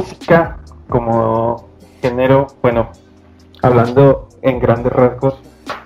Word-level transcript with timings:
música 0.00 0.56
como 0.88 1.68
género, 2.00 2.46
bueno, 2.62 2.88
hablando 3.60 4.28
en 4.40 4.58
grandes 4.58 4.90
rasgos, 4.90 5.38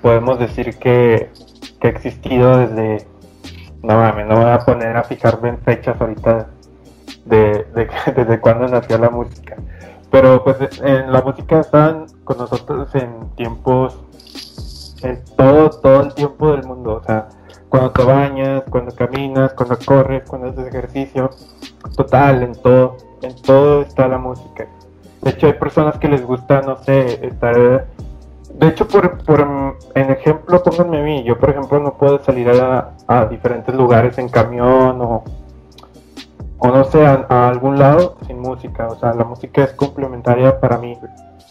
podemos 0.03 0.39
decir 0.39 0.79
que, 0.79 1.33
que 1.80 1.89
ha 1.89 1.91
existido 1.91 2.59
desde, 2.59 3.09
no 3.83 3.97
mames, 3.97 4.27
no 4.29 4.37
voy 4.37 4.51
a 4.51 4.61
poner 4.61 4.97
a 4.97 5.03
fijarme 5.03 5.48
en 5.48 5.59
fechas 5.59 6.01
ahorita 6.01 6.47
de, 7.25 7.66
de 7.75 7.89
desde 8.15 8.41
cuándo 8.41 8.69
nació 8.69 8.98
la 8.98 9.11
música, 9.11 9.57
pero 10.12 10.45
pues 10.45 10.59
en 10.80 11.12
la 11.12 11.21
música 11.21 11.59
están 11.59 12.07
con 12.23 12.38
nosotros 12.38 12.95
en 12.95 13.30
tiempos, 13.35 13.99
en 15.02 15.24
todo, 15.37 15.71
todo 15.71 16.02
el 16.02 16.15
tiempo 16.15 16.52
del 16.52 16.65
mundo, 16.65 17.01
o 17.02 17.05
sea, 17.05 17.29
cuando 17.69 17.91
te 17.91 18.05
bañas, 18.05 18.62
cuando 18.71 18.95
caminas, 18.95 19.55
cuando 19.55 19.77
corres, 19.85 20.23
cuando 20.29 20.51
haces 20.51 20.69
ejercicio, 20.69 21.30
total, 21.96 22.45
en 22.45 22.52
todo, 22.55 22.96
en 23.24 23.34
todo 23.42 23.83
está 23.83 24.09
la 24.09 24.19
música. 24.19 24.66
De 25.23 25.30
hecho, 25.30 25.46
hay 25.46 25.55
personas 25.55 25.98
que 25.98 26.09
les 26.09 26.24
gusta, 26.24 26.60
no 26.62 26.77
sé, 26.77 27.27
estar... 27.27 27.87
De 28.55 28.69
hecho, 28.69 28.87
por, 28.87 29.19
por 29.24 29.41
en 29.95 30.10
ejemplo, 30.10 30.62
pónganme 30.62 31.01
a 31.01 31.02
mí. 31.02 31.24
Yo, 31.24 31.38
por 31.38 31.51
ejemplo, 31.51 31.80
no 31.80 31.95
puedo 31.95 32.23
salir 32.23 32.48
a, 32.51 33.27
diferentes 33.27 33.74
lugares 33.74 34.16
en 34.18 34.29
camión 34.29 35.01
o, 35.01 35.24
o 36.59 36.68
no 36.68 36.84
sé, 36.84 37.05
a, 37.05 37.48
algún 37.48 37.79
lado 37.79 38.16
sin 38.27 38.38
música. 38.38 38.87
O 38.88 38.96
sea, 38.96 39.12
la 39.15 39.24
música 39.24 39.65
es 39.65 39.73
complementaria 39.73 40.60
para 40.60 40.79
mí. 40.79 40.96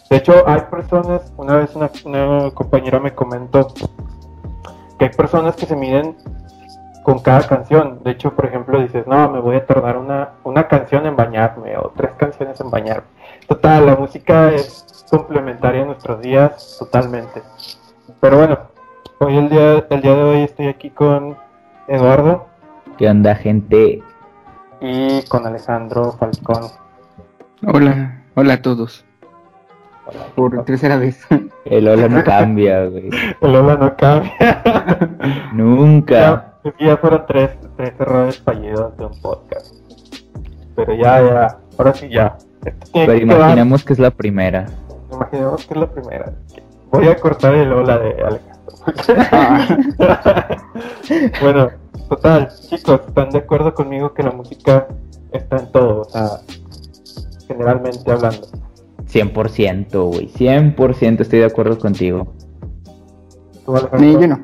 De 0.08 0.16
hecho, 0.16 0.44
hay 0.46 0.62
personas, 0.70 1.32
una 1.36 1.56
vez 1.56 1.74
una, 1.74 1.90
una 2.06 2.50
compañera 2.52 3.00
me 3.00 3.12
comentó 3.12 3.68
que 4.98 5.06
hay 5.06 5.10
personas 5.10 5.56
que 5.56 5.66
se 5.66 5.76
miden 5.76 6.16
con 7.04 7.18
cada 7.18 7.46
canción. 7.46 8.00
De 8.02 8.12
hecho, 8.12 8.34
por 8.34 8.46
ejemplo, 8.46 8.80
dices, 8.80 9.06
no, 9.06 9.30
me 9.30 9.38
voy 9.38 9.56
a 9.56 9.66
tardar 9.66 9.98
una, 9.98 10.30
una 10.42 10.66
canción 10.66 11.06
en 11.06 11.14
bañarme 11.14 11.76
o 11.76 11.92
tres 11.94 12.12
canciones 12.16 12.58
en 12.60 12.70
bañarme. 12.70 13.06
Total, 13.46 13.84
la 13.84 13.94
música 13.94 14.50
es 14.50 15.04
complementaria 15.10 15.82
en 15.82 15.88
nuestros 15.88 16.22
días 16.22 16.76
totalmente. 16.78 17.42
Pero 18.20 18.38
bueno, 18.38 18.58
hoy 19.18 19.36
el 19.36 19.50
día, 19.50 19.84
el 19.90 20.00
día 20.00 20.14
de 20.14 20.22
hoy 20.22 20.42
estoy 20.44 20.66
aquí 20.66 20.88
con 20.88 21.36
Eduardo. 21.88 22.46
¿Qué 22.96 23.06
onda, 23.06 23.34
gente? 23.34 24.02
Y 24.80 25.22
con 25.24 25.46
Alejandro 25.46 26.12
Falcón. 26.12 26.70
Hola, 27.66 28.22
hola 28.34 28.54
a 28.54 28.62
todos. 28.62 29.04
Por 30.34 30.64
tercera 30.64 30.96
vez. 30.96 31.26
El 31.66 31.86
hola 31.86 32.08
no 32.08 32.24
cambia, 32.24 32.86
güey. 32.86 33.10
El 33.42 33.56
hola 33.56 33.76
no 33.76 33.94
cambia. 33.94 34.62
Nunca. 35.52 36.14
Ya, 36.14 36.53
ya 36.78 36.96
fueron 36.96 37.24
tres, 37.26 37.50
tres 37.76 37.92
errores 37.98 38.38
fallidos 38.38 38.96
de 38.96 39.06
un 39.06 39.20
podcast. 39.20 39.74
Pero 40.76 40.94
ya, 40.94 41.22
ya, 41.22 41.58
ahora 41.78 41.94
sí 41.94 42.08
ya. 42.08 42.36
Pero 42.92 43.14
imaginemos 43.14 43.84
que 43.84 43.92
es 43.92 43.98
la 43.98 44.10
primera. 44.10 44.66
Imaginemos 45.12 45.66
que 45.66 45.74
es 45.74 45.80
la 45.80 45.90
primera. 45.90 46.32
Voy 46.90 47.08
a 47.08 47.16
cortar 47.16 47.54
el 47.54 47.72
hola 47.72 47.98
de 47.98 48.10
Alejandro. 48.22 48.54
bueno, 51.40 51.70
total, 52.08 52.48
chicos, 52.68 53.00
¿están 53.06 53.30
de 53.30 53.38
acuerdo 53.38 53.74
conmigo 53.74 54.12
que 54.14 54.22
la 54.22 54.30
música 54.30 54.86
está 55.32 55.56
en 55.56 55.72
todo? 55.72 56.02
O 56.02 56.04
sea, 56.04 56.28
generalmente 57.46 58.10
hablando. 58.10 58.46
100%, 59.06 60.06
güey. 60.06 60.28
100% 60.28 61.20
estoy 61.20 61.40
de 61.40 61.44
acuerdo 61.44 61.78
contigo. 61.78 62.32
¿Tú, 63.64 63.74
Ni 63.98 64.12
yo 64.12 64.26
no. 64.26 64.40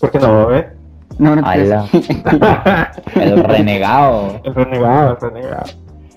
¿Por 0.00 0.10
qué 0.10 0.18
no, 0.18 0.54
eh? 0.54 0.75
No, 1.18 1.34
no 1.36 1.42
el 3.14 3.44
renegado. 3.44 4.40
El 4.44 4.54
renegado, 4.54 5.10
el 5.12 5.20
renegado. 5.20 5.64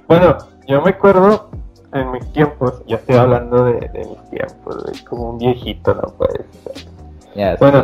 Bueno, 0.08 0.38
yo 0.68 0.82
me 0.82 0.90
acuerdo 0.90 1.50
en 1.94 2.12
mis 2.12 2.32
tiempos, 2.34 2.84
ya 2.86 2.98
estoy 2.98 3.16
hablando 3.16 3.64
de, 3.66 3.80
de 3.80 4.00
mis 4.00 4.30
tiempos, 4.30 4.84
güey, 4.84 5.04
como 5.06 5.32
un 5.32 5.38
viejito, 5.38 5.94
no 5.94 6.02
puede 6.18 6.46
ser. 6.64 6.90
Ya 7.36 7.56
bueno, 7.60 7.84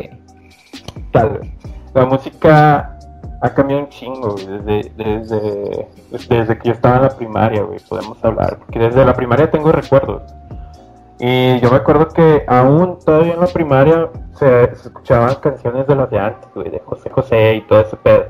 tal 1.11 1.29
vez. 1.29 1.51
La 1.93 2.05
música 2.05 2.97
ha 3.41 3.49
cambiado 3.53 3.83
un 3.83 3.89
chingo, 3.89 4.33
güey, 4.33 4.45
desde, 4.45 4.91
desde, 4.97 5.87
desde 6.29 6.57
que 6.57 6.67
yo 6.67 6.73
estaba 6.73 6.97
en 6.97 7.01
la 7.03 7.09
primaria, 7.09 7.63
güey, 7.63 7.79
podemos 7.87 8.23
hablar. 8.23 8.57
Porque 8.59 8.79
desde 8.79 9.05
la 9.05 9.13
primaria 9.13 9.49
tengo 9.49 9.71
recuerdos. 9.71 10.21
Y 11.19 11.59
yo 11.61 11.71
me 11.71 11.77
acuerdo 11.77 12.09
que 12.09 12.43
aún 12.47 12.99
todavía 12.99 13.33
en 13.33 13.39
la 13.39 13.47
primaria 13.47 14.09
se, 14.33 14.65
escuchaban 14.65 15.35
canciones 15.35 15.87
de 15.87 15.95
las 15.95 16.09
de 16.09 16.19
antes, 16.19 16.49
güey, 16.53 16.69
de 16.69 16.79
José 16.79 17.09
José 17.09 17.55
y 17.55 17.61
todo 17.61 17.81
ese 17.81 17.95
pedo. 17.95 18.25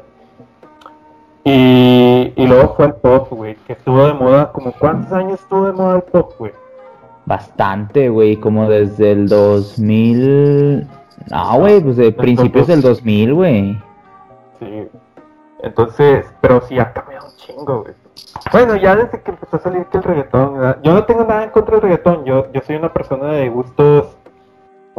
Y, 1.44 2.34
y 2.36 2.48
luego 2.48 2.76
fue 2.76 2.86
el 2.86 2.94
pop, 2.96 3.28
güey, 3.32 3.56
que 3.68 3.74
estuvo 3.74 4.06
de 4.06 4.14
moda, 4.14 4.52
como 4.52 4.72
¿cuántos 4.74 5.12
años 5.14 5.40
estuvo 5.40 5.66
de 5.68 5.74
moda 5.74 5.96
el 5.98 6.04
pop, 6.04 6.34
güey? 6.38 6.52
Bastante, 7.26 8.10
güey, 8.10 8.38
como 8.38 8.70
desde 8.70 9.12
el 9.12 9.28
2000... 9.28 10.88
No, 11.32 11.58
güey, 11.60 11.82
pues 11.82 11.98
de 11.98 12.12
principios 12.12 12.68
del 12.68 12.82
2000, 12.82 13.34
güey. 13.34 13.82
Sí. 14.60 14.88
Entonces, 15.64 16.26
pero 16.42 16.62
sí 16.68 16.78
ha 16.78 16.94
cambiado 16.94 17.28
un 17.28 17.36
chingo, 17.36 17.82
güey. 17.82 18.05
Bueno, 18.52 18.76
ya 18.76 18.96
desde 18.96 19.22
que 19.22 19.32
empezó 19.32 19.58
a 19.58 19.60
salir 19.60 19.86
que 19.88 19.98
el 19.98 20.04
reggaetón, 20.04 20.82
yo 20.84 20.94
no 20.94 21.04
tengo 21.06 21.24
nada 21.24 21.44
en 21.44 21.50
contra 21.50 21.76
del 21.76 21.82
reggaetón, 21.82 22.26
yo, 22.26 22.52
yo 22.52 22.62
soy 22.62 22.76
una 22.76 22.94
persona 22.94 23.34
de 23.34 23.50
gustos 23.50 24.16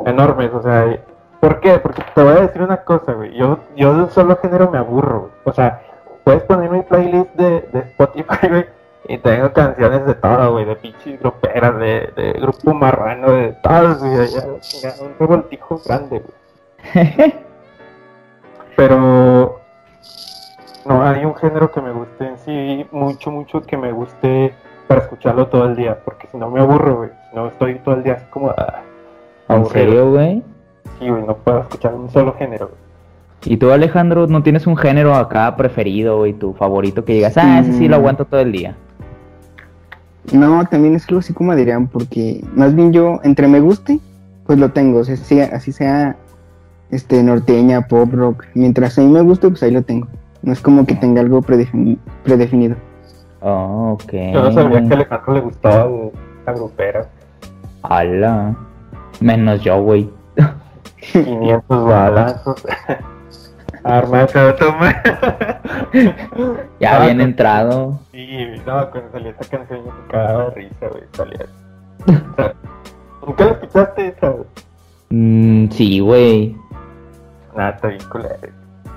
enormes, 0.04 0.52
o 0.52 0.62
sea, 0.62 0.98
¿por 1.40 1.60
qué? 1.60 1.78
Porque 1.78 2.02
te 2.14 2.22
voy 2.22 2.32
a 2.32 2.42
decir 2.42 2.62
una 2.62 2.78
cosa, 2.84 3.12
güey, 3.12 3.34
yo, 3.34 3.58
yo 3.76 3.94
de 3.94 4.02
un 4.04 4.10
solo 4.10 4.36
género 4.36 4.70
me 4.70 4.78
aburro, 4.78 5.20
güey. 5.20 5.32
o 5.44 5.52
sea, 5.52 5.82
puedes 6.24 6.42
poner 6.42 6.70
mi 6.70 6.82
playlist 6.82 7.32
de, 7.34 7.62
de 7.72 7.78
Spotify, 7.80 8.48
güey, 8.48 8.66
y 9.08 9.18
tengo 9.18 9.52
canciones 9.52 10.04
de 10.06 10.14
todo, 10.14 10.52
güey, 10.52 10.64
de 10.64 10.76
pinches 10.76 11.20
gruperas, 11.20 11.78
de, 11.78 12.12
de 12.16 12.32
grupo 12.40 12.74
marrano, 12.74 13.30
de 13.32 13.52
todas, 13.62 13.98
güey, 13.98 14.28
un 15.00 15.14
revoltijo 15.18 15.80
grande, 15.84 16.20
güey. 16.20 17.34
Pero 18.76 19.60
no 20.86 21.02
hay 21.02 21.24
un 21.24 21.34
género 21.34 21.70
que 21.70 21.80
me 21.80 21.92
guste 21.92 22.26
en 22.26 22.38
sí, 22.38 22.86
mucho, 22.92 23.30
mucho 23.30 23.62
que 23.62 23.76
me 23.76 23.92
guste 23.92 24.54
para 24.86 25.00
escucharlo 25.00 25.48
todo 25.48 25.66
el 25.66 25.76
día, 25.76 25.98
porque 26.04 26.28
si 26.30 26.36
no 26.36 26.50
me 26.50 26.60
aburro, 26.60 26.98
güey. 26.98 27.10
Si 27.30 27.36
no 27.36 27.48
estoy 27.48 27.76
todo 27.80 27.96
el 27.96 28.02
día 28.02 28.14
así 28.14 28.26
como. 28.30 28.50
Ah, 28.50 28.82
¿En 29.48 29.66
serio, 29.66 30.10
güey? 30.10 30.42
Sí, 30.98 31.08
güey, 31.08 31.22
no 31.24 31.36
puedo 31.36 31.60
escuchar 31.60 31.94
un 31.94 32.10
solo 32.10 32.34
género, 32.34 32.68
güey. 32.68 32.86
¿Y 33.44 33.58
tú, 33.58 33.70
Alejandro, 33.70 34.26
no 34.26 34.42
tienes 34.42 34.66
un 34.66 34.76
género 34.76 35.14
acá 35.14 35.54
preferido 35.56 36.26
y 36.26 36.32
tu 36.32 36.54
favorito 36.54 37.04
que 37.04 37.14
digas, 37.14 37.36
ah, 37.36 37.60
ese 37.60 37.74
sí 37.74 37.86
lo 37.88 37.96
mm. 37.96 38.00
aguanto 38.00 38.24
todo 38.24 38.40
el 38.40 38.50
día? 38.50 38.76
No, 40.32 40.64
también 40.64 40.96
es 40.96 41.06
algo 41.08 41.20
así 41.20 41.32
como 41.32 41.54
dirían, 41.54 41.86
porque 41.86 42.42
más 42.54 42.74
bien 42.74 42.92
yo, 42.92 43.20
entre 43.22 43.46
me 43.46 43.60
guste, 43.60 44.00
pues 44.46 44.58
lo 44.58 44.70
tengo, 44.70 45.00
o 45.00 45.04
sea, 45.04 45.14
así 45.52 45.70
sea 45.70 46.16
este 46.90 47.22
norteña, 47.22 47.82
pop, 47.82 48.12
rock, 48.12 48.44
mientras 48.54 48.98
a 48.98 49.02
mí 49.02 49.08
me 49.08 49.20
guste, 49.20 49.48
pues 49.48 49.62
ahí 49.62 49.70
lo 49.70 49.82
tengo. 49.82 50.08
No 50.46 50.52
es 50.52 50.60
como 50.60 50.86
que 50.86 50.94
tenga 50.94 51.22
algo 51.22 51.42
predefinido. 51.42 52.76
Oh, 53.40 53.98
ok. 54.00 54.12
Yo 54.12 54.44
no 54.44 54.52
sabía 54.52 54.80
que 54.80 54.94
a 54.94 54.96
Alejandro 54.96 55.34
le 55.34 55.40
gustaba 55.40 55.90
la 56.46 56.52
grupera. 56.52 57.08
¡Hala! 57.82 58.54
Menos 59.18 59.60
yo, 59.62 59.82
güey. 59.82 60.08
500 61.12 61.62
balazos. 61.68 62.64
Arma 63.82 64.26
toma. 64.26 65.02
ya 66.80 66.96
habían 66.96 67.20
entrado. 67.20 67.98
Sí, 68.12 68.46
no, 68.64 68.88
cuando 68.92 69.10
salió 69.10 69.30
esa 69.30 69.50
canción 69.50 69.84
yo 69.84 69.92
me 69.92 70.12
cagaba 70.12 70.44
de 70.44 70.50
risa, 70.54 70.86
güey. 70.88 71.02
Salía. 71.10 71.46
¿Nunca 73.26 73.44
la 73.46 73.50
escuchaste 73.50 74.08
esa? 74.08 74.32
Mm, 75.10 75.70
sí, 75.70 75.98
güey. 75.98 76.56
Nada, 77.56 77.70
está 77.70 77.88
bien 77.88 78.02
culero. 78.08 78.55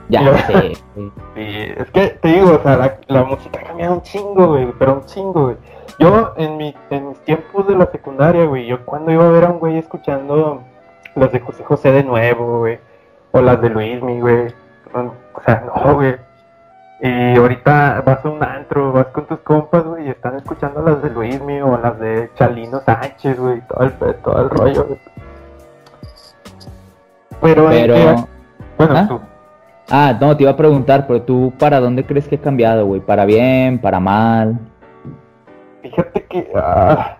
Ya 0.09 0.37
sé. 0.47 0.73
sí, 1.35 1.73
es 1.77 1.91
que 1.91 2.07
te 2.21 2.27
digo, 2.27 2.55
o 2.55 2.63
sea, 2.63 2.77
la, 2.77 2.97
la 3.07 3.23
música 3.23 3.59
ha 3.59 3.63
cambiado 3.63 3.93
un 3.93 4.01
chingo, 4.01 4.47
güey, 4.47 4.67
pero 4.77 4.95
un 4.95 5.05
chingo, 5.05 5.43
güey. 5.45 5.57
Yo, 5.99 6.33
en, 6.37 6.57
mi, 6.57 6.75
en 6.89 7.09
mis 7.09 7.19
tiempos 7.19 7.67
de 7.67 7.75
la 7.75 7.85
secundaria, 7.91 8.45
güey, 8.45 8.65
yo 8.65 8.85
cuando 8.85 9.11
iba 9.11 9.25
a 9.25 9.31
ver 9.31 9.45
a 9.45 9.49
un 9.49 9.59
güey 9.59 9.77
escuchando 9.77 10.63
las 11.15 11.31
de 11.31 11.39
José 11.39 11.63
José 11.63 11.91
de 11.91 12.03
nuevo, 12.03 12.59
güey, 12.59 12.79
o 13.31 13.41
las 13.41 13.61
de 13.61 13.69
Luis, 13.69 14.01
mi 14.01 14.19
güey, 14.19 14.47
o 14.93 15.41
sea, 15.45 15.63
no, 15.65 15.95
güey. 15.95 16.15
Y 17.01 17.37
ahorita 17.37 18.01
vas 18.05 18.25
a 18.25 18.29
un 18.29 18.43
antro, 18.43 18.91
vas 18.91 19.07
con 19.07 19.25
tus 19.25 19.39
compas, 19.39 19.83
güey, 19.83 20.07
y 20.07 20.09
están 20.09 20.35
escuchando 20.35 20.81
las 20.81 21.01
de 21.01 21.09
Luismi 21.09 21.61
o 21.61 21.77
las 21.77 21.97
de 21.99 22.29
Chalino 22.35 22.81
Sánchez, 22.81 23.39
güey, 23.39 23.61
todo 23.67 23.83
el, 23.83 24.15
todo 24.15 24.41
el 24.41 24.49
rollo, 24.49 24.85
güey. 24.85 24.99
Pero, 27.41 27.69
Pero... 27.69 28.27
bueno, 28.77 28.97
¿Ah? 28.97 29.07
tú. 29.07 29.21
Ah, 29.91 30.15
no, 30.19 30.37
te 30.37 30.43
iba 30.43 30.51
a 30.51 30.57
preguntar, 30.57 31.07
pero 31.07 31.23
tú, 31.23 31.51
¿para 31.57 31.79
dónde 31.79 32.05
crees 32.05 32.27
que 32.27 32.35
ha 32.35 32.41
cambiado, 32.41 32.85
güey? 32.85 33.01
¿Para 33.01 33.25
bien, 33.25 33.79
para 33.79 33.99
mal? 33.99 34.59
Fíjate 35.81 36.25
que... 36.25 36.51
Ah, 36.55 37.17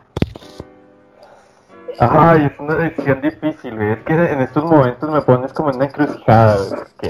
ay, 2.00 2.46
es 2.46 2.60
una 2.60 2.76
decisión 2.76 3.22
difícil, 3.22 3.76
güey. 3.76 3.92
Es 3.94 4.00
que 4.00 4.14
en 4.14 4.42
estos 4.42 4.64
momentos 4.64 5.10
me 5.10 5.22
pones 5.22 5.52
como 5.52 5.72
en 5.72 5.78
una 5.78 5.86
encrucijada, 5.86 6.58
güey. 6.58 6.82
Que 7.00 7.10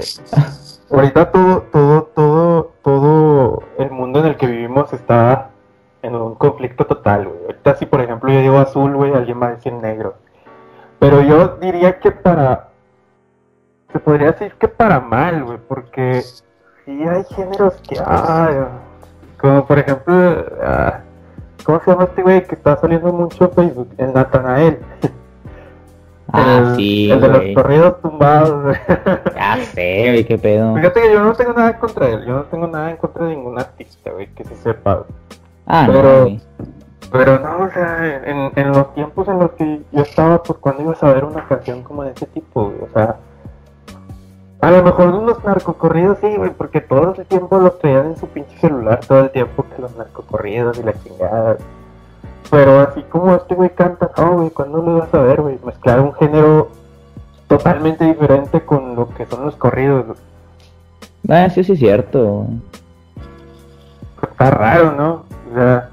ahorita 0.94 1.30
todo, 1.30 1.62
todo, 1.70 2.02
todo, 2.14 2.72
todo 2.82 3.62
el 3.78 3.90
mundo 3.90 4.20
en 4.20 4.26
el 4.26 4.36
que 4.36 4.46
vivimos 4.46 4.92
está 4.94 5.50
en 6.02 6.14
un 6.14 6.34
conflicto 6.36 6.86
total, 6.86 7.28
güey. 7.28 7.40
Ahorita 7.46 7.74
si 7.76 7.86
por 7.86 8.00
ejemplo 8.00 8.32
yo 8.32 8.40
digo 8.40 8.58
azul, 8.58 8.96
güey, 8.96 9.12
alguien 9.12 9.40
va 9.40 9.48
a 9.48 9.54
decir 9.56 9.72
negro. 9.74 10.14
Pero 10.98 11.22
yo 11.22 11.56
diría 11.60 11.98
que 11.98 12.12
para... 12.12 12.69
Se 13.92 13.98
podría 13.98 14.32
decir 14.32 14.52
que 14.58 14.68
para 14.68 15.00
mal, 15.00 15.44
güey, 15.44 15.58
porque 15.68 16.22
sí 16.22 17.02
hay 17.02 17.24
géneros 17.34 17.74
que... 17.88 17.96
Ah, 18.04 18.68
como 19.40 19.66
por 19.66 19.78
ejemplo... 19.78 20.14
ah, 20.62 21.00
¿Cómo 21.64 21.80
se 21.80 21.90
llama 21.90 22.04
este 22.04 22.22
güey 22.22 22.42
que 22.46 22.54
está 22.54 22.76
saliendo 22.76 23.12
mucho 23.12 23.44
en 23.44 23.50
Facebook? 23.52 23.88
El 23.98 24.12
Natanael. 24.12 24.78
Ah, 26.32 26.58
el, 26.58 26.76
sí, 26.76 27.10
el 27.10 27.20
de 27.20 27.26
los 27.28 27.42
corridos 27.56 28.00
tumbados. 28.02 28.76
Ya 29.34 29.56
sé, 29.64 30.02
güey, 30.10 30.24
qué 30.24 30.38
pedo. 30.38 30.76
Fíjate 30.76 31.00
que 31.02 31.12
yo 31.12 31.24
no 31.24 31.32
tengo 31.32 31.52
nada 31.54 31.70
en 31.72 31.78
contra 31.78 32.06
de 32.06 32.12
él, 32.12 32.24
yo 32.24 32.34
no 32.36 32.42
tengo 32.44 32.66
nada 32.68 32.90
en 32.92 32.96
contra 32.98 33.24
de 33.24 33.34
ningún 33.34 33.58
artista, 33.58 34.12
güey, 34.12 34.28
que 34.28 34.44
se 34.44 34.54
sepa, 34.54 34.94
güey. 34.94 35.06
Ah, 35.66 35.86
no, 35.88 35.92
pero- 35.92 36.20
güey. 36.22 36.40
Pero 37.10 37.40
no, 37.40 37.64
o 37.64 37.70
sea, 37.70 38.22
en, 38.24 38.52
en 38.54 38.68
los 38.68 38.94
tiempos 38.94 39.26
en 39.26 39.40
los 39.40 39.50
que 39.54 39.80
yo 39.90 40.02
estaba, 40.02 40.40
pues 40.40 40.56
cuando 40.60 40.84
ibas 40.84 41.02
a 41.02 41.12
ver 41.12 41.24
una 41.24 41.44
canción 41.48 41.82
como 41.82 42.04
de 42.04 42.12
ese 42.12 42.26
tipo, 42.26 42.66
güey, 42.66 42.76
o 42.80 42.88
sea, 42.94 43.16
a 44.60 44.70
lo 44.70 44.82
mejor 44.82 45.08
unos 45.14 45.42
narcocorridos 45.44 46.18
sí, 46.20 46.36
güey, 46.36 46.50
porque 46.50 46.80
todo 46.80 47.12
ese 47.12 47.24
tiempo 47.24 47.58
los 47.58 47.78
traían 47.78 48.06
en 48.06 48.16
su 48.16 48.26
pinche 48.26 48.56
celular, 48.58 49.00
todo 49.06 49.20
el 49.20 49.30
tiempo 49.30 49.64
que 49.74 49.80
los 49.82 49.96
narcocorridos 49.96 50.78
y 50.78 50.82
la 50.82 50.92
chingada. 51.02 51.56
Pero 52.50 52.80
así 52.80 53.02
como 53.04 53.34
este 53.36 53.54
güey 53.54 53.70
canta, 53.70 54.10
no, 54.18 54.32
güey, 54.38 54.50
¿cuándo 54.50 54.82
lo 54.82 54.96
ibas 54.98 55.14
a 55.14 55.18
ver, 55.22 55.40
güey? 55.40 55.58
Mezclar 55.64 56.00
un 56.00 56.12
género 56.14 56.68
totalmente 57.48 58.04
diferente 58.04 58.60
con 58.62 58.96
lo 58.96 59.08
que 59.08 59.24
son 59.26 59.44
los 59.44 59.56
corridos, 59.56 60.06
güey. 60.06 60.18
Ah, 61.28 61.48
sí, 61.48 61.62
sí, 61.64 61.72
es 61.72 61.78
cierto. 61.78 62.46
Está 64.22 64.50
raro, 64.50 64.92
¿no? 64.92 65.24
O 65.50 65.54
sea, 65.54 65.88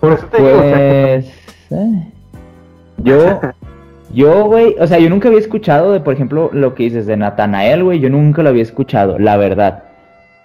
por 0.00 0.12
eso 0.12 0.26
te 0.26 0.36
digo, 0.42 0.58
o 0.58 0.62
sea, 0.62 0.76
que- 0.76 1.24
Pues. 1.68 1.80
eh, 1.80 2.12
Yo. 2.98 3.16
Yo, 4.12 4.44
güey. 4.46 4.76
O 4.80 4.86
sea, 4.86 4.98
yo 4.98 5.08
nunca 5.10 5.28
había 5.28 5.40
escuchado 5.40 5.92
de, 5.92 6.00
por 6.00 6.14
ejemplo, 6.14 6.50
lo 6.52 6.74
que 6.74 6.84
dices 6.84 7.06
de 7.06 7.16
Natanael, 7.16 7.84
güey. 7.84 8.00
Yo 8.00 8.10
nunca 8.10 8.42
lo 8.42 8.48
había 8.48 8.62
escuchado, 8.62 9.18
la 9.18 9.36
verdad. 9.36 9.84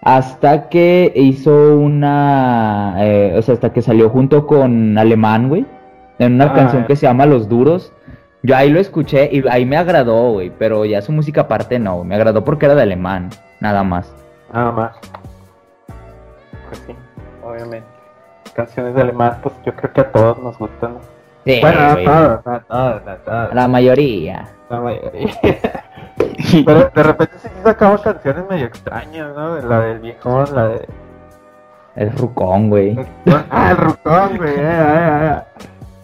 Hasta 0.01 0.69
que 0.69 1.11
hizo 1.15 1.77
una. 1.79 2.95
eh, 2.99 3.35
o 3.37 3.41
sea, 3.41 3.55
hasta 3.55 3.73
que 3.73 3.81
salió 3.81 4.09
junto 4.09 4.45
con 4.45 4.97
Alemán, 4.97 5.49
güey. 5.49 5.65
En 6.19 6.35
una 6.35 6.45
Ah. 6.45 6.53
canción 6.53 6.85
que 6.85 6.95
se 6.95 7.07
llama 7.07 7.25
Los 7.25 7.49
Duros. 7.49 7.91
Yo 8.43 8.55
ahí 8.55 8.69
lo 8.69 8.79
escuché 8.79 9.27
y 9.31 9.43
ahí 9.49 9.65
me 9.65 9.77
agradó, 9.77 10.33
güey. 10.33 10.51
Pero 10.59 10.85
ya 10.85 11.01
su 11.01 11.11
música 11.11 11.41
aparte 11.41 11.79
no. 11.79 12.03
Me 12.03 12.13
agradó 12.15 12.43
porque 12.43 12.67
era 12.67 12.75
de 12.75 12.83
Alemán. 12.83 13.29
Nada 13.59 13.83
más. 13.83 14.13
Nada 14.53 14.71
más. 14.71 14.95
Pues 16.69 16.83
sí, 16.85 16.93
obviamente. 17.43 17.87
Canciones 18.53 18.93
de 18.95 19.01
alemán, 19.01 19.37
pues 19.43 19.53
yo 19.65 19.73
creo 19.75 19.91
que 19.91 20.01
a 20.01 20.11
todos 20.11 20.37
nos 20.41 20.57
gustan. 20.57 20.95
Sí, 21.45 21.59
bueno, 21.61 21.79
no 21.79 21.95
todos, 22.03 22.45
no 22.45 22.61
todos, 22.61 23.05
no 23.05 23.11
a 23.11 23.17
todos. 23.17 23.53
La 23.53 23.67
mayoría. 23.67 24.47
La 24.69 24.81
mayoría. 24.81 25.33
Pero 26.65 26.89
de 26.89 27.03
repente 27.03 27.35
sí 27.39 27.49
sacamos 27.63 28.01
canciones 28.01 28.45
medio 28.49 28.65
extrañas, 28.65 29.35
¿no? 29.35 29.57
La 29.61 29.79
del 29.81 29.99
viejón, 29.99 30.45
la 30.55 30.67
de... 30.69 30.87
El 31.95 32.11
rucón, 32.17 32.69
güey. 32.69 32.97
Ah, 33.49 33.71
el 33.71 33.77
rucón, 33.77 34.37
güey. 34.37 34.53
eh, 34.53 34.59
eh, 34.59 35.41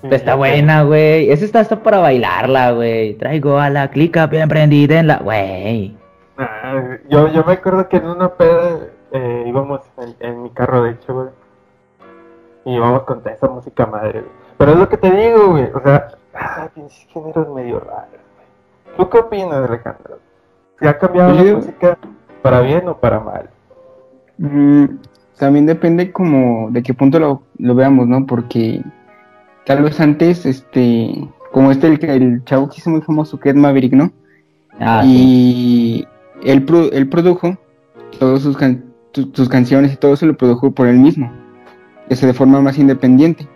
eh. 0.03 0.09
Está 0.11 0.35
buena, 0.35 0.83
güey. 0.83 1.29
Esa 1.31 1.43
está 1.45 1.59
hasta 1.59 1.77
para 1.81 1.97
bailarla, 1.97 2.71
güey. 2.71 3.15
Traigo 3.15 3.57
a 3.57 3.69
la 3.69 3.89
clica 3.89 4.27
bien 4.27 4.47
prendida 4.47 4.99
en 4.99 5.07
la... 5.07 5.17
Güey. 5.17 5.97
Ah, 6.37 6.97
yo, 7.09 7.27
yo 7.27 7.43
me 7.43 7.53
acuerdo 7.53 7.89
que 7.89 7.97
en 7.97 8.07
una 8.07 8.29
peda 8.29 8.79
eh, 9.11 9.43
íbamos 9.47 9.81
en, 9.97 10.15
en 10.19 10.43
mi 10.43 10.49
carro, 10.51 10.83
de 10.83 10.91
hecho, 10.91 11.13
güey. 11.13 11.27
Y 12.65 12.75
íbamos 12.75 13.03
con 13.03 13.19
toda 13.19 13.33
esa 13.35 13.47
música 13.47 13.85
madre, 13.85 14.21
güey. 14.21 14.40
Pero 14.61 14.73
es 14.73 14.77
lo 14.77 14.89
que 14.89 14.97
te 14.97 15.09
digo, 15.09 15.49
güey. 15.51 15.63
O 15.73 15.81
sea, 15.81 16.07
ah, 16.35 16.69
pinches 16.75 17.07
géneros 17.11 17.49
medio 17.55 17.79
raros, 17.79 18.09
güey. 18.11 18.95
¿Tú 18.95 19.09
qué 19.09 19.17
opinas, 19.17 19.53
Alejandro? 19.67 20.19
¿Se 20.79 20.87
ha 20.87 20.99
cambiado 20.99 21.33
la 21.33 21.43
Yo- 21.43 21.55
música 21.57 21.97
para 22.43 22.61
bien 22.61 22.87
o 22.87 22.95
para 22.95 23.19
mal? 23.19 23.49
Mm, 24.37 24.85
también 25.39 25.65
depende 25.65 26.11
como 26.11 26.69
de 26.69 26.83
qué 26.83 26.93
punto 26.93 27.17
lo, 27.17 27.41
lo 27.57 27.73
veamos, 27.73 28.07
¿no? 28.07 28.27
Porque 28.27 28.83
tal 29.65 29.81
vez 29.81 29.99
antes, 29.99 30.45
este, 30.45 31.27
como 31.51 31.71
este, 31.71 31.87
el, 31.87 32.05
el 32.05 32.43
chavo 32.45 32.69
que 32.69 32.75
hizo 32.77 32.91
muy 32.91 33.01
famoso, 33.01 33.39
que 33.39 33.49
es 33.49 33.55
Maverick, 33.55 33.93
¿no? 33.93 34.11
Ah, 34.79 35.01
sí. 35.03 36.05
y 36.43 36.49
él, 36.49 36.65
pro- 36.65 36.91
él 36.91 37.09
produjo 37.09 37.57
todas 38.19 38.43
sus, 38.43 38.55
can- 38.57 38.85
tu- 39.11 39.31
sus 39.33 39.49
canciones 39.49 39.91
y 39.93 39.97
todo 39.97 40.15
se 40.15 40.27
lo 40.27 40.37
produjo 40.37 40.69
por 40.71 40.85
él 40.87 40.97
mismo, 40.99 41.31
eso 42.09 42.27
de 42.27 42.33
forma 42.35 42.61
más 42.61 42.77
independiente. 42.77 43.47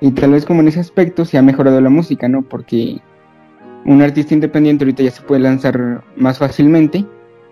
Y 0.00 0.12
tal 0.12 0.32
vez 0.32 0.44
como 0.46 0.60
en 0.60 0.68
ese 0.68 0.80
aspecto 0.80 1.24
se 1.24 1.36
ha 1.38 1.42
mejorado 1.42 1.80
la 1.80 1.90
música, 1.90 2.28
¿no? 2.28 2.42
Porque 2.42 3.00
un 3.84 4.02
artista 4.02 4.34
independiente 4.34 4.84
ahorita 4.84 5.02
ya 5.02 5.10
se 5.10 5.22
puede 5.22 5.42
lanzar 5.42 6.02
más 6.16 6.38
fácilmente 6.38 7.04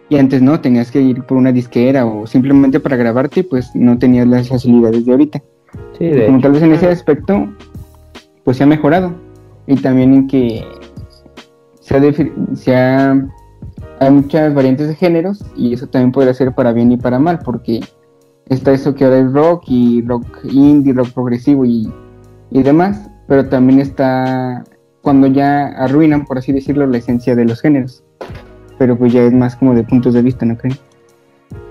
y 0.08 0.16
antes 0.16 0.40
no, 0.40 0.60
tenías 0.60 0.90
que 0.90 1.00
ir 1.00 1.22
por 1.24 1.36
una 1.36 1.52
disquera 1.52 2.06
o 2.06 2.26
simplemente 2.26 2.80
para 2.80 2.96
grabarte, 2.96 3.44
pues 3.44 3.70
no 3.74 3.98
tenías 3.98 4.26
las 4.26 4.48
facilidades 4.48 5.04
de 5.04 5.12
ahorita. 5.12 5.42
Sí, 5.98 6.06
de 6.06 6.26
Como 6.26 6.40
tal 6.40 6.52
vez 6.52 6.62
en 6.62 6.72
ese 6.72 6.88
aspecto, 6.88 7.48
pues 8.44 8.56
se 8.56 8.64
ha 8.64 8.66
mejorado. 8.66 9.14
Y 9.66 9.76
también 9.76 10.14
en 10.14 10.26
que 10.26 10.64
se 11.80 11.96
ha, 11.96 12.00
se 12.54 12.74
ha- 12.76 13.28
hay 14.00 14.10
muchas 14.10 14.54
variantes 14.54 14.88
de 14.88 14.94
géneros 14.94 15.44
y 15.56 15.74
eso 15.74 15.86
también 15.86 16.12
podría 16.12 16.32
ser 16.32 16.54
para 16.54 16.72
bien 16.72 16.92
y 16.92 16.96
para 16.96 17.18
mal, 17.18 17.40
porque 17.44 17.80
está 18.46 18.72
eso 18.72 18.94
que 18.94 19.04
ahora 19.04 19.18
es 19.18 19.32
rock 19.32 19.64
y 19.66 20.02
rock 20.02 20.24
indie, 20.44 20.94
rock 20.94 21.10
progresivo 21.10 21.66
y, 21.66 21.92
y 22.50 22.62
demás, 22.62 23.10
pero 23.26 23.48
también 23.48 23.80
está 23.80 24.64
cuando 25.02 25.26
ya 25.26 25.66
arruinan, 25.68 26.24
por 26.24 26.38
así 26.38 26.52
decirlo, 26.52 26.86
la 26.86 26.98
esencia 26.98 27.34
de 27.34 27.44
los 27.44 27.60
géneros. 27.60 28.02
Pero 28.78 28.96
pues 28.96 29.12
ya 29.12 29.22
es 29.22 29.32
más 29.32 29.56
como 29.56 29.74
de 29.74 29.82
puntos 29.84 30.14
de 30.14 30.22
vista, 30.22 30.44
¿no 30.46 30.56
creen? 30.56 30.76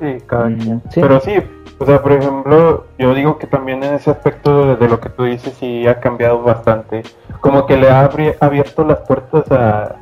Sí, 0.01 0.23
cada 0.25 0.49
Mm, 0.49 0.57
quien. 0.57 0.81
sí. 0.89 1.01
Pero 1.01 1.19
sí, 1.19 1.33
o 1.79 1.85
sea, 1.85 2.01
por 2.01 2.11
ejemplo, 2.13 2.85
yo 2.97 3.13
digo 3.13 3.37
que 3.37 3.47
también 3.47 3.83
en 3.83 3.93
ese 3.95 4.09
aspecto 4.11 4.75
de, 4.75 4.87
lo 4.87 4.99
que 4.99 5.09
tú 5.09 5.23
dices 5.23 5.53
sí 5.59 5.85
ha 5.87 5.99
cambiado 5.99 6.41
bastante. 6.41 7.03
Como 7.41 7.65
que 7.65 7.77
le 7.77 7.89
ha 7.89 8.09
abierto 8.39 8.83
las 8.83 8.99
puertas 9.01 9.49
a 9.51 9.95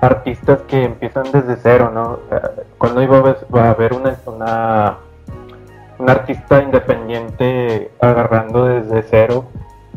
artistas 0.00 0.60
que 0.68 0.84
empiezan 0.84 1.24
desde 1.32 1.56
cero, 1.56 1.90
¿no? 1.94 2.02
O 2.02 2.20
sea, 2.28 2.50
cuando 2.78 3.02
iba 3.02 3.16
a 3.16 3.20
haber, 3.20 3.36
va 3.54 3.64
a 3.66 3.70
haber 3.70 3.94
una, 3.94 4.16
una, 4.26 4.96
un 5.98 6.10
artista 6.10 6.60
independiente 6.62 7.90
agarrando 8.00 8.66
desde 8.66 9.02
cero 9.02 9.44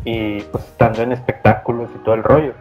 y 0.07 0.41
pues 0.43 0.63
estando 0.63 1.01
en 1.01 1.11
espectáculos 1.11 1.89
y 1.93 1.97
todo 1.99 2.15
el 2.15 2.23
rollo. 2.23 2.53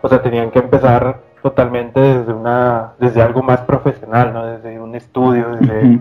O 0.00 0.08
sea, 0.08 0.22
tenían 0.22 0.50
que 0.50 0.58
empezar 0.58 1.20
totalmente 1.42 2.00
desde 2.00 2.32
una 2.32 2.94
desde 2.98 3.20
algo 3.20 3.42
más 3.42 3.60
profesional, 3.60 4.32
¿no? 4.32 4.46
Desde 4.46 4.80
un 4.80 4.94
estudio, 4.94 5.50
desde 5.56 6.00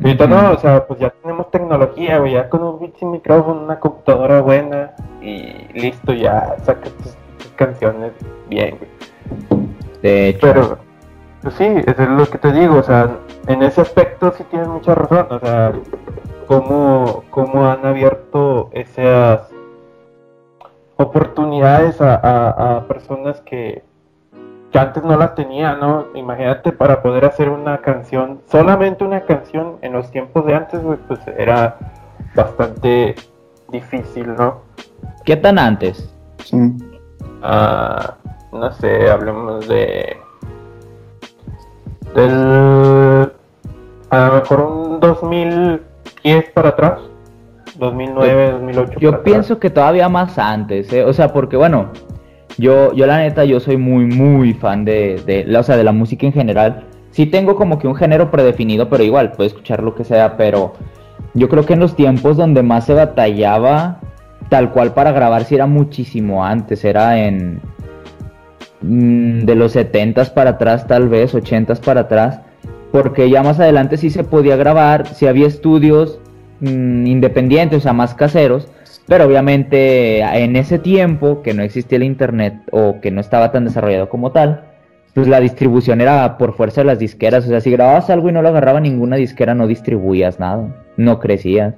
y 0.00 0.06
ahorita 0.06 0.26
no, 0.26 0.50
o 0.50 0.58
sea, 0.58 0.84
pues 0.84 0.98
ya 0.98 1.10
tenemos 1.10 1.48
tecnología, 1.52 2.18
güey, 2.18 2.32
ya 2.32 2.48
con 2.48 2.64
un 2.64 2.92
micrófono, 3.12 3.62
una 3.62 3.78
computadora 3.78 4.40
buena 4.40 4.90
y 5.20 5.68
listo, 5.74 6.12
ya 6.12 6.56
sacas 6.64 6.90
tus, 6.94 7.14
tus 7.38 7.52
canciones 7.52 8.10
bien, 8.48 8.78
güey. 8.78 8.90
De 10.02 10.30
hecho. 10.30 10.40
Pero, 10.40 10.78
pues 11.40 11.54
sí, 11.54 11.64
eso 11.64 12.02
es 12.02 12.08
lo 12.08 12.26
que 12.26 12.38
te 12.38 12.50
digo, 12.52 12.78
o 12.78 12.82
sea, 12.82 13.10
en 13.46 13.62
ese 13.62 13.80
aspecto 13.80 14.32
sí 14.32 14.42
tienes 14.50 14.66
mucha 14.66 14.92
razón, 14.96 15.26
o 15.30 15.38
sea, 15.38 15.72
cómo, 16.48 17.22
cómo 17.30 17.70
han 17.70 17.86
abierto 17.86 18.70
esas 18.72 19.51
oportunidades 21.02 22.00
a, 22.00 22.14
a- 22.14 22.76
a 22.76 22.86
personas 22.88 23.40
que, 23.42 23.82
que 24.70 24.78
antes 24.78 25.02
no 25.04 25.16
las 25.16 25.34
tenían, 25.34 25.80
¿no? 25.80 26.06
Imagínate 26.14 26.72
para 26.72 27.02
poder 27.02 27.24
hacer 27.24 27.48
una 27.50 27.78
canción, 27.82 28.40
solamente 28.50 29.04
una 29.04 29.20
canción 29.22 29.76
en 29.82 29.92
los 29.92 30.10
tiempos 30.10 30.46
de 30.46 30.54
antes, 30.54 30.80
pues 31.08 31.20
era 31.38 31.76
bastante 32.34 33.14
difícil, 33.68 34.34
¿no? 34.36 34.60
¿Qué 35.24 35.36
tan 35.36 35.58
antes? 35.58 36.12
Sí. 36.44 36.56
Ah, 37.42 38.14
no 38.52 38.72
sé, 38.72 39.10
hablemos 39.10 39.66
de. 39.68 40.16
Del. 42.14 43.32
A 44.10 44.26
lo 44.28 44.34
mejor 44.34 44.60
un 44.60 45.00
2010 45.00 46.50
para 46.52 46.70
atrás. 46.70 47.00
2009, 47.82 48.50
2008. 48.52 48.92
Yo 49.00 49.10
para 49.10 49.22
pienso 49.24 49.58
que 49.58 49.70
todavía 49.70 50.08
más 50.08 50.38
antes, 50.38 50.92
¿eh? 50.92 51.04
O 51.04 51.12
sea, 51.12 51.32
porque 51.32 51.56
bueno, 51.56 51.88
yo, 52.58 52.92
yo 52.94 53.06
la 53.06 53.18
neta, 53.18 53.44
yo 53.44 53.60
soy 53.60 53.76
muy, 53.76 54.06
muy 54.06 54.52
fan 54.54 54.84
de, 54.84 55.20
de, 55.26 55.44
la- 55.44 55.60
o 55.60 55.62
sea, 55.62 55.76
de 55.76 55.84
la 55.84 55.92
música 55.92 56.26
en 56.26 56.32
general. 56.32 56.84
Sí 57.10 57.26
tengo 57.26 57.56
como 57.56 57.78
que 57.78 57.86
un 57.86 57.94
género 57.94 58.30
predefinido, 58.30 58.88
pero 58.88 59.02
igual, 59.04 59.32
puedo 59.32 59.46
escuchar 59.46 59.82
lo 59.82 59.94
que 59.94 60.04
sea, 60.04 60.36
pero 60.36 60.72
yo 61.34 61.48
creo 61.48 61.64
que 61.66 61.74
en 61.74 61.80
los 61.80 61.94
tiempos 61.94 62.36
donde 62.36 62.62
más 62.62 62.86
se 62.86 62.94
batallaba, 62.94 64.00
tal 64.48 64.70
cual 64.70 64.92
para 64.94 65.12
grabar, 65.12 65.44
sí 65.44 65.54
era 65.54 65.66
muchísimo 65.66 66.44
antes, 66.44 66.84
era 66.84 67.18
en... 67.18 67.60
mm, 68.80 69.40
de 69.40 69.54
los 69.54 69.74
70s 69.76 70.30
para 70.32 70.50
atrás, 70.50 70.86
tal 70.86 71.08
vez, 71.08 71.34
80s 71.34 71.80
para 71.80 72.02
atrás, 72.02 72.40
porque 72.90 73.28
ya 73.30 73.42
más 73.42 73.58
adelante 73.60 73.96
sí 73.96 74.10
se 74.10 74.24
podía 74.24 74.56
grabar, 74.56 75.06
sí 75.06 75.26
había 75.26 75.46
estudios 75.46 76.18
mm, 76.62 77.06
independientes, 77.06 77.78
o 77.78 77.82
sea, 77.82 77.92
más 77.92 78.14
caseros, 78.14 78.68
Pero 79.06 79.24
obviamente 79.26 80.20
en 80.20 80.56
ese 80.56 80.78
tiempo 80.78 81.42
que 81.42 81.54
no 81.54 81.62
existía 81.62 81.96
el 81.96 82.04
internet 82.04 82.54
o 82.70 83.00
que 83.02 83.10
no 83.10 83.20
estaba 83.20 83.52
tan 83.52 83.64
desarrollado 83.64 84.08
como 84.08 84.30
tal, 84.32 84.64
pues 85.14 85.28
la 85.28 85.40
distribución 85.40 86.00
era 86.00 86.38
por 86.38 86.54
fuerza 86.54 86.80
de 86.80 86.86
las 86.86 86.98
disqueras. 86.98 87.44
O 87.44 87.48
sea, 87.48 87.60
si 87.60 87.70
grababas 87.70 88.08
algo 88.10 88.28
y 88.28 88.32
no 88.32 88.42
lo 88.42 88.48
agarraba 88.48 88.80
ninguna 88.80 89.16
disquera, 89.16 89.54
no 89.54 89.66
distribuías 89.66 90.40
nada, 90.40 90.84
no 90.96 91.18
crecías. 91.18 91.74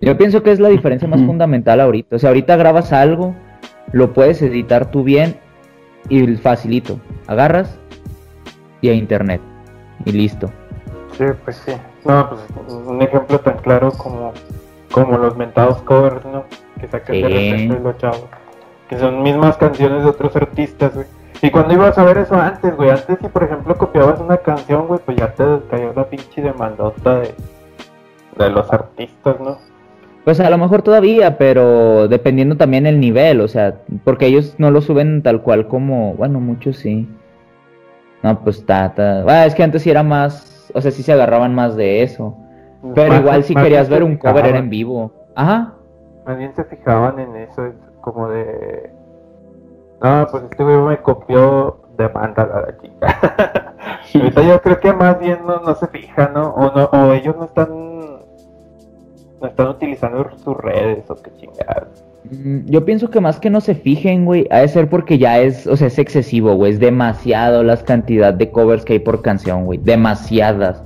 Yo 0.00 0.18
pienso 0.18 0.42
que 0.42 0.52
es 0.52 0.60
la 0.60 0.68
diferencia 0.68 1.08
más 1.08 1.22
fundamental 1.22 1.80
ahorita. 1.80 2.16
O 2.16 2.18
sea, 2.18 2.28
ahorita 2.30 2.56
grabas 2.56 2.92
algo, 2.92 3.34
lo 3.92 4.12
puedes 4.12 4.42
editar 4.42 4.90
tú 4.90 5.04
bien 5.04 5.36
y 6.08 6.26
facilito. 6.36 7.00
Agarras 7.26 7.78
y 8.82 8.90
a 8.90 8.92
internet. 8.92 9.40
Y 10.04 10.12
listo. 10.12 10.50
Sí, 11.16 11.24
pues 11.44 11.56
sí. 11.64 11.72
No, 12.06 12.28
pues 12.28 12.40
un 12.72 13.02
ejemplo 13.02 13.40
tan 13.40 13.58
claro 13.58 13.90
como, 13.92 14.32
como 14.92 15.18
los 15.18 15.36
mentados 15.36 15.78
covers, 15.82 16.24
¿no? 16.24 16.44
Que 16.80 16.86
sacan 16.86 17.20
de 17.20 17.28
repente 17.28 17.80
los 17.80 17.98
chavos. 17.98 18.24
Que 18.88 18.98
son 18.98 19.22
mismas 19.22 19.56
canciones 19.56 20.04
de 20.04 20.10
otros 20.10 20.36
artistas, 20.36 20.94
güey. 20.94 21.06
Y 21.42 21.50
cuando 21.50 21.74
ibas 21.74 21.98
a 21.98 22.04
ver 22.04 22.18
eso 22.18 22.34
antes, 22.36 22.74
güey, 22.76 22.90
antes 22.90 23.18
si 23.20 23.28
por 23.28 23.42
ejemplo 23.42 23.76
copiabas 23.76 24.20
una 24.20 24.38
canción, 24.38 24.86
güey, 24.86 25.00
pues 25.04 25.16
ya 25.18 25.34
te 25.34 25.44
cayó 25.68 25.92
la 25.94 26.04
pinche 26.04 26.40
demandota 26.40 27.20
de, 27.20 27.34
de 28.38 28.50
los 28.50 28.72
artistas, 28.72 29.40
¿no? 29.40 29.58
Pues 30.24 30.40
a 30.40 30.50
lo 30.50 30.58
mejor 30.58 30.82
todavía, 30.82 31.38
pero 31.38 32.08
dependiendo 32.08 32.56
también 32.56 32.86
el 32.86 33.00
nivel, 33.00 33.40
o 33.40 33.48
sea, 33.48 33.76
porque 34.02 34.26
ellos 34.26 34.54
no 34.58 34.70
lo 34.70 34.80
suben 34.80 35.22
tal 35.22 35.42
cual 35.42 35.68
como, 35.68 36.14
bueno, 36.14 36.40
muchos 36.40 36.78
sí. 36.78 37.08
No, 38.22 38.40
pues 38.42 38.58
está, 38.58 38.92
ah, 38.96 39.46
es 39.46 39.54
que 39.54 39.62
antes 39.62 39.82
sí 39.82 39.90
era 39.90 40.02
más, 40.02 40.55
o 40.74 40.80
sea, 40.80 40.90
sí 40.90 41.02
se 41.02 41.12
agarraban 41.12 41.54
más 41.54 41.76
de 41.76 42.02
eso. 42.02 42.36
Pero 42.94 43.14
igual 43.16 43.42
si 43.44 43.54
querías 43.54 43.88
ver 43.88 44.02
un 44.02 44.16
cover 44.16 44.46
era 44.46 44.58
en 44.58 44.70
vivo. 44.70 45.12
Ajá. 45.34 45.74
Más 46.24 46.38
bien 46.38 46.54
se 46.54 46.64
fijaban 46.64 47.18
en 47.18 47.36
eso, 47.36 47.72
como 48.00 48.28
de... 48.28 48.90
No, 50.02 50.26
pues 50.30 50.44
este 50.44 50.62
güey 50.62 50.76
me 50.76 50.98
copió 50.98 51.80
de 51.96 52.08
banda 52.08 52.42
a 52.42 52.60
la 52.60 52.78
chica. 52.78 53.74
Ahorita 54.14 54.42
yo 54.42 54.60
creo 54.62 54.80
que 54.80 54.92
más 54.92 55.18
bien 55.18 55.40
no, 55.46 55.60
no 55.60 55.74
se 55.74 55.86
fijan, 55.88 56.34
¿no? 56.34 56.50
O, 56.50 56.72
no, 56.76 56.84
o 56.84 57.12
ellos 57.12 57.36
no 57.36 57.44
están... 57.44 57.68
No 59.40 59.48
están 59.48 59.68
utilizando 59.68 60.26
sus 60.38 60.56
redes 60.56 61.10
o 61.10 61.14
qué 61.16 61.30
chingadas. 61.34 62.05
Mm, 62.30 62.66
yo 62.66 62.84
pienso 62.84 63.10
que 63.10 63.20
más 63.20 63.38
que 63.38 63.50
no 63.50 63.60
se 63.60 63.74
fijen, 63.74 64.24
güey, 64.24 64.46
ha 64.50 64.58
de 64.58 64.68
ser 64.68 64.88
porque 64.88 65.18
ya 65.18 65.38
es, 65.38 65.66
o 65.66 65.76
sea, 65.76 65.88
es 65.88 65.98
excesivo, 65.98 66.54
güey, 66.54 66.72
es 66.72 66.80
demasiado 66.80 67.62
las 67.62 67.82
cantidad 67.82 68.34
de 68.34 68.50
covers 68.50 68.84
que 68.84 68.94
hay 68.94 68.98
por 68.98 69.22
canción, 69.22 69.64
güey, 69.64 69.78
demasiadas. 69.78 70.82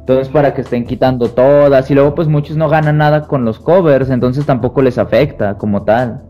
Entonces, 0.00 0.28
para 0.28 0.54
que 0.54 0.62
estén 0.62 0.84
quitando 0.84 1.28
todas 1.28 1.90
y 1.90 1.94
luego 1.94 2.14
pues 2.14 2.26
muchos 2.26 2.56
no 2.56 2.68
ganan 2.68 2.98
nada 2.98 3.28
con 3.28 3.44
los 3.44 3.60
covers, 3.60 4.10
entonces 4.10 4.44
tampoco 4.46 4.82
les 4.82 4.98
afecta 4.98 5.56
como 5.56 5.82
tal. 5.84 6.22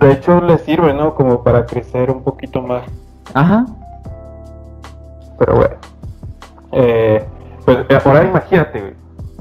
De 0.00 0.12
hecho, 0.12 0.40
les 0.40 0.62
sirve, 0.62 0.94
¿no? 0.94 1.14
Como 1.14 1.44
para 1.44 1.66
crecer 1.66 2.10
un 2.10 2.22
poquito 2.22 2.62
más. 2.62 2.84
Ajá. 3.34 3.66
Pero 5.38 5.56
bueno. 5.56 5.74
Eh, 6.72 7.24
pues 7.64 8.06
ahora 8.06 8.24
imagínate, 8.24 8.80
güey. 8.80 8.94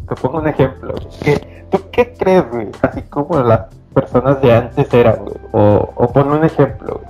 Te 0.08 0.16
pongo 0.16 0.40
un 0.40 0.48
ejemplo. 0.48 0.94
¿Qué, 1.24 1.66
¿Tú 1.72 1.80
qué 1.92 2.14
crees, 2.14 2.44
güey? 2.52 2.68
Así 2.82 3.02
como 3.04 3.40
la 3.42 3.70
personas 3.94 4.42
de 4.42 4.54
antes 4.54 4.94
eran, 4.94 5.18
güey. 5.24 5.36
O, 5.52 5.90
o 5.96 6.12
pon 6.12 6.32
un 6.32 6.44
ejemplo, 6.44 7.02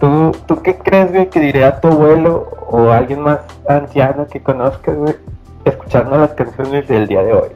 ¿Tú, 0.00 0.32
¿Tú 0.46 0.62
qué 0.62 0.76
crees, 0.78 1.12
güey, 1.12 1.28
que 1.28 1.40
diría 1.40 1.78
tu 1.78 1.88
abuelo 1.88 2.48
o 2.70 2.90
alguien 2.90 3.20
más 3.20 3.40
anciano 3.68 4.26
que 4.26 4.40
conozcas, 4.40 4.96
güey, 4.96 5.14
escuchando 5.66 6.16
las 6.16 6.30
canciones 6.30 6.88
del 6.88 7.06
día 7.06 7.22
de 7.22 7.34
hoy? 7.34 7.48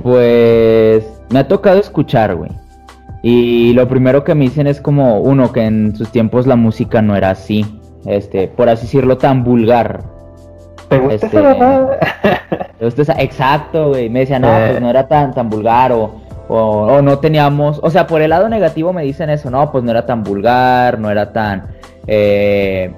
Pues 0.00 1.04
me 1.30 1.40
ha 1.40 1.48
tocado 1.48 1.80
escuchar, 1.80 2.36
güey. 2.36 2.52
Y 3.22 3.72
lo 3.72 3.88
primero 3.88 4.22
que 4.22 4.36
me 4.36 4.44
dicen 4.44 4.68
es 4.68 4.80
como, 4.80 5.20
uno, 5.20 5.50
que 5.50 5.64
en 5.64 5.96
sus 5.96 6.10
tiempos 6.12 6.46
la 6.46 6.54
música 6.54 7.02
no 7.02 7.16
era 7.16 7.30
así, 7.30 7.66
este, 8.06 8.46
por 8.46 8.68
así 8.68 8.86
decirlo, 8.86 9.18
tan 9.18 9.42
vulgar. 9.42 10.02
¿Te 10.88 11.00
gusta 11.00 11.26
este, 12.80 13.02
esa 13.02 13.20
Exacto, 13.20 13.88
güey. 13.88 14.08
Me 14.08 14.20
decían, 14.20 14.42
no, 14.42 14.48
pues 14.48 14.76
eh. 14.76 14.80
no 14.80 14.88
era 14.88 15.08
tan, 15.08 15.34
tan 15.34 15.50
vulgar 15.50 15.90
o 15.90 16.14
o, 16.52 17.00
no 17.00 17.18
teníamos, 17.20 17.78
o 17.82 17.90
sea, 17.90 18.08
por 18.08 18.22
el 18.22 18.30
lado 18.30 18.48
negativo 18.48 18.92
me 18.92 19.04
dicen 19.04 19.30
eso, 19.30 19.50
no, 19.50 19.70
pues 19.70 19.84
no 19.84 19.92
era 19.92 20.04
tan 20.04 20.24
vulgar, 20.24 20.98
no 20.98 21.08
era 21.10 21.32
tan... 21.32 21.68
Eh, 22.08 22.92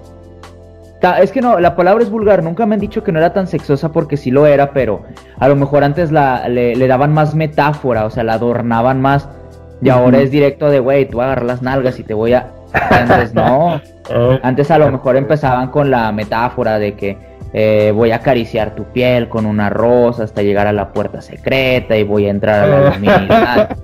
es 1.20 1.32
que 1.32 1.42
no, 1.42 1.60
la 1.60 1.76
palabra 1.76 2.02
es 2.02 2.10
vulgar, 2.10 2.42
nunca 2.42 2.64
me 2.64 2.76
han 2.76 2.80
dicho 2.80 3.02
que 3.02 3.12
no 3.12 3.18
era 3.18 3.34
tan 3.34 3.46
sexosa 3.46 3.92
porque 3.92 4.16
sí 4.16 4.30
lo 4.30 4.46
era, 4.46 4.72
pero 4.72 5.02
a 5.38 5.48
lo 5.48 5.56
mejor 5.56 5.84
antes 5.84 6.10
la, 6.12 6.48
le, 6.48 6.86
daban 6.86 7.12
más 7.12 7.34
metáfora, 7.34 8.06
o 8.06 8.10
sea, 8.10 8.24
la 8.24 8.34
adornaban 8.34 9.02
más. 9.02 9.28
Y 9.82 9.88
ahora 9.88 10.20
es 10.20 10.30
directo 10.30 10.70
de, 10.70 10.78
güey, 10.78 11.08
tú 11.08 11.20
agarras 11.20 11.44
las 11.44 11.62
nalgas 11.62 11.98
y 11.98 12.04
te 12.04 12.14
voy 12.14 12.32
a... 12.34 12.52
Antes 12.90 13.34
no. 13.34 13.80
Antes 14.42 14.70
a 14.70 14.78
lo 14.78 14.90
mejor 14.90 15.16
empezaban 15.16 15.70
con 15.70 15.90
la 15.90 16.10
metáfora 16.12 16.78
de 16.78 16.94
que 16.94 17.18
eh, 17.52 17.92
voy 17.94 18.10
a 18.12 18.16
acariciar 18.16 18.74
tu 18.74 18.84
piel 18.84 19.28
con 19.28 19.46
una 19.46 19.68
rosa 19.68 20.24
hasta 20.24 20.42
llegar 20.42 20.66
a 20.66 20.72
la 20.72 20.92
puerta 20.92 21.20
secreta 21.20 21.96
y 21.96 22.02
voy 22.02 22.26
a 22.26 22.30
entrar 22.30 22.64
a 22.64 22.66
la 22.66 22.90
luminosidad. 22.94 23.76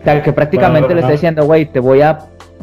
o 0.00 0.04
sea, 0.04 0.22
que 0.22 0.32
prácticamente 0.32 0.94
le 0.94 1.00
está 1.00 1.12
diciendo, 1.12 1.44
güey, 1.44 1.66
te 1.66 1.80
voy 1.80 2.02
a... 2.02 2.18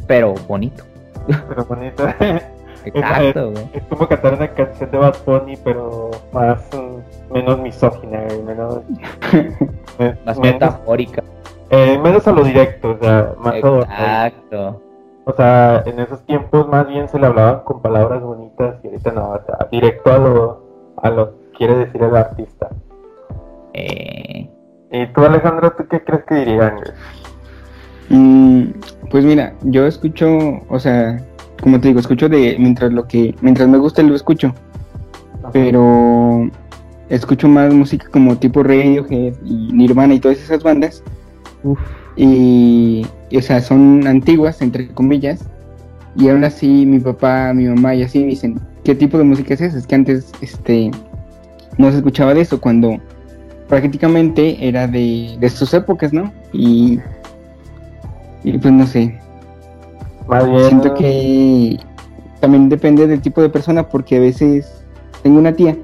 pero 0.07 0.35
bonito. 0.47 0.83
Pero 1.27 1.65
bonito. 1.65 2.07
Exacto, 2.85 3.51
güey. 3.51 3.69
Es, 3.73 3.83
como 3.83 4.07
cantar 4.07 4.33
una 4.35 4.47
canción 4.47 4.89
de 4.89 4.97
Bad 4.97 5.15
Bunny, 5.25 5.57
pero 5.63 6.11
más, 6.31 6.59
mm, 6.73 7.33
menos 7.33 7.59
misógina, 7.59 8.23
menos... 8.45 8.81
más 10.25 10.39
metafórica. 10.39 11.23
Eh, 11.69 11.97
menos 11.97 12.27
a 12.27 12.31
lo 12.31 12.43
directo, 12.43 12.91
o 12.91 12.97
sea, 12.99 13.33
más 13.37 13.55
Exacto. 13.55 14.81
O 15.25 15.33
sea, 15.33 15.83
en 15.85 15.99
esos 15.99 16.25
tiempos 16.25 16.67
más 16.67 16.87
bien 16.87 17.07
se 17.07 17.19
le 17.19 17.27
hablaban 17.27 17.61
con 17.63 17.81
palabras 17.81 18.21
bonitas 18.23 18.75
y 18.83 18.87
ahorita 18.87 19.11
no, 19.11 19.29
o 19.29 19.39
sea, 19.45 19.67
directo 19.71 20.11
a 20.11 20.17
lo, 20.17 20.63
a 20.97 21.09
lo 21.11 21.31
que 21.31 21.57
quiere 21.57 21.75
decir 21.75 22.01
el 22.01 22.15
artista. 22.15 22.69
Eh... 23.73 24.49
¿Y 24.93 25.07
tú, 25.13 25.23
Alejandro, 25.23 25.71
tú 25.71 25.87
qué 25.87 26.03
crees 26.03 26.25
que 26.25 26.35
dirían? 26.35 26.81
Mm, 28.09 28.71
pues 29.09 29.23
mira, 29.23 29.53
yo 29.61 29.85
escucho, 29.87 30.27
o 30.67 30.79
sea, 30.79 31.17
como 31.61 31.79
te 31.79 31.89
digo, 31.89 31.99
escucho 32.01 32.27
de 32.27 32.57
mientras 32.59 32.91
lo 32.91 33.07
que, 33.07 33.33
mientras 33.41 33.69
me 33.69 33.77
gusta 33.77 34.01
lo 34.01 34.15
escucho, 34.15 34.53
pero 35.53 36.49
escucho 37.07 37.47
más 37.47 37.73
música 37.73 38.07
como 38.11 38.37
tipo 38.37 38.63
Radiohead 38.63 39.35
y 39.45 39.71
Nirvana 39.71 40.15
y 40.15 40.19
todas 40.19 40.39
esas 40.39 40.61
bandas. 40.61 41.03
Uf. 41.63 41.79
Y 42.23 43.03
o 43.35 43.41
sea, 43.41 43.61
son 43.61 44.05
antiguas, 44.05 44.61
entre 44.61 44.87
comillas, 44.89 45.43
y 46.15 46.29
aún 46.29 46.43
así 46.43 46.85
mi 46.85 46.99
papá, 46.99 47.51
mi 47.51 47.65
mamá 47.65 47.95
y 47.95 48.03
así 48.03 48.23
dicen, 48.23 48.59
¿qué 48.83 48.93
tipo 48.93 49.17
de 49.17 49.23
música 49.23 49.55
es 49.55 49.61
esa? 49.61 49.77
Es 49.79 49.87
que 49.87 49.95
antes 49.95 50.31
este, 50.39 50.91
no 51.79 51.89
se 51.89 51.97
escuchaba 51.97 52.35
de 52.35 52.41
eso, 52.41 52.61
cuando 52.61 52.99
prácticamente 53.67 54.55
era 54.67 54.87
de, 54.87 55.35
de 55.39 55.49
sus 55.49 55.73
épocas, 55.73 56.13
¿no? 56.13 56.31
Y, 56.53 56.99
y 58.43 58.55
pues 58.59 58.71
no 58.71 58.85
sé. 58.85 59.19
Siento 60.67 60.93
que 60.93 61.79
también 62.39 62.69
depende 62.69 63.07
del 63.07 63.21
tipo 63.21 63.41
de 63.41 63.49
persona, 63.49 63.89
porque 63.89 64.17
a 64.17 64.19
veces 64.19 64.83
tengo 65.23 65.39
una 65.39 65.53
tía 65.53 65.75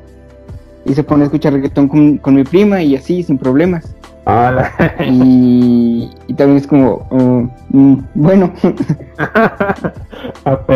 y 0.85 0.93
se 0.93 1.03
pone 1.03 1.23
a 1.23 1.25
escuchar 1.25 1.53
reggaetón 1.53 1.87
con, 1.87 2.17
con 2.19 2.35
mi 2.35 2.43
prima 2.43 2.83
y 2.83 2.95
así, 2.95 3.23
sin 3.23 3.39
problemas. 3.39 3.96
Y, 5.05 6.09
también 6.35 6.57
es 6.57 6.67
como, 6.67 7.07
oh, 7.09 7.47
mm, 7.69 7.97
bueno, 8.15 8.51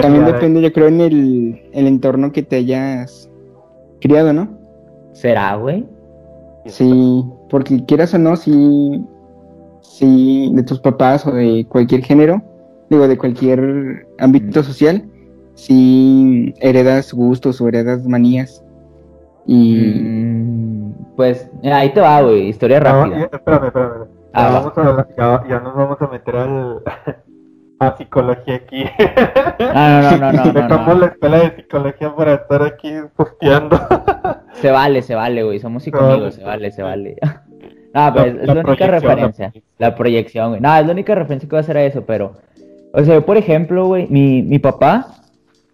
también 0.01 0.25
depende 0.25 0.61
yo 0.61 0.71
creo 0.71 0.87
en 0.87 1.01
el, 1.01 1.61
el, 1.73 1.87
entorno 1.87 2.31
que 2.31 2.43
te 2.43 2.57
hayas 2.57 3.29
criado, 3.99 4.33
¿no? 4.33 4.47
¿Será, 5.13 5.55
güey? 5.55 5.85
Sí, 6.65 7.25
porque 7.49 7.83
quieras 7.85 8.13
o 8.13 8.17
no, 8.17 8.37
si, 8.37 9.03
si 9.81 10.51
de 10.53 10.63
tus 10.63 10.79
papás 10.79 11.27
o 11.27 11.31
de 11.31 11.65
cualquier 11.67 12.03
género, 12.03 12.41
digo, 12.89 13.07
de 13.07 13.17
cualquier 13.17 14.07
ámbito 14.19 14.63
social, 14.63 15.03
si 15.55 16.53
heredas 16.59 17.13
gustos 17.13 17.59
o 17.59 17.67
heredas 17.67 18.07
manías. 18.07 18.63
Y... 19.45 19.75
Mm 19.75 20.61
pues 21.15 21.51
ahí 21.63 21.89
te 21.89 22.01
va, 22.01 22.21
güey, 22.21 22.47
historia 22.47 22.79
rápida. 22.79 23.19
Ya, 23.19 23.29
espérame, 23.31 23.65
espérame. 23.65 24.07
Ya, 24.33 24.47
ah, 24.47 24.49
vamos 24.49 24.73
a, 24.75 25.47
ya, 25.47 25.59
nos 25.59 25.75
vamos 25.75 26.01
a 26.01 26.07
meter 26.07 26.35
al, 26.35 26.81
a 27.79 27.97
psicología 27.97 28.55
aquí. 28.55 28.85
Ah, 29.59 30.17
no, 30.19 30.31
no, 30.31 30.31
no, 30.31 30.45
no. 30.45 30.53
Dejamos 30.53 30.99
la 30.99 31.05
escuela 31.05 31.37
de 31.37 31.55
psicología 31.57 32.15
para 32.15 32.33
estar 32.33 32.63
aquí 32.63 32.91
posteando. 33.15 33.79
Se 34.53 34.71
vale, 34.71 35.01
se 35.03 35.13
vale, 35.13 35.43
güey. 35.43 35.59
Somos 35.59 35.83
psicólogos, 35.83 36.35
se 36.35 36.43
vale, 36.43 36.71
se 36.71 36.83
vale. 36.83 37.17
No, 37.93 38.13
pero 38.13 38.41
es, 38.41 38.47
la, 38.47 38.61
única 38.61 38.87
referencia. 38.87 39.53
La 39.77 39.95
proyección, 39.95 40.49
güey. 40.49 40.61
No, 40.61 40.75
es 40.77 40.85
la 40.85 40.93
única 40.93 41.13
referencia 41.13 41.49
que 41.49 41.55
va 41.55 41.59
a 41.59 41.61
hacer 41.61 41.75
a 41.75 41.83
eso, 41.83 42.05
pero. 42.05 42.37
O 42.93 43.03
sea, 43.03 43.19
por 43.21 43.35
ejemplo, 43.35 43.85
güey, 43.85 44.07
mi, 44.09 44.41
mi 44.41 44.59
papá 44.59 45.20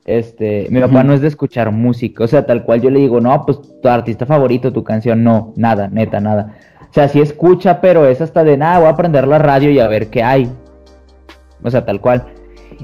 este, 0.07 0.67
mi 0.71 0.79
papá 0.79 1.03
no 1.03 1.13
es 1.13 1.21
de 1.21 1.27
escuchar 1.27 1.71
música, 1.71 2.23
o 2.23 2.27
sea, 2.27 2.45
tal 2.45 2.63
cual 2.63 2.81
yo 2.81 2.89
le 2.89 2.99
digo, 2.99 3.19
no, 3.19 3.45
pues 3.45 3.59
tu 3.81 3.89
artista 3.89 4.25
favorito, 4.25 4.71
tu 4.71 4.83
canción, 4.83 5.23
no, 5.23 5.53
nada, 5.57 5.89
neta, 5.89 6.21
nada. 6.21 6.55
O 6.89 6.93
sea, 6.93 7.09
sí 7.09 7.19
escucha, 7.19 7.81
pero 7.81 8.07
es 8.07 8.21
hasta 8.21 8.45
de 8.45 8.55
nada, 8.55 8.79
voy 8.79 8.87
a 8.87 8.95
prender 8.95 9.27
la 9.27 9.37
radio 9.37 9.69
y 9.69 9.79
a 9.79 9.87
ver 9.87 10.09
qué 10.09 10.23
hay. 10.23 10.49
O 11.61 11.69
sea, 11.69 11.85
tal 11.85 11.99
cual. 11.99 12.25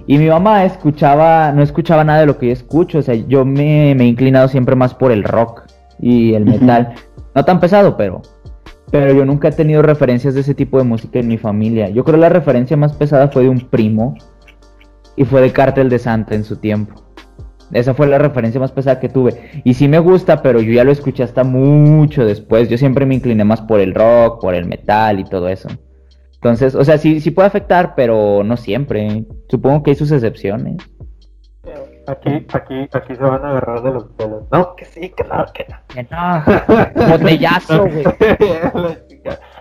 Y 0.06 0.18
mi 0.18 0.28
mamá 0.28 0.66
escuchaba, 0.66 1.52
no 1.54 1.64
escuchaba 1.64 2.04
nada 2.04 2.20
de 2.20 2.26
lo 2.26 2.38
que 2.38 2.48
yo 2.48 2.54
escucho. 2.54 3.00
O 3.00 3.02
sea, 3.02 3.16
yo 3.16 3.46
me, 3.46 3.96
me 3.96 4.04
he 4.04 4.08
inclinado 4.08 4.48
siempre 4.50 4.76
más 4.76 4.94
por 4.94 5.12
el 5.12 5.24
rock 5.24 5.64
y 6.00 6.34
el 6.34 6.46
metal. 6.46 6.94
No 7.36 7.46
tan 7.46 7.60
pesado, 7.60 7.96
pero. 7.96 8.22
Pero 8.92 9.14
yo 9.14 9.26
nunca 9.26 9.48
he 9.48 9.52
tenido 9.52 9.82
referencias 9.82 10.34
de 10.34 10.42
ese 10.42 10.54
tipo 10.54 10.78
de 10.78 10.84
música 10.84 11.20
en 11.20 11.28
mi 11.28 11.38
familia. 11.38 11.90
Yo 11.90 12.04
creo 12.04 12.16
que 12.16 12.22
la 12.22 12.30
referencia 12.30 12.78
más 12.78 12.94
pesada 12.94 13.30
fue 13.30 13.44
de 13.44 13.50
un 13.50 13.62
primo. 13.62 14.16
Y 15.16 15.26
fue 15.26 15.42
de 15.42 15.52
Cártel 15.52 15.90
de 15.90 16.00
Santa 16.00 16.36
en 16.36 16.44
su 16.44 16.58
tiempo. 16.58 17.04
Esa 17.72 17.94
fue 17.94 18.08
la 18.08 18.18
referencia 18.18 18.60
más 18.60 18.72
pesada 18.72 19.00
que 19.00 19.10
tuve. 19.10 19.62
Y 19.64 19.74
sí 19.74 19.88
me 19.88 20.00
gusta, 20.00 20.42
pero 20.42 20.62
yo 20.62 20.72
ya 20.74 20.84
lo 20.84 20.92
escuché 20.92 21.24
hasta 21.24 21.44
mucho 21.44 22.26
después. 22.26 22.70
Yo 22.70 22.78
siempre 22.78 23.06
me 23.06 23.16
incliné 23.16 23.44
más 23.44 23.62
por 23.62 23.80
el 23.80 23.94
rock, 23.94 24.42
por 24.42 24.56
el 24.56 24.66
metal 24.66 25.20
y 25.20 25.24
todo 25.24 25.48
eso. 25.48 25.70
Entonces, 26.36 26.76
o 26.76 26.84
sea, 26.84 26.98
sí, 26.98 27.22
sí 27.22 27.32
puede 27.32 27.48
afectar, 27.48 27.96
pero 27.96 28.44
no 28.44 28.58
siempre. 28.58 29.26
Supongo 29.50 29.82
que 29.82 29.92
hay 29.92 29.96
sus 29.96 30.12
excepciones. 30.12 30.78
Aquí, 32.06 32.46
aquí, 32.52 32.90
aquí 32.92 33.16
se 33.16 33.24
van 33.24 33.46
a 33.46 33.52
agarrar 33.52 33.82
de 33.82 33.92
los 33.92 34.04
pelos. 34.18 34.44
No, 34.52 34.76
que 34.76 34.84
sí, 34.84 35.10
que 35.16 35.24
no, 35.24 35.46
que 35.54 35.66
no. 35.70 35.78
Que 35.88 36.04
no. 36.04 37.08
Botellazo, 37.10 37.86
güey. 37.88 38.04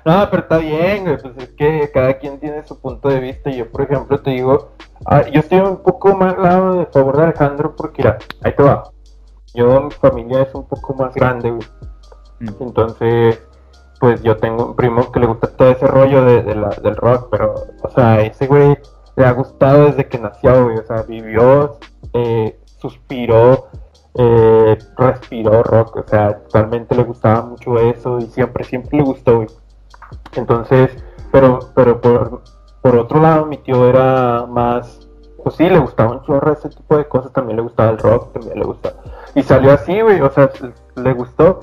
no, 0.05 0.29
pero 0.31 0.43
está 0.43 0.59
bien, 0.59 1.05
güey. 1.05 1.19
Pues 1.19 1.37
es 1.39 1.49
que 1.51 1.91
cada 1.93 2.15
quien 2.19 2.41
tiene 2.41 2.67
su 2.67 2.81
punto 2.81 3.09
de 3.09 3.21
vista. 3.21 3.51
Yo, 3.51 3.71
por 3.71 3.83
ejemplo, 3.83 4.21
te 4.21 4.31
digo, 4.31 4.73
ah, 5.07 5.23
yo 5.29 5.41
estoy 5.41 5.61
un 5.61 5.83
poco 5.83 6.15
más 6.17 6.37
lado 6.39 6.75
de 6.79 6.87
favor 6.87 7.17
de 7.17 7.23
Alejandro 7.25 7.77
porque, 7.77 8.03
mira, 8.03 8.19
ahí 8.43 8.53
te 8.55 8.63
va. 8.63 8.85
Yo, 9.55 9.83
mi 9.83 9.91
familia 9.91 10.43
es 10.43 10.55
un 10.55 10.67
poco 10.67 10.95
más 10.95 11.15
grande, 11.15 11.51
güey. 11.51 11.67
Mm. 12.41 12.63
Entonces, 12.63 13.41
pues 14.01 14.23
yo 14.23 14.37
tengo 14.37 14.67
un 14.67 14.77
primo 14.77 15.13
que 15.13 15.21
le 15.21 15.27
gusta 15.27 15.49
todo 15.49 15.71
ese 15.71 15.87
rollo 15.87 16.25
de, 16.25 16.55
la, 16.55 16.71
del 16.71 16.97
rock, 16.97 17.29
pero, 17.31 17.55
o 17.83 17.91
sea, 17.91 18.21
ese 18.21 18.49
güey 18.49 18.77
le 19.15 19.25
ha 19.25 19.33
gustado 19.33 19.87
desde 19.87 20.09
que 20.09 20.19
nació, 20.19 20.65
güey. 20.65 20.79
O 20.79 20.85
sea, 20.85 21.03
vivió, 21.03 21.79
eh, 22.13 22.59
suspiró, 22.81 23.69
eh, 24.15 24.77
respiró 24.97 25.63
rock. 25.63 25.97
O 25.97 26.09
sea, 26.09 26.39
totalmente 26.39 26.97
le 26.97 27.05
gustaba 27.05 27.43
mucho 27.43 27.79
eso 27.79 28.19
y 28.19 28.27
siempre, 28.27 28.65
siempre 28.65 28.99
le 28.99 29.05
gustó, 29.05 29.37
güey. 29.37 29.49
Entonces, 30.35 30.91
pero, 31.31 31.61
pero 31.75 32.01
por, 32.01 32.43
por 32.81 32.97
otro 32.97 33.21
lado, 33.21 33.47
mi 33.47 33.59
tío 33.59 33.89
era 33.89 34.47
más, 34.47 35.09
pues 35.43 35.57
sí, 35.57 35.69
le 35.69 35.79
gustaba 35.79 36.13
un 36.13 36.23
chorro 36.23 36.53
ese 36.53 36.69
tipo 36.69 36.97
de 36.97 37.07
cosas. 37.07 37.33
También 37.33 37.57
le 37.57 37.63
gustaba 37.63 37.91
el 37.91 37.99
rock, 37.99 38.33
también 38.33 38.59
le 38.59 38.65
gustaba. 38.65 38.97
Y 39.35 39.43
salió 39.43 39.73
así, 39.73 40.01
güey. 40.01 40.21
O 40.21 40.31
sea, 40.31 40.51
le 40.97 41.13
gustó. 41.13 41.61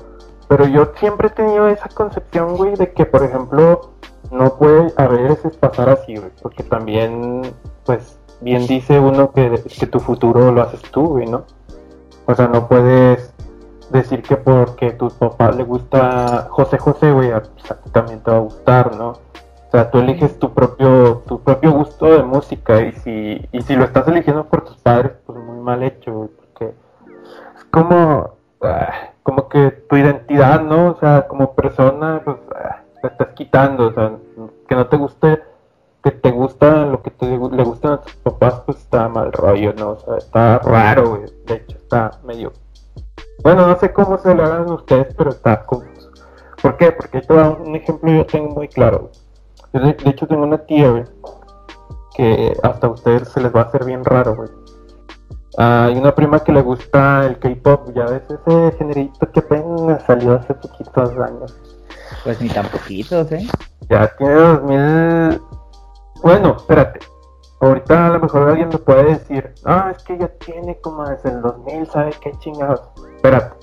Pero 0.48 0.66
yo 0.66 0.92
siempre 0.96 1.28
he 1.28 1.30
tenido 1.30 1.68
esa 1.68 1.88
concepción, 1.88 2.56
güey, 2.56 2.74
de 2.74 2.92
que, 2.92 3.06
por 3.06 3.22
ejemplo, 3.22 3.92
no 4.32 4.56
puede 4.56 4.92
a 4.96 5.06
veces 5.06 5.56
pasar 5.56 5.88
así, 5.88 6.16
güey, 6.16 6.30
porque 6.42 6.62
también, 6.64 7.42
pues, 7.84 8.18
bien 8.40 8.66
dice 8.66 8.98
uno 8.98 9.30
que, 9.30 9.62
que 9.78 9.86
tu 9.86 10.00
futuro 10.00 10.50
lo 10.50 10.62
haces 10.62 10.82
tú, 10.90 11.06
güey, 11.06 11.26
¿no? 11.26 11.44
O 12.26 12.34
sea, 12.34 12.48
no 12.48 12.68
puedes 12.68 13.32
decir 13.90 14.22
que 14.22 14.36
porque 14.36 14.88
a 14.88 14.98
tu 14.98 15.08
papá 15.10 15.50
le 15.52 15.64
gusta 15.64 16.48
José 16.50 16.78
José, 16.78 17.12
güey, 17.12 17.32
a, 17.32 17.42
ti 17.42 17.50
también 17.92 18.20
te 18.20 18.30
va 18.30 18.38
a 18.38 18.40
gustar, 18.40 18.96
¿no? 18.96 19.10
O 19.10 19.70
sea, 19.70 19.90
tú 19.90 19.98
eliges 19.98 20.38
tu 20.38 20.52
propio, 20.52 21.22
tu 21.28 21.40
propio 21.40 21.72
gusto 21.72 22.06
de 22.06 22.22
música 22.22 22.82
y 22.82 22.92
si, 22.92 23.48
y 23.52 23.62
si 23.62 23.76
lo 23.76 23.84
estás 23.84 24.08
eligiendo 24.08 24.44
por 24.46 24.64
tus 24.64 24.76
padres, 24.78 25.12
pues 25.24 25.38
muy 25.38 25.58
mal 25.58 25.82
hecho, 25.82 26.12
güey, 26.12 26.28
porque 26.28 26.74
es 27.56 27.64
como, 27.70 28.34
ah, 28.62 29.10
como 29.22 29.48
que 29.48 29.70
tu 29.88 29.96
identidad, 29.96 30.60
¿no? 30.62 30.92
O 30.92 30.96
sea, 30.98 31.28
como 31.28 31.54
persona, 31.54 32.20
pues, 32.24 32.36
ah, 32.56 32.82
te 33.00 33.08
estás 33.08 33.28
quitando, 33.28 33.88
o 33.88 33.92
sea, 33.92 34.12
que 34.68 34.74
no 34.74 34.86
te 34.86 34.96
guste, 34.96 35.42
que 36.02 36.10
te 36.10 36.30
gusta 36.30 36.86
lo 36.86 37.02
que 37.02 37.10
te, 37.10 37.26
le 37.26 37.64
gustan 37.64 37.92
a 37.92 38.00
tus 38.00 38.14
papás, 38.16 38.62
pues 38.66 38.78
está 38.78 39.08
mal 39.08 39.32
rollo, 39.32 39.72
¿no? 39.74 39.90
O 39.90 39.98
sea, 39.98 40.16
está 40.16 40.58
raro, 40.58 41.10
güey. 41.10 41.22
De 41.46 41.54
hecho, 41.54 41.76
está 41.76 42.18
medio. 42.24 42.52
Bueno, 43.42 43.66
no 43.66 43.78
sé 43.78 43.92
cómo 43.92 44.18
se 44.18 44.34
lo 44.34 44.44
hagan 44.44 44.70
ustedes, 44.70 45.14
pero 45.16 45.30
está 45.30 45.64
confuso. 45.64 46.10
¿Por 46.60 46.76
qué? 46.76 46.92
Porque 46.92 47.22
todo 47.22 47.56
un 47.56 47.74
ejemplo 47.74 48.12
yo 48.12 48.26
tengo 48.26 48.54
muy 48.54 48.68
claro. 48.68 49.10
Yo 49.72 49.80
de, 49.80 49.96
hecho 50.04 50.26
tengo 50.26 50.42
una 50.42 50.58
tía, 50.58 50.90
güey, 50.90 51.04
que 52.16 52.52
hasta 52.62 52.86
a 52.86 52.90
ustedes 52.90 53.28
se 53.28 53.40
les 53.40 53.54
va 53.54 53.60
a 53.60 53.64
hacer 53.64 53.84
bien 53.84 54.04
raro, 54.04 54.36
güey. 54.36 54.48
hay 55.56 55.96
una 55.96 56.14
prima 56.14 56.40
que 56.40 56.52
le 56.52 56.60
gusta 56.60 57.26
el 57.26 57.38
K-pop, 57.38 57.90
ya 57.94 58.04
ves 58.04 58.22
ese 58.28 58.76
generito 58.76 59.30
que 59.32 59.40
apenas 59.40 60.02
salió 60.04 60.34
hace 60.34 60.52
poquitos 60.54 61.10
años. 61.18 61.56
Pues 62.24 62.40
ni 62.40 62.48
tan 62.48 62.66
poquitos, 62.66 63.32
¿eh? 63.32 63.46
Ya 63.88 64.06
tiene 64.18 64.34
2000. 64.34 65.40
Bueno, 66.22 66.56
espérate. 66.58 67.00
Ahorita 67.60 68.06
a 68.06 68.10
lo 68.10 68.20
mejor 68.20 68.48
alguien 68.48 68.68
me 68.68 68.78
puede 68.78 69.04
decir, 69.04 69.54
ah, 69.64 69.92
es 69.94 70.02
que 70.02 70.18
ya 70.18 70.28
tiene 70.28 70.78
como 70.80 71.06
desde 71.08 71.30
el 71.30 71.42
2000, 71.42 71.86
¿sabe 71.86 72.10
qué 72.20 72.32
chingados? 72.38 72.82
Espérate. 73.22 73.54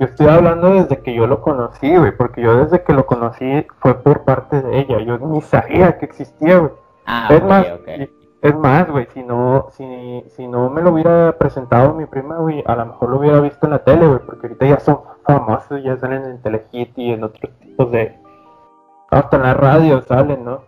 Yo 0.00 0.06
estoy 0.06 0.26
hablando 0.26 0.70
desde 0.70 1.02
que 1.02 1.14
yo 1.14 1.26
lo 1.26 1.42
conocí, 1.42 1.94
güey, 1.94 2.16
porque 2.16 2.40
yo 2.40 2.56
desde 2.56 2.82
que 2.82 2.94
lo 2.94 3.04
conocí 3.04 3.66
fue 3.78 3.94
por 4.02 4.24
parte 4.24 4.62
de 4.62 4.80
ella. 4.80 4.98
Yo 5.00 5.18
ni 5.18 5.42
sabía 5.42 5.98
que 5.98 6.06
existía, 6.06 6.58
güey. 6.58 6.72
Ah, 7.04 7.28
es 7.30 7.44
más, 7.44 7.66
es 8.40 8.56
más, 8.56 8.90
güey, 8.90 9.06
si 9.12 9.22
no, 9.22 9.66
si, 9.72 10.24
si 10.28 10.48
no 10.48 10.70
me 10.70 10.80
lo 10.80 10.92
hubiera 10.92 11.36
presentado 11.36 11.92
mi 11.92 12.06
prima, 12.06 12.38
güey, 12.38 12.64
a 12.66 12.74
lo 12.74 12.86
mejor 12.86 13.10
lo 13.10 13.18
hubiera 13.18 13.40
visto 13.40 13.66
en 13.66 13.72
la 13.72 13.84
tele, 13.84 14.06
güey, 14.06 14.20
porque 14.20 14.46
ahorita 14.46 14.66
ya 14.66 14.80
son 14.80 15.00
famosos, 15.24 15.82
ya 15.82 15.96
salen 15.98 16.24
en 16.24 16.40
Telehit 16.40 16.96
y 16.96 17.12
en 17.12 17.24
otros 17.24 17.52
tipos 17.60 17.92
de... 17.92 18.18
Hasta 19.10 19.36
en 19.36 19.42
la 19.42 19.54
radio 19.54 20.00
salen, 20.00 20.42
¿no? 20.42 20.62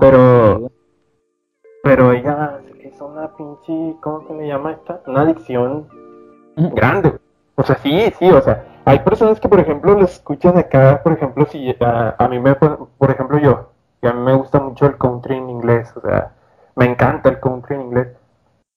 Pero... 0.00 0.62
Ah, 0.64 0.70
pero 1.82 2.12
ella 2.12 2.60
es 2.82 2.98
una 3.00 3.28
pinche... 3.36 3.94
¿Cómo 4.00 4.26
se 4.26 4.34
le 4.34 4.48
llama 4.48 4.72
esta? 4.72 5.02
Una 5.06 5.20
adicción 5.20 5.99
grande, 6.68 7.14
O 7.56 7.62
sea, 7.62 7.76
sí, 7.76 8.12
sí, 8.18 8.30
o 8.30 8.40
sea, 8.40 8.64
hay 8.84 9.00
personas 9.00 9.40
que, 9.40 9.48
por 9.48 9.60
ejemplo, 9.60 9.94
lo 9.94 10.04
escuchan 10.04 10.58
acá, 10.58 11.00
por 11.02 11.12
ejemplo, 11.12 11.46
si 11.46 11.74
a, 11.80 12.14
a 12.18 12.28
mí 12.28 12.38
me... 12.38 12.54
Por 12.54 13.10
ejemplo, 13.10 13.38
yo, 13.38 13.70
que 14.00 14.08
a 14.08 14.12
mí 14.12 14.20
me 14.22 14.34
gusta 14.34 14.60
mucho 14.60 14.86
el 14.86 14.96
country 14.98 15.36
en 15.36 15.50
inglés, 15.50 15.92
o 15.96 16.00
sea 16.00 16.32
me 16.80 16.86
encanta 16.86 17.28
el 17.28 17.40
country 17.40 17.74
en 17.74 17.82
inglés, 17.82 18.08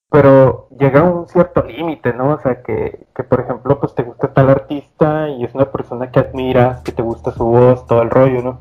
pero 0.09 0.67
llega 0.77 0.99
a 0.99 1.03
un 1.03 1.27
cierto 1.27 1.63
límite, 1.63 2.13
¿no? 2.13 2.33
O 2.33 2.39
sea, 2.39 2.61
que, 2.61 3.07
que, 3.15 3.23
por 3.23 3.39
ejemplo, 3.39 3.79
pues 3.79 3.95
te 3.95 4.03
gusta 4.03 4.33
tal 4.33 4.49
artista 4.49 5.29
y 5.29 5.43
es 5.43 5.55
una 5.55 5.71
persona 5.71 6.11
que 6.11 6.19
admiras, 6.19 6.81
que 6.81 6.91
te 6.91 7.01
gusta 7.01 7.31
su 7.31 7.45
voz, 7.45 7.87
todo 7.87 8.01
el 8.01 8.09
rollo, 8.09 8.41
¿no? 8.41 8.59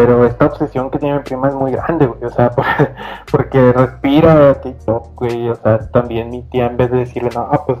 Pero 0.00 0.24
esta 0.24 0.46
obsesión 0.46 0.90
que 0.90 0.98
tiene 0.98 1.18
mi 1.18 1.24
prima 1.24 1.48
es 1.48 1.54
muy 1.54 1.72
grande, 1.72 2.06
güey, 2.06 2.24
o 2.24 2.30
sea, 2.30 2.50
porque 3.30 3.70
respira 3.72 4.58
TikTok, 4.62 5.14
güey, 5.14 5.50
o 5.50 5.54
sea, 5.56 5.78
también 5.90 6.30
mi 6.30 6.42
tía 6.44 6.66
en 6.66 6.78
vez 6.78 6.90
de 6.90 6.98
decirle, 7.00 7.28
no, 7.34 7.50
pues, 7.66 7.78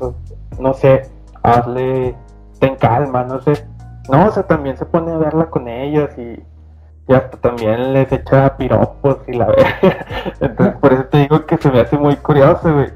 no 0.58 0.74
sé, 0.74 1.02
hazle, 1.42 2.14
ten 2.58 2.76
calma, 2.76 3.24
no 3.24 3.40
sé, 3.40 3.66
no, 4.10 4.26
o 4.26 4.30
sea, 4.30 4.42
también 4.42 4.76
se 4.76 4.84
pone 4.84 5.12
a 5.12 5.16
verla 5.16 5.46
con 5.46 5.66
ellas 5.66 6.10
y 6.18 6.42
y 7.10 7.12
hasta 7.12 7.36
también 7.38 7.92
les 7.92 8.12
echa 8.12 8.56
piropos 8.56 9.18
y 9.26 9.32
la 9.32 9.46
verdad. 9.48 9.66
Entonces, 10.40 10.76
por 10.76 10.92
eso 10.92 11.04
te 11.06 11.18
digo 11.18 11.44
que 11.44 11.56
se 11.56 11.70
me 11.72 11.80
hace 11.80 11.98
muy 11.98 12.14
curioso, 12.16 12.72
güey. 12.72 12.88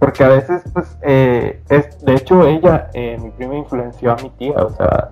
Porque 0.00 0.24
a 0.24 0.28
veces, 0.28 0.64
pues, 0.72 0.98
eh, 1.02 1.62
es, 1.68 2.04
de 2.04 2.14
hecho, 2.14 2.44
ella, 2.44 2.90
eh, 2.92 3.16
mi 3.22 3.30
prima, 3.30 3.54
influenció 3.54 4.12
a 4.12 4.16
mi 4.16 4.30
tía, 4.30 4.54
o 4.56 4.70
sea, 4.70 5.10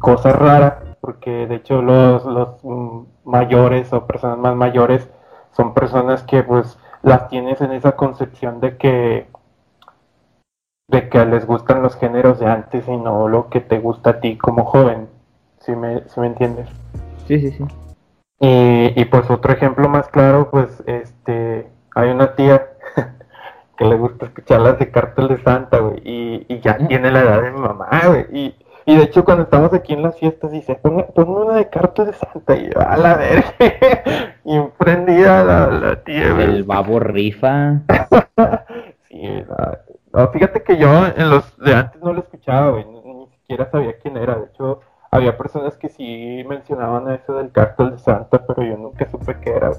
cosa 0.00 0.32
rara, 0.32 0.82
porque 1.02 1.46
de 1.48 1.56
hecho 1.56 1.82
los, 1.82 2.24
los 2.24 2.48
mayores 3.24 3.92
o 3.92 4.06
personas 4.06 4.38
más 4.38 4.56
mayores 4.56 5.08
son 5.50 5.74
personas 5.74 6.22
que, 6.22 6.42
pues, 6.44 6.78
las 7.02 7.28
tienes 7.28 7.60
en 7.60 7.72
esa 7.72 7.96
concepción 7.96 8.60
de 8.60 8.78
que 8.78 9.26
de 10.88 11.08
que 11.08 11.24
les 11.24 11.46
gustan 11.46 11.82
los 11.82 11.96
géneros 11.96 12.38
de 12.38 12.46
antes 12.46 12.86
y 12.86 12.96
no 12.96 13.26
lo 13.26 13.48
que 13.48 13.60
te 13.60 13.78
gusta 13.78 14.10
a 14.10 14.20
ti 14.20 14.36
como 14.36 14.64
joven, 14.64 15.08
si 15.60 15.72
me, 15.74 16.06
si 16.08 16.20
me 16.20 16.26
entiendes. 16.28 16.68
Sí, 17.26 17.40
sí, 17.40 17.50
sí. 17.50 17.64
Y, 18.44 19.04
pues 19.06 19.30
otro 19.30 19.52
ejemplo 19.52 19.88
más 19.88 20.08
claro, 20.08 20.50
pues 20.50 20.82
este, 20.86 21.70
hay 21.94 22.10
una 22.10 22.34
tía 22.34 22.72
que 23.76 23.84
le 23.84 23.96
gusta 23.96 24.26
escuchar 24.26 24.60
las 24.60 24.78
de 24.78 24.90
Cartel 24.90 25.28
de 25.28 25.42
Santa, 25.42 25.78
güey, 25.78 26.02
y, 26.04 26.60
ya 26.60 26.76
tiene 26.76 27.10
la 27.10 27.20
edad 27.20 27.42
de 27.42 27.52
mi 27.52 27.60
mamá, 27.60 27.88
güey, 28.06 28.26
y, 28.32 28.54
y 28.84 28.96
de 28.96 29.04
hecho 29.04 29.24
cuando 29.24 29.44
estamos 29.44 29.72
aquí 29.72 29.92
en 29.92 30.02
las 30.02 30.18
fiestas 30.18 30.50
dice, 30.50 30.74
ponme, 30.76 31.06
una 31.16 31.54
de 31.54 31.68
Cartel 31.68 32.06
de 32.06 32.12
Santa, 32.12 32.56
y 32.56 32.70
a 32.74 32.96
la 32.96 33.16
verga, 33.16 33.54
y 34.44 34.60
prendida 34.78 35.44
la, 35.44 35.66
la 35.68 36.02
tía. 36.02 36.42
El 36.42 36.64
babo 36.64 37.00
rifa. 37.00 37.80
sí, 39.08 39.44
no, 40.12 40.28
fíjate 40.28 40.62
que 40.62 40.76
yo 40.76 41.06
en 41.06 41.30
los 41.30 41.56
de 41.58 41.74
antes 41.74 42.02
no 42.02 42.12
lo 42.12 42.20
escuchaba, 42.20 42.70
güey, 42.70 42.84
ni 42.84 43.26
siquiera 43.28 43.70
sabía 43.70 43.98
quién 43.98 44.16
era, 44.16 44.36
de 44.36 44.46
hecho 44.46 44.80
había 45.10 45.36
personas 45.36 45.76
que 45.76 45.90
sí 45.90 46.42
mencionaban 46.48 47.10
eso 47.12 47.34
del 47.34 47.52
cártel 47.52 47.90
de 47.92 47.98
Santa, 47.98 48.46
pero 48.46 48.62
yo 48.62 48.78
nunca 48.78 49.06
supe 49.10 49.36
qué 49.40 49.50
era. 49.50 49.70
Yo 49.70 49.78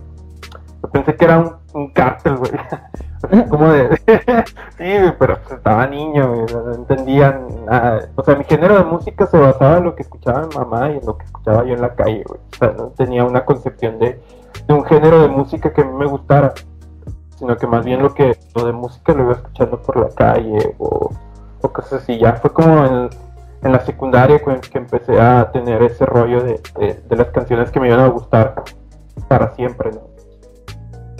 pensé 0.89 1.15
que 1.15 1.25
era 1.25 1.39
un, 1.39 1.55
un 1.73 1.91
cártel, 1.91 2.37
güey. 2.37 2.51
como 3.49 3.71
de... 3.71 3.95
sí, 4.77 5.13
pero 5.17 5.37
estaba 5.49 5.87
niño, 5.87 6.45
no 6.51 6.73
entendían 6.73 7.47
nada. 7.65 8.09
O 8.15 8.23
sea, 8.23 8.35
mi 8.35 8.43
género 8.43 8.77
de 8.77 8.83
música 8.83 9.25
se 9.27 9.37
basaba 9.37 9.77
en 9.77 9.85
lo 9.85 9.95
que 9.95 10.03
escuchaba 10.03 10.47
mi 10.47 10.55
mamá 10.55 10.91
y 10.91 10.97
en 10.97 11.05
lo 11.05 11.17
que 11.17 11.25
escuchaba 11.25 11.63
yo 11.65 11.73
en 11.73 11.81
la 11.81 11.95
calle, 11.95 12.23
güey. 12.27 12.39
O 12.39 12.55
sea, 12.57 12.71
no 12.71 12.87
tenía 12.89 13.23
una 13.23 13.45
concepción 13.45 13.99
de, 13.99 14.21
de 14.67 14.73
un 14.73 14.83
género 14.85 15.21
de 15.21 15.29
música 15.29 15.73
que 15.73 15.81
a 15.81 15.85
mí 15.85 15.93
me 15.93 16.05
gustara, 16.05 16.53
sino 17.37 17.55
que 17.57 17.67
más 17.67 17.85
bien 17.85 18.01
lo 18.01 18.13
que 18.13 18.37
lo 18.55 18.65
de 18.65 18.73
música 18.73 19.13
lo 19.13 19.23
iba 19.23 19.33
escuchando 19.33 19.81
por 19.81 19.97
la 19.97 20.09
calle 20.09 20.75
o, 20.77 21.09
o 21.61 21.69
cosas 21.71 22.03
así. 22.03 22.17
Ya 22.17 22.33
fue 22.33 22.51
como 22.51 22.85
en, 22.85 23.09
en 23.63 23.71
la 23.71 23.79
secundaria 23.79 24.39
que 24.39 24.77
empecé 24.77 25.19
a 25.19 25.51
tener 25.51 25.81
ese 25.83 26.05
rollo 26.05 26.43
de, 26.43 26.61
de, 26.77 27.15
las 27.15 27.27
canciones 27.27 27.71
que 27.71 27.79
me 27.79 27.87
iban 27.87 28.01
a 28.01 28.07
gustar 28.07 28.63
para 29.27 29.53
siempre, 29.55 29.91
¿no? 29.91 30.12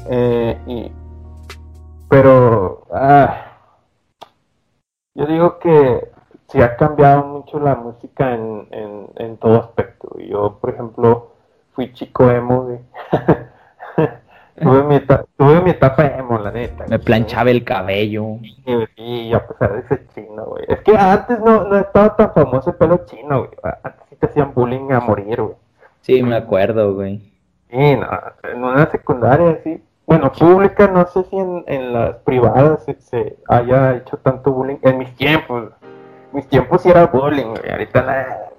Eh, 0.09 0.57
y, 0.67 0.91
pero 2.09 2.85
ah, 2.91 3.53
yo 5.15 5.25
digo 5.25 5.59
que 5.59 6.11
sí 6.47 6.61
ha 6.61 6.75
cambiado 6.75 7.23
mucho 7.25 7.59
la 7.59 7.75
música 7.75 8.33
en, 8.33 8.67
en, 8.71 9.09
en 9.15 9.37
todo 9.37 9.59
aspecto. 9.59 10.17
Yo, 10.19 10.59
por 10.59 10.71
ejemplo, 10.71 11.31
fui 11.73 11.93
chico 11.93 12.29
emo, 12.29 12.67
tuve, 14.61 14.83
mi 14.83 14.95
etapa, 14.95 15.25
tuve 15.37 15.61
mi 15.61 15.71
etapa 15.71 16.05
emo, 16.05 16.37
la 16.37 16.51
neta. 16.51 16.85
Me 16.87 16.99
planchaba 16.99 17.49
el 17.51 17.63
cabello. 17.63 18.37
Y, 18.95 19.33
a 19.33 19.47
pesar 19.47 19.73
de 19.73 19.79
ese 19.79 20.07
chino, 20.13 20.45
güey. 20.45 20.65
Es 20.67 20.81
que 20.81 20.95
antes 20.95 21.39
no, 21.39 21.63
no 21.65 21.77
estaba 21.77 22.15
tan 22.15 22.33
famoso 22.33 22.71
el 22.71 22.75
pelo 22.75 23.05
chino, 23.05 23.39
güey. 23.39 23.51
Antes 23.83 24.01
sí 24.09 24.15
te 24.15 24.25
hacían 24.27 24.53
bullying 24.53 24.91
a 24.91 24.99
morir, 24.99 25.41
güey. 25.41 25.55
Sí, 26.01 26.21
me 26.21 26.35
acuerdo, 26.35 26.93
güey. 26.93 27.17
Sí, 27.69 27.95
no, 27.95 28.07
en 28.43 28.63
una 28.63 28.85
secundaria, 28.91 29.59
sí. 29.63 29.81
Bueno, 30.05 30.31
pública, 30.31 30.87
no 30.87 31.05
sé 31.07 31.23
si 31.23 31.37
en, 31.37 31.63
en 31.67 31.93
las 31.93 32.15
privadas 32.17 32.85
se, 32.99 33.37
haya 33.47 33.95
hecho 33.95 34.17
tanto 34.17 34.51
bullying. 34.51 34.77
En 34.81 34.97
mis 34.97 35.15
tiempos, 35.15 35.71
mis 36.31 36.47
tiempos 36.47 36.81
sí 36.81 36.89
era 36.89 37.07
bullying, 37.07 37.47
güey. 37.47 37.71
Ahorita 37.71 38.01
nada. 38.01 38.49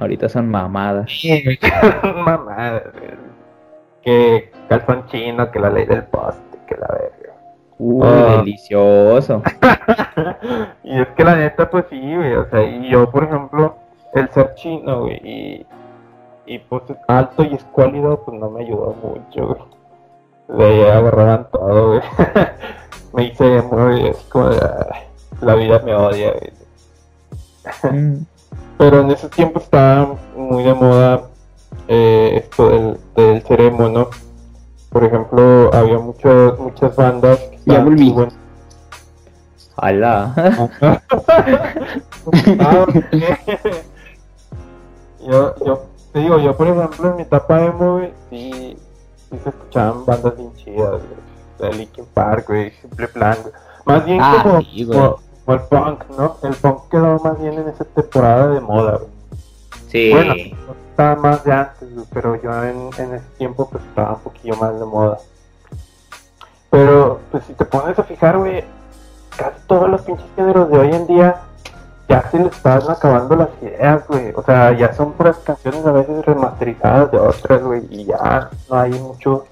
Ahorita 0.00 0.28
son 0.28 0.50
mamadas. 0.50 1.10
Sí, 1.10 1.58
son 2.02 2.22
mamadas, 2.22 2.92
güey 2.92 3.34
que 4.04 4.50
calzón 4.68 5.06
chino, 5.06 5.50
que 5.50 5.58
la 5.58 5.70
ley 5.70 5.86
del 5.86 6.04
poste, 6.04 6.58
que 6.66 6.76
la 6.76 6.88
verga. 6.88 7.34
Uy, 7.78 8.06
ah. 8.06 8.36
delicioso. 8.38 9.42
y 10.84 11.00
es 11.00 11.08
que 11.08 11.24
la 11.24 11.36
neta, 11.36 11.70
pues 11.70 11.86
sí, 11.88 11.98
güey, 12.00 12.34
o 12.34 12.48
sea, 12.50 12.62
y 12.62 12.88
yo, 12.88 13.10
por 13.10 13.24
ejemplo, 13.24 13.76
el 14.12 14.28
ser 14.30 14.54
chino, 14.54 15.02
güey, 15.02 15.20
y, 15.24 15.66
y 16.46 16.58
pues 16.58 16.82
alto 17.08 17.44
y 17.44 17.54
escuálido, 17.54 18.22
pues 18.24 18.38
no 18.38 18.50
me 18.50 18.62
ayudó 18.62 18.94
mucho, 19.02 19.46
güey. 19.46 19.60
De 20.48 20.64
ahí 20.64 20.82
agarraban 20.82 21.48
todo, 21.50 21.88
güey. 21.88 22.00
me 23.12 23.24
hice 23.24 23.62
muy, 23.62 24.08
es 24.08 24.16
como 24.28 24.48
de, 24.50 24.60
la 25.40 25.54
vida 25.54 25.80
me 25.84 25.94
odia, 25.94 26.32
güey. 26.32 27.94
Mm. 27.94 28.26
Pero 28.78 29.00
en 29.00 29.10
ese 29.10 29.28
tiempo 29.28 29.58
estaba 29.58 30.16
muy 30.36 30.64
de 30.64 30.74
moda 30.74 31.22
eh, 31.88 32.42
esto 32.44 32.68
del, 32.68 32.98
del 33.14 33.42
Ceremo, 33.42 33.88
¿no? 33.88 34.08
Por 34.90 35.04
ejemplo, 35.04 35.70
había 35.74 35.98
muchas 35.98 36.58
muchas 36.58 36.94
bandas. 36.94 37.40
Ya 37.66 37.82
volví. 37.82 38.14
¡Hala! 39.76 41.00
Ah, 42.58 42.86
yo, 45.20 45.54
yo 45.62 45.82
te 46.12 46.20
digo, 46.20 46.38
yo 46.38 46.56
por 46.56 46.68
ejemplo 46.68 47.10
en 47.10 47.16
mi 47.16 47.22
etapa 47.22 47.58
de 47.58 47.70
movie 47.70 48.14
sí, 48.30 48.78
sí 49.38 49.44
se 49.44 49.50
escuchaban 49.50 50.04
bandas 50.04 50.36
bien 50.36 50.54
chidas, 50.56 51.00
De 51.58 51.72
Linkin 51.72 52.06
Park, 52.06 52.46
güey, 52.48 52.70
Simple 52.80 53.08
Plan, 53.08 53.36
Más 53.84 54.04
bien 54.04 54.20
ah, 54.20 54.40
como, 54.42 55.20
como, 55.44 55.54
el 55.54 55.60
punk, 55.60 56.04
¿no? 56.16 56.36
El 56.42 56.54
punk 56.54 56.88
quedó 56.90 57.18
más 57.18 57.40
bien 57.40 57.54
en 57.54 57.68
esa 57.68 57.84
temporada 57.84 58.48
de 58.48 58.60
moda, 58.60 58.98
güey. 58.98 59.10
Sí. 59.88 60.10
Bueno, 60.12 60.34
estaba 60.90 61.16
más 61.16 61.44
de 61.44 61.52
antes, 61.52 61.88
pero 62.12 62.40
yo 62.42 62.64
en, 62.64 62.88
ese 62.88 63.20
tiempo 63.38 63.68
pues 63.70 63.84
estaba 63.84 64.14
un 64.14 64.20
poquillo 64.20 64.56
más 64.56 64.78
de 64.78 64.86
moda. 64.86 65.18
Pero 66.70 67.20
pues 67.30 67.44
si 67.44 67.54
te 67.54 67.64
pones 67.64 67.98
a 67.98 68.02
fijar, 68.02 68.38
güey, 68.38 68.64
casi 69.36 69.60
todos 69.66 69.88
los 69.88 70.02
pinches 70.02 70.26
géneros 70.34 70.70
de 70.70 70.78
hoy 70.78 70.92
en 70.92 71.06
día 71.06 71.42
ya 72.08 72.30
se 72.30 72.38
le 72.38 72.48
están 72.48 72.82
acabando 72.88 73.36
las 73.36 73.48
ideas, 73.62 74.06
güey. 74.08 74.32
O 74.34 74.42
sea, 74.42 74.72
ya 74.76 74.92
son 74.92 75.12
puras 75.12 75.38
canciones 75.38 75.84
a 75.86 75.92
veces 75.92 76.24
remasterizadas 76.24 77.10
de 77.10 77.18
otras, 77.18 77.62
güey, 77.62 77.82
y 77.90 78.04
ya 78.06 78.50
no 78.70 78.78
hay 78.78 78.92
mucho... 78.92 79.46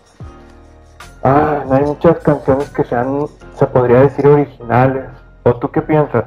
Ah, 1.25 1.63
no 1.67 1.75
hay 1.75 1.85
muchas 1.85 2.19
canciones 2.19 2.69
que 2.71 2.85
sean, 2.85 3.27
se 3.55 3.67
podría 3.67 4.01
decir, 4.01 4.27
originales. 4.27 5.05
¿O 5.45 5.55
tú 5.55 5.71
qué 5.71 5.81
piensas? 5.81 6.25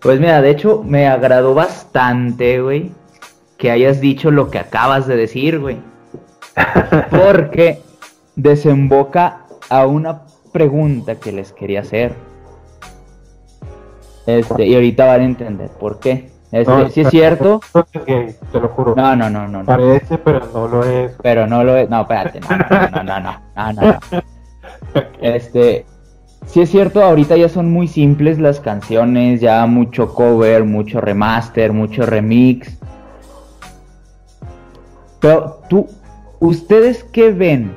Pues 0.00 0.20
mira, 0.20 0.42
de 0.42 0.50
hecho 0.50 0.82
me 0.82 1.06
agradó 1.06 1.54
bastante, 1.54 2.60
güey, 2.60 2.92
que 3.56 3.70
hayas 3.70 4.00
dicho 4.00 4.30
lo 4.30 4.50
que 4.50 4.58
acabas 4.58 5.06
de 5.06 5.16
decir, 5.16 5.60
güey. 5.60 5.78
Porque 7.10 7.82
desemboca 8.36 9.46
a 9.68 9.86
una 9.86 10.22
pregunta 10.52 11.16
que 11.16 11.32
les 11.32 11.52
quería 11.52 11.80
hacer. 11.80 12.14
Este, 14.26 14.66
y 14.66 14.74
ahorita 14.74 15.06
van 15.06 15.20
a 15.20 15.24
entender 15.24 15.70
por 15.78 16.00
qué. 16.00 16.30
Este, 16.50 16.90
si 16.90 17.00
es 17.00 17.08
cierto. 17.08 17.60
te 18.04 18.60
lo 18.60 18.68
juro. 18.68 18.94
No, 18.96 19.16
no, 19.16 19.28
no, 19.28 19.48
no. 19.48 19.64
Parece, 19.64 20.18
pero 20.18 20.40
no 20.52 20.68
lo 20.68 20.84
es. 20.84 21.12
Pero 21.22 21.46
no 21.46 21.64
lo 21.64 21.76
es. 21.76 21.90
No, 21.90 22.02
espérate. 22.02 22.40
No, 22.40 22.56
no, 22.56 23.02
no, 23.02 23.20
no, 23.20 23.72
no, 23.72 23.82
no, 23.82 23.98
Este, 25.20 25.84
si 26.46 26.60
es 26.60 26.70
cierto, 26.70 27.02
ahorita 27.02 27.36
ya 27.36 27.48
son 27.48 27.72
muy 27.72 27.88
simples 27.88 28.38
las 28.38 28.60
canciones, 28.60 29.40
ya 29.40 29.66
mucho 29.66 30.14
cover, 30.14 30.64
mucho 30.64 31.00
remaster, 31.00 31.72
mucho 31.72 32.06
remix. 32.06 32.78
Pero 35.20 35.60
tú, 35.68 35.88
¿ustedes 36.38 37.02
qué 37.04 37.32
ven 37.32 37.74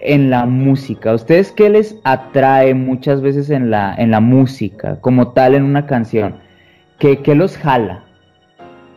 en 0.00 0.30
la 0.30 0.46
música? 0.46 1.14
¿Ustedes 1.14 1.52
qué 1.52 1.68
les 1.70 1.96
atrae 2.04 2.74
muchas 2.74 3.20
veces 3.20 3.50
en 3.50 3.70
la, 3.70 3.94
en 3.96 4.10
la 4.10 4.20
música, 4.20 5.00
como 5.00 5.28
tal 5.32 5.54
en 5.54 5.64
una 5.64 5.86
canción? 5.86 6.36
¿Qué, 6.98 7.18
qué 7.18 7.34
los 7.34 7.56
jala? 7.56 8.04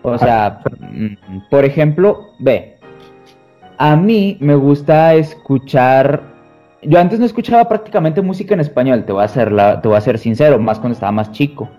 O 0.01 0.17
sea, 0.17 0.61
mm, 0.91 1.49
por 1.49 1.63
ejemplo, 1.65 2.27
ve, 2.39 2.77
a 3.77 3.95
mí 3.95 4.37
me 4.39 4.55
gusta 4.55 5.15
escuchar 5.15 6.33
yo 6.85 6.99
antes 6.99 7.19
no 7.19 7.25
escuchaba 7.25 7.67
prácticamente 7.67 8.21
música 8.21 8.53
en 8.53 8.59
español, 8.59 9.05
te 9.05 9.13
voy 9.13 9.23
a 9.23 9.27
ser 9.27 9.53
te 9.81 9.87
voy 9.87 9.97
a 9.97 10.01
ser 10.01 10.19
sincero, 10.19 10.59
más 10.59 10.79
cuando 10.79 10.93
estaba 10.93 11.11
más 11.11 11.31
chico. 11.31 11.69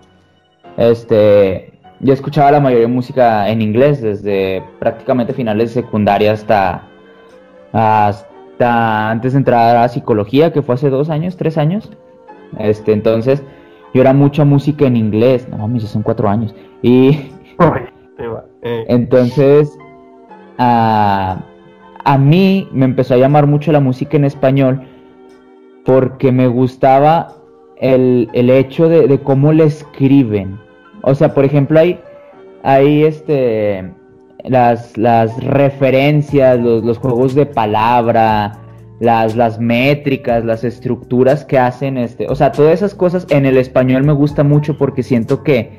Este, 0.77 1.73
yo 1.99 2.13
escuchaba 2.13 2.51
la 2.51 2.59
mayoría 2.59 2.87
de 2.87 2.93
música 2.93 3.47
en 3.49 3.61
inglés 3.61 4.01
desde 4.01 4.63
prácticamente 4.79 5.33
finales 5.33 5.73
de 5.73 5.81
secundaria 5.81 6.33
hasta, 6.33 6.83
hasta 7.71 8.34
antes 8.59 9.33
de 9.33 9.39
entrar 9.39 9.77
a 9.77 9.87
psicología, 9.87 10.53
que 10.53 10.61
fue 10.61 10.75
hace 10.75 10.89
dos 10.89 11.09
años, 11.09 11.37
tres 11.37 11.57
años. 11.57 11.89
Este, 12.59 12.93
entonces, 12.93 13.43
yo 13.93 14.01
era 14.01 14.13
mucha 14.13 14.45
música 14.45 14.85
en 14.85 14.97
inglés. 14.97 15.47
No 15.49 15.57
mames, 15.57 15.83
ya 15.83 15.89
son 15.89 16.03
cuatro 16.03 16.29
años. 16.29 16.53
Y 16.81 17.31
entonces, 18.61 19.77
a, 20.57 21.43
a 22.03 22.17
mí 22.17 22.69
me 22.71 22.85
empezó 22.85 23.13
a 23.13 23.17
llamar 23.17 23.47
mucho 23.47 23.71
la 23.71 23.79
música 23.79 24.17
en 24.17 24.25
español 24.25 24.81
porque 25.85 26.31
me 26.31 26.47
gustaba 26.47 27.35
el, 27.77 28.29
hecho 28.33 28.89
de, 28.89 29.07
de 29.07 29.19
cómo 29.19 29.53
le 29.53 29.65
escriben 29.65 30.65
o 31.07 31.13
sea, 31.13 31.35
por 31.35 31.45
ejemplo, 31.45 31.79
hay, 31.79 31.99
hay 32.63 33.03
este, 33.03 33.91
las, 34.47 34.97
las 34.97 35.43
referencias, 35.43 36.59
los, 36.59 36.97
juegos 36.97 37.35
de 37.35 37.45
palabra, 37.45 38.59
las, 38.99 39.35
las 39.35 39.59
métricas, 39.59 40.45
las 40.45 40.63
estructuras 40.63 41.45
que 41.45 41.57
hacen, 41.57 41.97
este, 41.97 42.27
o 42.27 42.35
sea, 42.35 42.51
todas 42.51 42.73
esas 42.73 42.95
cosas 42.95 43.25
en 43.29 43.45
el 43.45 43.57
español 43.57 44.03
me 44.03 44.13
gusta 44.13 44.43
mucho 44.43 44.77
porque 44.77 45.03
siento 45.03 45.43
que, 45.43 45.77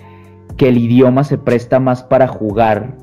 que 0.57 0.68
el 0.68 0.79
idioma 0.79 1.24
se 1.24 1.38
presta 1.38 1.81
más 1.81 2.02
para 2.02 2.29
jugar 2.29 2.94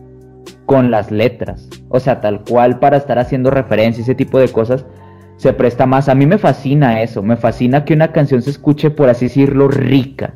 con 0.66 0.92
las 0.92 1.12
letras. 1.12 1.70
O 1.90 2.00
sea, 2.00 2.22
tal 2.22 2.44
cual 2.44 2.80
para 2.80 2.98
estar 2.98 3.20
haciendo 3.20 3.50
referencia, 3.50 4.02
ese 4.02 4.16
tipo 4.16 4.40
de 4.40 4.50
cosas, 4.50 4.86
se 5.38 5.54
presta 5.54 5.86
más. 5.86 6.10
A 6.10 6.16
mí 6.16 6.26
me 6.26 6.38
fascina 6.38 7.02
eso, 7.02 7.22
me 7.22 7.38
fascina 7.38 7.86
que 7.86 7.94
una 7.94 8.12
canción 8.12 8.42
se 8.42 8.50
escuche, 8.50 8.90
por 8.92 9.10
así 9.10 9.26
decirlo, 9.26 9.68
rica 9.68 10.34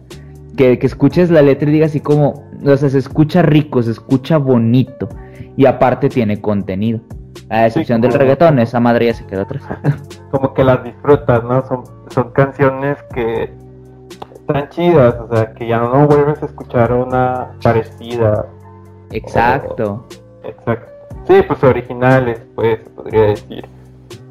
que, 0.58 0.80
escuches 0.82 1.30
la 1.30 1.42
letra 1.42 1.70
y 1.70 1.74
digas 1.74 1.92
así 1.92 2.02
como, 2.02 2.47
o 2.66 2.78
sea, 2.78 2.90
se 2.90 2.98
escucha 2.98 3.42
rico, 3.42 3.82
se 3.82 3.92
escucha 3.92 4.38
bonito 4.38 5.10
y 5.56 5.66
aparte 5.66 6.10
tiene 6.10 6.42
contenido. 6.42 7.00
A 7.50 7.68
excepción 7.68 8.02
del 8.02 8.14
reggaetón, 8.14 8.60
esa 8.60 8.80
madre 8.80 9.08
ya 9.08 9.14
se 9.14 9.26
quedó 9.26 9.44
atrás. 9.44 9.64
Como 10.32 10.54
que 10.54 10.64
las 10.64 10.84
disfrutas, 10.84 11.44
¿no? 11.44 11.66
Son, 11.66 11.84
son 12.10 12.32
canciones 12.32 12.98
que 13.14 13.54
están 14.34 14.70
chidas, 14.70 15.16
o 15.20 15.34
sea, 15.34 15.54
que 15.54 15.68
ya 15.68 15.80
no 15.80 16.08
vuelves 16.08 16.42
a 16.42 16.48
escuchar 16.48 16.92
una 16.92 17.52
parecida. 17.62 18.46
Exacto. 19.12 20.06
exacto. 20.44 20.92
Sí, 21.26 21.42
pues 21.48 21.64
originales, 21.64 22.42
pues, 22.56 22.80
podría 22.96 23.24
decir. 23.24 23.66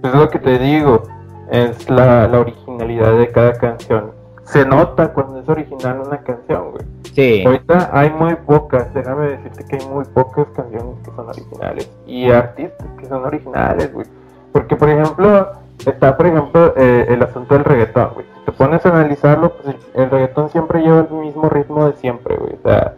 Pues 0.00 0.12
es 0.12 0.20
lo 0.20 0.28
que 0.28 0.38
te 0.38 0.58
digo, 0.58 1.02
es 1.50 1.88
la, 1.88 2.26
la 2.28 2.40
original 2.40 2.66
originalidad 2.76 3.18
de 3.18 3.28
cada 3.28 3.52
canción. 3.54 4.12
Se 4.44 4.64
nota 4.64 5.12
cuando 5.12 5.40
es 5.40 5.48
original 5.48 6.00
una 6.06 6.18
canción, 6.18 6.72
güey. 6.72 6.84
Sí. 7.16 7.42
Ahorita 7.46 7.88
hay 7.94 8.10
muy 8.10 8.34
pocas, 8.34 8.92
déjame 8.92 9.28
decirte 9.28 9.64
que 9.64 9.76
hay 9.76 9.86
muy 9.88 10.04
pocas 10.04 10.48
canciones 10.54 10.96
que 11.02 11.10
son 11.12 11.26
originales 11.26 11.90
y 12.06 12.30
artistas 12.30 12.86
que 12.98 13.06
son 13.06 13.24
originales, 13.24 13.90
güey. 13.90 14.06
Porque, 14.52 14.76
por 14.76 14.90
ejemplo, 14.90 15.50
está, 15.86 16.14
por 16.14 16.26
ejemplo, 16.26 16.74
eh, 16.76 17.06
el 17.08 17.22
asunto 17.22 17.54
del 17.54 17.64
reggaetón, 17.64 18.10
güey. 18.12 18.26
Si 18.26 18.44
te 18.44 18.52
pones 18.52 18.84
a 18.84 18.90
analizarlo, 18.90 19.50
pues 19.54 19.74
el, 19.74 20.02
el 20.02 20.10
reggaetón 20.10 20.50
siempre 20.50 20.82
lleva 20.82 21.06
el 21.10 21.10
mismo 21.10 21.48
ritmo 21.48 21.86
de 21.86 21.94
siempre, 21.94 22.36
güey. 22.36 22.52
O 22.52 22.62
sea, 22.62 22.92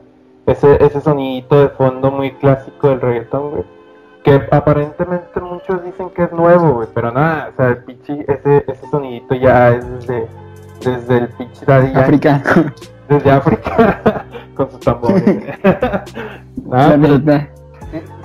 ese, 0.46 0.84
ese 0.84 1.00
sonidito 1.00 1.60
de 1.60 1.68
fondo 1.68 2.10
muy 2.10 2.32
clásico 2.32 2.88
del 2.88 3.00
reggaetón, 3.00 3.50
güey. 3.50 3.64
Que 4.24 4.42
aparentemente 4.50 5.40
muchos 5.40 5.84
dicen 5.84 6.10
que 6.10 6.24
es 6.24 6.32
nuevo, 6.32 6.72
güey, 6.72 6.88
pero 6.92 7.12
nada, 7.12 7.50
o 7.52 7.56
sea, 7.56 7.68
el 7.68 7.84
pichi, 7.84 8.24
ese, 8.26 8.64
ese 8.66 8.90
sonidito 8.90 9.36
ya 9.36 9.68
es 9.70 9.88
desde, 9.88 10.26
desde 10.84 11.18
el 11.18 11.28
pichi 11.28 11.64
Daddy 11.64 11.92
África. 11.94 12.42
Desde 13.08 13.30
África, 13.30 14.24
con 14.54 14.70
sus 14.70 14.80
tambores. 14.80 15.24
Nada, 16.66 16.96
La 16.96 16.98
pero 17.00 17.14
verdad. 17.18 17.48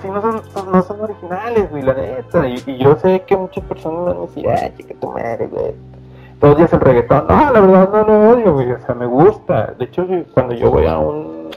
sí, 0.02 0.08
no, 0.10 0.22
son, 0.22 0.42
son- 0.54 0.72
no 0.72 0.82
son 0.82 1.02
originales, 1.02 1.70
güey, 1.72 1.84
la 1.84 1.94
neta. 1.94 2.48
Y, 2.48 2.62
y 2.68 2.78
yo 2.78 2.96
sé 2.98 3.22
que 3.26 3.36
muchas 3.38 3.64
personas 3.66 4.06
van 4.06 4.18
a 4.18 4.22
decir, 4.22 4.50
ah, 4.50 4.70
chica 4.78 4.94
tu 5.00 5.12
madre, 5.12 5.48
güey. 5.48 5.74
Todos 6.40 6.58
días 6.58 6.74
el 6.74 6.82
reggaetón. 6.82 7.26
No, 7.30 7.52
la 7.54 7.60
verdad 7.62 7.90
no 7.92 8.04
lo 8.04 8.30
odio, 8.32 8.54
güey. 8.54 8.72
O 8.74 8.80
sea, 8.86 8.94
me 8.96 9.06
gusta. 9.06 9.74
De 9.80 9.86
hecho, 9.86 10.06
cuando 10.34 10.54
yo 10.54 10.70
voy 10.72 10.86
a 10.88 10.98
un, 10.98 11.52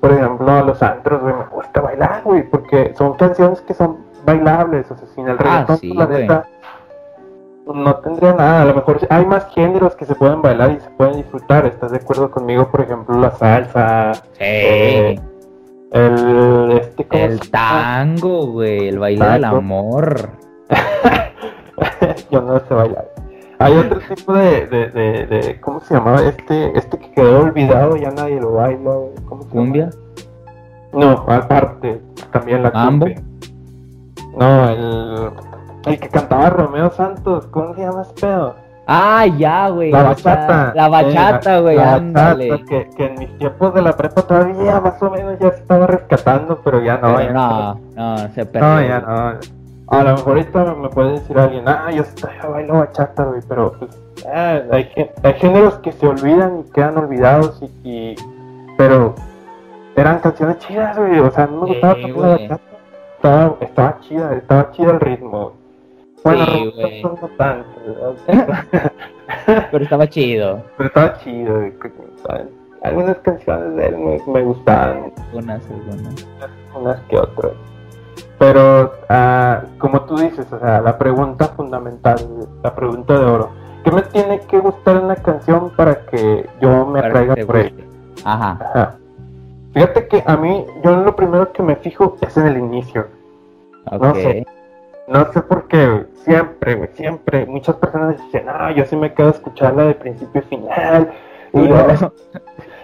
por 0.00 0.12
ejemplo, 0.12 0.50
a 0.50 0.62
los 0.62 0.82
antros, 0.82 1.20
güey, 1.20 1.34
me 1.34 1.44
gusta 1.44 1.82
bailar, 1.82 2.22
güey. 2.24 2.48
Porque 2.48 2.94
son 2.96 3.12
canciones 3.14 3.60
que 3.60 3.74
son 3.74 3.98
bailables. 4.24 4.90
O 4.90 4.96
sea, 4.96 5.06
sin 5.08 5.28
el 5.28 5.36
Ah, 5.40 5.42
reggaetón, 5.42 5.78
sí, 5.78 5.88
pues, 5.88 5.98
la 5.98 6.06
güey. 6.06 6.26
No 7.74 7.94
tendría 7.96 8.32
nada. 8.32 8.62
A 8.62 8.64
lo 8.66 8.74
mejor 8.74 8.98
hay 9.10 9.26
más 9.26 9.46
géneros 9.54 9.94
que 9.96 10.04
se 10.06 10.14
pueden 10.14 10.42
bailar 10.42 10.72
y 10.72 10.80
se 10.80 10.90
pueden 10.90 11.16
disfrutar. 11.16 11.66
¿Estás 11.66 11.90
de 11.92 11.98
acuerdo 11.98 12.30
conmigo? 12.30 12.68
Por 12.70 12.82
ejemplo, 12.82 13.18
la 13.18 13.30
salsa. 13.32 14.12
Sí. 14.14 14.40
eh, 14.40 15.20
el, 15.92 16.72
este, 16.80 17.04
¿cómo 17.06 17.22
el 17.24 17.50
tango, 17.50 18.46
güey. 18.52 18.88
El 18.88 18.98
baile 18.98 19.24
del 19.26 19.44
amor. 19.44 20.30
Yo 22.30 22.40
no 22.42 22.60
sé 22.60 22.74
bailar. 22.74 23.08
Hay 23.58 23.76
otro 23.76 24.00
tipo 24.14 24.32
de, 24.32 24.66
de, 24.68 24.88
de, 24.90 25.26
de- 25.26 25.60
¿cómo 25.60 25.80
se 25.80 25.92
llamaba? 25.94 26.22
Este, 26.22 26.78
este 26.78 26.96
que 26.98 27.10
quedó 27.12 27.40
olvidado, 27.40 27.96
ya 27.96 28.10
nadie 28.10 28.40
lo 28.40 28.52
baila. 28.52 28.90
¿Cómo 29.28 29.42
se 29.42 29.48
llama? 29.48 29.60
Cumbia. 29.64 29.90
No, 30.92 31.10
aparte, 31.28 32.00
también 32.32 32.62
la 32.62 32.70
¿Mambo? 32.70 33.06
cumbia. 33.06 33.22
No, 34.38 34.70
el, 34.70 35.30
el 35.86 35.98
que 36.00 36.08
cantaba 36.08 36.50
Romeo 36.50 36.90
Santos, 36.90 37.46
¿cómo 37.46 37.74
se 37.74 37.80
llama 37.82 38.02
ese 38.02 38.12
pedo? 38.20 38.54
Ah, 38.86 39.24
ya, 39.26 39.68
güey. 39.68 39.92
La 39.92 40.02
bachata. 40.02 40.72
La 40.74 40.88
bachata, 40.88 41.58
Eh, 41.58 41.60
güey. 41.60 41.76
la 41.76 41.94
ándale. 41.94 42.64
que, 42.64 42.88
que 42.96 43.06
en 43.06 43.18
mis 43.20 43.38
tiempos 43.38 43.72
de 43.74 43.82
la 43.82 43.96
prepa 43.96 44.22
todavía 44.22 44.80
más 44.80 45.00
o 45.00 45.10
menos 45.10 45.38
ya 45.38 45.50
se 45.52 45.58
estaba 45.58 45.86
rescatando, 45.86 46.58
pero 46.64 46.82
ya 46.82 46.96
no. 46.98 47.14
Pero 47.16 47.20
ya 47.20 47.32
no, 47.32 47.80
no, 47.94 48.16
se 48.34 48.46
perdió. 48.46 48.68
No, 48.68 48.82
ya 48.82 49.00
no. 49.00 49.38
A 49.96 50.04
lo 50.04 50.10
mejor 50.14 50.28
ahorita 50.38 50.74
me 50.74 50.88
puede 50.88 51.12
decir 51.12 51.38
alguien, 51.38 51.68
ah, 51.68 51.90
yo, 51.92 52.04
yo 52.42 52.50
bailo 52.50 52.74
bachata, 52.74 53.24
güey, 53.24 53.40
pero 53.48 53.72
pues, 53.78 53.90
ah, 54.32 54.60
hay, 54.72 54.88
géneros 55.34 55.78
que 55.78 55.90
se 55.92 56.06
olvidan 56.06 56.60
y 56.60 56.70
quedan 56.70 56.96
olvidados, 56.98 57.60
y, 57.60 57.88
y- 57.88 58.14
pero 58.78 59.14
eran 59.96 60.20
canciones 60.20 60.58
chidas, 60.58 60.96
güey, 60.96 61.18
o 61.18 61.30
sea, 61.32 61.46
mí 61.48 61.56
me 61.56 61.66
gustaba 61.66 61.94
también 61.94 62.20
la 62.22 62.28
bachata, 62.28 62.60
estaba, 63.16 63.54
estaba 63.60 64.00
chida, 64.00 64.32
estaba 64.34 64.70
chida 64.70 64.90
el 64.92 65.00
ritmo. 65.00 65.52
Bueno, 66.24 66.44
Sí, 66.46 66.72
güey. 66.76 67.02
No 67.02 67.30
tanto. 67.36 68.16
Pero 69.70 69.84
estaba 69.84 70.06
chido. 70.08 70.62
pero 70.76 70.88
estaba 70.88 71.18
chido, 71.18 71.60
¿sabes? 72.26 72.46
algunas 72.82 73.18
canciones 73.18 73.76
de 73.76 73.86
él 73.88 73.98
me, 73.98 74.20
me 74.26 74.42
gustaban, 74.42 75.12
Unas, 75.32 75.62
algunas. 75.70 76.26
unas 76.74 77.00
que 77.08 77.18
otras. 77.18 77.52
Pero, 78.38 78.94
ah, 79.10 79.62
como 79.78 80.00
tú 80.02 80.16
dices, 80.16 80.50
o 80.50 80.58
sea, 80.58 80.80
la 80.80 80.96
pregunta 80.96 81.48
fundamental, 81.48 82.16
la 82.62 82.74
pregunta 82.74 83.18
de 83.18 83.24
oro, 83.24 83.50
¿qué 83.84 83.90
me 83.92 84.02
tiene 84.02 84.40
que 84.40 84.58
gustar 84.60 84.96
en 84.96 85.04
una 85.04 85.16
canción 85.16 85.70
para 85.76 86.06
que 86.06 86.48
yo 86.60 86.86
me 86.86 87.00
atraiga 87.00 87.36
por 87.46 87.56
ella? 87.56 87.84
Ajá. 88.24 88.58
Ajá. 88.60 88.96
Fíjate 89.74 90.08
que 90.08 90.22
a 90.26 90.36
mí, 90.36 90.64
yo 90.82 90.96
lo 91.04 91.14
primero 91.14 91.52
que 91.52 91.62
me 91.62 91.76
fijo 91.76 92.16
es 92.22 92.36
en 92.36 92.46
el 92.46 92.56
inicio. 92.56 93.08
Ok. 93.90 94.02
No 94.02 94.14
sé. 94.14 94.46
No 95.10 95.30
sé 95.32 95.42
por 95.42 95.66
qué, 95.66 96.06
siempre, 96.24 96.76
güey, 96.76 96.88
siempre. 96.94 97.44
Muchas 97.46 97.76
personas 97.76 98.16
dicen, 98.24 98.44
ah, 98.48 98.70
yo 98.70 98.84
sí 98.84 98.94
me 98.96 99.12
quedo 99.12 99.28
a 99.28 99.32
escucharla 99.32 99.84
de 99.84 99.94
principio 99.94 100.40
a 100.40 100.44
final. 100.44 101.10
Y 101.52 101.66
yo, 101.68 101.76
No. 101.76 102.12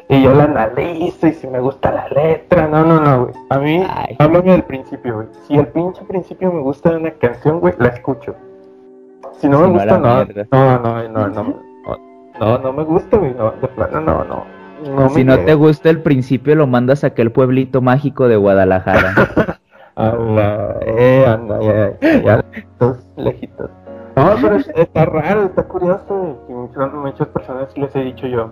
y 0.08 0.22
yo 0.22 0.34
la 0.34 0.44
analizo 0.44 1.28
y 1.28 1.32
si 1.34 1.46
me 1.46 1.60
gusta 1.60 1.92
la 1.92 2.08
letra. 2.08 2.66
No, 2.66 2.84
no, 2.84 3.00
no, 3.00 3.24
güey. 3.26 3.34
A 3.50 3.58
mí, 3.58 3.84
Ay. 3.88 4.16
háblame 4.18 4.52
del 4.52 4.64
principio, 4.64 5.14
güey. 5.14 5.28
Si 5.46 5.54
el 5.56 5.68
pinche 5.68 6.02
principio 6.04 6.52
me 6.52 6.60
gusta 6.62 6.90
de 6.90 6.96
una 6.96 7.10
canción, 7.12 7.60
güey, 7.60 7.74
la 7.78 7.88
escucho. 7.88 8.34
Si 9.38 9.48
no 9.48 9.58
Si 9.58 9.62
me 9.62 9.68
no, 9.68 9.72
gusta, 9.74 9.98
no. 9.98 10.14
mierda. 10.24 10.46
No, 10.50 10.78
no, 10.80 11.08
no, 11.08 11.28
no. 11.28 11.66
No, 12.40 12.58
no, 12.58 12.72
me 12.72 12.82
gusta, 12.82 13.16
güey. 13.18 13.34
No, 13.34 13.52
de 13.52 13.68
plano, 13.68 14.00
no, 14.00 14.24
no. 14.24 14.44
no 14.94 15.08
Si 15.10 15.22
no 15.24 15.38
te 15.38 15.54
gusta 15.54 15.90
el 15.90 16.02
principio, 16.02 16.54
lo 16.56 16.66
mandas 16.66 17.04
a 17.04 17.08
aquel 17.08 17.30
pueblito 17.30 17.80
mágico 17.82 18.26
de 18.28 18.36
Guadalajara. 18.36 19.14
Habla, 19.96 20.76
eh, 20.82 21.24
anda, 21.26 21.58
ya, 21.62 21.98
ya, 22.00 22.22
ya, 22.22 22.36
lejitos, 22.52 22.98
lejitos. 23.16 23.70
No, 24.14 24.30
pero 24.42 24.56
es- 24.56 24.68
está 24.74 25.06
raro, 25.06 25.44
está 25.44 25.62
curioso. 25.64 26.38
Y 26.48 26.52
muchas, 26.52 26.92
muchas 26.92 27.28
personas 27.28 27.76
les 27.76 27.94
he 27.96 28.00
dicho 28.00 28.26
yo, 28.26 28.50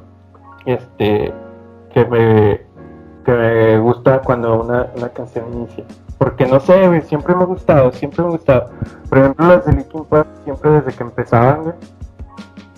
este, 0.65 1.33
que 1.93 2.05
me, 2.07 2.61
que 3.25 3.33
me 3.33 3.79
gusta 3.79 4.21
cuando 4.21 4.63
una, 4.63 4.89
una 4.97 5.09
canción 5.11 5.45
inicia. 5.53 5.85
Porque 6.19 6.47
no 6.47 6.61
sé, 6.61 6.87
güey, 6.89 7.03
siempre 7.03 7.35
me 7.35 7.43
ha 7.43 7.47
gustado, 7.47 7.93
siempre 7.93 8.23
me 8.23 8.29
ha 8.29 8.33
gustado. 8.33 8.71
Por 9.11 9.19
ejemplo, 9.19 9.47
las 9.47 9.67
de 9.67 9.73
Linkin 9.75 10.05
Park, 10.05 10.29
siempre 10.45 10.71
desde 10.71 10.93
que 10.93 11.03
empezaban, 11.03 11.63
güey, 11.65 11.75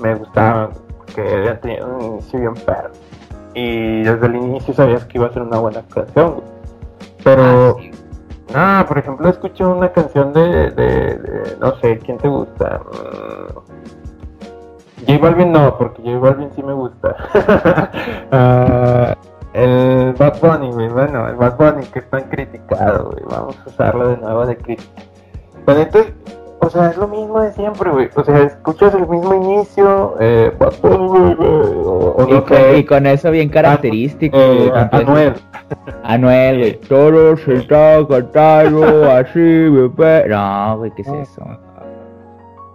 me 0.03 0.15
gustaban, 0.17 0.71
porque 0.99 1.21
habían 1.21 1.61
tenido 1.61 1.87
un 1.97 2.03
inicio 2.03 2.41
bien 2.41 2.55
perro. 2.55 2.91
Y 3.55 4.03
desde 4.03 4.27
el 4.27 4.37
inicio 4.37 4.75
sabías 4.75 5.05
que 5.07 5.19
iba 5.19 5.29
a 5.29 5.33
ser 5.33 5.43
una 5.43 5.59
buena 5.59 5.83
canción, 5.83 6.33
güey. 6.35 6.45
Pero, 7.23 7.43
Ah, 7.43 7.75
sí. 7.81 7.91
Ah, 8.55 8.85
por 8.87 8.99
ejemplo, 8.99 9.29
escucho 9.29 9.69
una 9.71 9.91
canción 9.93 10.33
de, 10.33 10.71
de, 10.71 11.57
no 11.61 11.77
sé, 11.81 11.99
¿quién 11.99 12.17
te 12.19 12.29
gusta? 12.29 12.81
Mm, 12.81 13.59
J 15.07 15.19
Balvin 15.19 15.53
no, 15.53 15.77
porque 15.77 16.03
J 16.03 16.19
Balvin 16.19 16.51
sí 16.55 16.63
me 16.63 16.73
gusta. 16.73 17.17
Ah, 18.33 19.17
el 19.53 20.15
Bad 20.19 20.41
Bunny, 20.41 20.73
güey, 20.73 20.89
bueno, 20.89 21.29
el 21.29 21.37
Bad 21.37 21.57
Bunny 21.57 21.87
que 21.87 22.01
es 22.01 22.11
tan 22.11 22.25
criticado, 22.25 23.11
güey, 23.11 23.23
vamos 23.31 23.57
a 23.65 23.69
usarlo 23.69 24.09
de 24.09 24.17
nuevo 24.19 24.45
de 24.45 24.57
crítica. 24.57 25.03
Pero 25.65 25.81
entonces, 25.81 26.13
o 26.67 26.71
sea, 26.71 26.91
es 26.91 26.97
lo 26.97 27.09
mismo 27.09 27.41
de 27.41 27.53
siempre, 27.53 27.91
güey, 27.91 28.09
o 28.15 28.25
sea, 28.25 28.39
escuchas 28.43 28.95
el 28.95 29.07
mismo 29.09 29.35
inicio, 29.35 30.15
eh, 30.21 30.53
o, 30.61 32.15
o 32.19 32.27
Y, 32.29 32.33
no 32.33 32.45
con, 32.45 32.77
y 32.77 32.85
con 32.85 33.07
eso 33.07 33.31
bien 33.31 33.49
característico. 33.49 34.37
eh, 34.37 34.73
Anuel. 34.93 35.35
Anuel, 36.05 36.59
güey. 36.59 36.81
Todo 36.89 37.37
se 37.37 37.55
está 37.55 37.99
cantando 38.09 39.11
así, 39.11 39.39
bebé. 39.41 40.27
No, 40.29 40.79
güey, 40.79 40.91
¿qué 40.95 41.03
es 41.03 41.09
eso? 41.09 41.43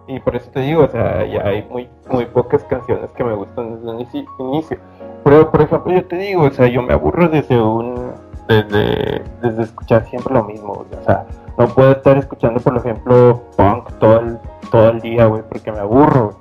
Y 0.07 0.19
por 0.19 0.35
eso 0.35 0.49
te 0.51 0.59
digo, 0.61 0.83
o 0.83 0.87
sea, 0.89 1.25
ya 1.25 1.41
hay 1.47 1.63
muy, 1.69 1.87
muy 2.09 2.25
pocas 2.25 2.63
canciones 2.65 3.09
que 3.15 3.23
me 3.23 3.33
gustan 3.33 3.75
desde 3.75 3.91
el 3.91 3.97
inici- 4.05 4.27
inicio. 4.39 4.77
Pero, 5.23 5.49
por 5.49 5.61
ejemplo, 5.61 5.93
yo 5.93 6.03
te 6.05 6.17
digo, 6.17 6.43
o 6.43 6.51
sea, 6.51 6.67
yo 6.67 6.81
me 6.81 6.93
aburro 6.93 7.29
desde 7.29 7.61
un... 7.61 8.11
Desde, 8.47 9.21
desde 9.41 9.61
escuchar 9.63 10.03
siempre 10.07 10.33
lo 10.33 10.43
mismo, 10.43 10.73
o 10.73 11.05
sea, 11.05 11.25
no 11.57 11.67
puedo 11.67 11.91
estar 11.91 12.17
escuchando, 12.17 12.59
por 12.59 12.77
ejemplo, 12.77 13.41
punk 13.57 13.91
todo 13.99 14.19
el, 14.19 14.37
todo 14.71 14.89
el 14.89 14.99
día, 15.01 15.25
güey, 15.25 15.43
porque 15.47 15.71
me 15.71 15.79
aburro. 15.79 16.35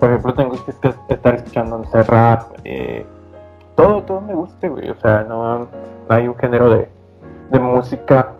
Por 0.00 0.10
ejemplo, 0.10 0.34
tengo 0.34 0.52
que 0.64 0.70
estar- 0.70 1.34
escuchando, 1.36 1.78
no 1.78 1.84
sé, 1.84 2.02
rap, 2.02 2.42
eh, 2.64 3.06
todo, 3.74 4.02
todo 4.02 4.20
me 4.20 4.34
gusta, 4.34 4.68
güey, 4.68 4.90
o 4.90 4.94
sea, 4.96 5.24
no, 5.28 5.58
no 5.60 5.66
hay 6.08 6.28
un 6.28 6.36
género 6.36 6.70
de, 6.70 6.88
de 7.50 7.58
música 7.58 8.32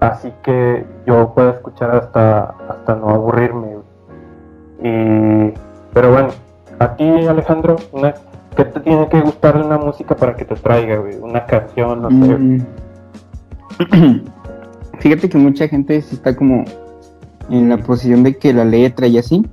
así 0.00 0.32
que 0.42 0.86
yo 1.06 1.32
puedo 1.34 1.50
escuchar 1.50 1.90
hasta 1.94 2.54
hasta 2.70 2.94
no 2.94 3.10
aburrirme 3.10 3.76
y 4.82 5.52
pero 5.92 6.10
bueno 6.12 6.28
a 6.78 6.96
ti 6.96 7.04
Alejandro 7.26 7.76
una, 7.92 8.14
¿qué 8.56 8.64
te 8.64 8.80
tiene 8.80 9.06
que 9.08 9.20
gustar 9.20 9.58
de 9.58 9.66
una 9.66 9.76
música 9.76 10.16
para 10.16 10.34
que 10.34 10.46
te 10.46 10.54
traiga 10.54 10.96
güey? 10.96 11.16
una 11.18 11.44
canción 11.44 12.00
no 12.00 12.08
sé 12.08 12.38
Mm. 12.38 14.24
Fíjate 15.00 15.28
que 15.28 15.38
mucha 15.38 15.66
gente 15.66 15.96
está 15.96 16.36
como 16.36 16.64
en 17.50 17.68
la 17.68 17.78
posición 17.78 18.22
de 18.22 18.36
que 18.36 18.52
la 18.52 18.64
letra 18.64 19.06
y 19.06 19.18
así, 19.18 19.44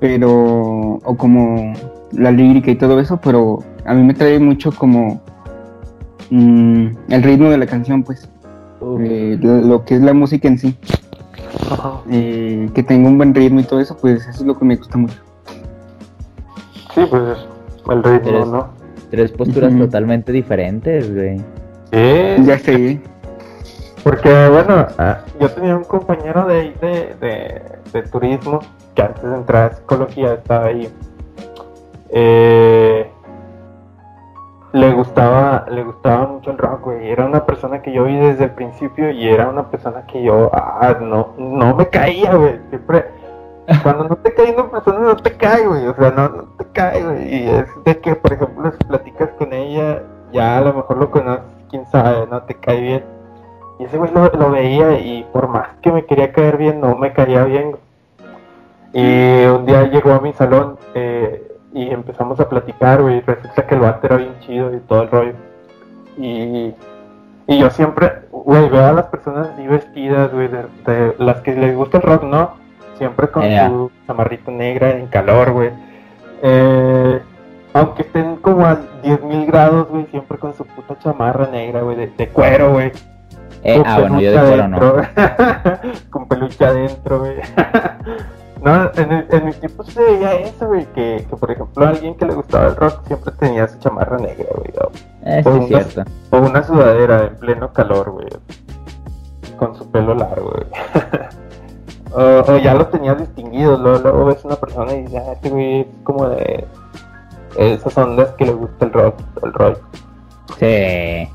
pero, 0.00 1.00
o 1.04 1.16
como 1.16 1.72
la 2.12 2.32
lírica 2.32 2.70
y 2.70 2.76
todo 2.76 2.98
eso, 2.98 3.20
pero 3.22 3.62
a 3.84 3.94
mí 3.94 4.02
me 4.02 4.14
trae 4.14 4.38
mucho 4.38 4.72
como 4.72 5.20
mm, 6.30 6.86
el 7.08 7.22
ritmo 7.22 7.50
de 7.50 7.58
la 7.58 7.66
canción, 7.66 8.02
pues, 8.02 8.28
eh, 9.00 9.38
lo, 9.40 9.60
lo 9.60 9.84
que 9.84 9.96
es 9.96 10.00
la 10.00 10.12
música 10.12 10.48
en 10.48 10.58
sí. 10.58 10.76
Y 12.08 12.68
que 12.70 12.82
tenga 12.82 13.08
un 13.08 13.18
buen 13.18 13.34
ritmo 13.34 13.60
y 13.60 13.64
todo 13.64 13.80
eso, 13.80 13.96
pues 13.96 14.26
eso 14.26 14.40
es 14.40 14.46
lo 14.46 14.58
que 14.58 14.64
me 14.64 14.76
gusta 14.76 14.98
mucho. 14.98 15.20
Sí, 16.94 17.02
pues 17.10 17.38
el 17.90 18.02
ritmo, 18.02 18.46
¿no? 18.46 18.68
Tres 19.10 19.30
posturas 19.32 19.76
totalmente 19.76 20.32
diferentes, 20.32 21.14
güey. 21.14 21.38
Sí, 21.92 22.44
Ya 22.44 22.58
sé. 22.58 23.00
Porque, 24.06 24.48
bueno, 24.48 24.86
ah, 24.98 25.18
yo 25.40 25.50
tenía 25.50 25.74
un 25.74 25.82
compañero 25.82 26.46
de, 26.46 26.70
de, 26.80 27.60
de 27.92 28.02
turismo 28.08 28.60
que 28.94 29.02
antes 29.02 29.20
de 29.20 29.34
entrar 29.34 29.72
a 29.72 29.74
psicología 29.74 30.34
estaba 30.34 30.66
ahí. 30.66 30.88
Eh, 32.10 33.10
le 34.72 34.92
gustaba 34.92 35.66
le 35.68 35.82
gustaba 35.82 36.24
mucho 36.28 36.52
el 36.52 36.58
rock, 36.58 36.84
güey. 36.84 37.10
Era 37.10 37.26
una 37.26 37.44
persona 37.44 37.82
que 37.82 37.92
yo 37.92 38.04
vi 38.04 38.14
desde 38.16 38.44
el 38.44 38.52
principio 38.52 39.10
y 39.10 39.26
era 39.26 39.48
una 39.48 39.68
persona 39.68 40.06
que 40.06 40.22
yo, 40.22 40.52
ah, 40.54 40.94
no, 41.00 41.34
no 41.36 41.74
me 41.74 41.88
caía, 41.88 42.32
güey. 42.32 42.60
Siempre, 42.68 43.06
cuando 43.82 44.04
no 44.04 44.14
te 44.18 44.32
cae 44.34 44.52
una 44.52 44.70
persona, 44.70 45.00
no 45.00 45.16
te 45.16 45.36
cae, 45.36 45.66
güey. 45.66 45.84
O 45.84 45.94
sea, 45.96 46.12
no, 46.12 46.28
no 46.28 46.42
te 46.56 46.64
cae, 46.66 47.02
güey. 47.02 47.42
Y 47.42 47.48
es 47.48 47.66
de 47.84 47.98
que, 47.98 48.14
por 48.14 48.34
ejemplo, 48.34 48.70
si 48.70 48.84
platicas 48.84 49.30
con 49.30 49.52
ella, 49.52 50.00
ya 50.32 50.58
a 50.58 50.60
lo 50.60 50.74
mejor 50.74 50.96
lo 50.96 51.10
conoces, 51.10 51.42
quién 51.70 51.84
sabe, 51.86 52.24
no 52.30 52.40
te 52.44 52.54
cae 52.54 52.80
bien. 52.80 53.15
Y 53.78 53.84
ese 53.84 53.98
güey 53.98 54.10
lo, 54.12 54.26
lo 54.28 54.50
veía 54.50 54.98
y 54.98 55.26
por 55.32 55.48
más 55.48 55.68
que 55.82 55.92
me 55.92 56.04
quería 56.06 56.32
caer 56.32 56.56
bien, 56.56 56.80
no 56.80 56.96
me 56.96 57.12
caía 57.12 57.44
bien. 57.44 57.76
Y 58.92 59.44
un 59.44 59.66
día 59.66 59.82
llegó 59.84 60.12
a 60.12 60.20
mi 60.20 60.32
salón 60.32 60.78
eh, 60.94 61.46
y 61.74 61.90
empezamos 61.90 62.40
a 62.40 62.48
platicar, 62.48 63.02
güey. 63.02 63.20
Resulta 63.20 63.66
que 63.66 63.74
el 63.74 63.80
vato 63.82 64.06
era 64.06 64.16
bien 64.16 64.34
chido 64.40 64.74
y 64.74 64.78
todo 64.80 65.02
el 65.02 65.10
rollo. 65.10 65.32
Y, 66.16 66.74
y 67.46 67.58
yo 67.58 67.68
siempre, 67.70 68.22
güey, 68.30 68.68
veo 68.70 68.86
a 68.86 68.92
las 68.92 69.06
personas 69.06 69.48
así 69.48 69.66
vestidas, 69.66 70.32
güey, 70.32 70.48
de, 70.48 70.64
de 70.86 71.14
las 71.18 71.42
que 71.42 71.54
les 71.54 71.76
gusta 71.76 71.98
el 71.98 72.04
rock, 72.04 72.22
¿no? 72.22 72.52
Siempre 72.96 73.28
con 73.28 73.42
su 73.42 73.90
chamarrita 74.06 74.50
negra 74.50 74.92
en 74.92 75.06
calor, 75.08 75.52
güey. 75.52 75.70
Eh, 76.42 77.20
aunque 77.74 78.02
estén 78.02 78.36
como 78.36 78.64
a 78.64 78.78
10.000 79.02 79.46
grados, 79.46 79.88
güey, 79.88 80.06
siempre 80.06 80.38
con 80.38 80.54
su 80.54 80.64
puta 80.64 80.98
chamarra 80.98 81.48
negra, 81.48 81.82
güey, 81.82 81.96
de, 81.96 82.06
de 82.06 82.28
cuero, 82.28 82.72
güey. 82.72 82.90
Eh, 83.64 83.82
ah, 83.84 83.98
bueno, 84.00 84.20
yo 84.20 84.32
de 84.32 84.68
no. 84.68 84.80
con 86.10 86.28
peluche 86.28 86.64
adentro, 86.64 87.18
güey. 87.20 87.36
no, 88.62 88.90
en, 88.94 89.12
el- 89.12 89.26
en 89.30 89.46
mis 89.46 89.58
tiempos 89.60 89.86
se 89.88 90.00
veía 90.02 90.34
eso, 90.34 90.66
güey, 90.68 90.84
que, 90.94 91.26
que 91.28 91.36
por 91.36 91.50
ejemplo 91.50 91.86
alguien 91.86 92.14
que 92.16 92.26
le 92.26 92.34
gustaba 92.34 92.68
el 92.68 92.76
rock 92.76 93.06
siempre 93.06 93.32
tenía 93.38 93.66
su 93.68 93.78
chamarra 93.78 94.18
negra, 94.18 94.46
güey, 94.54 94.72
o- 94.80 94.90
Eh, 95.24 95.38
sí, 95.38 95.42
Por 95.44 95.52
es 95.54 95.58
un 95.60 95.66
cierto. 95.68 96.04
o 96.30 96.38
una 96.38 96.62
sudadera 96.62 97.24
en 97.26 97.36
pleno 97.36 97.72
calor, 97.72 98.10
güey, 98.10 98.28
con 99.58 99.74
su 99.74 99.90
pelo 99.90 100.14
largo, 100.14 100.50
güey. 100.52 100.66
o, 102.12 102.52
o 102.52 102.56
ya 102.58 102.74
lo 102.74 102.86
tenías 102.86 103.18
distinguido, 103.18 103.76
luego, 103.78 103.98
luego 103.98 104.24
ves 104.26 104.44
una 104.44 104.56
persona 104.56 104.92
y 104.94 105.02
dices, 105.02 105.22
ah, 105.26 105.32
este 105.32 105.50
güey 105.50 105.80
es 105.80 105.86
como 106.04 106.28
de 106.28 106.66
esas 107.58 107.96
ondas 107.98 108.28
que 108.38 108.44
le 108.44 108.52
gusta 108.52 108.84
el 108.84 108.92
rock, 108.92 109.18
el 109.42 109.52
rock. 109.54 109.78
Sí. 110.58 111.28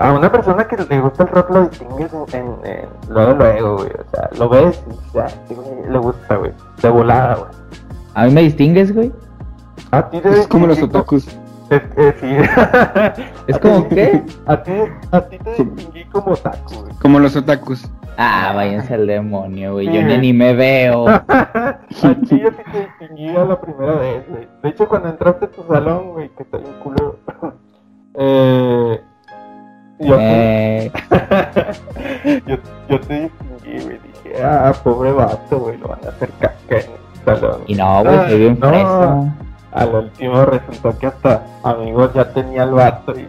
A 0.00 0.12
una 0.14 0.32
persona 0.32 0.66
que 0.66 0.78
le 0.78 0.98
gusta 1.00 1.24
el 1.24 1.28
rock 1.28 1.50
lo 1.50 1.66
distingues 1.68 2.10
en, 2.32 2.40
en- 2.40 2.54
en- 2.64 2.88
luego, 3.10 3.34
luego, 3.34 3.76
güey. 3.76 3.90
O 3.90 4.10
sea, 4.10 4.30
lo 4.38 4.48
ves 4.48 4.82
y 5.50 5.54
güey 5.54 5.90
le 5.90 5.98
gusta, 5.98 6.36
güey. 6.36 6.52
De 6.80 6.88
volada, 6.88 7.34
güey. 7.34 7.50
¿A 8.14 8.24
mí 8.24 8.30
me 8.32 8.40
distingues, 8.42 8.94
güey? 8.94 9.12
A 9.90 10.08
ti 10.08 10.20
te 10.20 10.30
Es 10.30 10.48
como 10.48 10.66
los 10.66 10.82
otakus. 10.82 11.26
Es, 11.68 11.82
eh, 11.98 12.14
sí. 12.18 13.22
¿Es 13.46 13.58
como 13.58 13.86
qué? 13.88 14.22
A 14.46 14.62
ti, 14.62 14.72
a 15.12 15.20
ti 15.20 15.38
te 15.38 15.50
distinguí 15.64 16.04
como 16.06 16.32
otaku, 16.32 16.74
güey. 16.80 16.94
Como 17.02 17.18
los 17.18 17.36
otakus. 17.36 17.86
Ah, 18.16 18.52
váyanse 18.54 18.94
al 18.94 19.06
demonio, 19.06 19.74
güey. 19.74 19.86
Sí, 19.86 19.92
Yo 19.92 20.02
ni 20.02 20.14
anime 20.14 20.54
veo. 20.54 21.08
a 21.08 21.78
ti 21.88 22.40
yo 22.40 22.48
sí 22.50 22.62
te 22.72 22.80
distinguí 22.86 23.28
a 23.36 23.44
la 23.44 23.60
primera 23.60 23.92
vez, 23.96 24.24
güey. 24.30 24.48
De 24.62 24.68
hecho, 24.70 24.88
cuando 24.88 25.10
entraste 25.10 25.44
a 25.44 25.50
tu 25.50 25.62
salón, 25.64 26.12
güey, 26.12 26.30
que 26.30 26.42
está 26.42 26.56
bien 26.56 26.72
culero. 26.82 27.18
eh, 28.14 29.00
yo, 30.00 30.16
te- 30.16 30.86
Eh, 30.86 30.92
yo, 32.46 32.56
yo 32.88 33.00
te 33.00 33.20
distinguí, 33.22 33.84
güey. 33.84 33.98
Dije, 34.24 34.42
ah, 34.42 34.72
pobre 34.82 35.12
vato, 35.12 35.58
güey, 35.58 35.78
lo 35.78 35.88
van 35.88 36.00
a 36.04 36.08
hacer 36.08 36.30
caca 36.40 36.54
en 36.70 36.76
el 36.76 37.24
salón. 37.24 37.60
y 37.66 37.74
no, 37.74 38.02
güey, 38.04 38.18
soy 38.28 38.38
bien 38.38 38.58
No. 38.60 38.68
fresa. 38.68 39.34
Al 39.72 39.94
último 39.94 40.44
resultó 40.46 40.98
que 40.98 41.06
hasta 41.06 41.42
amigos 41.62 42.12
ya 42.14 42.24
tenía 42.32 42.64
el 42.64 42.72
vato 42.72 43.12
y 43.18 43.26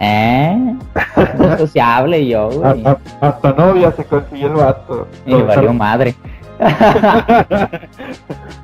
¿Eh? 0.00 0.76
No 1.38 1.58
sociable 1.58 2.26
yo, 2.28 2.50
güey. 2.50 2.84
a- 2.86 2.98
hasta 3.20 3.52
novia 3.52 3.90
se 3.92 4.04
consiguió 4.04 4.48
el 4.48 4.54
vato. 4.54 5.08
Y 5.26 5.34
valió 5.42 5.72
madre. 5.72 6.14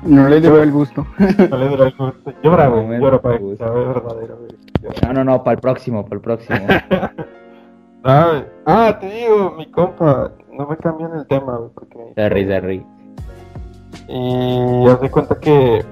No 0.03 0.27
le 0.29 0.39
dio 0.41 0.61
el 0.61 0.71
gusto. 0.71 1.05
No 1.17 1.57
le 1.57 1.67
duró 1.69 1.85
el 1.85 1.95
gusto. 1.95 2.31
Llora, 2.43 2.67
güey, 2.67 2.99
llora 2.99 3.19
para 3.19 3.37
que 3.39 3.55
sea 3.57 3.69
verdadero, 3.69 4.37
güey. 4.37 4.51
No, 5.03 5.13
no, 5.13 5.23
no, 5.23 5.43
para 5.43 5.55
el 5.55 5.61
próximo, 5.61 6.03
para 6.03 6.15
el 6.15 6.21
próximo. 6.21 6.59
Ah, 8.07 8.43
ah, 8.67 8.97
te 8.99 9.09
digo, 9.09 9.55
mi 9.57 9.65
compa, 9.71 10.29
no 10.51 10.67
me 10.67 10.77
cambian 10.77 11.11
el 11.17 11.25
tema, 11.25 11.57
güey, 11.57 11.71
porque 11.73 11.97
me 11.97 12.13
Sorry, 12.13 12.47
sorry. 12.47 12.85
Y 14.07 14.87
haz 14.87 15.01
de 15.01 15.09
cuenta 15.09 15.39
que. 15.39 15.83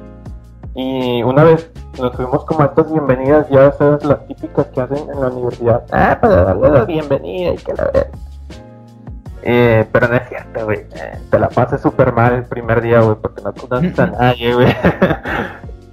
Y 0.75 1.23
una 1.23 1.43
vez 1.43 1.71
nos 1.99 2.15
fuimos 2.15 2.45
como 2.45 2.62
a 2.62 2.65
estas 2.65 2.91
bienvenidas, 2.91 3.49
ya 3.49 3.71
sabes, 3.71 4.06
las 4.06 4.27
típicas 4.27 4.67
que 4.67 4.82
hacen 4.82 5.10
en 5.10 5.21
la 5.21 5.29
universidad. 5.29 5.84
Ah, 5.91 6.19
para 6.21 6.43
darle 6.43 6.69
la 6.69 6.86
bienvenida 6.86 7.53
y 7.53 7.58
que 7.58 7.73
la 7.73 7.89
vean. 7.91 8.08
Eh, 9.41 9.86
pero 9.91 10.08
no 10.08 10.15
es 10.15 10.29
cierto, 10.29 10.65
güey. 10.65 10.79
Eh, 10.95 11.17
te 11.32 11.39
la 11.39 11.49
pasas 11.49 11.82
súper 11.82 12.13
mal 12.13 12.34
el 12.34 12.45
primer 12.45 12.82
día, 12.82 13.01
güey, 13.01 13.15
porque 13.15 13.41
no 13.41 13.53
conoces 13.53 13.97
a 13.97 14.06
nadie, 14.19 14.53
güey. 14.53 14.75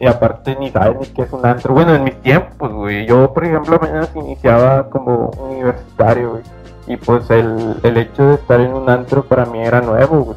Y 0.01 0.07
aparte 0.07 0.57
ni 0.59 0.71
sabes 0.71 0.99
ni 0.99 1.07
qué 1.09 1.23
es 1.23 1.33
un 1.33 1.45
antro. 1.47 1.75
Bueno, 1.75 1.95
en 1.95 2.05
mis 2.05 2.17
tiempos, 2.23 2.73
güey. 2.73 3.07
Yo, 3.07 3.33
por 3.33 3.45
ejemplo, 3.45 3.77
apenas 3.77 4.11
iniciaba 4.17 4.89
como 4.89 5.31
universitario, 5.39 6.31
güey. 6.31 6.43
Y 6.87 6.97
pues 6.97 7.31
el, 7.31 7.77
el 7.83 7.97
hecho 7.99 8.25
de 8.29 8.35
estar 8.35 8.61
en 8.61 8.73
un 8.73 8.89
antro 8.91 9.23
para 9.23 9.45
mí 9.45 9.61
era 9.61 9.81
nuevo, 9.81 10.21
güey. 10.25 10.37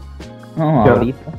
No, 0.58 0.86
Yo- 0.86 0.92
ahorita. 0.94 1.32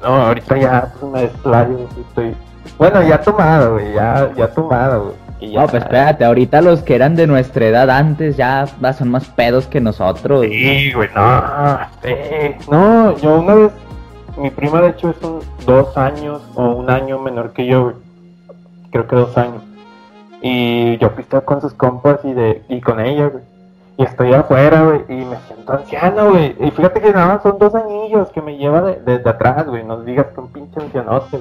No, 0.00 0.08
ahorita 0.08 0.56
ya 0.56 0.92
pues, 1.00 1.12
me 1.12 1.20
desplayo, 1.22 1.74
güey, 1.74 1.86
estoy... 2.08 2.36
Bueno, 2.78 3.02
ya 3.02 3.20
tomado, 3.20 3.72
güey, 3.74 3.92
ya, 3.92 4.30
ya 4.36 4.46
tomado, 4.52 5.02
güey. 5.06 5.14
y 5.40 5.52
ya- 5.52 5.60
No, 5.62 5.66
pues 5.66 5.82
espérate, 5.82 6.24
ahorita 6.24 6.60
los 6.60 6.82
que 6.82 6.94
eran 6.94 7.16
de 7.16 7.26
nuestra 7.26 7.66
edad 7.66 7.90
antes 7.90 8.36
ya 8.36 8.66
son 8.96 9.10
más 9.10 9.24
pedos 9.26 9.66
que 9.66 9.80
nosotros. 9.80 10.42
Sí, 10.48 10.92
güey, 10.92 11.08
no, 11.16 11.78
sí. 12.04 12.14
No, 12.70 13.16
yo 13.18 13.40
una 13.40 13.54
vez, 13.56 13.72
mi 14.38 14.50
prima 14.50 14.80
de 14.80 14.90
hecho 14.90 15.10
es 15.10 15.22
un, 15.22 15.40
dos 15.66 15.96
años 15.96 16.42
o 16.54 16.62
un 16.72 16.90
año 16.90 17.18
menor 17.18 17.52
que 17.52 17.66
yo, 17.66 17.82
güey. 17.84 17.94
Creo 18.90 19.06
que 19.06 19.16
dos 19.16 19.36
años. 19.36 19.62
Y 20.40 20.96
yo 20.98 21.14
pisteo 21.14 21.44
con 21.44 21.60
sus 21.60 21.74
compas 21.74 22.20
y 22.24 22.32
de 22.32 22.62
y 22.68 22.80
con 22.80 23.00
ella, 23.00 23.28
güey. 23.28 23.42
Y 23.96 24.04
estoy 24.04 24.32
afuera, 24.32 24.82
güey, 24.84 25.00
y 25.08 25.24
me 25.24 25.36
siento 25.48 25.72
anciano, 25.72 26.30
güey. 26.30 26.54
Y 26.60 26.70
fíjate 26.70 27.00
que 27.00 27.12
nada 27.12 27.26
más 27.34 27.42
son 27.42 27.58
dos 27.58 27.74
añillos 27.74 28.28
que 28.30 28.40
me 28.40 28.56
lleva 28.56 28.80
de- 28.82 29.00
desde 29.04 29.28
atrás, 29.28 29.66
güey. 29.66 29.82
No 29.84 30.00
digas 30.02 30.26
que 30.32 30.40
un 30.40 30.48
pinche 30.52 30.80
ancianote, 30.80 31.38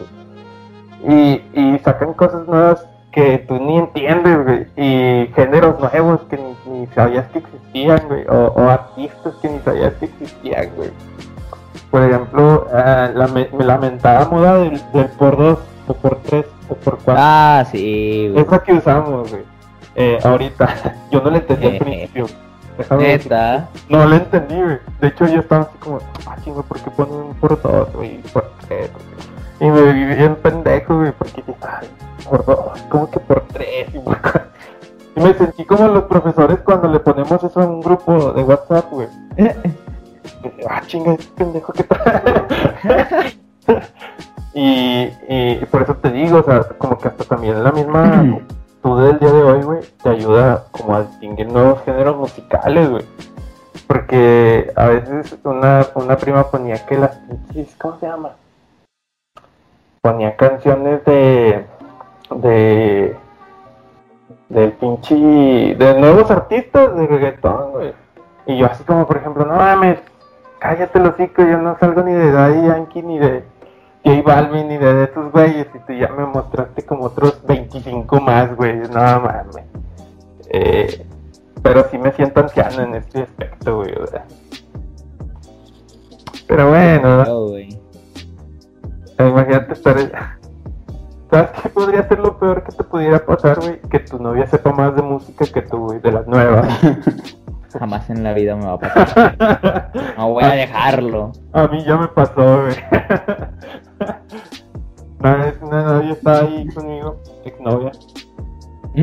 güey. 1.04 1.36
Y, 1.54 1.60
y 1.76 1.80
sacan 1.80 2.14
cosas 2.14 2.48
nuevas 2.48 2.84
que 3.12 3.38
tú 3.48 3.56
ni 3.60 3.78
entiendes, 3.78 4.44
güey. 4.44 4.66
Y 4.76 5.28
géneros 5.36 5.80
nuevos 5.80 6.22
que 6.30 6.38
ni, 6.38 6.80
ni 6.80 6.88
sabías 6.88 7.28
que 7.28 7.40
existían, 7.40 8.02
güey. 8.08 8.26
O, 8.28 8.48
o 8.56 8.62
artistas 8.70 9.36
que 9.36 9.50
ni 9.50 9.60
sabías 9.60 9.94
que 9.94 10.06
existían, 10.06 10.70
güey. 10.76 10.90
Por 11.91 12.04
ejemplo, 12.04 12.67
ah, 12.73 13.10
la 13.13 13.28
me- 13.28 13.50
me 13.58 13.63
lamentada 13.63 14.28
moda 14.30 14.56
del, 14.60 14.82
del 14.93 15.06
por 15.10 15.38
dos, 15.38 15.60
o 15.88 15.93
por 15.93 16.17
tres, 16.23 16.45
o 16.69 16.76
por 16.76 16.97
cuatro. 17.00 17.15
Ah, 17.26 17.64
sí, 17.72 18.30
güey. 18.32 18.43
Esa 18.45 18.59
que 18.64 18.74
usamos, 18.74 19.30
güey. 19.32 19.43
Eh, 19.95 20.20
ahorita, 20.24 20.68
yo 21.12 21.22
no 21.22 21.30
la 21.32 21.38
entendí 21.38 21.66
al 21.68 21.76
Eh. 21.76 21.80
principio. 21.80 22.26
Déjame 22.78 23.07
decir. 23.07 23.32
No 23.89 24.05
la 24.05 24.16
entendí, 24.18 24.55
güey. 24.62 24.78
De 25.01 25.07
hecho, 25.07 25.26
yo 25.28 25.39
estaba 25.39 25.64
así 25.64 25.78
como, 25.80 25.99
ah, 26.28 26.36
chingo, 26.43 26.62
¿por 26.64 26.80
qué 26.80 26.91
ponen 26.91 27.14
un 27.16 27.34
por 27.36 27.59
dos, 27.62 27.91
güey? 27.93 28.18
Por? 28.34 28.51
Y 29.59 29.66
me 29.66 29.93
vi 29.93 30.05
bien 30.16 30.36
pendejo, 30.36 30.97
güey, 30.99 31.12
porque 31.14 31.43
ay, 31.62 31.88
por 32.30 32.45
dos, 32.45 32.80
¿cómo 32.89 33.09
que 33.09 33.20
por 33.20 33.41
tres? 33.53 33.88
Y, 33.93 33.97
por? 33.99 34.20
Y 35.16 35.20
me 35.20 35.34
sentí 35.34 35.66
como 35.66 35.88
los 35.88 36.03
profesores 36.03 36.59
cuando 36.64 36.88
le 36.89 36.99
ponemos 36.99 37.43
eso 37.43 37.64
en 37.64 37.70
un 37.70 37.82
grupo 37.82 38.34
de 38.34 38.43
WhatsApp, 38.43 38.86
güey. 38.91 39.07
Ah, 40.69 40.82
chinga, 40.86 41.15
pendejo 41.36 41.73
que 41.73 41.86
y, 44.53 45.11
y 45.28 45.65
por 45.65 45.84
eso 45.84 45.95
te 45.95 46.11
digo, 46.11 46.39
o 46.39 46.43
sea, 46.43 46.63
como 46.78 46.97
que 46.97 47.07
hasta 47.09 47.23
también 47.23 47.63
la 47.63 47.71
misma 47.71 48.03
actitud 48.78 49.03
del 49.03 49.19
día 49.19 49.32
de 49.32 49.43
hoy, 49.43 49.61
güey, 49.61 49.80
te 50.03 50.09
ayuda 50.09 50.65
como 50.71 50.95
a 50.95 51.03
distinguir 51.03 51.51
nuevos 51.51 51.82
géneros 51.84 52.17
musicales, 52.17 52.89
güey. 52.89 53.05
Porque 53.88 54.71
a 54.75 54.88
veces 54.88 55.38
una, 55.43 55.86
una 55.95 56.17
prima 56.17 56.49
ponía 56.49 56.86
que 56.86 56.97
las 56.97 57.15
pinches, 57.15 57.75
¿cómo 57.78 57.97
se 57.99 58.07
llama? 58.07 58.32
Ponía 60.01 60.36
canciones 60.36 61.03
de. 61.05 61.65
de. 62.32 63.15
del 64.49 64.71
pinche. 64.73 65.15
de 65.15 65.99
nuevos 65.99 66.30
artistas 66.32 66.95
de 66.95 67.07
reggaetón, 67.07 67.71
güey. 67.71 67.93
Y 68.45 68.57
yo 68.57 68.65
así 68.65 68.84
como, 68.84 69.05
por 69.05 69.17
ejemplo, 69.17 69.45
no 69.45 69.55
mames, 69.55 69.99
cállate 70.60 70.99
los 70.99 71.14
hocico, 71.14 71.41
yo 71.43 71.58
no 71.58 71.78
salgo 71.80 72.03
ni 72.03 72.14
de 72.14 72.32
Daddy 72.32 72.68
Yankee 72.68 73.01
ni 73.03 73.20
de 73.20 73.43
J 74.05 74.22
Balvin 74.26 74.68
ni 74.68 74.78
de 74.78 75.03
esos 75.05 75.32
güeyes 75.32 75.68
y 75.74 75.80
tú 75.80 75.93
ya 75.93 76.10
me 76.10 76.26
mostraste 76.26 76.84
como 76.86 77.05
otros 77.05 77.41
25 77.47 78.20
más, 78.22 78.55
güey, 78.55 78.78
no 78.80 78.89
mames. 79.22 79.66
Eh, 80.49 81.05
pero 81.62 81.86
sí 81.89 81.97
me 81.97 82.12
siento 82.14 82.39
anciano 82.41 82.84
en 82.84 82.95
este 82.95 83.24
aspecto, 83.24 83.78
güey, 83.78 83.91
¿verdad? 83.91 84.24
Pero 86.47 86.70
bueno, 86.70 87.24
No, 87.26 87.47
güey. 87.47 87.78
imagínate 89.20 89.74
estar... 89.74 89.95
¿Sabes 91.30 91.49
qué 91.62 91.68
podría 91.70 92.08
ser 92.08 92.20
lo 92.20 92.39
peor 92.39 92.64
que 92.64 92.72
te 92.72 92.84
pudiera 92.86 93.20
pasar, 93.26 93.60
güey? 93.60 93.82
Que 93.89 93.99
tu 93.99 94.18
novia 94.18 94.47
sepa 94.47 94.72
más 94.72 94.95
de 94.95 95.01
música 95.01 95.43
que 95.45 95.62
tú, 95.62 95.78
güey, 95.88 95.99
de 95.99 96.12
las 96.14 96.26
nuevas. 96.26 96.68
Jamás 97.80 98.09
en 98.09 98.23
la 98.23 98.34
vida 98.34 98.55
me 98.55 98.65
va 98.65 98.73
a 98.73 98.80
pasar. 98.80 99.91
No 100.17 100.32
voy 100.34 100.43
a 100.43 100.49
dejarlo. 100.49 101.32
A 101.53 101.67
mí 101.67 101.84
ya 101.86 101.95
me 101.97 102.07
pasó, 102.07 102.34
güey. 102.63 102.75
Una 105.19 105.36
vez 105.36 105.55
una 105.61 105.84
novia 105.84 106.11
estaba 106.13 106.39
ahí 106.39 106.67
conmigo, 106.67 107.17
exnovia, 107.45 107.91
y, 108.95 109.01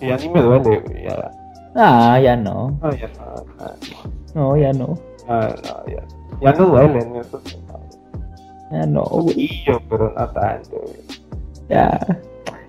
y 0.00 0.08
ya 0.08 0.16
ni 0.16 0.28
me 0.28 0.42
duele, 0.42 0.80
güey. 0.80 1.04
Ya, 1.08 1.30
Ah, 1.76 2.18
ya 2.20 2.36
no. 2.36 2.76
no, 2.82 2.90
ya 2.92 3.08
no, 3.18 3.34
no, 4.34 4.50
No, 4.50 4.56
ya 4.56 4.72
no. 4.72 4.86
no, 5.28 5.40
no, 5.40 5.86
ya, 5.86 6.02
ya 6.40 6.52
no 6.52 6.66
duelen 6.66 7.16
esos 7.16 7.42
Ya 8.72 8.86
no, 8.86 9.02
güey. 9.02 9.26
poquillo, 9.26 9.80
pero 9.88 10.12
no 10.16 10.28
tanto, 10.30 10.70
güey. 10.82 11.00
Ya. 11.68 11.98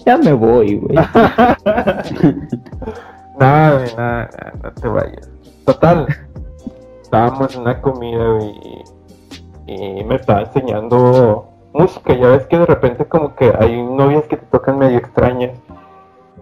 Ya 0.05 0.17
me 0.17 0.33
voy, 0.33 0.75
güey. 0.77 0.95
Nada, 3.39 3.85
nada, 3.95 4.29
nada, 4.37 4.53
no 4.63 4.71
te 4.73 4.87
vayas. 4.87 5.29
Total, 5.65 6.07
estábamos 7.01 7.55
en 7.55 7.61
una 7.61 7.81
comida, 7.81 8.23
güey, 8.33 8.83
y, 9.67 9.99
y 9.99 10.03
me 10.03 10.15
estaba 10.15 10.41
enseñando 10.41 11.47
música. 11.73 12.13
Ya 12.15 12.27
ves 12.29 12.45
que 12.47 12.57
de 12.59 12.65
repente 12.65 13.05
como 13.05 13.35
que 13.35 13.53
hay 13.57 13.81
novias 13.81 14.23
que 14.25 14.37
te 14.37 14.45
tocan 14.47 14.77
medio 14.77 14.97
extrañas 14.97 15.57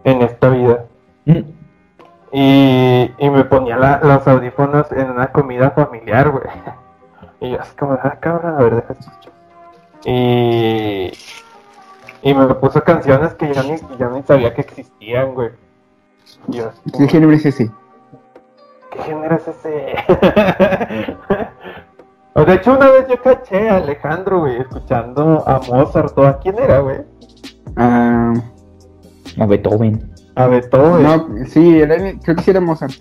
en 0.03 0.21
esta 0.21 0.49
vida. 0.49 0.85
Y, 2.31 3.11
y 3.17 3.29
me 3.29 3.43
ponía 3.45 3.77
la- 3.77 3.99
los 4.01 4.27
audífonos 4.27 4.91
en 4.91 5.09
una 5.11 5.31
comida 5.31 5.71
familiar, 5.71 6.29
güey. 6.29 6.43
Y 7.39 7.51
yo 7.51 7.61
así 7.61 7.75
como, 7.75 7.93
ah, 7.93 8.17
cabrón, 8.19 8.55
a 8.55 8.63
ver, 8.63 8.75
deja 8.77 8.93
escuchar. 8.93 9.31
Y, 10.05 11.11
y 12.23 12.33
me 12.33 12.47
puso 12.55 12.83
canciones 12.83 13.35
que 13.35 13.53
yo 13.53 13.61
ni, 13.61 13.75
yo 13.99 14.09
ni 14.09 14.23
sabía 14.23 14.55
que 14.55 14.61
existían, 14.61 15.35
güey. 15.35 15.51
¿Qué 16.97 17.07
género 17.07 17.33
es 17.33 17.45
ese? 17.45 17.71
¿Qué 18.91 18.99
género 19.01 19.35
es 19.35 19.47
ese? 19.47 19.95
O 22.37 22.45
de 22.45 22.53
hecho, 22.53 22.73
una 22.73 22.91
vez 22.91 23.07
yo 23.09 23.19
caché 23.19 23.67
a 23.67 23.77
Alejandro, 23.77 24.41
güey, 24.41 24.57
escuchando 24.57 25.43
a 25.47 25.59
Mozart. 25.59 26.15
¿o 26.19 26.23
¿A 26.23 26.37
quién 26.37 26.55
era, 26.59 26.81
güey? 26.81 26.97
Ah, 27.75 28.31
A 29.39 29.45
Beethoven. 29.47 30.13
A 30.35 30.45
Beethoven. 30.45 31.01
no, 31.01 31.45
sí, 31.47 31.79
era, 31.79 31.97
creo 31.97 32.35
que 32.35 32.43
sí 32.43 32.51
era 32.51 32.61
Mozart. 32.61 32.93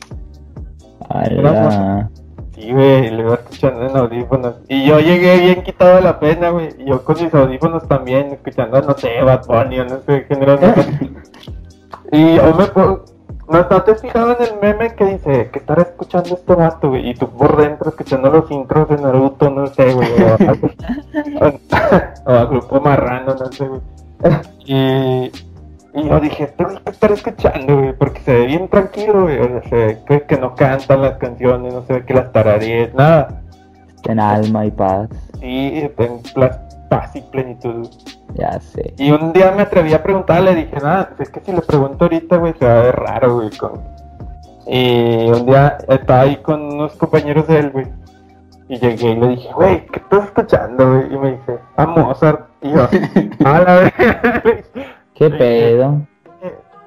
A 1.10 1.28
la... 1.28 2.10
Sí, 2.54 2.72
güey, 2.72 3.10
le 3.10 3.22
iba 3.24 3.34
escuchando 3.34 3.86
en 3.86 3.96
audífonos. 3.98 4.56
Y 4.68 4.86
yo 4.86 5.00
llegué 5.00 5.36
bien 5.36 5.62
quitado 5.62 5.96
de 5.96 6.00
la 6.00 6.18
pena, 6.18 6.48
güey. 6.48 6.70
Y 6.78 6.86
yo 6.86 7.04
con 7.04 7.22
mis 7.22 7.34
audífonos 7.34 7.86
también, 7.86 8.32
escuchando, 8.32 8.80
no 8.80 8.96
sé, 8.96 9.20
Bad 9.20 9.44
Bunny 9.46 9.80
o 9.80 9.84
no 9.84 10.00
sé 10.00 10.24
qué 10.26 10.34
género. 10.34 10.58
no 10.58 10.74
sé. 10.82 11.10
y 12.12 12.36
yo 12.36 12.54
me 12.54 12.66
pongo... 12.68 13.04
¿No, 13.48 13.58
¿No 13.70 13.82
te 13.82 13.92
has 13.92 14.00
fijado 14.00 14.36
en 14.36 14.42
el 14.44 14.58
meme 14.60 14.94
que 14.94 15.04
dice 15.04 15.50
que 15.52 15.58
estará 15.60 15.82
escuchando 15.82 16.34
este 16.34 16.54
vato, 16.54 16.88
güey? 16.88 17.10
Y 17.10 17.14
tú 17.14 17.28
por 17.30 17.56
dentro 17.56 17.90
escuchando 17.90 18.30
los 18.30 18.50
intros 18.50 18.88
de 18.88 18.96
Naruto, 18.98 19.50
no 19.50 19.66
sé, 19.68 19.92
güey. 19.94 20.08
O, 20.22 21.44
a- 21.44 21.54
o 22.26 22.30
a 22.32 22.44
Grupo 22.46 22.80
Marrano, 22.80 23.34
no 23.34 23.52
sé, 23.52 23.68
güey. 23.68 23.80
Y, 24.64 25.30
y 25.94 26.08
yo 26.08 26.18
dije, 26.20 26.44
este 26.44 26.64
güey 26.64 26.76
que 26.82 26.90
estará 26.90 27.14
escuchando, 27.14 27.76
güey, 27.78 27.92
porque 27.92 28.20
se 28.20 28.32
ve 28.32 28.46
bien 28.46 28.68
tranquilo, 28.68 29.22
güey. 29.22 29.38
O 29.38 29.44
sea, 29.48 29.62
se 29.68 29.76
ve 29.76 30.02
que, 30.06 30.22
que 30.22 30.36
no 30.38 30.54
cantan 30.54 31.02
las 31.02 31.16
canciones, 31.18 31.72
no 31.72 31.82
se 31.84 31.92
ve 31.94 32.04
que 32.04 32.14
las 32.14 32.32
tararees, 32.32 32.92
nada. 32.94 33.42
En 34.08 34.18
alma 34.20 34.66
y 34.66 34.70
paz. 34.70 35.08
Sí, 35.40 35.88
en 35.98 36.20
paz 36.88 37.14
y 37.14 37.20
plenitud. 37.22 37.88
Ya 38.36 38.60
sé. 38.60 38.92
Y 38.98 39.10
un 39.10 39.32
día 39.32 39.50
me 39.52 39.62
atreví 39.62 39.94
a 39.94 40.02
preguntarle, 40.02 40.54
dije, 40.54 40.76
nada, 40.76 41.10
pues 41.16 41.28
es 41.28 41.34
que 41.34 41.40
si 41.40 41.52
le 41.52 41.62
pregunto 41.62 42.04
ahorita, 42.04 42.36
güey, 42.36 42.52
se 42.58 42.66
va 42.66 42.80
a 42.80 42.82
ver 42.82 42.96
raro, 42.96 43.34
güey. 43.36 43.50
Con... 43.56 43.80
Y 44.66 45.30
un 45.30 45.46
día 45.46 45.78
estaba 45.88 46.20
ahí 46.20 46.36
con 46.36 46.60
unos 46.60 46.94
compañeros 46.96 47.46
de 47.46 47.58
él, 47.58 47.70
güey. 47.70 47.86
Y 48.68 48.78
llegué 48.78 49.12
y 49.12 49.16
le 49.16 49.28
dije, 49.28 49.52
güey, 49.54 49.86
¿qué 49.86 50.00
estás 50.00 50.24
escuchando, 50.24 50.90
güey? 50.90 51.14
Y 51.14 51.18
me 51.18 51.32
dice, 51.32 51.58
a 51.76 51.86
Mozart. 51.86 52.46
Y 52.60 52.72
yo, 52.72 52.88
a 53.44 53.60
la 53.60 53.74
vez. 53.76 54.70
¿Qué 55.14 55.30
pedo? 55.30 56.02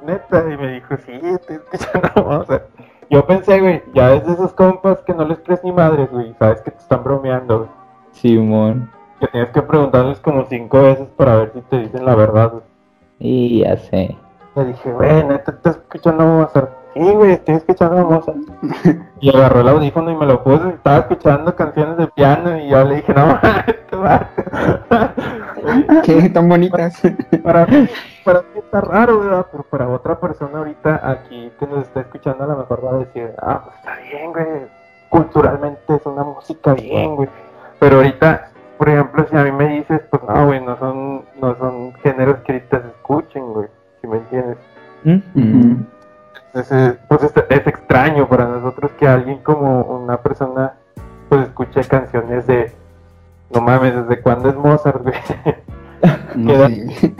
Neta, 0.05 0.43
y 0.51 0.57
me 0.57 0.73
dijo, 0.73 0.97
sí, 0.97 1.13
estoy 1.13 1.55
escuchando 1.55 2.09
a 2.15 2.21
Mozart. 2.21 2.63
Yo 3.09 3.25
pensé, 3.25 3.59
güey, 3.59 3.81
ya 3.95 4.13
es 4.13 4.25
de 4.27 4.33
esos 4.33 4.53
compas 4.53 5.01
que 5.01 5.15
no 5.15 5.25
les 5.25 5.39
crees 5.39 5.63
ni 5.63 5.71
madres, 5.71 6.11
güey. 6.11 6.35
Sabes 6.37 6.61
que 6.61 6.69
te 6.69 6.77
están 6.77 7.03
bromeando, 7.03 7.59
güey. 7.59 7.69
Simón. 8.11 8.91
Que 9.20 9.28
tienes 9.28 9.49
que 9.49 9.61
preguntarles 9.61 10.20
como 10.20 10.45
cinco 10.45 10.82
veces 10.84 11.07
para 11.17 11.36
ver 11.36 11.51
si 11.53 11.61
te 11.61 11.80
dicen 11.80 12.05
la 12.05 12.15
verdad, 12.15 12.51
güey. 12.51 12.63
Y 13.20 13.61
ya 13.61 13.78
sé. 13.78 14.15
Le 14.55 14.65
dije, 14.65 14.91
güey, 14.91 15.24
neta, 15.26 15.51
¿estás 15.51 15.78
escuchando 15.78 16.26
Mozart? 16.26 16.72
Sí, 16.93 17.01
güey, 17.01 17.34
estoy 17.34 17.55
escuchando 17.55 18.05
Mozart. 18.05 18.38
y 19.20 19.30
agarró 19.30 19.61
el 19.61 19.67
audífono 19.67 20.11
y 20.11 20.15
me 20.15 20.26
lo 20.26 20.43
puso 20.43 20.70
y 20.70 20.74
estaba 20.74 20.97
escuchando 20.99 21.55
canciones 21.55 21.97
de 21.97 22.07
piano 22.07 22.57
y 22.57 22.70
yo 22.70 22.84
le 22.86 22.95
dije, 22.95 23.13
no, 23.13 23.39
este 23.67 23.95
vato". 23.95 24.43
Qué 26.03 26.30
tan 26.30 26.47
bonitas. 26.47 27.01
para 27.43 27.67
para 28.24 28.41
mí 28.41 28.59
está 28.59 28.82
raro, 28.82 29.20
¿verdad? 29.20 29.45
Pero 29.51 29.63
para 29.63 29.89
otra 29.89 30.20
persona 30.20 30.59
ahorita 30.59 31.01
aquí 31.03 31.51
que 31.59 31.67
nos 31.67 31.84
está 31.84 32.01
escuchando 32.01 32.43
a 32.43 32.47
lo 32.47 32.57
mejor 32.57 32.86
va 32.86 32.91
a 32.91 32.97
decir, 32.99 33.34
ah, 33.41 33.61
pues 33.63 33.76
está 33.78 33.95
bien, 34.01 34.32
güey. 34.32 34.80
Culturalmente 35.09 35.95
es 35.95 36.05
una 36.05 36.24
música 36.24 36.74
bien, 36.74 37.15
güey. 37.15 37.30
Pero 37.80 37.97
ahorita, 37.97 38.51
por 38.80 38.88
ejemplo, 38.88 39.27
si 39.30 39.36
a 39.36 39.43
mí 39.43 39.51
me 39.51 39.67
dices, 39.67 39.99
pues 40.09 40.23
no, 40.23 40.45
güey, 40.45 40.61
no 40.61 40.80
son, 40.80 41.25
no 41.41 41.53
son 41.57 41.93
géneros 42.01 42.38
que 42.45 42.53
ahorita 42.53 42.82
se 42.82 42.88
escuchen, 42.88 43.43
güey. 43.51 43.67
Si 43.99 44.07
me 44.07 44.17
entiendes. 44.17 44.57
Ujú. 45.03 45.86
Es, 46.53 46.71
eh, 46.71 46.97
pues 47.09 47.23
es, 47.23 47.34
es 47.49 47.67
extraño 47.67 48.30
para 48.30 48.45
nosotros 48.45 48.91
que 48.97 49.05
alguien 49.05 49.39
como 49.39 49.82
una 49.82 50.21
persona 50.21 50.75
pues 51.27 51.41
escuche 51.41 51.82
canciones 51.82 52.47
de 52.47 52.71
no 53.53 53.59
mames, 53.59 53.95
¿desde 53.95 54.21
cuándo 54.21 54.49
es 54.49 54.55
Mozart, 54.55 55.03
güey? 55.03 55.15
No 56.36 56.67
sé. 56.69 57.13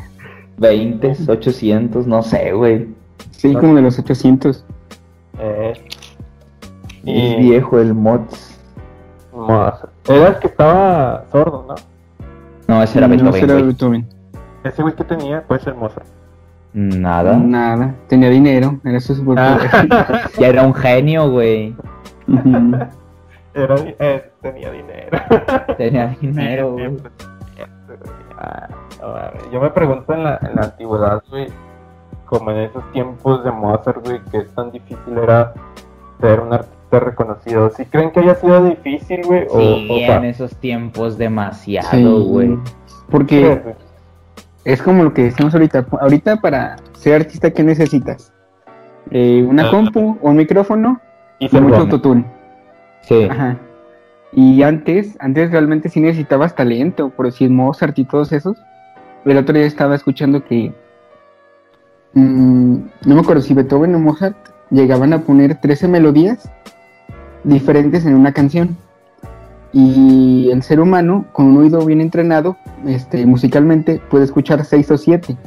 20, 0.60 1.18
800, 1.28 2.07
no 2.07 2.24
sé, 2.24 2.53
güey. 2.53 2.88
Sí, 3.32 3.53
como 3.53 3.76
de 3.76 3.82
los 3.82 3.99
800. 3.99 4.66
Eh, 5.39 5.74
Es 5.74 5.99
y 7.03 7.36
viejo 7.36 7.80
el 7.80 7.93
mods. 7.93 8.57
Mozart. 9.34 9.91
Era 10.10 10.28
el 10.30 10.39
que 10.39 10.47
estaba 10.47 11.24
sordo, 11.32 11.66
¿no? 11.68 11.76
No, 12.68 12.84
ese 12.84 12.97
era 12.97 13.07
no 13.07 13.32
Beethoven. 13.32 14.07
Ese 14.64 14.82
güey 14.82 14.93
que 14.95 15.03
tenía 15.03 15.41
puede 15.43 15.62
ser 15.62 15.76
Mozart. 15.76 16.05
Nada. 16.74 17.38
Nada. 17.38 17.95
Tenía 18.07 18.30
dinero. 18.30 18.80
Era 18.84 18.99
su 18.99 19.16
superpoder. 19.16 19.70
Ah, 19.91 20.30
Ya 20.39 20.47
era 20.47 20.64
un 20.64 20.74
genio, 20.74 21.30
güey. 21.30 21.76
Era, 23.53 23.76
eh, 23.78 24.32
tenía 24.41 24.72
dinero. 24.72 25.18
Tenía 25.78 26.07
dinero, 26.22 26.72
güey. 26.74 26.97
Ah, 28.38 28.68
no 29.01 29.07
mames. 29.10 29.51
Yo 29.51 29.62
me 29.62 29.70
pregunto 29.72 30.14
en 30.14 30.24
la, 30.24 30.39
en 30.41 30.55
la 30.55 30.62
antigüedad, 30.64 31.24
güey, 31.30 31.47
como 32.26 32.51
en 32.51 32.57
esos 32.57 32.91
tiempos 32.91 33.43
de 33.43 33.51
Mozart, 33.51 34.05
güey, 34.05 34.20
que 34.32 34.39
es 34.39 34.55
tan 34.55 34.72
difícil 34.72 35.18
era 35.18 35.53
ser 36.22 36.39
un 36.39 36.53
artista 36.53 36.78
reconocido. 36.92 37.70
¿Sí 37.70 37.86
creen 37.86 38.12
que 38.12 38.22
haya 38.22 38.36
sido 38.36 38.64
difícil, 38.66 39.22
güey? 39.26 39.42
Sí, 39.50 39.88
o 39.92 39.98
sea, 40.00 40.18
en 40.18 40.26
esos 40.26 40.56
tiempos 40.56 41.18
demasiado, 41.18 41.90
Sí, 41.92 42.04
güey. 42.04 42.58
Porque 43.12 43.62
es 44.66 44.82
como 44.82 45.04
lo 45.04 45.14
que 45.14 45.24
decimos 45.24 45.54
ahorita. 45.54 45.86
Ahorita 46.02 46.38
para 46.38 46.78
ser 46.94 47.16
artista, 47.22 47.52
¿qué 47.52 47.64
necesitas? 47.64 48.34
Eh, 49.12 49.46
una 49.48 49.68
Ah. 49.68 49.72
compu, 49.72 50.18
un 50.22 50.36
micrófono 50.36 51.00
Y 51.40 51.46
y 51.46 51.50
ser 51.50 51.62
mucho 51.62 51.78
autotune. 51.78 52.26
Sí. 53.02 53.28
Ajá. 53.30 53.58
Y 54.32 54.62
antes, 54.62 55.16
antes 55.20 55.52
realmente 55.52 55.90
sí 55.90 56.00
necesitabas 56.00 56.56
talento, 56.56 57.10
por 57.10 57.26
decir 57.26 57.50
Mozart 57.50 57.98
y 57.98 58.04
todos 58.06 58.32
esos. 58.32 58.58
El 59.26 59.38
otro 59.38 59.54
día 59.56 59.66
estaba 59.66 59.96
escuchando 59.96 60.44
que 60.44 60.72
mm, 62.14 62.76
no 63.06 63.16
me 63.16 63.22
acuerdo 63.22 63.42
si 63.42 63.54
Beethoven 63.54 63.96
o 63.96 64.00
Mozart 64.00 64.38
llegaban 64.70 65.14
a 65.14 65.20
poner 65.22 65.56
13 65.60 65.88
melodías 65.88 66.50
diferentes 67.44 68.06
en 68.06 68.16
una 68.16 68.32
canción. 68.32 68.78
Y 69.72 70.50
el 70.52 70.64
ser 70.64 70.80
humano, 70.80 71.26
con 71.32 71.46
un 71.46 71.58
oído 71.58 71.86
bien 71.86 72.02
entrenado, 72.02 72.58
este, 72.88 73.26
musicalmente, 73.26 74.02
puede 74.10 74.24
escuchar 74.26 74.66
6 74.66 74.92
o 74.92 74.98
7. 74.98 75.38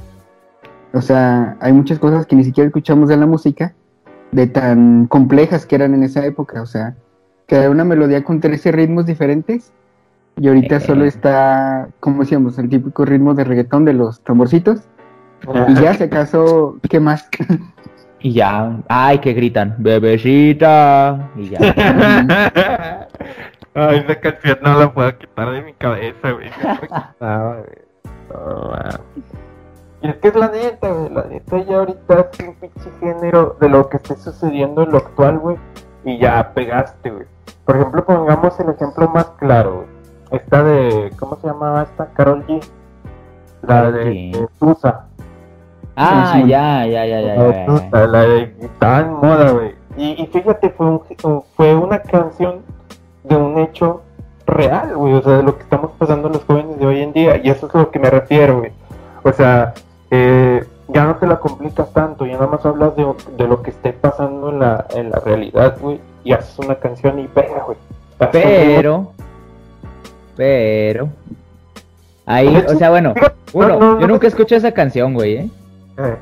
O 0.93 1.01
sea, 1.01 1.57
hay 1.61 1.73
muchas 1.73 1.99
cosas 1.99 2.27
que 2.27 2.37
ni 2.37 2.45
siquiera 2.45 2.69
escuchamos 2.69 3.09
de 3.09 3.17
la 3.17 3.27
música, 3.27 3.75
de 4.31 4.47
tan 4.47 5.07
complejas 5.07 5.67
que 5.67 5.75
eran 5.75 5.95
en 5.95 6.03
esa 6.05 6.25
época. 6.25 6.63
O 6.63 6.67
sea, 6.67 6.95
que 7.47 7.57
era 7.57 7.71
una 7.71 7.85
melodía 7.85 8.23
con 8.23 8.41
13 8.41 8.71
ritmos 8.73 9.07
diferentes. 9.07 9.73
Y 10.37 10.49
ahorita 10.49 10.77
Eh. 10.77 10.81
solo 10.81 11.05
está, 11.05 11.89
como 12.01 12.23
decíamos, 12.23 12.59
el 12.59 12.69
típico 12.69 13.05
ritmo 13.05 13.35
de 13.35 13.45
reggaetón 13.45 13.85
de 13.85 13.93
los 13.95 14.21
tamborcitos. 14.23 14.83
Y 15.69 15.75
ya, 15.75 15.95
si 15.95 16.05
acaso, 16.05 16.79
¿qué 16.89 17.01
más? 17.01 17.29
Y 18.23 18.33
ya, 18.35 18.79
ay, 18.89 19.19
que 19.19 19.33
gritan, 19.33 19.75
bebecita. 19.79 21.31
Y 21.37 21.51
ya. 21.51 23.09
Ay, 23.75 24.05
esa 24.07 24.21
canción 24.21 24.59
no 24.63 24.79
la 24.79 24.93
puedo 24.93 25.17
quitar 25.17 25.51
de 25.51 25.63
mi 25.63 25.73
cabeza, 25.73 26.31
güey. 26.31 26.51
No. 27.21 27.57
Y 30.03 30.09
es 30.09 30.17
que 30.17 30.29
es 30.29 30.35
la 30.35 30.49
neta, 30.49 30.91
güey. 30.91 31.11
La 31.11 31.25
neta 31.25 31.59
ya 31.59 31.79
ahorita 31.79 32.29
es 32.33 32.49
un 32.49 32.55
pinche 32.57 32.91
género 33.01 33.57
de 33.61 33.69
lo 33.71 33.89
que 33.89 33.97
esté 33.97 34.15
sucediendo 34.17 34.83
en 34.83 34.93
lo 34.93 34.99
actual, 34.99 35.39
güey. 35.39 35.57
Y 36.05 36.19
ya 36.19 36.53
pegaste, 36.53 37.11
güey. 37.11 37.27
Por 37.65 37.77
ejemplo, 37.77 38.05
pongamos 38.05 38.61
el 38.61 38.69
ejemplo 38.71 39.09
más 39.09 39.31
claro, 39.39 39.77
güey. 39.77 39.89
Esta 40.33 40.63
de. 40.63 41.11
¿Cómo 41.19 41.37
se 41.37 41.47
llamaba 41.47 41.83
esta? 41.85 42.13
Carol 42.13 42.45
G. 42.47 42.61
La 43.63 43.91
de, 43.91 44.05
de 44.05 44.49
Tusa. 44.59 45.07
Ah, 45.97 46.33
Sí, 46.35 46.49
ya, 46.49 46.87
ya, 46.87 47.05
ya, 47.07 47.21
ya, 47.21 47.35
La 47.35 47.35
ya, 47.37 47.55
ya, 47.55 47.67
Tusa, 47.67 48.07
la 48.07 48.21
de 48.23 48.55
estaba 48.61 49.01
en 49.01 49.13
moda, 49.13 49.51
güey. 49.51 49.75
Y, 49.97 50.23
y 50.23 50.27
fíjate, 50.27 50.71
fue, 50.71 50.87
un, 50.87 51.43
fue 51.55 51.75
una 51.75 52.01
canción 52.01 52.61
de 53.25 53.37
un 53.37 53.59
hecho 53.59 54.03
real, 54.47 54.97
güey. 54.97 55.13
O 55.15 55.23
sea, 55.23 55.37
de 55.39 55.43
lo 55.43 55.57
que 55.57 55.63
estamos 55.65 55.91
pasando 55.99 56.29
los 56.29 56.45
jóvenes 56.45 56.79
de 56.79 56.87
hoy 56.87 57.03
en 57.03 57.13
día. 57.13 57.41
Y 57.43 57.51
eso 57.51 57.67
es 57.67 57.75
a 57.75 57.79
lo 57.79 57.91
que 57.91 57.99
me 57.99 58.09
refiero, 58.11 58.59
güey. 58.61 58.73
O 59.23 59.33
sea, 59.33 59.75
eh, 60.11 60.65
ya 60.89 61.05
no 61.05 61.17
te 61.17 61.27
la 61.27 61.39
complicas 61.39 61.93
tanto. 61.93 62.25
Ya 62.25 62.35
nada 62.35 62.47
más 62.47 62.65
hablas 62.65 62.97
de, 62.97 63.07
de 63.37 63.47
lo 63.47 63.63
que 63.63 63.71
esté 63.71 63.93
pasando 63.93 64.49
en 64.49 64.61
la, 64.61 64.87
en 64.95 65.11
la 65.11 65.19
realidad, 65.21 65.77
güey. 65.81 66.01
Y 66.25 66.33
haces 66.33 66.59
una 66.59 66.77
canción 66.77 67.19
y 67.19 67.29
pega, 67.29 67.65
güey. 67.67 67.77
Pero, 68.31 69.13
pero, 70.37 71.09
ahí, 72.25 72.65
o 72.69 72.77
sea, 72.77 72.91
bueno, 72.91 73.15
uno, 73.53 73.69
No, 73.69 73.79
no, 73.79 74.01
yo 74.01 74.07
nunca 74.07 74.29
escuché 74.29 74.55
esa 74.57 74.71
canción, 74.71 75.13
güey, 75.15 75.37
¿eh? 75.37 75.51
Eh, 75.99 76.17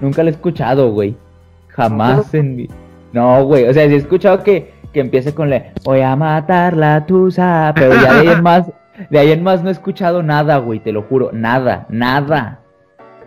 Nunca 0.00 0.22
la 0.22 0.30
he 0.30 0.32
escuchado, 0.32 0.90
güey. 0.92 1.14
Jamás 1.68 2.32
en 2.34 2.56
mi... 2.56 2.68
No, 3.12 3.44
güey, 3.44 3.68
o 3.68 3.72
sea, 3.72 3.86
sí 3.86 3.94
he 3.94 3.96
escuchado 3.96 4.42
que, 4.42 4.72
que 4.92 5.00
empiece 5.00 5.34
con 5.34 5.50
la 5.50 5.72
voy 5.84 6.00
a 6.00 6.16
matar 6.16 6.76
la 6.76 7.06
tusa, 7.06 7.72
pero 7.76 7.94
ya 7.94 8.14
de 8.14 8.20
ahí 8.20 8.28
en 8.36 8.42
más, 8.42 8.66
de 9.10 9.18
ahí 9.18 9.30
en 9.32 9.42
más 9.42 9.62
no 9.62 9.68
he 9.68 9.72
escuchado 9.72 10.22
nada, 10.22 10.58
güey, 10.58 10.80
te 10.80 10.90
lo 10.92 11.02
juro, 11.02 11.30
nada, 11.32 11.86
nada. 11.88 12.58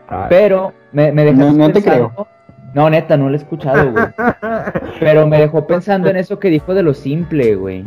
ay. 0.10 0.26
Pero 0.30 0.74
me, 0.92 1.12
me 1.14 1.24
dejaste 1.26 1.46
No, 1.52 1.58
no 1.58 1.68
te 1.74 1.82
pensando- 1.82 2.28
No, 2.74 2.90
neta, 2.90 3.16
no 3.18 3.28
lo 3.30 3.34
he 3.36 3.38
escuchado, 3.38 3.92
güey. 3.92 4.06
Pero 5.00 5.26
me 5.28 5.40
dejó 5.40 5.66
pensando 5.66 6.10
en 6.10 6.18
eso 6.18 6.38
que 6.38 6.50
dijo 6.50 6.74
de 6.74 6.84
lo 6.84 6.94
simple, 6.94 7.56
güey. 7.56 7.86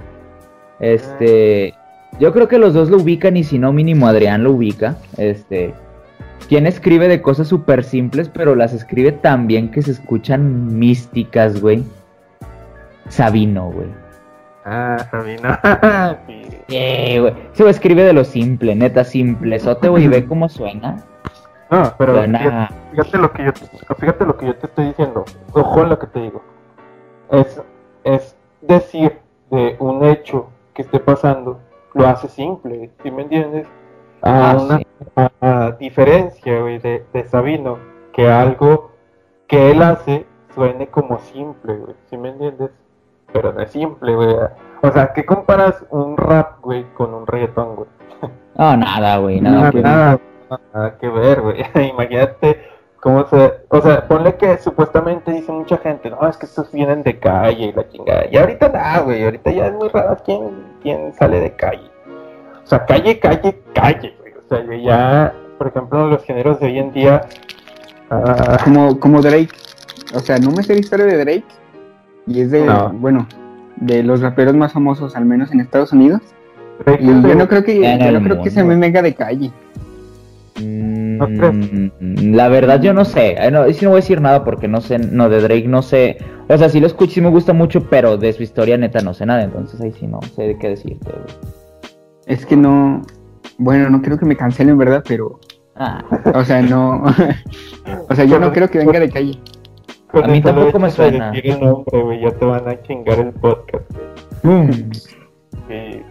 Este, 0.78 1.74
yo 2.18 2.32
creo 2.32 2.48
que 2.48 2.58
los 2.58 2.72
dos 2.74 2.88
lo 2.90 2.96
ubican 2.96 3.36
y 3.36 3.44
si 3.44 3.58
no 3.58 3.72
mínimo 3.72 4.06
Adrián 4.08 4.42
lo 4.42 4.52
ubica. 4.52 4.96
Este, 5.18 5.74
quien 6.48 6.66
escribe 6.66 7.08
de 7.08 7.22
cosas 7.22 7.48
súper 7.48 7.84
simples, 7.84 8.28
pero 8.28 8.54
las 8.54 8.72
escribe 8.72 9.12
tan 9.12 9.46
bien 9.46 9.70
que 9.70 9.82
se 9.82 9.92
escuchan 9.92 10.78
místicas, 10.78 11.60
güey. 11.60 11.84
Sabino, 13.08 13.70
güey. 13.70 13.88
Ah, 14.64 14.96
Sabina. 15.10 16.18
sí. 16.26 16.42
Eh, 16.68 17.20
güey. 17.20 17.34
Güey 17.54 17.70
escribe 17.70 18.04
de 18.04 18.12
lo 18.12 18.24
simple, 18.24 18.74
neta, 18.74 19.04
simplezote, 19.04 19.88
güey, 19.88 20.04
y 20.04 20.08
ve 20.08 20.26
cómo 20.26 20.48
suena. 20.48 20.96
No, 21.70 21.94
pero 21.98 22.14
Suena- 22.16 22.68
fíjate, 22.68 22.74
fíjate 22.90 23.18
lo 23.18 23.32
que 23.32 23.44
yo 23.44 23.52
te, 23.52 23.94
fíjate 23.94 24.24
lo 24.24 24.36
que 24.36 24.46
yo 24.46 24.56
te 24.56 24.66
estoy 24.66 24.86
diciendo. 24.86 25.24
Ojo 25.52 25.82
en 25.82 25.88
lo 25.88 25.98
que 25.98 26.06
te 26.08 26.20
digo. 26.20 26.42
Es, 27.30 27.62
es 28.02 28.36
decir 28.62 29.18
de 29.50 29.76
un 29.78 30.04
hecho 30.04 30.48
que 30.74 30.82
esté 30.82 30.98
pasando, 30.98 31.60
lo 31.94 32.06
hace 32.08 32.28
simple, 32.28 32.90
¿sí 33.02 33.10
me 33.10 33.22
entiendes? 33.22 33.66
A 34.22 34.50
Ah, 34.50 34.56
una 34.60 34.78
sí. 34.78 34.86
a- 35.16 35.30
a 35.66 35.70
diferencia, 35.72 36.60
güey, 36.60 36.78
de, 36.78 37.04
de 37.12 37.24
Sabino, 37.24 37.78
que 38.12 38.28
algo 38.30 38.90
que 39.46 39.70
él 39.70 39.82
hace 39.82 40.26
suene 40.54 40.88
como 40.88 41.18
simple, 41.20 41.74
güey, 41.76 41.94
¿sí 42.08 42.16
me 42.16 42.30
entiendes? 42.30 42.70
Pero 43.32 43.52
no 43.52 43.60
es 43.60 43.70
simple, 43.70 44.14
güey. 44.14 44.36
O 44.82 44.90
sea, 44.90 45.12
¿qué 45.12 45.24
comparas 45.24 45.84
un 45.90 46.16
rap, 46.16 46.60
güey, 46.62 46.84
con 46.94 47.14
un 47.14 47.26
reggaetón, 47.26 47.76
güey? 47.76 47.88
No, 48.56 48.76
nada, 48.76 49.16
güey, 49.18 49.40
nada. 49.40 49.56
Nada, 49.56 49.70
que 49.70 49.76
ver. 49.78 49.84
nada, 49.84 50.18
nada 50.74 50.98
que 50.98 51.08
ver, 51.08 51.40
güey. 51.40 51.64
Imagínate 51.90 52.60
cómo 53.00 53.24
se. 53.26 53.52
O 53.68 53.80
sea, 53.80 54.06
ponle 54.08 54.34
que 54.36 54.58
supuestamente 54.58 55.30
dice 55.30 55.50
mucha 55.52 55.78
gente, 55.78 56.10
no, 56.10 56.28
es 56.28 56.36
que 56.36 56.46
estos 56.46 56.70
vienen 56.72 57.02
de 57.02 57.18
calle 57.18 57.66
y 57.66 57.72
la 57.72 57.88
chingada. 57.88 58.26
Y 58.30 58.36
ahorita 58.36 58.68
nada, 58.68 59.00
güey. 59.00 59.24
Ahorita 59.24 59.50
ya 59.50 59.66
es 59.68 59.72
muy 59.74 59.88
raro 59.88 60.16
quién, 60.24 60.64
quién 60.82 61.14
sale 61.14 61.40
de 61.40 61.52
calle. 61.56 61.89
O 62.70 62.76
sea, 62.76 62.86
calle, 62.86 63.18
calle, 63.18 63.58
calle, 63.74 64.14
güey. 64.20 64.32
O 64.34 64.48
sea, 64.48 64.64
yo 64.64 64.72
ya, 64.74 65.34
por 65.58 65.66
ejemplo, 65.66 66.08
los 66.08 66.22
géneros 66.24 66.60
de 66.60 66.66
hoy 66.66 66.78
en 66.78 66.92
día. 66.92 67.22
ah, 68.10 68.58
Como, 68.62 69.00
como 69.00 69.20
Drake. 69.20 69.48
O 70.14 70.20
sea, 70.20 70.38
no 70.38 70.52
me 70.52 70.62
sé 70.62 70.74
la 70.74 70.80
historia 70.80 71.06
de 71.06 71.16
Drake. 71.16 71.44
Y 72.28 72.42
es 72.42 72.52
de, 72.52 72.64
No. 72.64 72.90
bueno, 72.90 73.26
de 73.74 74.04
los 74.04 74.20
raperos 74.20 74.54
más 74.54 74.72
famosos, 74.72 75.16
al 75.16 75.24
menos 75.24 75.50
en 75.50 75.58
Estados 75.58 75.92
Unidos. 75.92 76.20
Drake 76.84 77.02
Y 77.02 77.10
es 77.10 77.22
de- 77.24 77.28
yo 77.30 77.34
no 77.34 77.48
creo 77.48 77.64
que, 77.64 77.80
yo 77.98 78.12
no 78.12 78.22
creo 78.22 78.40
que 78.42 78.50
se 78.50 78.62
me 78.62 78.76
venga 78.76 79.02
de 79.02 79.14
calle. 79.14 79.50
¿No 80.62 81.26
crees? 81.26 81.54
Mm, 82.00 82.34
La 82.34 82.48
verdad 82.48 82.80
yo 82.80 82.92
no 82.92 83.04
sé, 83.04 83.36
no, 83.50 83.62
ahí 83.62 83.74
sí 83.74 83.84
no 83.84 83.90
voy 83.90 83.98
a 83.98 84.02
decir 84.02 84.20
nada 84.20 84.44
porque 84.44 84.68
no 84.68 84.80
sé, 84.80 84.98
no 84.98 85.28
de 85.28 85.40
Drake 85.40 85.66
no 85.68 85.82
sé, 85.82 86.18
o 86.48 86.56
sea 86.56 86.68
sí 86.68 86.80
lo 86.80 86.86
escucho 86.86 87.12
sí 87.14 87.20
me 87.20 87.30
gusta 87.30 87.52
mucho, 87.52 87.88
pero 87.88 88.16
de 88.16 88.32
su 88.32 88.42
historia 88.42 88.76
neta 88.76 89.00
no 89.00 89.12
sé 89.14 89.24
nada, 89.26 89.42
entonces 89.42 89.80
ahí 89.80 89.92
sí 89.98 90.06
no 90.06 90.20
sé 90.22 90.42
de 90.42 90.58
qué 90.58 90.68
decirte. 90.70 91.10
güey. 91.10 91.59
Es 92.30 92.46
que 92.46 92.56
no. 92.56 93.02
Bueno, 93.58 93.90
no 93.90 94.00
creo 94.00 94.16
que 94.16 94.24
me 94.24 94.36
cancelen, 94.36 94.78
¿verdad? 94.78 95.02
Pero. 95.06 95.40
Ah, 95.74 96.04
O 96.32 96.44
sea, 96.44 96.62
no. 96.62 97.02
o 98.08 98.14
sea, 98.14 98.24
yo 98.24 98.38
no 98.38 98.52
creo 98.52 98.70
que 98.70 98.78
venga 98.78 99.00
de 99.00 99.10
calle. 99.10 99.40
con 100.12 100.24
a 100.24 100.28
mí 100.28 100.40
tampoco 100.40 100.78
me 100.78 100.90
suena. 100.90 101.32
nombre, 101.60 102.02
güey, 102.02 102.20
ya 102.20 102.30
te 102.30 102.44
van 102.44 102.68
a 102.68 102.80
chingar 102.82 103.18
el 103.18 103.32
podcast, 103.32 103.84
güey. 104.42 104.56
mm. 104.58 104.90
Sí. 105.68 106.02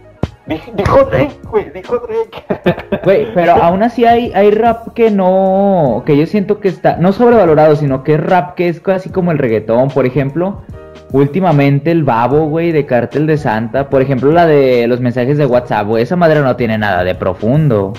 Dijo 0.74 1.04
Drake, 1.04 1.38
güey, 1.48 1.70
dijo 1.70 1.98
Drake. 1.98 2.98
Güey, 3.04 3.32
pero 3.34 3.52
aún 3.52 3.82
así 3.84 4.04
hay, 4.04 4.32
hay 4.34 4.50
rap 4.50 4.88
que 4.94 5.10
no, 5.10 6.02
que 6.04 6.16
yo 6.16 6.26
siento 6.26 6.58
que 6.58 6.68
está, 6.68 6.96
no 6.96 7.12
sobrevalorado, 7.12 7.76
sino 7.76 8.02
que 8.02 8.14
es 8.14 8.20
rap 8.20 8.56
que 8.56 8.68
es 8.68 8.80
casi 8.80 9.10
como 9.10 9.30
el 9.30 9.38
reggaetón, 9.38 9.88
por 9.90 10.06
ejemplo, 10.06 10.62
últimamente 11.12 11.90
el 11.90 12.04
babo, 12.04 12.46
güey, 12.46 12.72
de 12.72 12.86
Cártel 12.86 13.26
de 13.26 13.36
Santa, 13.36 13.88
por 13.88 14.02
ejemplo, 14.02 14.30
la 14.32 14.46
de 14.46 14.86
los 14.86 15.00
mensajes 15.00 15.38
de 15.38 15.46
WhatsApp, 15.46 15.86
güey, 15.86 16.02
esa 16.02 16.16
madre 16.16 16.40
no 16.40 16.56
tiene 16.56 16.78
nada 16.78 17.04
de 17.04 17.14
profundo. 17.14 17.92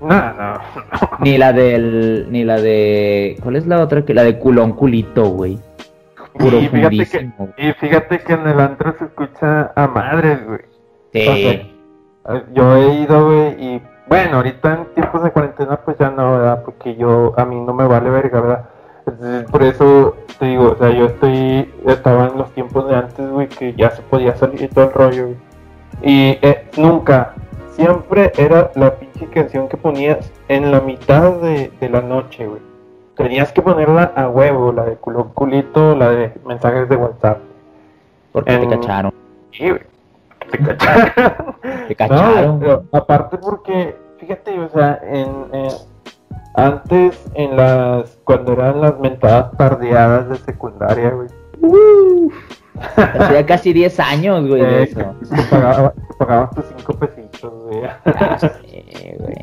No, 0.00 0.08
no. 0.08 0.54
Ni 1.20 1.36
la 1.36 1.52
del, 1.52 2.26
ni 2.30 2.44
la 2.44 2.60
de, 2.60 3.36
¿cuál 3.42 3.56
es 3.56 3.66
la 3.66 3.80
otra? 3.80 4.02
que 4.02 4.14
La 4.14 4.24
de 4.24 4.38
culón 4.38 4.72
culito, 4.72 5.24
güey. 5.26 5.58
Puro 6.38 6.58
Y 6.58 6.68
fíjate 6.68 6.96
que, 7.06 7.30
y 7.58 7.72
fíjate 7.72 8.18
que 8.20 8.32
en 8.32 8.46
el 8.46 8.60
antro 8.60 8.94
se 8.98 9.04
escucha 9.04 9.72
a 9.74 9.86
madres, 9.88 10.38
güey. 10.46 10.60
Sí. 11.12 11.28
o 12.24 12.32
sea, 12.32 12.44
Yo 12.54 12.76
he 12.76 12.94
ido, 13.02 13.26
güey, 13.26 13.64
y 13.64 13.82
bueno, 14.08 14.38
ahorita 14.38 14.74
en 14.74 14.94
tiempos 14.94 15.22
de 15.22 15.30
cuarentena, 15.30 15.76
pues 15.84 15.98
ya 15.98 16.10
no, 16.10 16.32
¿verdad? 16.32 16.62
Porque 16.64 16.96
yo, 16.96 17.34
a 17.36 17.44
mí 17.44 17.60
no 17.60 17.74
me 17.74 17.86
vale 17.86 18.10
verga, 18.10 18.40
¿verdad? 18.40 19.44
Por 19.50 19.62
eso 19.62 20.16
te 20.40 20.46
digo, 20.46 20.70
o 20.72 20.76
sea, 20.76 20.90
yo 20.90 21.04
estoy, 21.04 21.70
estaba 21.86 22.28
en 22.28 22.38
los 22.38 22.50
tiempos 22.52 22.88
de 22.88 22.96
antes, 22.96 23.30
güey, 23.30 23.46
que 23.46 23.74
ya 23.74 23.90
se 23.90 24.00
podía 24.00 24.34
salir 24.36 24.62
y 24.62 24.68
todo 24.68 24.86
el 24.86 24.92
rollo, 24.92 25.24
güey. 25.26 25.36
Y 26.02 26.38
eh, 26.40 26.66
nunca, 26.78 27.34
siempre 27.72 28.32
era 28.38 28.70
la 28.74 28.94
pinche 28.94 29.26
canción 29.26 29.68
que 29.68 29.76
ponías 29.76 30.32
en 30.48 30.72
la 30.72 30.80
mitad 30.80 31.32
de, 31.34 31.70
de 31.78 31.88
la 31.90 32.00
noche, 32.00 32.46
güey. 32.46 32.62
Tenías 33.16 33.52
que 33.52 33.60
ponerla 33.60 34.12
a 34.16 34.28
huevo, 34.28 34.72
la 34.72 34.84
de 34.86 34.96
culo 34.96 35.28
culito, 35.34 35.94
la 35.94 36.08
de 36.08 36.32
mensajes 36.46 36.88
de 36.88 36.96
WhatsApp. 36.96 37.38
Porque 38.32 38.56
te 38.56 38.68
cacharon. 38.68 39.12
Sí, 39.52 39.68
güey. 39.68 39.82
Te 40.50 40.58
cacharon. 40.58 41.54
Te 41.88 41.94
cacharon. 41.94 42.46
No, 42.46 42.58
pero 42.60 42.84
aparte 42.92 43.36
porque, 43.36 43.94
fíjate, 44.18 44.58
o 44.58 44.68
sea, 44.70 45.00
en, 45.02 45.28
en- 45.52 45.89
antes 46.66 47.18
en 47.34 47.56
las, 47.56 48.18
cuando 48.24 48.52
eran 48.52 48.80
las 48.80 48.98
mentadas 49.00 49.50
tardeadas 49.56 50.28
de 50.28 50.36
secundaria, 50.38 51.10
güey. 51.10 51.28
Hace 52.96 53.34
ya 53.34 53.46
casi 53.46 53.72
10 53.72 54.00
años, 54.00 54.46
güey, 54.48 54.62
de 54.62 54.82
eh, 54.82 54.82
eso. 54.84 55.14
te 55.28 55.42
pagaba- 55.50 55.92
te 55.92 56.14
pagabas 56.18 56.50
tus 56.54 56.64
cinco 56.76 56.92
pesitos, 56.98 57.52
güey. 57.64 57.80
Ya 58.06 58.38
sé, 58.38 59.16
güey. 59.18 59.34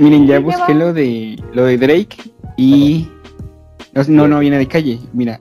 Miren, 0.00 0.26
ya 0.26 0.40
busqué 0.40 0.74
lo 0.74 0.92
de 0.92 1.40
lo 1.52 1.64
de 1.64 1.76
Drake 1.78 2.16
y 2.56 3.08
no, 4.08 4.26
no 4.26 4.38
viene 4.40 4.58
de 4.58 4.66
calle. 4.66 4.98
Mira, 5.12 5.38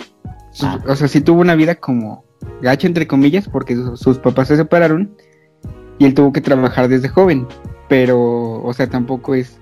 sus- 0.52 0.68
Ah. 0.68 0.80
o 0.88 0.96
sea, 0.96 1.08
sí 1.08 1.22
tuvo 1.22 1.42
una 1.42 1.56
vida 1.56 1.76
como 1.76 2.26
gacha 2.62 2.86
entre 2.86 3.08
comillas 3.08 3.48
porque 3.50 3.76
sus, 3.76 4.00
sus 4.00 4.18
papás 4.20 4.50
se 4.50 4.58
separaron 4.58 5.16
y 5.98 6.06
él 6.06 6.14
tuvo 6.14 6.32
que 6.34 6.42
trabajar 6.42 6.90
desde 6.90 7.08
joven, 7.10 7.48
pero 7.88 8.62
o 8.64 8.74
sea, 8.74 8.88
tampoco 8.88 9.34
es 9.34 9.60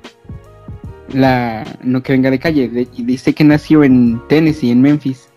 la 1.13 1.63
no 1.83 2.01
que 2.03 2.13
venga 2.13 2.29
de 2.31 2.39
calle. 2.39 2.69
De- 2.69 2.87
y 2.95 3.03
dice 3.03 3.33
que 3.33 3.43
nació 3.43 3.83
en 3.83 4.21
Tennessee, 4.29 4.71
en 4.71 4.81
Memphis 4.81 5.27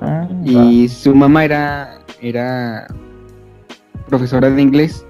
Ah, 0.00 0.28
y 0.44 0.88
su 0.88 1.14
mamá 1.14 1.44
era 1.44 1.98
era 2.20 2.86
profesora 4.08 4.48
de 4.50 4.62
inglés. 4.62 5.04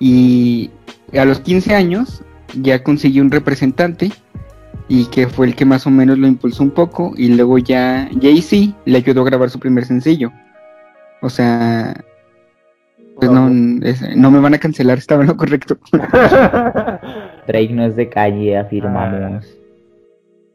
Y 0.00 0.70
a 1.16 1.24
los 1.24 1.40
15 1.40 1.74
años 1.74 2.22
ya 2.60 2.82
consiguió 2.82 3.22
un 3.22 3.30
representante 3.30 4.10
y 4.88 5.06
que 5.06 5.28
fue 5.28 5.46
el 5.46 5.54
que 5.54 5.64
más 5.64 5.86
o 5.86 5.90
menos 5.90 6.18
lo 6.18 6.26
impulsó 6.26 6.62
un 6.62 6.70
poco 6.72 7.14
y 7.16 7.28
luego 7.28 7.58
ya 7.58 8.08
Jay-Z 8.20 8.76
le 8.84 8.98
ayudó 8.98 9.22
a 9.22 9.24
grabar 9.24 9.48
su 9.50 9.58
primer 9.60 9.84
sencillo. 9.86 10.32
O 11.22 11.30
sea, 11.30 11.94
pues 13.16 13.30
no, 13.30 13.48
es- 13.86 14.16
no 14.16 14.30
me 14.30 14.40
van 14.40 14.54
a 14.54 14.58
cancelar, 14.58 14.98
estaba 14.98 15.22
en 15.22 15.28
lo 15.28 15.36
correcto. 15.36 15.78
Drake 17.46 17.70
no 17.72 17.84
es 17.84 17.96
de 17.96 18.08
calle, 18.08 18.56
afirmamos. 18.58 19.44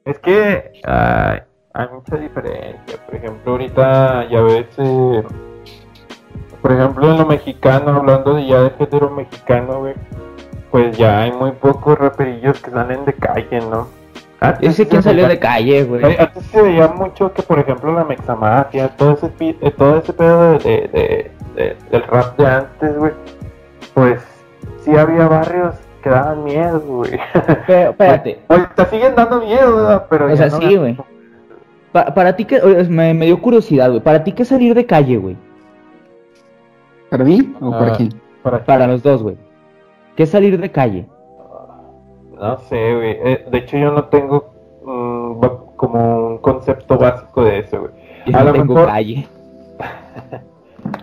Es 0.06 0.18
que 0.20 0.72
ay, 0.86 1.40
hay 1.74 1.88
mucha 1.94 2.18
diferencia. 2.18 2.98
Por 3.06 3.16
ejemplo, 3.16 3.52
ahorita 3.54 4.28
ya 4.30 4.42
ves, 4.42 4.66
eh, 4.78 5.24
por 6.62 6.72
ejemplo, 6.72 7.12
en 7.12 7.18
lo 7.20 7.26
mexicano, 7.26 7.92
hablando 7.96 8.34
de 8.36 8.48
ya 8.48 8.62
de 8.64 8.70
género 8.72 9.10
mexicano, 9.12 9.80
güey, 9.80 9.94
pues 10.72 10.98
ya 10.98 11.22
hay 11.22 11.32
muy 11.32 11.52
pocos 11.52 11.98
raperillos 11.98 12.60
que 12.62 12.72
salen 12.72 13.06
de 13.06 13.14
calle, 13.14 13.60
¿no? 13.62 13.88
Antes 14.42 14.70
Ese 14.70 14.88
quién 14.88 15.04
se 15.04 15.10
salió 15.10 15.28
de 15.28 15.38
calle, 15.38 15.84
güey. 15.84 16.04
Ay, 16.04 16.16
Antes 16.18 16.44
se 16.46 16.62
veía 16.62 16.88
mucho 16.88 17.34
que, 17.34 17.42
por 17.44 17.60
ejemplo, 17.60 17.92
la 17.94 18.06
mexamafia, 18.06 18.88
todo 18.96 19.14
ese, 19.14 19.30
eh, 19.40 19.72
todo 19.78 19.98
ese 19.98 20.14
pedo 20.14 20.54
de, 20.54 20.60
de- 20.60 20.88
de- 20.88 21.32
de- 21.56 21.76
del 21.92 22.04
rap 22.04 22.38
de 22.38 22.48
antes, 22.48 22.98
güey, 22.98 23.12
pues 23.94 24.22
sí 24.82 24.96
había 24.96 25.28
barrios 25.28 25.76
que 26.02 26.10
daban 26.10 26.44
miedo, 26.44 26.80
güey. 26.82 27.20
Pero, 27.68 27.90
espérate. 27.92 28.40
Ahorita 28.48 28.86
siguen 28.86 29.16
dando 29.16 29.42
miedo, 29.42 29.76
¿verdad? 29.76 30.06
Pero 30.10 30.34
O 30.34 30.36
sea, 30.38 30.48
no 30.48 30.58
sí, 30.60 30.76
güey. 30.76 30.98
Pa- 31.92 32.14
para 32.14 32.36
ti, 32.36 32.46
que 32.46 32.62
me, 32.90 33.14
me 33.14 33.26
dio 33.26 33.42
curiosidad, 33.42 33.90
güey. 33.90 34.02
¿Para 34.02 34.24
ti 34.24 34.32
qué 34.32 34.46
salir 34.46 34.74
de 34.76 34.86
calle, 34.86 35.18
güey? 35.18 35.36
¿Para 37.10 37.24
mí 37.24 37.54
o 37.60 37.72
para 37.72 37.94
Ah. 37.94 37.96
quién? 37.98 38.10
Para, 38.44 38.64
Para 38.64 38.88
los 38.88 39.02
dos, 39.04 39.24
güey. 39.24 39.38
¿Qué 40.16 40.24
es 40.24 40.30
salir 40.30 40.60
de 40.60 40.72
calle? 40.72 41.08
No 42.40 42.58
sé, 42.70 42.94
güey. 42.96 43.12
Eh, 43.24 43.46
de 43.52 43.58
hecho, 43.58 43.78
yo 43.78 43.92
no 43.92 44.06
tengo 44.06 44.54
mm, 44.86 45.76
como 45.76 46.28
un 46.28 46.38
concepto 46.40 46.98
básico 46.98 47.44
de 47.44 47.60
eso, 47.60 47.80
güey. 47.82 47.92
Yo 48.28 48.38
A 48.38 48.40
no 48.40 48.46
lo 48.46 48.54
tengo 48.54 48.74
mejor- 48.76 48.90
calle. 48.90 49.28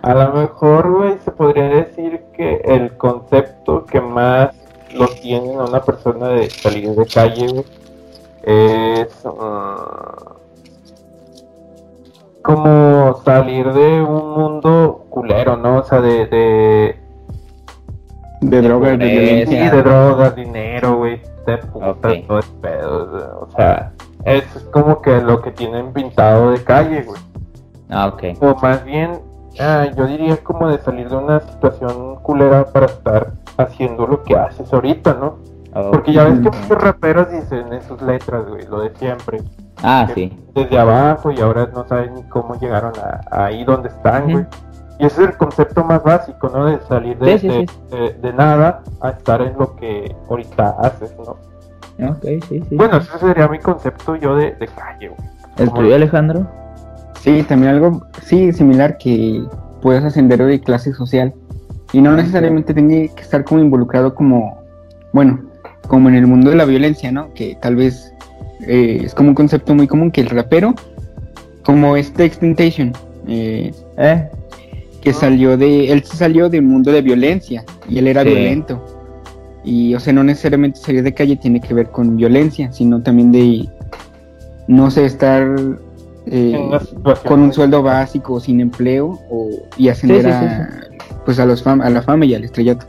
A 0.01 0.13
lo 0.13 0.33
mejor, 0.33 0.91
güey, 0.91 1.17
se 1.19 1.31
podría 1.31 1.63
decir 1.69 2.21
que 2.33 2.61
el 2.65 2.95
concepto 2.97 3.85
que 3.85 4.01
más 4.01 4.55
lo 4.97 5.07
tiene 5.07 5.55
a 5.55 5.63
una 5.65 5.81
persona 5.81 6.29
de 6.29 6.49
salir 6.49 6.89
de 6.91 7.05
calle, 7.05 7.47
güey, 7.47 7.65
es 8.43 9.09
ah, 9.25 10.33
como 12.41 13.21
salir 13.25 13.71
de 13.73 14.01
un 14.01 14.31
mundo 14.31 15.05
culero, 15.09 15.57
¿no? 15.57 15.79
O 15.79 15.83
sea, 15.83 15.99
de, 16.01 16.25
de, 16.27 16.99
De 18.41 18.61
drogas, 18.61 18.97
de 18.99 19.45
sí, 19.47 19.55
de 19.55 19.81
drogas, 19.81 20.35
dinero, 20.35 20.97
güey, 20.97 21.21
de 21.45 21.57
puta, 21.57 21.89
Ok. 21.89 22.07
todo 22.27 22.39
ese 22.39 22.51
pedo, 22.61 23.39
o 23.41 23.51
sea, 23.55 23.91
eso 24.25 24.57
es 24.59 24.63
como 24.65 25.01
que 25.01 25.19
lo 25.21 25.41
que 25.41 25.51
tienen 25.51 25.91
pintado 25.93 26.51
de 26.51 26.63
calle, 26.63 27.03
güey. 27.03 27.21
Ah, 27.89 28.07
ok. 28.07 28.23
O 28.41 28.55
más 28.61 28.83
bien, 28.83 29.19
ah, 29.59 29.85
yo 29.95 30.05
diría 30.05 30.37
como 30.37 30.67
de 30.69 30.77
salir 30.79 31.09
de 31.09 31.15
una 31.15 31.39
situación 31.39 32.15
culera 32.17 32.65
para 32.65 32.85
estar 32.87 33.31
haciendo 33.57 34.05
lo 34.07 34.23
que 34.23 34.35
haces 34.35 34.71
ahorita, 34.73 35.13
¿no? 35.19 35.37
Porque 35.91 36.11
ya 36.13 36.23
ves 36.23 36.39
que 36.39 36.49
muchos 36.49 36.81
raperos 36.81 37.29
dicen 37.29 37.71
en 37.71 37.81
sus 37.83 38.01
letras, 38.01 38.47
güey, 38.47 38.65
lo 38.65 38.79
de 38.81 38.95
siempre. 38.95 39.41
Ah, 39.83 40.07
sí. 40.15 40.35
Desde 40.55 40.79
abajo 40.79 41.29
y 41.31 41.39
ahora 41.39 41.67
no 41.71 41.87
saben 41.87 42.15
ni 42.15 42.23
cómo 42.23 42.55
llegaron 42.59 42.93
a, 42.97 43.21
ahí 43.45 43.63
donde 43.63 43.89
están, 43.89 44.31
güey. 44.31 44.45
Y 44.99 45.05
ese 45.05 45.21
es 45.23 45.29
el 45.29 45.37
concepto 45.37 45.83
más 45.83 46.01
básico, 46.03 46.49
¿no? 46.49 46.65
De 46.65 46.79
salir 46.87 47.19
de, 47.19 47.37
Sí, 47.37 47.39
sí, 47.39 47.47
de, 47.49 47.67
sí. 47.67 47.95
de- 47.95 48.13
de 48.13 48.33
nada 48.33 48.81
a 49.01 49.09
estar 49.09 49.39
en 49.43 49.55
lo 49.59 49.75
que 49.75 50.15
ahorita 50.27 50.77
haces, 50.79 51.15
¿no? 51.19 51.35
Ok, 52.09 52.23
sí, 52.49 52.63
sí. 52.67 52.75
Bueno, 52.75 52.97
ese 52.97 53.19
sería 53.19 53.47
mi 53.47 53.59
concepto 53.59 54.15
yo 54.15 54.35
de, 54.35 54.53
de 54.55 54.67
calle, 54.67 55.09
güey. 55.09 55.29
¿El 55.57 55.71
tuyo, 55.73 55.93
Alejandro? 55.93 56.47
Sí, 57.21 57.43
también 57.43 57.73
algo, 57.73 58.05
sí, 58.23 58.53
similar 58.53 58.97
que 58.97 59.43
puedes 59.81 60.03
ascender 60.03 60.43
de 60.43 60.59
clase 60.59 60.93
social 60.93 61.33
y 61.93 62.01
no 62.01 62.15
necesariamente 62.15 62.73
tiene 62.73 63.09
que 63.15 63.21
estar 63.21 63.43
como 63.43 63.61
involucrado 63.61 64.13
como, 64.13 64.57
bueno, 65.13 65.41
como 65.87 66.09
en 66.09 66.15
el 66.15 66.27
mundo 66.27 66.49
de 66.49 66.57
la 66.57 66.65
violencia, 66.65 67.11
¿no? 67.11 67.33
Que 67.33 67.57
tal 67.61 67.75
vez 67.75 68.11
eh, 68.67 69.01
es 69.03 69.13
como 69.13 69.29
un 69.29 69.35
concepto 69.35 69.73
muy 69.73 69.87
común 69.87 70.11
que 70.11 70.21
el 70.21 70.29
rapero, 70.29 70.73
como 71.63 71.95
este 71.95 72.25
Extentation, 72.25 72.93
eh, 73.27 73.71
¿Eh? 73.97 74.29
que 75.01 75.13
salió 75.13 75.57
de, 75.57 75.91
él 75.91 76.03
se 76.03 76.17
salió 76.17 76.49
del 76.49 76.63
mundo 76.63 76.91
de 76.91 77.01
violencia 77.01 77.63
y 77.89 77.97
él 77.99 78.07
era 78.07 78.23
Sí. 78.23 78.29
violento. 78.29 78.83
Y, 79.63 79.95
o 79.95 79.99
sea, 79.99 80.13
no 80.13 80.23
necesariamente 80.23 80.79
salir 80.79 81.03
de 81.03 81.13
calle 81.13 81.35
tiene 81.35 81.59
que 81.59 81.73
ver 81.73 81.89
con 81.89 82.15
violencia, 82.15 82.71
sino 82.71 83.01
también 83.01 83.31
de, 83.31 83.67
no 84.67 84.89
sé, 84.91 85.05
estar 85.05 85.45
eh, 86.31 86.69
con 87.27 87.41
un 87.41 87.53
sueldo 87.53 87.81
básico, 87.83 88.39
sin 88.39 88.61
empleo, 88.61 89.19
o, 89.29 89.49
y 89.77 89.89
ascender 89.89 90.21
Sí, 90.23 90.27
sí, 90.27 90.31
a, 90.31 90.69
pues 91.25 91.39
a, 91.39 91.45
los 91.45 91.65
fam- 91.65 91.83
a 91.83 91.89
la 91.89 92.01
fama 92.01 92.25
y 92.25 92.35
al 92.35 92.43
estrellato. 92.43 92.85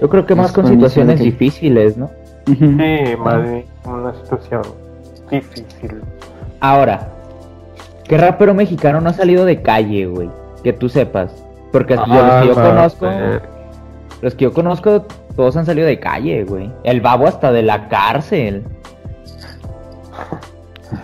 Yo 0.00 0.08
creo 0.08 0.24
que 0.26 0.34
más 0.34 0.52
con 0.52 0.66
situaciones 0.66 1.20
difíciles, 1.20 1.96
¿no? 1.96 2.10
Sí, 2.46 2.56
más 3.18 3.42
bien 3.42 3.64
una 3.84 4.14
situación 4.14 4.62
difícil. 5.30 6.00
Ahora, 6.60 7.08
¿qué 8.04 8.16
rapero 8.18 8.54
mexicano 8.54 9.00
no 9.00 9.10
ha 9.10 9.12
salido 9.14 9.44
de 9.44 9.60
calle, 9.62 10.06
güey? 10.06 10.30
Que 10.64 10.72
tú 10.72 10.88
sepas. 10.88 11.30
Porque 11.70 11.94
yo- 11.96 12.00
los 12.06 12.10
Ah, 12.10 12.40
que 12.42 12.48
yo 12.48 12.54
va, 12.54 12.68
conozco, 12.70 13.06
los 14.22 14.34
que 14.34 14.44
yo 14.44 14.52
conozco, 14.52 15.04
todos 15.36 15.56
han 15.56 15.66
salido 15.66 15.86
de 15.86 16.00
calle, 16.00 16.44
güey. 16.44 16.70
El 16.82 17.00
babo 17.00 17.26
hasta 17.26 17.52
de 17.52 17.62
la 17.62 17.88
cárcel. 17.88 18.64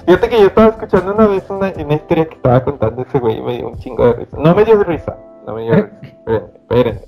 Fíjate 0.07 0.29
que 0.29 0.41
yo 0.41 0.47
estaba 0.47 0.69
escuchando 0.69 1.15
una 1.15 1.27
vez 1.27 1.49
una, 1.51 1.73
una 1.77 1.95
historia 1.95 2.27
que 2.27 2.35
estaba 2.35 2.63
contando 2.65 3.03
ese 3.03 3.19
güey 3.19 3.39
y 3.39 3.43
me 3.43 3.57
dio 3.59 3.69
un 3.69 3.79
chingo 3.79 4.07
de 4.07 4.13
risa. 4.15 4.37
No 4.39 4.55
me 4.55 4.65
dio 4.65 4.83
risa, 4.85 5.17
no 5.47 5.55
me 5.55 5.63
dio 5.63 5.75
risa. 5.75 5.91
Espérenme, 6.03 6.49
espérenme. 6.57 7.01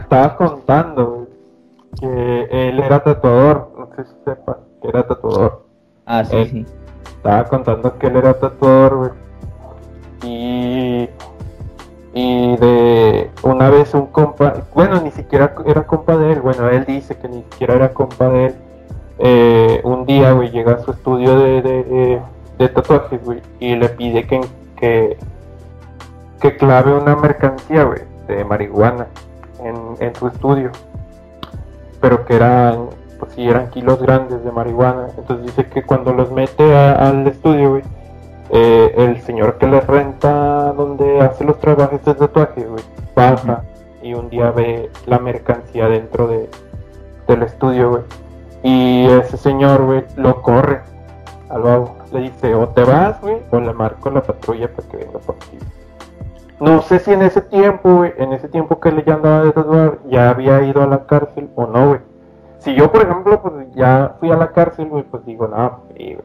Estaba 0.00 0.36
contando 0.36 1.26
que 2.00 2.48
él 2.68 2.80
era 2.80 3.02
tatuador, 3.02 3.72
no 3.78 3.88
sé 3.96 4.04
si 4.04 4.14
sepas 4.24 4.56
que 4.82 4.88
era 4.88 5.06
tatuador. 5.06 5.64
Ah, 6.06 6.24
sí, 6.24 6.36
Eh. 6.36 6.46
sí. 6.50 6.66
Estaba 7.16 7.44
contando 7.44 7.98
que 7.98 8.06
él 8.08 8.16
era 8.16 8.34
tatuador, 8.34 8.96
güey. 8.96 9.10
Y, 10.22 11.08
y 12.14 12.56
de 12.56 13.30
una 13.42 13.70
vez 13.70 13.94
un 13.94 14.06
compa, 14.06 14.54
bueno, 14.74 15.00
ni 15.00 15.10
siquiera 15.10 15.54
era 15.66 15.86
compa 15.86 16.16
de 16.16 16.32
él, 16.32 16.40
bueno, 16.40 16.68
él 16.68 16.84
dice 16.86 17.16
que 17.16 17.28
ni 17.28 17.42
siquiera 17.50 17.74
era 17.74 17.90
compa 17.92 18.28
de 18.28 18.46
él. 18.46 18.54
Eh, 19.18 19.80
un 19.84 20.06
día, 20.06 20.32
güey, 20.32 20.50
llega 20.50 20.72
a 20.74 20.78
su 20.78 20.90
estudio 20.90 21.38
de, 21.38 21.62
de, 21.62 21.84
de- 21.84 22.22
de 22.58 22.68
tatuajes, 22.68 23.24
güey, 23.24 23.40
y 23.60 23.74
le 23.76 23.88
pide 23.90 24.26
que, 24.26 24.40
que, 24.76 25.16
que 26.40 26.56
clave 26.56 26.92
una 26.92 27.16
mercancía, 27.16 27.84
güey, 27.84 28.00
de 28.28 28.44
marihuana 28.44 29.06
en, 29.62 29.76
en 30.00 30.14
su 30.14 30.28
estudio. 30.28 30.70
Pero 32.00 32.24
que 32.26 32.36
eran, 32.36 32.86
pues 33.18 33.32
sí, 33.32 33.48
eran 33.48 33.70
kilos 33.70 34.00
grandes 34.00 34.44
de 34.44 34.52
marihuana. 34.52 35.08
Entonces 35.16 35.46
dice 35.46 35.66
que 35.70 35.82
cuando 35.82 36.12
los 36.12 36.30
mete 36.30 36.74
a- 36.76 37.08
al 37.08 37.26
estudio, 37.26 37.70
güey, 37.70 37.82
eh, 38.50 38.94
el 38.98 39.20
señor 39.22 39.58
que 39.58 39.66
le 39.66 39.80
renta 39.80 40.72
donde 40.74 41.20
hace 41.20 41.44
los 41.44 41.58
trabajos 41.60 42.04
de 42.04 42.14
tatuaje, 42.14 42.64
güey, 42.66 42.84
baja 43.16 43.62
y 44.02 44.12
un 44.14 44.28
día 44.28 44.50
ve 44.50 44.90
la 45.06 45.18
mercancía 45.18 45.88
dentro 45.88 46.28
de, 46.28 46.48
del 47.26 47.42
estudio, 47.42 47.90
güey. 47.90 48.02
Y 48.64 49.06
ese 49.06 49.36
señor, 49.36 49.84
güey, 49.84 50.04
lo 50.16 50.40
corre 50.40 50.80
al 51.50 51.62
babo. 51.62 51.96
Le 52.12 52.20
dice, 52.20 52.54
o 52.54 52.66
te 52.68 52.82
vas, 52.82 53.20
güey, 53.20 53.36
o 53.50 53.60
le 53.60 53.74
marco 53.74 54.10
la 54.10 54.22
patrulla 54.22 54.72
para 54.72 54.88
que 54.88 54.96
venga 54.96 55.18
por 55.18 55.36
ti. 55.36 55.58
No 56.60 56.80
sé 56.80 56.98
si 56.98 57.12
en 57.12 57.20
ese 57.20 57.42
tiempo, 57.42 57.96
güey, 57.96 58.14
en 58.16 58.32
ese 58.32 58.48
tiempo 58.48 58.80
que 58.80 58.88
él 58.88 59.04
ya 59.04 59.14
andaba 59.14 59.44
de 59.44 59.52
tatuar, 59.52 59.98
ya 60.06 60.30
había 60.30 60.62
ido 60.62 60.82
a 60.82 60.86
la 60.86 61.04
cárcel 61.04 61.50
o 61.56 61.66
no, 61.66 61.88
güey. 61.88 62.00
Si 62.58 62.74
yo, 62.74 62.90
por 62.90 63.02
ejemplo, 63.02 63.42
pues 63.42 63.70
ya 63.74 64.16
fui 64.18 64.30
a 64.30 64.36
la 64.36 64.50
cárcel, 64.52 64.88
güey, 64.88 65.02
pues 65.02 65.26
digo, 65.26 65.46
no, 65.46 65.82
güey. 65.90 66.16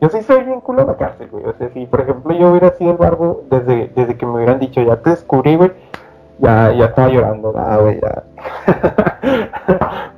Yo 0.00 0.08
sí 0.08 0.22
soy 0.22 0.42
bien 0.42 0.60
culo 0.60 0.82
a 0.82 0.86
la 0.86 0.96
cárcel, 0.96 1.28
güey. 1.30 1.44
O 1.44 1.52
sea, 1.54 1.68
si 1.70 1.86
por 1.86 2.00
ejemplo 2.00 2.34
yo 2.36 2.50
hubiera 2.50 2.72
sido 2.72 2.90
el 2.90 2.96
barbo 2.96 3.44
desde, 3.48 3.92
desde 3.94 4.16
que 4.16 4.26
me 4.26 4.32
hubieran 4.32 4.58
dicho, 4.58 4.82
ya 4.82 4.96
te 4.96 5.10
descubrí, 5.10 5.54
güey, 5.54 5.72
ya, 6.38 6.72
ya 6.72 6.84
estaba 6.86 7.08
llorando, 7.08 7.52
nada, 7.52 7.76
güey, 7.78 8.00
ya. 8.00 8.24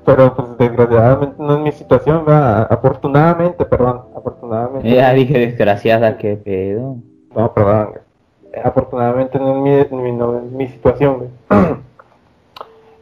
Pero 0.04 0.34
pues 0.34 0.48
desgraciadamente 0.58 1.36
no 1.42 1.54
es 1.54 1.60
mi 1.60 1.72
situación, 1.72 2.24
¿verdad? 2.24 2.66
Afortunadamente, 2.70 3.64
perdón, 3.64 4.02
afortunadamente. 4.16 4.88
Ya 4.90 5.12
dije, 5.12 5.38
desgraciada, 5.38 6.16
qué 6.18 6.36
pedo. 6.36 6.96
No, 7.34 7.52
perdón, 7.52 7.90
güey. 7.90 8.62
Afortunadamente 8.64 9.38
no 9.38 9.66
es 9.66 9.90
mi, 9.92 9.98
mi- 10.02 10.12
no 10.12 10.38
es 10.38 10.44
mi 10.44 10.66
situación, 10.68 11.18
güey. 11.18 11.30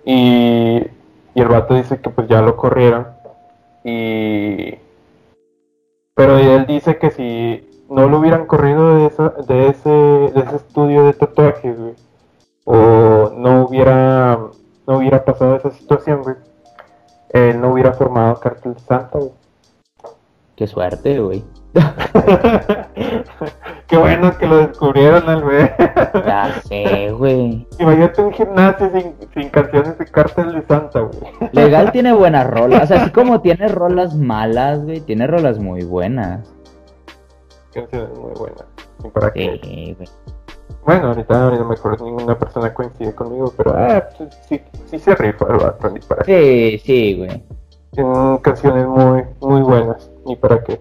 y, 0.05 0.79
y 1.35 1.41
el 1.41 1.49
vato 1.49 1.75
dice 1.75 2.01
que 2.01 2.11
pues 2.11 2.29
ya 2.29 2.43
lo 2.43 2.57
corrieron. 2.57 3.07
Y... 3.85 4.75
Pero 6.14 6.39
él 6.39 6.67
dice 6.67 6.99
que 6.99 7.11
si 7.11 7.85
no 7.89 8.09
lo 8.09 8.19
hubieran 8.19 8.47
corrido 8.47 8.97
de, 8.99 9.07
esa, 9.07 9.29
de, 9.47 9.69
ese, 9.69 9.89
de 9.91 10.41
ese 10.47 10.57
estudio 10.57 11.05
de 11.05 11.12
tatuajes, 11.12 11.79
güey, 11.79 11.95
o 12.67 13.33
no 13.35 13.64
hubiera 13.64 14.39
no 14.87 14.99
hubiera 14.99 15.25
pasado 15.25 15.57
esa 15.57 15.71
situación, 15.71 16.23
güey, 16.23 16.37
él 17.31 17.61
no 17.61 17.73
hubiera 17.73 17.93
formado 17.93 18.39
Cartel 18.39 18.75
de 18.75 18.81
Santa, 18.81 19.19
güey. 19.19 19.33
Qué 20.57 20.67
suerte, 20.67 21.21
güey. 21.21 21.45
Qué 23.87 23.99
bueno 23.99 24.37
que 24.39 24.47
lo 24.47 24.67
descubrieron 24.67 25.29
al 25.29 25.43
güey. 25.43 25.71
Ya 26.25 26.62
sé, 26.64 27.12
güey. 27.12 27.67
Imagínate 27.79 28.23
un 28.23 28.33
gimnasio 28.33 28.91
sin, 28.91 29.14
sin 29.35 29.51
canciones 29.51 29.99
de 29.99 30.07
Cartel 30.07 30.55
de 30.55 30.62
Santa, 30.62 31.01
güey. 31.01 31.21
Legal 31.53 31.93
tiene 31.93 32.12
buenas 32.14 32.47
rolas. 32.47 32.85
O 32.85 32.87
sea, 32.87 33.03
así 33.03 33.11
como 33.11 33.43
tiene 33.43 33.69
rolas 33.69 34.14
malas, 34.14 34.83
güey, 34.83 35.01
tiene 35.01 35.27
rolas 35.27 35.59
muy 35.59 35.85
buenas. 35.85 36.51
Canciones 37.75 38.19
muy 38.19 38.33
buenas. 38.33 38.64
¿Y 39.05 39.09
para 39.09 39.31
qué? 39.33 39.61
Sí, 39.62 39.95
güey. 39.99 40.09
Bueno, 40.87 41.09
ahorita 41.09 41.49
a 41.49 41.51
lo 41.51 41.64
mejor 41.64 42.01
ninguna 42.01 42.39
persona 42.39 42.72
coincide 42.72 43.12
conmigo, 43.12 43.53
pero 43.57 43.74
ah, 43.76 44.05
pues, 44.16 44.30
sí, 44.49 44.61
sí 44.87 44.99
se 45.01 45.16
rifa 45.16 45.47
el 45.51 45.57
vato, 45.59 45.89
qué. 45.93 46.24
Sí, 46.24 46.78
sí, 46.84 47.14
güey. 47.18 47.43
Tienen 47.91 48.39
canciones 48.39 48.87
muy, 48.87 49.24
muy 49.41 49.62
buenas, 49.62 50.09
ni 50.24 50.37
para 50.37 50.62
qué. 50.62 50.80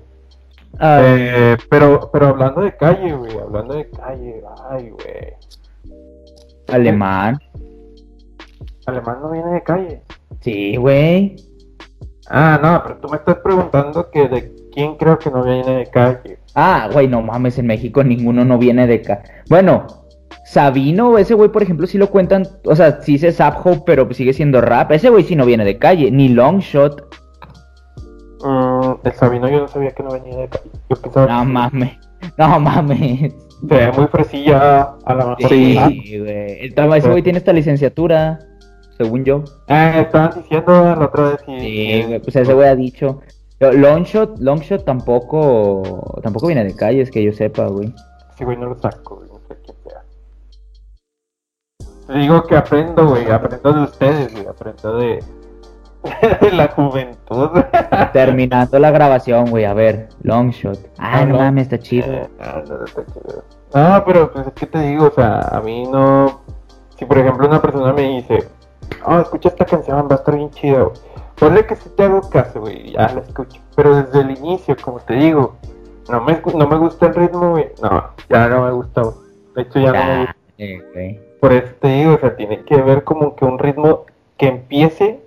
Ah, 0.78 1.00
Eh, 1.04 1.58
pero, 1.70 2.12
pero 2.14 2.28
hablando 2.28 2.62
de 2.62 2.76
calle, 2.78 3.14
güey, 3.16 3.36
hablando 3.40 3.74
de 3.74 3.90
calle, 3.90 4.44
ay, 4.70 4.90
güey. 4.92 5.34
alemán. 6.68 7.40
Alemán 8.86 9.18
no 9.24 9.32
viene 9.32 9.54
de 9.54 9.64
calle. 9.64 10.02
Sí, 10.42 10.76
güey. 10.76 11.36
Ah, 12.30 12.60
no, 12.62 12.82
pero 12.84 12.98
tú 12.98 13.10
me 13.10 13.18
estás 13.18 13.38
preguntando 13.38 14.12
que 14.12 14.28
de 14.28 14.56
quién 14.72 14.98
creo 14.98 15.18
que 15.18 15.32
no 15.32 15.44
viene 15.44 15.78
de 15.78 15.88
calle. 15.88 16.38
Ah, 16.56 16.90
güey, 16.92 17.08
no 17.08 17.22
mames, 17.22 17.60
en 17.60 17.68
México 17.68 18.04
ninguno 18.04 18.46
no 18.46 18.58
viene 18.58 18.88
de 18.88 18.96
acá. 18.96 19.22
Bueno, 19.50 19.86
Sabino, 20.46 21.18
ese 21.18 21.34
güey, 21.34 21.50
por 21.52 21.64
ejemplo, 21.64 21.88
sí 21.88 21.98
lo 21.98 22.10
cuentan, 22.10 22.48
o 22.66 22.76
sea, 22.76 23.02
sí 23.02 23.18
Zap 23.18 23.66
Hope, 23.66 23.84
pero 23.86 24.12
sigue 24.14 24.32
siendo 24.32 24.62
rap. 24.62 24.92
Ese 24.92 25.10
güey 25.10 25.24
sí 25.24 25.36
no 25.36 25.46
viene 25.46 25.66
de 25.66 25.78
calle, 25.78 26.12
ni 26.12 26.30
Longshot. 26.30 27.04
Mm, 28.44 28.92
el 29.04 29.14
Sabino 29.14 29.50
yo 29.50 29.62
no 29.62 29.68
sabía 29.68 29.92
que 29.92 30.04
no 30.04 30.12
venía 30.12 30.38
de 30.38 30.48
calle. 30.48 30.70
Yo 30.90 30.96
pensaba 30.98 31.26
No 31.28 31.40
que 31.40 31.52
mames, 31.52 31.98
no 32.38 32.60
mames. 32.60 33.34
se 33.68 33.76
ve 33.76 33.92
muy 33.92 34.08
fresilla 34.08 34.82
a 35.06 35.14
la 35.14 35.26
mejor. 35.26 35.50
Sí, 35.50 35.74
güey. 36.20 36.74
Ese 36.98 37.10
güey 37.10 37.24
tiene 37.24 37.40
esta 37.40 37.52
licenciatura, 37.52 38.40
según 38.98 39.26
yo. 39.26 39.44
Ah, 39.68 40.02
estaban 40.02 40.32
diciendo 40.42 40.96
la 40.96 41.06
otra 41.06 41.30
vez 41.32 41.40
y... 41.48 41.60
Sí, 41.60 42.04
güey, 42.08 42.20
pues 42.20 42.36
ese 42.36 42.54
güey 42.54 42.68
ha 42.68 42.76
dicho. 42.76 43.20
Longshot, 43.60 44.38
Longshot 44.40 44.84
tampoco, 44.86 46.20
tampoco 46.22 46.48
viene 46.48 46.64
de 46.66 46.76
calle, 46.76 47.02
es 47.02 47.12
que 47.12 47.24
yo 47.24 47.32
sepa, 47.32 47.68
güey. 47.68 47.94
Sí, 48.38 48.44
güey, 48.44 48.58
no 48.58 48.68
lo 48.68 48.76
saco, 48.80 49.16
güey, 49.18 49.30
no 49.30 49.40
sé 49.48 49.58
quién 49.64 49.78
sea. 49.84 50.02
Te 52.08 52.14
digo 52.20 52.44
que 52.44 52.56
aprendo, 52.58 53.08
güey, 53.08 53.30
aprendo 53.32 53.74
de 53.74 53.84
ustedes, 53.84 54.34
güey, 54.34 54.46
aprendo 54.46 54.98
de, 54.98 55.24
de 56.42 56.52
la 56.52 56.68
juventud. 56.68 57.50
Terminando 58.14 58.78
la 58.78 58.92
grabación, 58.92 59.50
güey, 59.50 59.64
a 59.66 59.74
ver, 59.74 60.10
Longshot. 60.24 60.78
Ah, 60.98 61.20
Ah, 61.22 61.26
no 61.26 61.34
no. 61.34 61.40
mames, 61.40 61.64
está 61.64 61.80
chido. 61.80 62.06
Eh, 62.12 62.30
no, 62.40 62.62
no, 62.64 62.78
no 62.80 62.86
está 62.86 63.06
chido. 63.06 63.44
No, 63.74 64.04
pero 64.06 64.32
pues 64.32 64.48
es 64.48 64.54
que 64.54 64.66
te 64.68 64.80
digo, 64.82 65.08
o 65.08 65.12
sea, 65.12 65.40
a 65.40 65.62
mí 65.62 65.86
no... 65.88 66.42
Si 66.98 67.04
por 67.06 67.18
ejemplo 67.18 67.48
una 67.48 67.62
persona 67.62 67.92
me 67.94 68.04
dice, 68.04 68.48
oh, 69.06 69.20
escucha 69.20 69.50
esta 69.50 69.66
canción, 69.66 70.08
va 70.10 70.16
a 70.16 70.20
estar 70.20 70.36
bien 70.36 70.50
chida, 70.52 70.82
güey. 70.84 70.96
Ponle 71.40 71.66
que 71.66 71.76
sí 71.76 71.90
te 71.96 72.04
hago 72.04 72.22
caso, 72.30 72.62
güey, 72.62 72.94
ya 72.94 73.10
la 73.10 73.22
escucho. 73.22 73.62
Pero 73.76 73.96
desde 73.96 74.22
el 74.22 74.32
inicio, 74.32 74.76
como 74.82 75.00
te 75.00 75.16
digo, 75.16 75.56
no 76.10 76.22
me, 76.22 76.42
no 76.54 76.68
me 76.68 76.78
gusta 76.78 77.08
el 77.08 77.16
ritmo, 77.16 77.52
güey. 77.52 77.68
No, 77.82 78.12
ya 78.30 78.48
no 78.48 78.66
me 78.66 78.72
gusta, 78.72 79.02
güey. 79.02 79.16
De 79.56 79.62
hecho, 79.64 79.80
ya 79.80 79.92
no 79.92 80.06
me 80.06 80.20
gusta. 80.20 81.22
Por 81.42 81.54
eso 81.54 81.74
te 81.80 81.88
digo, 81.90 82.14
o 82.14 82.18
sea, 82.20 82.36
tiene 82.36 82.64
que 82.64 82.76
haber 82.76 83.04
como 83.04 83.36
que 83.36 83.46
un 83.46 83.60
ritmo 83.60 84.06
que 84.38 84.48
empiece 84.48 85.20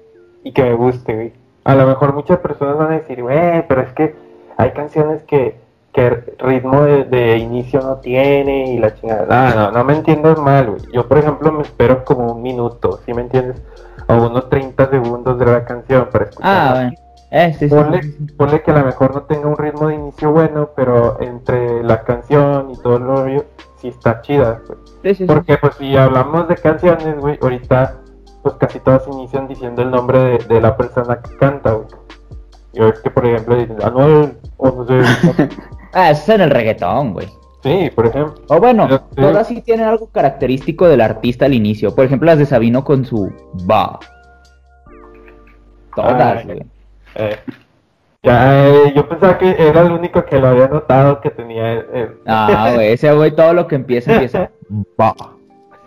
y 0.42 0.52
que 0.52 0.62
me 0.62 0.74
guste, 0.74 1.14
güey. 1.14 1.32
A 1.64 1.74
lo 1.74 1.86
mejor 1.86 2.14
muchas 2.14 2.38
personas 2.38 2.78
van 2.78 2.92
a 2.92 2.98
decir, 2.98 3.22
güey, 3.22 3.66
pero 3.68 3.82
es 3.82 3.92
que 3.92 4.14
hay 4.56 4.70
canciones 4.70 5.22
que, 5.24 5.56
que 5.92 6.10
ritmo 6.38 6.82
de, 6.82 7.04
de 7.04 7.36
inicio 7.36 7.80
no 7.80 7.96
tiene 7.96 8.72
y 8.72 8.78
la 8.78 8.94
chingada. 8.94 9.50
No, 9.50 9.54
no, 9.54 9.70
no 9.72 9.84
me 9.84 9.94
entiendas 9.94 10.38
mal, 10.38 10.70
güey. 10.70 10.82
Yo, 10.92 11.06
por 11.06 11.18
ejemplo, 11.18 11.52
me 11.52 11.62
espero 11.62 12.04
como 12.04 12.32
un 12.32 12.42
minuto, 12.42 13.00
¿sí 13.04 13.12
me 13.12 13.22
entiendes? 13.22 13.60
O 14.08 14.14
unos 14.14 14.48
30 14.48 14.90
segundos 14.90 15.38
de 15.38 15.46
la 15.46 15.64
canción 15.64 16.08
para 16.10 16.24
escucharla. 16.24 16.70
Ah, 16.70 16.74
bueno. 16.74 16.92
Eh, 17.30 17.54
sí, 17.58 17.68
sí, 17.68 17.74
Ponle, 17.74 18.02
sí, 18.02 18.16
ponle 18.38 18.62
que 18.62 18.70
a 18.70 18.78
lo 18.78 18.86
mejor 18.86 19.14
no 19.14 19.22
tenga 19.24 19.48
un 19.48 19.56
ritmo 19.56 19.88
de 19.88 19.96
inicio 19.96 20.32
bueno, 20.32 20.70
pero 20.74 21.20
entre 21.20 21.82
la 21.82 22.02
canción 22.02 22.70
y 22.70 22.76
todo 22.78 22.96
el 22.96 23.02
rollo, 23.02 23.44
sí 23.76 23.88
está 23.88 24.22
chida, 24.22 24.62
güey. 24.66 25.26
Porque 25.26 25.58
pues 25.58 25.74
si 25.74 25.94
hablamos 25.94 26.48
de 26.48 26.56
canciones, 26.56 27.18
güey, 27.18 27.38
ahorita 27.42 27.96
pues 28.42 28.54
casi 28.54 28.80
todas 28.80 29.06
inician 29.08 29.46
diciendo 29.46 29.82
el 29.82 29.90
nombre 29.90 30.18
de, 30.18 30.38
de 30.38 30.60
la 30.60 30.74
persona 30.76 31.20
que 31.20 31.36
canta, 31.36 31.72
güey. 31.72 31.86
Yo 32.72 32.88
es 32.88 32.98
que 33.00 33.10
por 33.10 33.26
ejemplo 33.26 33.56
dicen 33.56 33.76
Anuel, 33.82 34.38
o 34.56 34.70
no 34.70 34.86
sé, 34.86 35.02
Ah, 35.92 36.10
eso 36.10 36.22
es 36.22 36.28
en 36.28 36.40
el 36.42 36.50
reggaetón, 36.50 37.12
güey. 37.14 37.28
Sí, 37.68 37.90
por 37.94 38.06
ejemplo. 38.06 38.34
O 38.48 38.58
bueno, 38.60 38.88
sí. 38.88 38.96
todas 39.16 39.46
sí 39.48 39.60
tienen 39.62 39.86
algo 39.86 40.08
característico 40.10 40.88
del 40.88 41.00
artista 41.00 41.44
al 41.46 41.54
inicio. 41.54 41.94
Por 41.94 42.04
ejemplo, 42.04 42.26
las 42.26 42.38
de 42.38 42.46
Sabino 42.46 42.84
con 42.84 43.04
su 43.04 43.32
va. 43.70 43.98
Todas, 45.94 46.38
Ay. 46.38 46.44
güey. 46.44 46.62
Eh, 47.16 47.36
ya, 48.22 48.68
eh, 48.68 48.92
yo 48.94 49.08
pensaba 49.08 49.38
que 49.38 49.50
era 49.58 49.82
el 49.82 49.92
único 49.92 50.24
que 50.24 50.38
lo 50.38 50.48
había 50.48 50.68
notado 50.68 51.20
que 51.20 51.30
tenía 51.30 51.72
el... 51.72 51.86
el- 51.94 52.08
Ah, 52.26 52.72
güey, 52.74 52.92
ese 52.92 53.12
güey 53.12 53.30
todo 53.34 53.52
lo 53.54 53.66
que 53.66 53.76
empieza, 53.76 54.12
empieza 54.14 54.50
va. 55.00 55.14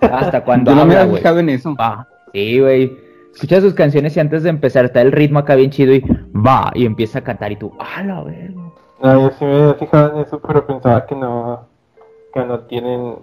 Hasta 0.01 0.41
cuando 0.45 0.71
Yo 0.71 0.77
no 0.77 0.85
me 0.85 0.95
había 0.95 1.15
fijado 1.15 1.39
en 1.39 1.49
eso. 1.49 1.75
Va. 1.75 2.07
Sí, 2.33 2.59
güey. 2.59 2.97
Escuchas 3.33 3.63
sus 3.63 3.73
canciones 3.73 4.15
y 4.17 4.19
antes 4.19 4.43
de 4.43 4.49
empezar 4.49 4.85
está 4.85 5.01
el 5.01 5.11
ritmo 5.11 5.39
acá 5.39 5.55
bien 5.55 5.71
chido 5.71 5.93
y 5.93 6.03
va. 6.35 6.71
Y 6.73 6.85
empieza 6.85 7.19
a 7.19 7.23
cantar 7.23 7.51
y 7.51 7.55
tú, 7.57 7.71
ah, 7.79 8.03
la 8.03 8.21
verga. 8.23 8.61
No, 9.01 9.21
yo 9.21 9.31
sí 9.37 9.45
me 9.45 9.55
había 9.55 9.73
fijado 9.75 10.13
en 10.15 10.21
eso, 10.21 10.39
pero 10.41 10.65
pensaba 10.67 11.05
que 11.05 11.15
no, 11.15 11.65
que 12.33 12.45
no 12.45 12.59
tienen 12.61 13.15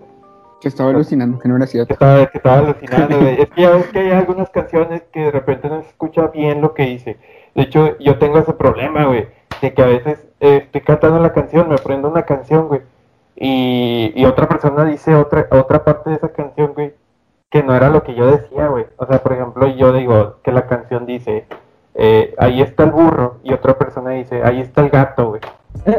Que 0.60 0.68
estaba 0.68 0.90
alucinando, 0.90 1.38
que 1.38 1.48
no 1.48 1.56
era 1.56 1.66
que 1.66 1.72
cierto. 1.72 1.92
estaba, 1.94 2.26
que 2.26 2.36
estaba 2.38 2.58
alucinando. 2.58 3.18
Es 3.20 3.48
que 3.50 3.62
ya 3.62 3.70
ves 3.70 3.86
que 3.88 3.98
hay 4.00 4.10
algunas 4.10 4.50
canciones 4.50 5.02
que 5.12 5.20
de 5.20 5.30
repente 5.30 5.68
no 5.68 5.82
se 5.82 5.88
escucha 5.88 6.26
bien 6.28 6.60
lo 6.60 6.74
que 6.74 6.84
dice. 6.84 7.16
De 7.54 7.62
hecho, 7.62 7.96
yo 7.98 8.18
tengo 8.18 8.38
ese 8.38 8.52
problema, 8.52 9.06
güey, 9.06 9.28
de 9.62 9.72
que 9.74 9.82
a 9.82 9.86
veces 9.86 10.26
eh, 10.40 10.62
estoy 10.64 10.80
cantando 10.82 11.18
la 11.20 11.32
canción, 11.32 11.68
me 11.68 11.74
aprendo 11.74 12.08
una 12.08 12.22
canción, 12.22 12.68
güey, 12.68 12.82
y, 13.36 14.12
y 14.16 14.24
otra 14.24 14.48
persona 14.48 14.84
dice 14.84 15.14
otra, 15.14 15.46
otra 15.50 15.84
parte 15.84 16.10
de 16.10 16.16
esa 16.16 16.28
canción, 16.30 16.72
güey, 16.74 16.94
que 17.50 17.62
no 17.62 17.74
era 17.74 17.88
lo 17.88 18.02
que 18.02 18.14
yo 18.14 18.26
decía, 18.30 18.66
güey. 18.68 18.86
O 18.96 19.06
sea, 19.06 19.22
por 19.22 19.32
ejemplo, 19.32 19.66
yo 19.68 19.92
digo 19.92 20.36
que 20.42 20.52
la 20.52 20.66
canción 20.66 21.06
dice, 21.06 21.46
eh, 21.94 22.34
ahí 22.38 22.60
está 22.62 22.84
el 22.84 22.90
burro, 22.90 23.38
y 23.44 23.52
otra 23.52 23.78
persona 23.78 24.10
dice, 24.10 24.42
ahí 24.44 24.60
está 24.60 24.82
el 24.82 24.90
gato, 24.90 25.30
güey. 25.30 25.40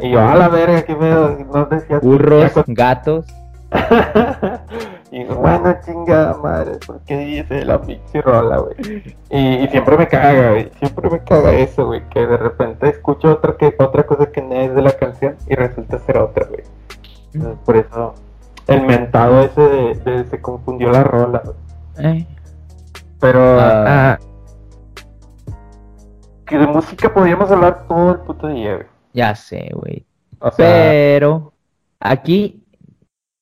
Y 0.02 0.12
yo, 0.12 0.20
a 0.20 0.36
la 0.36 0.50
verga, 0.50 0.84
qué 0.84 0.96
pedo, 0.96 1.38
no 1.54 1.66
decía. 1.66 2.00
Burros, 2.00 2.52
gatos. 2.68 3.26
y 5.12 5.24
bueno, 5.26 5.76
chingada 5.86 6.36
madre, 6.38 6.80
¿por 6.86 7.00
qué 7.02 7.18
dice 7.18 7.64
la 7.66 7.80
pinche 7.80 8.22
rola, 8.22 8.58
güey? 8.58 9.14
Y, 9.30 9.64
y 9.64 9.68
siempre 9.68 9.96
me 9.98 10.08
caga, 10.08 10.52
güey, 10.52 10.72
siempre 10.80 11.10
me 11.10 11.20
caga 11.24 11.52
eso, 11.54 11.86
güey, 11.86 12.02
que 12.10 12.26
de 12.26 12.38
repente 12.38 12.90
escucho 12.90 13.32
otra, 13.34 13.56
que, 13.58 13.76
otra 13.78 14.06
cosa 14.08 14.32
que 14.32 14.42
no 14.42 14.56
es 14.56 14.74
de 14.74 14.82
la 14.82 14.92
canción 14.92 15.36
y 15.48 15.54
resulta 15.56 16.00
ser 16.00 16.18
otra, 16.18 16.48
güey. 16.48 16.64
Entonces, 17.34 17.60
por 17.64 17.78
eso, 17.78 18.16
el 18.68 18.82
mentado 18.88 19.42
ese 19.42 19.62
de, 19.62 19.96
de 19.96 20.26
se 20.26 20.42
confundió 20.42 20.92
la 20.92 21.04
rola, 21.04 21.44
güey. 21.46 22.18
Eh. 22.22 22.28
Pero, 23.20 23.40
Ah. 23.60 24.18
que 26.48 26.58
de 26.58 26.66
música 26.66 27.14
podríamos 27.14 27.52
hablar 27.52 27.86
todo 27.88 28.12
el 28.14 28.20
puto 28.22 28.48
día, 28.48 28.76
güey. 28.76 28.88
Ya 29.14 29.36
sé, 29.36 29.70
güey. 29.74 30.06
O 30.40 30.52
sea, 30.52 30.56
Pero 30.58 31.54
aquí, 32.00 32.64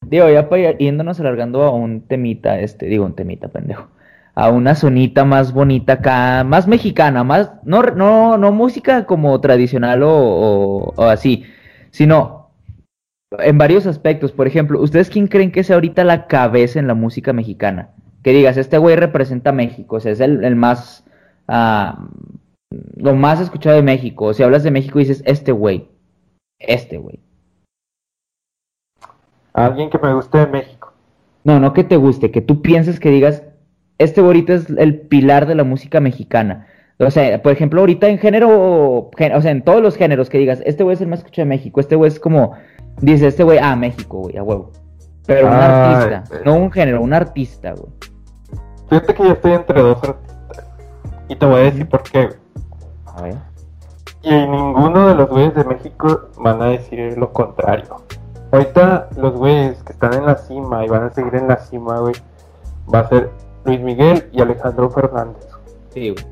digo, 0.01 0.30
ya 0.30 0.49
para 0.49 0.70
ir 0.72 0.78
yéndonos 0.78 1.20
alargando 1.20 1.63
a 1.63 1.72
un 1.72 2.01
temita, 2.01 2.59
este, 2.59 2.88
digo, 2.88 3.05
un 3.05 3.15
temita, 3.15 3.47
pendejo. 3.49 3.88
A 4.36 4.49
una 4.51 4.76
zonita 4.76 5.26
más 5.26 5.51
bonita 5.53 5.93
acá, 5.93 6.43
más 6.43 6.68
mexicana, 6.68 7.24
más, 7.24 7.51
no, 7.63 7.82
no, 7.84 8.38
no 8.38 8.51
música 8.51 9.05
como 9.05 9.39
tradicional 9.41 10.03
o, 10.03 10.11
o- 10.11 10.93
o 10.95 11.03
así, 11.05 11.45
sino 11.91 12.51
en 13.39 13.57
varios 13.57 13.88
aspectos. 13.88 14.32
Por 14.32 14.47
ejemplo, 14.47 14.82
¿ustedes 14.82 15.09
quién 15.09 15.28
creen 15.28 15.51
que 15.51 15.63
sea 15.63 15.76
ahorita 15.76 16.03
la 16.03 16.28
cabeza 16.28 16.80
en 16.80 16.88
la 16.88 16.93
música 16.93 17.34
mexicana? 17.34 17.89
Que 18.24 18.32
digas, 18.34 18.57
este 18.57 18.78
güey 18.78 18.95
representa 18.95 19.51
a 19.51 19.53
México, 19.53 19.97
o 19.97 19.99
sea, 19.99 20.11
es 20.11 20.20
el, 20.20 20.43
el 20.43 20.55
más, 20.55 21.03
ah, 21.47 22.07
lo 22.72 23.15
más 23.15 23.39
escuchado 23.39 23.76
de 23.76 23.82
México. 23.82 24.34
Si 24.34 24.43
hablas 24.43 24.63
de 24.63 24.72
México 24.72 24.99
dices, 24.99 25.24
este 25.26 25.51
güey, 25.51 25.89
este 26.59 26.97
güey. 26.97 27.20
alguien 29.53 29.89
que 29.89 29.97
me 29.99 30.13
guste 30.13 30.38
de 30.38 30.47
México. 30.47 30.93
No, 31.43 31.59
no 31.59 31.74
que 31.74 31.84
te 31.84 31.97
guste, 31.97 32.30
que 32.32 32.41
tú 32.41 32.61
pienses 32.61 32.99
que 32.99 33.09
digas, 33.09 33.43
este 33.97 34.22
ahorita 34.22 34.53
es 34.53 34.70
el 34.70 34.99
pilar 34.99 35.47
de 35.47 35.55
la 35.55 35.63
música 35.63 35.99
mexicana. 35.99 36.68
O 36.99 37.09
sea, 37.11 37.41
por 37.41 37.51
ejemplo, 37.51 37.80
ahorita 37.82 38.07
en 38.09 38.18
género, 38.18 38.49
o 38.49 39.11
sea, 39.41 39.51
en 39.51 39.61
todos 39.63 39.82
los 39.82 39.95
géneros 39.95 40.30
que 40.30 40.39
digas, 40.39 40.61
este 40.65 40.84
güey 40.84 40.95
es 40.95 41.01
el 41.01 41.07
más 41.07 41.20
escuchado 41.20 41.45
de 41.45 41.49
México, 41.49 41.80
este 41.80 41.95
güey 41.95 42.09
es 42.09 42.20
como, 42.20 42.53
dice, 43.01 43.28
este 43.28 43.43
güey, 43.43 43.59
ah, 43.61 43.76
México, 43.76 44.20
güey, 44.20 44.38
a 44.38 44.43
huevo. 44.43 44.72
Pero 45.26 45.47
un 45.47 45.53
Ay, 45.53 45.59
artista, 45.61 46.24
güey. 46.30 46.41
no 46.45 46.55
un 46.55 46.72
género, 46.72 47.01
un 47.01 47.13
artista, 47.13 47.74
güey. 47.74 47.91
Fíjate 48.89 49.13
que 49.13 49.24
yo 49.24 49.32
estoy 49.34 49.51
entre 49.53 49.82
dos 49.82 50.03
artistas. 50.03 50.65
Y 51.30 51.36
te 51.36 51.45
voy 51.45 51.55
a 51.61 51.63
decir 51.63 51.88
por 51.88 52.03
qué. 52.03 52.26
güey. 52.26 52.38
A 53.18 53.22
ver. 53.24 53.36
Y 54.22 54.30
ninguno 54.32 55.07
de 55.09 55.15
los 55.15 55.30
güeyes 55.30 55.55
de 55.55 55.63
México 55.63 56.30
van 56.38 56.61
a 56.61 56.65
decir 56.68 57.18
lo 57.18 57.32
contrario. 57.34 57.95
Ahorita 58.51 59.09
los 59.18 59.34
güeyes 59.34 59.82
que 59.84 59.93
están 59.93 60.13
en 60.13 60.26
la 60.26 60.36
cima 60.36 60.86
y 60.86 60.88
van 60.88 61.03
a 61.03 61.09
seguir 61.11 61.36
en 61.36 61.47
la 61.47 61.57
cima, 61.57 61.99
güey, 61.99 62.15
va 62.93 62.99
a 62.99 63.09
ser 63.09 63.30
Luis 63.65 63.80
Miguel 63.82 64.30
y 64.32 64.41
Alejandro 64.41 64.89
Fernández. 64.89 65.47
Sí, 65.93 66.09
güey. 66.11 66.26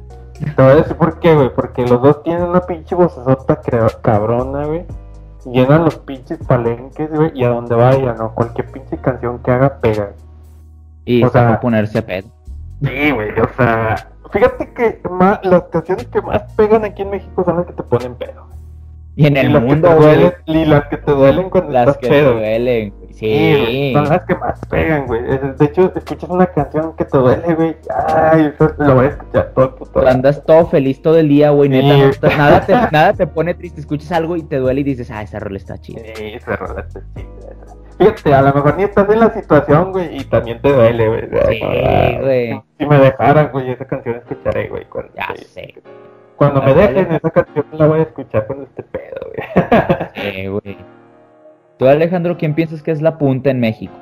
Te 0.56 0.62
voy 0.62 0.72
a 0.72 0.76
decir 0.76 0.96
por 0.98 1.20
qué, 1.20 1.34
güey, 1.36 1.54
porque 1.54 1.86
los 1.88 2.02
dos 2.02 2.24
tienen 2.24 2.44
una 2.44 2.62
pinche 2.62 2.96
vocesota 2.96 3.60
cabrona, 4.02 4.66
güey. 4.66 4.86
Llenan 5.46 5.86
los 5.86 5.96
pinches 6.00 6.40
palenques, 6.40 7.10
güey, 7.12 7.32
y 7.36 7.44
a 7.44 7.50
donde 7.50 7.76
vayan, 7.76 8.18
¿no? 8.18 8.34
Cualquier 8.34 8.70
pinche 8.72 8.98
canción 8.98 9.40
que 9.40 9.52
haga 9.52 9.78
pega. 9.80 10.12
Y 11.06 11.24
O 11.24 11.30
sea- 11.30 11.60
ponerse 11.60 12.00
a 12.00 12.06
pedo. 12.06 12.28
Sí, 12.82 13.12
güey, 13.12 13.30
o 13.40 13.48
sea, 13.56 14.10
fíjate 14.32 14.74
que 14.74 15.00
ma- 15.10 15.40
las 15.44 15.64
canciones 15.64 16.08
que 16.08 16.22
más 16.22 16.44
pegan 16.54 16.84
aquí 16.86 17.02
en 17.04 17.10
México 17.12 17.44
son 17.44 17.58
las 17.58 17.66
que 17.66 17.74
te 17.74 17.84
ponen 17.84 18.16
pedo. 18.16 18.46
Y 19.18 19.28
en 19.28 19.38
el 19.38 19.62
mundo, 19.62 19.96
duelen, 19.96 20.34
y 20.46 20.66
las 20.66 20.88
que 20.88 20.98
te 20.98 21.10
duelen 21.12 21.50
cuando 21.50 21.72
las 21.72 21.88
estás 21.88 21.98
que 22.00 22.10
pedo. 22.10 22.32
te 22.34 22.38
duelen, 22.40 22.94
güey. 23.00 23.14
Sí, 23.14 23.92
son 23.94 24.10
las 24.10 24.24
que 24.26 24.36
más 24.36 24.60
pegan, 24.70 25.08
güey. 25.08 25.22
De 25.24 25.66
hecho, 25.66 25.90
escuchas 25.96 26.30
una 26.30 26.46
canción 26.48 26.94
que 26.98 27.06
te 27.06 27.18
duele, 27.18 27.54
güey. 27.56 27.78
Ay, 28.06 28.52
eso 28.54 28.74
lo 28.78 28.96
voy 28.96 29.06
a 29.06 29.10
escuchar 29.12 29.52
todo 29.56 29.66
el 29.66 29.72
puto 29.76 29.92
Cuando 29.94 30.10
andas 30.12 30.44
todo 30.44 30.66
feliz 30.68 31.02
todo 31.02 31.18
el 31.18 31.30
día, 31.30 31.52
güey, 31.52 31.70
neta, 31.70 32.28
no 32.30 32.38
nada, 32.38 32.66
te, 32.66 32.74
nada 32.92 33.14
te 33.14 33.26
pone 33.26 33.54
triste, 33.54 33.80
escuchas 33.80 34.12
algo 34.12 34.36
y 34.36 34.44
te 34.44 34.58
duele 34.58 34.82
y 34.82 34.84
dices, 34.84 35.10
ah, 35.12 35.22
esa 35.22 35.40
rola 35.40 35.56
está 35.60 35.78
chida. 35.78 36.02
Sí, 36.16 36.34
esa 36.34 36.58
rola 36.58 36.82
está 36.82 37.00
chida. 37.14 37.30
Fíjate, 37.98 38.34
a 38.34 38.42
lo 38.42 38.54
mejor 38.54 38.78
ni 38.78 38.84
estás 38.84 39.10
en 39.10 39.20
la 39.20 39.34
situación, 39.34 39.92
güey, 39.92 40.18
y 40.18 40.24
también 40.26 40.62
te 40.62 40.72
duele, 40.72 41.08
güey. 41.08 41.22
Sí, 41.48 42.18
güey. 42.22 42.62
Si 42.78 42.86
me 42.86 42.98
dejaran, 43.00 43.50
güey, 43.52 43.72
esa 43.72 43.86
canción 43.86 44.16
escucharé, 44.18 44.68
güey. 44.68 44.86
Cuando, 44.86 45.14
Ya 45.16 45.34
sí. 45.36 45.46
sé. 45.46 45.74
Cuando 46.36 46.62
me 46.62 46.74
dejen, 46.74 47.06
vale. 47.06 47.18
esa 47.18 47.30
canción 47.32 47.66
la 47.72 47.88
voy 47.88 48.00
a 48.00 48.04
escuchar 48.04 48.46
cuando 48.48 48.66
esté 48.66 48.84
pedo, 48.84 49.22
güey. 49.28 50.06
Sí, 50.34 50.48
güey. 50.48 50.78
Tú, 51.78 51.88
Alejandro, 51.88 52.38
¿quién 52.38 52.54
piensas 52.54 52.84
que 52.84 52.92
es 52.92 53.02
la 53.02 53.18
punta 53.18 53.50
en 53.50 53.60
México? 53.60 53.94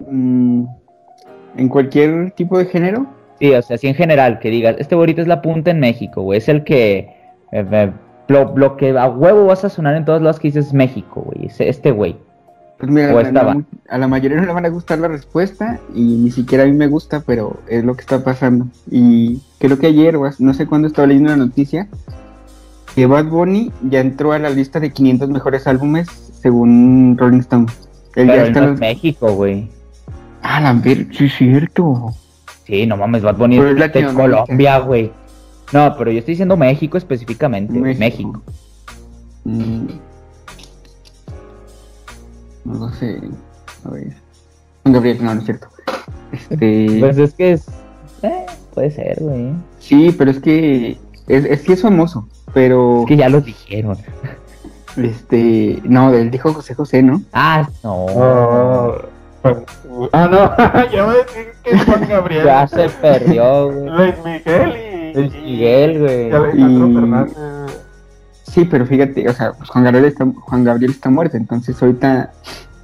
Mm, 0.00 0.64
en 1.56 1.68
cualquier 1.68 2.32
tipo 2.32 2.58
de 2.58 2.66
género. 2.66 3.06
Sí, 3.40 3.52
o 3.52 3.62
sea, 3.62 3.76
así 3.76 3.86
en 3.86 3.94
general, 3.94 4.40
que 4.40 4.50
digas, 4.50 4.76
este 4.78 4.96
güey 4.96 5.14
es 5.16 5.28
la 5.28 5.42
punta 5.42 5.70
en 5.70 5.78
México, 5.78 6.22
güey, 6.22 6.38
es 6.38 6.48
el 6.48 6.64
que, 6.64 6.98
eh, 7.52 7.64
eh, 7.70 7.92
lo, 8.28 8.56
lo 8.56 8.76
que 8.76 8.96
a 8.98 9.08
huevo 9.08 9.46
vas 9.46 9.64
a 9.64 9.68
sonar 9.70 9.94
en 9.96 10.04
todos 10.04 10.22
lados 10.22 10.38
que 10.38 10.48
dices 10.48 10.72
México, 10.72 11.22
güey, 11.26 11.46
es 11.46 11.60
este 11.60 11.90
güey. 11.90 12.16
Pues 12.78 12.92
mira, 12.92 13.12
O 13.12 13.18
a 13.18 13.22
la- 13.24 13.64
a 13.88 13.98
la 13.98 14.06
mayoría 14.06 14.38
no 14.40 14.46
le 14.46 14.52
van 14.52 14.64
a 14.64 14.68
gustar 14.68 14.98
la 15.00 15.08
respuesta 15.08 15.80
y 15.94 16.00
ni 16.02 16.30
siquiera 16.30 16.62
a 16.62 16.66
mí 16.66 16.72
me 16.72 16.86
gusta, 16.86 17.24
pero 17.26 17.58
es 17.68 17.82
lo 17.82 17.94
que 17.94 18.02
está 18.02 18.22
pasando. 18.22 18.68
Y 18.88 19.40
creo 19.58 19.78
que 19.80 19.88
ayer, 19.88 20.16
no 20.38 20.54
sé 20.54 20.66
cuándo 20.66 20.86
estaba 20.86 21.08
leyendo 21.08 21.32
una 21.34 21.44
noticia, 21.44 21.88
que 22.94 23.06
Bad 23.06 23.26
Bunny 23.26 23.72
ya 23.82 23.98
entró 24.00 24.32
a 24.32 24.38
la 24.38 24.50
lista 24.50 24.78
de 24.78 24.92
500 24.92 25.28
mejores 25.28 25.66
álbumes 25.66 26.08
según 26.40 27.16
Rolling 27.18 27.40
Stone. 27.40 27.66
Él 28.14 28.26
Pero 28.28 28.34
ya 28.34 28.42
está 28.44 28.60
no 28.60 28.66
en 28.66 28.70
los- 28.72 28.80
México, 28.80 29.32
güey. 29.34 29.68
Ah, 30.42 30.60
la 30.60 30.72
ver, 30.72 31.08
sí 31.12 31.24
es 31.26 31.34
cierto. 31.36 32.10
Sí, 32.64 32.86
no 32.86 32.96
mames, 32.96 33.22
Bad 33.22 33.36
Bunny 33.38 33.58
Pero 33.58 33.70
es 33.84 33.92
de. 33.92 34.14
Colombia, 34.14 34.78
güey. 34.78 35.10
No, 35.72 35.94
pero 35.96 36.10
yo 36.10 36.18
estoy 36.18 36.32
diciendo 36.32 36.56
México 36.56 36.96
específicamente, 36.96 37.72
México. 37.72 37.98
México. 38.00 38.42
Mm. 39.44 39.86
No 42.64 42.74
lo 42.74 42.88
sé. 42.90 43.20
A 43.84 43.90
ver. 43.90 44.16
Juan 44.82 44.92
Gabriel, 44.94 45.24
no, 45.24 45.34
no 45.34 45.40
es 45.40 45.46
cierto. 45.46 45.68
Este... 46.32 46.96
Pues 47.00 47.18
es 47.18 47.34
que 47.34 47.52
es... 47.52 47.66
Eh, 48.22 48.46
puede 48.74 48.90
ser, 48.90 49.18
güey. 49.20 49.52
Sí, 49.78 50.14
pero 50.16 50.30
es 50.30 50.40
que 50.40 50.98
es, 51.28 51.44
es 51.44 51.62
que 51.62 51.74
es 51.74 51.82
famoso, 51.82 52.26
pero 52.54 53.02
Es 53.02 53.06
que 53.06 53.16
ya 53.16 53.28
lo 53.28 53.40
dijeron. 53.40 53.98
este, 54.96 55.80
no, 55.84 56.12
él 56.12 56.30
dijo 56.30 56.52
José 56.52 56.74
José, 56.74 57.02
¿no? 57.02 57.22
Ah, 57.32 57.68
no. 57.84 58.06
Oh, 58.06 58.98
ah, 60.12 60.28
no, 60.28 60.90
ya 60.90 61.04
voy 61.04 61.14
a 61.14 61.18
decir 61.18 61.52
que 61.62 61.70
es 61.70 61.84
Juan 61.84 62.08
Gabriel. 62.08 62.44
Ya 62.44 62.66
se 62.66 62.88
perdió, 62.88 63.72
güey. 63.72 63.90
Luis 63.90 64.14
Miguel 64.24 64.76
y. 64.76 64.87
Luis 65.14 65.32
Miguel, 65.34 65.98
güey. 66.00 66.28
Y 66.28 66.32
Alejandro 66.32 66.88
Y- 66.88 66.94
Fernández. 66.94 67.34
güey. 67.36 67.78
Sí, 68.44 68.64
pero 68.64 68.86
fíjate, 68.86 69.28
o 69.28 69.32
sea, 69.34 69.52
pues 69.52 69.68
Juan 69.68 69.84
Gabriel 69.84 70.06
está, 70.06 70.24
Juan 70.26 70.64
Gabriel 70.64 70.90
está 70.90 71.10
muerto, 71.10 71.36
entonces 71.36 71.80
ahorita, 71.82 72.32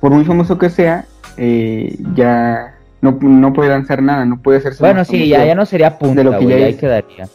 por 0.00 0.12
muy 0.12 0.24
famoso 0.24 0.58
que 0.58 0.68
sea, 0.70 1.06
eh, 1.38 1.96
ya 2.14 2.74
no, 3.00 3.18
no 3.20 3.52
puede 3.52 3.70
lanzar 3.70 4.02
nada, 4.02 4.24
no 4.26 4.40
puede 4.40 4.58
hacerse 4.58 4.82
Bueno, 4.82 5.04
sí, 5.04 5.26
ya, 5.26 5.44
ya 5.44 5.54
no 5.54 5.64
sería 5.66 5.98
punta, 5.98 6.16
de 6.16 6.24
lo 6.24 6.38
que 6.38 6.46
ya 6.46 6.54
ahí 6.56 6.62
es. 6.64 6.76
quedaría. 6.76 7.28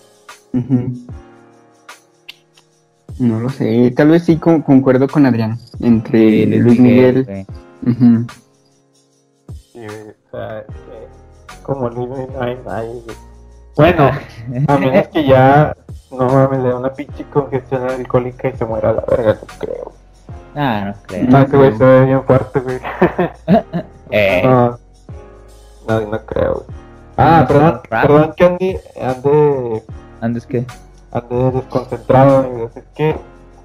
No 3.17 3.39
lo 3.41 3.49
sé, 3.49 3.91
tal 3.97 4.09
vez 4.09 4.23
sí 4.23 4.37
con- 4.37 4.61
concuerdo 4.61 5.07
con 5.07 5.25
Adrián, 5.25 5.57
entre 5.81 6.19
Sí, 6.19 6.45
Luis 6.45 6.79
Miguel. 6.79 7.25
Sí, 9.73 9.79
o 9.79 10.31
sea, 10.31 10.63
como 11.63 11.89
Luis 11.89 12.07
Miguel, 12.09 12.27
no 12.33 12.41
hay 12.41 12.57
nadie. 12.65 13.01
Bueno, 13.79 14.11
a 14.67 14.77
menos 14.77 15.07
que 15.07 15.23
ya 15.23 15.73
no 16.11 16.27
mames, 16.27 16.59
le 16.59 16.67
da 16.67 16.75
una 16.75 16.91
pinche 16.91 17.23
congestión 17.31 17.89
alcohólica 17.89 18.49
y 18.49 18.57
se 18.57 18.65
muera 18.65 18.89
a 18.89 18.93
la 18.93 19.05
verga, 19.09 19.39
no 19.39 19.47
creo. 19.57 19.93
Ah, 20.53 20.83
no 20.87 20.93
creo. 21.07 21.23
No, 21.29 21.39
ese 21.39 21.55
güey 21.55 21.77
se 21.77 21.85
ve 21.85 22.05
bien 22.05 22.23
fuerte, 22.25 22.59
güey. 22.59 22.79
Eh, 24.11 24.41
No, 24.43 24.77
no, 25.87 26.01
no 26.01 26.25
creo, 26.25 26.55
güey. 26.55 26.65
Ah, 27.15 27.41
No, 27.41 27.47
perdón, 27.47 27.81
perdón 27.89 28.33
que 28.35 28.45
ande, 28.45 28.81
ande, 29.01 29.83
antes 30.19 30.45
que... 30.45 30.65
ande 31.13 31.51
desconcentrado, 31.51 32.39
amigos. 32.39 32.75
Es 32.75 32.83
que 32.95 33.15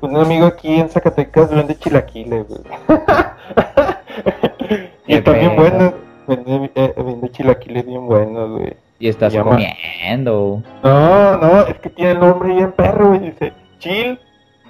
un 0.01 0.17
amigo 0.17 0.47
aquí 0.47 0.79
en 0.79 0.91
Zacatecas 0.91 1.51
vende 1.51 1.77
chilaquiles, 1.77 2.47
güey. 2.47 2.61
y 5.07 5.09
Qué 5.09 5.17
están 5.17 5.41
bien 5.41 5.57
buenos. 5.57 5.93
Vende, 6.29 6.71
eh, 6.77 6.95
vende 6.99 7.33
chilaquiles 7.33 7.85
bien 7.85 8.07
buenos, 8.07 8.61
güey. 8.61 8.84
Y 9.05 9.09
estás 9.09 9.35
Llama. 9.35 9.51
comiendo. 9.51 10.63
No, 10.83 11.37
no, 11.37 11.61
es 11.67 11.79
que 11.81 11.91
tiene 11.91 12.13
el 12.13 12.21
nombre 12.21 12.55
bien 12.55 12.73
perro, 12.73 13.09
güey. 13.09 13.21
Dice 13.21 13.53
Chil 13.79 14.19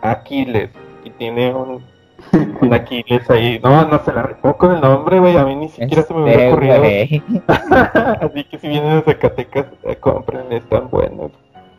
Aquiles. 0.02 0.70
Y 1.04 1.10
tiene 1.10 1.54
un, 1.54 1.84
un 2.60 2.74
Aquiles 2.74 3.30
ahí. 3.30 3.60
No, 3.62 3.86
no 3.86 3.96
se 4.00 4.12
la 4.12 4.24
rifó 4.24 4.56
con 4.56 4.72
el 4.72 4.80
nombre, 4.80 5.20
güey. 5.20 5.36
A 5.36 5.44
mí 5.44 5.54
ni 5.54 5.68
siquiera 5.68 6.02
se 6.02 6.12
me 6.12 6.24
hubiera 6.24 6.48
ocurrido. 6.48 6.74
Así 7.46 8.42
que 8.42 8.58
si 8.58 8.66
vienen 8.66 8.96
de 8.96 9.02
Zacatecas, 9.02 9.66
eh, 9.84 9.94
compren, 10.00 10.52
están 10.52 10.90
buenos. 10.90 11.30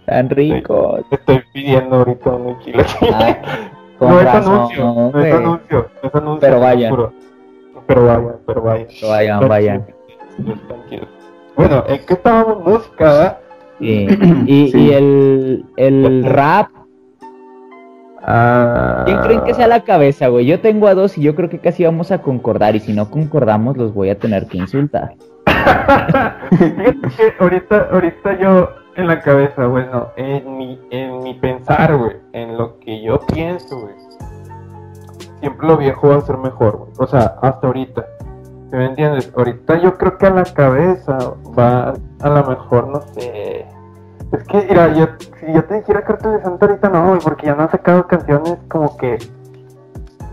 Tan 0.05 0.29
rico. 0.29 0.97
Te 1.09 1.17
estoy 1.17 1.43
pidiendo 1.51 1.97
ahorita 1.97 2.29
un 2.29 2.57
chilaquil. 2.61 3.09
Ah, 3.15 3.37
no 3.99 4.07
con 4.07 4.19
es 4.19 4.33
anuncio, 4.33 4.85
no 5.13 5.19
es 5.19 5.33
anuncio, 5.33 5.89
no 6.01 6.07
es 6.07 6.15
anuncio. 6.15 6.39
Pero 6.39 6.59
vayan. 6.61 6.95
Pero 7.85 8.05
vayan, 8.05 8.35
pero 8.47 8.61
vayan. 8.61 8.87
Pero 8.87 9.09
vayan, 9.09 9.47
vayan. 9.49 9.85
Tranquilos, 10.37 10.67
tranquilos. 10.69 11.14
Bueno, 11.55 11.83
¿en 11.87 12.05
qué 12.05 12.13
estábamos 12.13 12.63
música? 12.65 13.39
Sí. 13.79 14.07
Y, 14.47 14.67
Sí. 14.71 14.77
y 14.77 14.91
el, 14.93 15.65
el 15.77 16.23
rap, 16.25 16.67
Ah. 18.27 19.03
¿quién 19.05 19.19
creen 19.19 19.43
que 19.43 19.53
sea 19.53 19.67
la 19.67 19.83
cabeza, 19.83 20.29
güey? 20.29 20.47
Yo 20.47 20.59
tengo 20.59 20.87
a 20.87 20.95
dos 20.95 21.15
y 21.15 21.21
yo 21.21 21.35
creo 21.35 21.47
que 21.47 21.59
casi 21.59 21.85
vamos 21.85 22.11
a 22.11 22.23
concordar. 22.23 22.75
Y 22.75 22.79
si 22.79 22.91
no 22.91 23.11
concordamos, 23.11 23.77
los 23.77 23.93
voy 23.93 24.09
a 24.09 24.17
tener 24.17 24.47
que 24.47 24.57
insultar. 24.57 25.13
Que 26.57 27.33
ahorita, 27.39 27.89
ahorita 27.91 28.39
yo 28.39 28.69
en 28.95 29.07
la 29.07 29.19
cabeza, 29.21 29.67
bueno, 29.67 30.07
en 30.15 30.57
mi, 30.57 30.79
en 30.89 31.19
mi 31.23 31.33
pensar, 31.35 31.95
güey, 31.97 32.15
en 32.33 32.57
lo 32.57 32.79
que 32.79 33.03
yo 33.03 33.19
pienso, 33.31 33.79
güey, 33.79 33.93
siempre 35.39 35.67
lo 35.67 35.77
viejo 35.77 36.09
va 36.09 36.15
a 36.17 36.21
ser 36.21 36.37
mejor, 36.37 36.77
güey. 36.77 36.91
O 36.97 37.05
sea, 37.07 37.35
hasta 37.41 37.67
ahorita. 37.67 38.05
¿Sí 38.75 38.79
me 38.79 38.87
entiendes? 38.87 39.31
Ahorita 39.37 39.77
yo 39.77 39.97
creo 39.97 40.17
que 40.17 40.25
a 40.25 40.31
la 40.31 40.43
cabeza 40.43 41.17
va 41.57 41.93
a 42.19 42.29
lo 42.29 42.43
mejor, 42.45 42.89
no 42.89 43.01
sé. 43.13 43.65
Es 44.33 44.43
que, 44.49 44.67
mira, 44.67 44.91
yo, 44.93 45.07
si 45.39 45.53
yo 45.53 45.63
te 45.63 45.75
dijera 45.75 46.03
Cartel 46.03 46.33
de 46.33 46.41
Santa 46.41 46.65
ahorita 46.65 46.89
no, 46.89 47.07
güey, 47.07 47.21
porque 47.21 47.45
ya 47.45 47.55
no 47.55 47.61
han 47.63 47.71
sacado 47.71 48.05
canciones 48.05 48.57
como 48.67 48.97
que, 48.97 49.17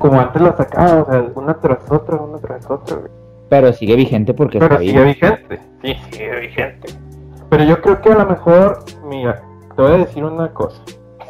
como 0.01 0.19
antes 0.19 0.43
las 0.43 0.57
sacaba, 0.57 1.03
o 1.03 1.07
sea, 1.09 1.25
una 1.37 1.55
tras 1.55 1.89
otra, 1.89 2.17
una 2.17 2.39
tras 2.39 2.69
otra, 2.69 2.97
güey. 2.97 3.13
Pero 3.49 3.73
sigue 3.75 3.95
vigente 3.95 4.35
porque 4.35 4.59
Pero 4.59 4.75
está 4.75 4.79
sigue 4.85 4.93
vivo. 4.93 5.05
vigente. 5.05 5.61
Sí, 5.81 5.95
sigue 6.11 6.41
vigente. 6.41 6.89
Pero 7.49 7.63
yo 7.63 7.81
creo 7.81 8.01
que 8.01 8.11
a 8.11 8.17
lo 8.17 8.27
mejor, 8.27 8.79
mira, 9.05 9.41
te 9.77 9.83
voy 9.83 9.93
a 9.93 9.99
decir 9.99 10.25
una 10.25 10.53
cosa. 10.53 10.83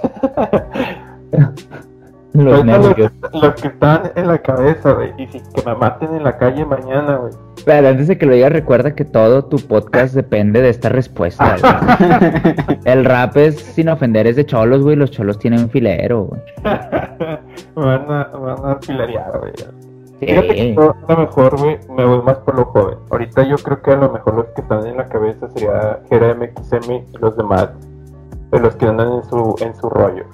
Los 2.34 2.44
los, 2.44 2.64
nervios. 2.64 3.12
los 3.34 3.54
que 3.60 3.68
están 3.68 4.10
en 4.14 4.26
la 4.26 4.38
cabeza, 4.38 4.92
güey, 4.92 5.12
y 5.18 5.26
si 5.26 5.40
que 5.40 5.62
me 5.66 5.74
maten 5.74 6.14
en 6.14 6.24
la 6.24 6.38
calle 6.38 6.64
mañana, 6.64 7.16
güey. 7.16 7.32
Pero 7.64 7.88
antes 7.88 8.08
de 8.08 8.16
que 8.16 8.24
lo 8.24 8.32
digas, 8.32 8.52
recuerda 8.52 8.94
que 8.94 9.04
todo 9.04 9.44
tu 9.44 9.58
podcast 9.58 10.14
depende 10.14 10.62
de 10.62 10.70
esta 10.70 10.88
respuesta. 10.88 11.56
güey. 11.60 12.78
El 12.84 13.04
rap 13.04 13.36
es, 13.36 13.56
sin 13.60 13.90
ofender, 13.90 14.26
es 14.26 14.36
de 14.36 14.46
cholos, 14.46 14.82
güey. 14.82 14.96
Los 14.96 15.10
cholos 15.10 15.38
tienen 15.38 15.68
filero, 15.68 16.24
güey. 16.24 16.40
van 17.74 18.10
a, 18.10 18.24
van 18.24 18.70
a 18.70 18.78
filarear, 18.80 19.38
güey. 19.38 19.52
Fíjate 20.20 20.54
que 20.54 20.74
yo 20.74 20.94
a 21.08 21.12
lo 21.12 21.18
mejor, 21.18 21.60
güey, 21.60 21.78
me 21.96 22.04
voy 22.04 22.22
más 22.22 22.38
por 22.38 22.54
lo 22.54 22.64
joven. 22.66 22.98
Ahorita 23.10 23.42
yo 23.42 23.56
creo 23.56 23.82
que 23.82 23.90
a 23.90 23.96
lo 23.96 24.10
mejor 24.10 24.36
los 24.36 24.46
que 24.46 24.60
están 24.62 24.86
en 24.86 24.96
la 24.96 25.06
cabeza 25.06 25.48
sería 25.50 26.00
Jera 26.08 26.34
MXM 26.34 26.92
y 26.92 27.18
los 27.18 27.36
demás, 27.36 27.68
de 28.52 28.60
los 28.60 28.74
que 28.76 28.86
andan 28.86 29.12
en 29.12 29.24
su, 29.24 29.56
en 29.60 29.74
su 29.74 29.90
rollo. 29.90 30.24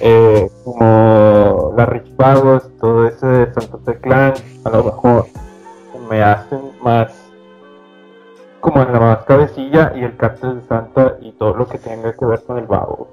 Eh, 0.00 0.48
como 0.64 1.72
la 1.76 1.86
Rich 1.86 2.14
Pagos, 2.16 2.62
todo 2.80 3.06
ese 3.06 3.26
de 3.26 3.54
Santos 3.54 3.84
de 3.84 3.98
Clan, 4.00 4.34
a 4.64 4.70
lo 4.70 4.84
mejor 4.84 5.26
me 6.10 6.22
hacen 6.22 6.60
más 6.82 7.12
como 8.60 8.82
en 8.82 8.92
la 8.92 9.00
más 9.00 9.18
cabecilla 9.24 9.92
y 9.96 10.00
el 10.04 10.16
cártel 10.16 10.60
de 10.60 10.66
Santa 10.66 11.16
y 11.22 11.32
todo 11.32 11.54
lo 11.56 11.66
que 11.66 11.78
tenga 11.78 12.12
que 12.12 12.24
ver 12.26 12.42
con 12.44 12.58
el 12.58 12.66
vago. 12.66 13.08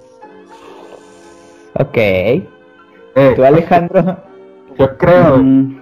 Ok. 1.80 1.97
Eh, 1.97 2.43
¿Tú, 3.36 3.43
Alejandro? 3.43 4.18
Yo 4.78 4.97
creo. 4.97 5.38
Mm, 5.38 5.82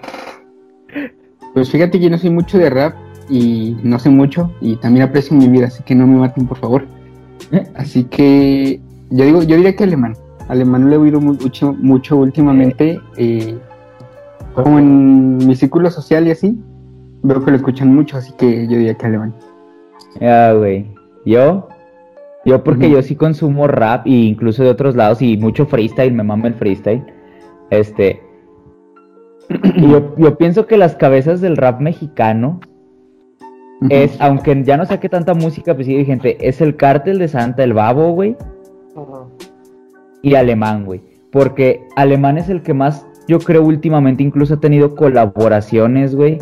Pues 1.54 1.72
fíjate 1.72 1.98
que 2.00 2.06
yo 2.06 2.10
no 2.10 2.18
soy 2.18 2.30
mucho 2.30 2.58
de 2.58 2.70
rap 2.70 2.96
y 3.30 3.78
no 3.84 3.98
sé 3.98 4.10
mucho 4.10 4.52
y 4.62 4.76
también 4.76 5.08
aprecio 5.08 5.36
mi 5.36 5.48
vida, 5.48 5.68
así 5.68 5.82
que 5.84 5.96
no 5.96 6.06
me 6.06 6.18
maten 6.18 6.48
por 6.48 6.58
favor. 6.58 6.86
Así 7.76 8.04
que 8.06 8.82
yo 9.10 9.26
digo, 9.26 9.42
yo 9.44 9.56
diría 9.56 9.76
que 9.76 9.84
alemán. 9.86 10.16
Alemán 10.48 10.90
lo 10.90 10.96
he 10.96 10.98
oído 10.98 11.20
mu- 11.20 11.34
mucho, 11.34 11.74
mucho 11.74 12.18
últimamente, 12.18 13.00
eh, 13.18 13.58
como 14.54 14.80
en 14.80 15.38
mi 15.38 15.56
círculo 15.56 15.90
social 15.90 16.28
y 16.28 16.32
así. 16.32 16.58
Veo 17.24 17.44
que 17.44 17.52
lo 17.52 17.58
escuchan 17.58 17.94
mucho, 17.94 18.18
así 18.18 18.32
que 18.38 18.68
yo 18.68 18.78
diría 18.78 18.94
que 18.94 19.06
alemán. 19.08 19.34
Ah, 20.22 20.54
güey. 20.56 20.86
¿Yo? 21.26 21.68
Yo 22.46 22.64
porque 22.64 22.90
yo 22.92 23.02
sí 23.02 23.16
consumo 23.16 23.68
rap 23.68 24.06
e 24.06 24.12
incluso 24.12 24.62
de 24.64 24.70
otros 24.70 24.96
lados 24.96 25.20
y 25.22 25.36
mucho 25.36 25.66
freestyle, 25.66 26.14
me 26.14 26.22
mama 26.24 26.48
el 26.48 26.54
freestyle. 26.54 27.04
Este. 27.72 28.22
yo, 29.78 30.16
yo 30.16 30.38
pienso 30.38 30.68
que 30.68 30.78
las 30.78 30.96
cabezas 30.96 31.42
del 31.42 31.58
rap 31.58 31.82
mexicano 31.82 32.60
es, 33.90 34.16
aunque 34.22 34.64
ya 34.64 34.78
no 34.78 34.86
saque 34.86 35.10
tanta 35.10 35.34
música, 35.34 35.74
pues 35.74 35.88
sí, 35.88 36.06
gente, 36.06 36.38
es 36.48 36.62
el 36.62 36.76
cártel 36.76 37.18
de 37.20 37.28
Santa, 37.28 37.64
el 37.64 37.74
babo, 37.74 38.12
güey. 38.14 38.38
Y 40.26 40.34
alemán, 40.34 40.86
güey. 40.86 41.02
Porque 41.32 41.88
alemán 41.96 42.38
es 42.38 42.50
el 42.50 42.64
que 42.64 42.74
más, 42.74 43.06
yo 43.28 43.40
creo, 43.40 43.64
últimamente 43.64 44.24
incluso 44.24 44.56
ha 44.56 44.60
tenido 44.60 44.96
colaboraciones, 44.96 46.16
güey, 46.16 46.40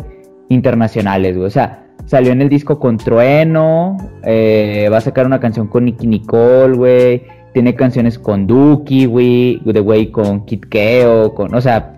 internacionales, 0.48 1.36
güey. 1.36 1.46
O 1.46 1.50
sea, 1.50 1.86
salió 2.06 2.32
en 2.32 2.40
el 2.40 2.48
disco 2.48 2.78
con 2.78 2.96
Trueno, 2.96 3.98
eh, 4.24 4.88
va 4.90 4.96
a 4.96 5.02
sacar 5.02 5.26
una 5.26 5.38
canción 5.38 5.68
con 5.68 5.84
Nicky 5.84 6.06
Nicole, 6.06 6.76
güey. 6.76 7.22
Tiene 7.52 7.74
canciones 7.74 8.18
con 8.18 8.46
Duki, 8.46 9.04
güey, 9.04 9.60
de 9.64 9.80
güey 9.80 10.10
con 10.10 10.44
Kid 10.46 10.64
Keo, 10.70 11.34
con, 11.34 11.54
o 11.54 11.60
sea, 11.60 11.94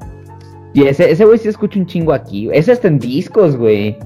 y 0.74 0.82
ese, 0.82 1.10
ese 1.10 1.24
güey 1.24 1.38
sí 1.38 1.48
escucha 1.48 1.78
un 1.78 1.86
chingo 1.86 2.12
aquí. 2.12 2.50
Ese 2.52 2.72
está 2.72 2.88
en 2.88 2.98
discos, 2.98 3.56
güey. 3.56 3.96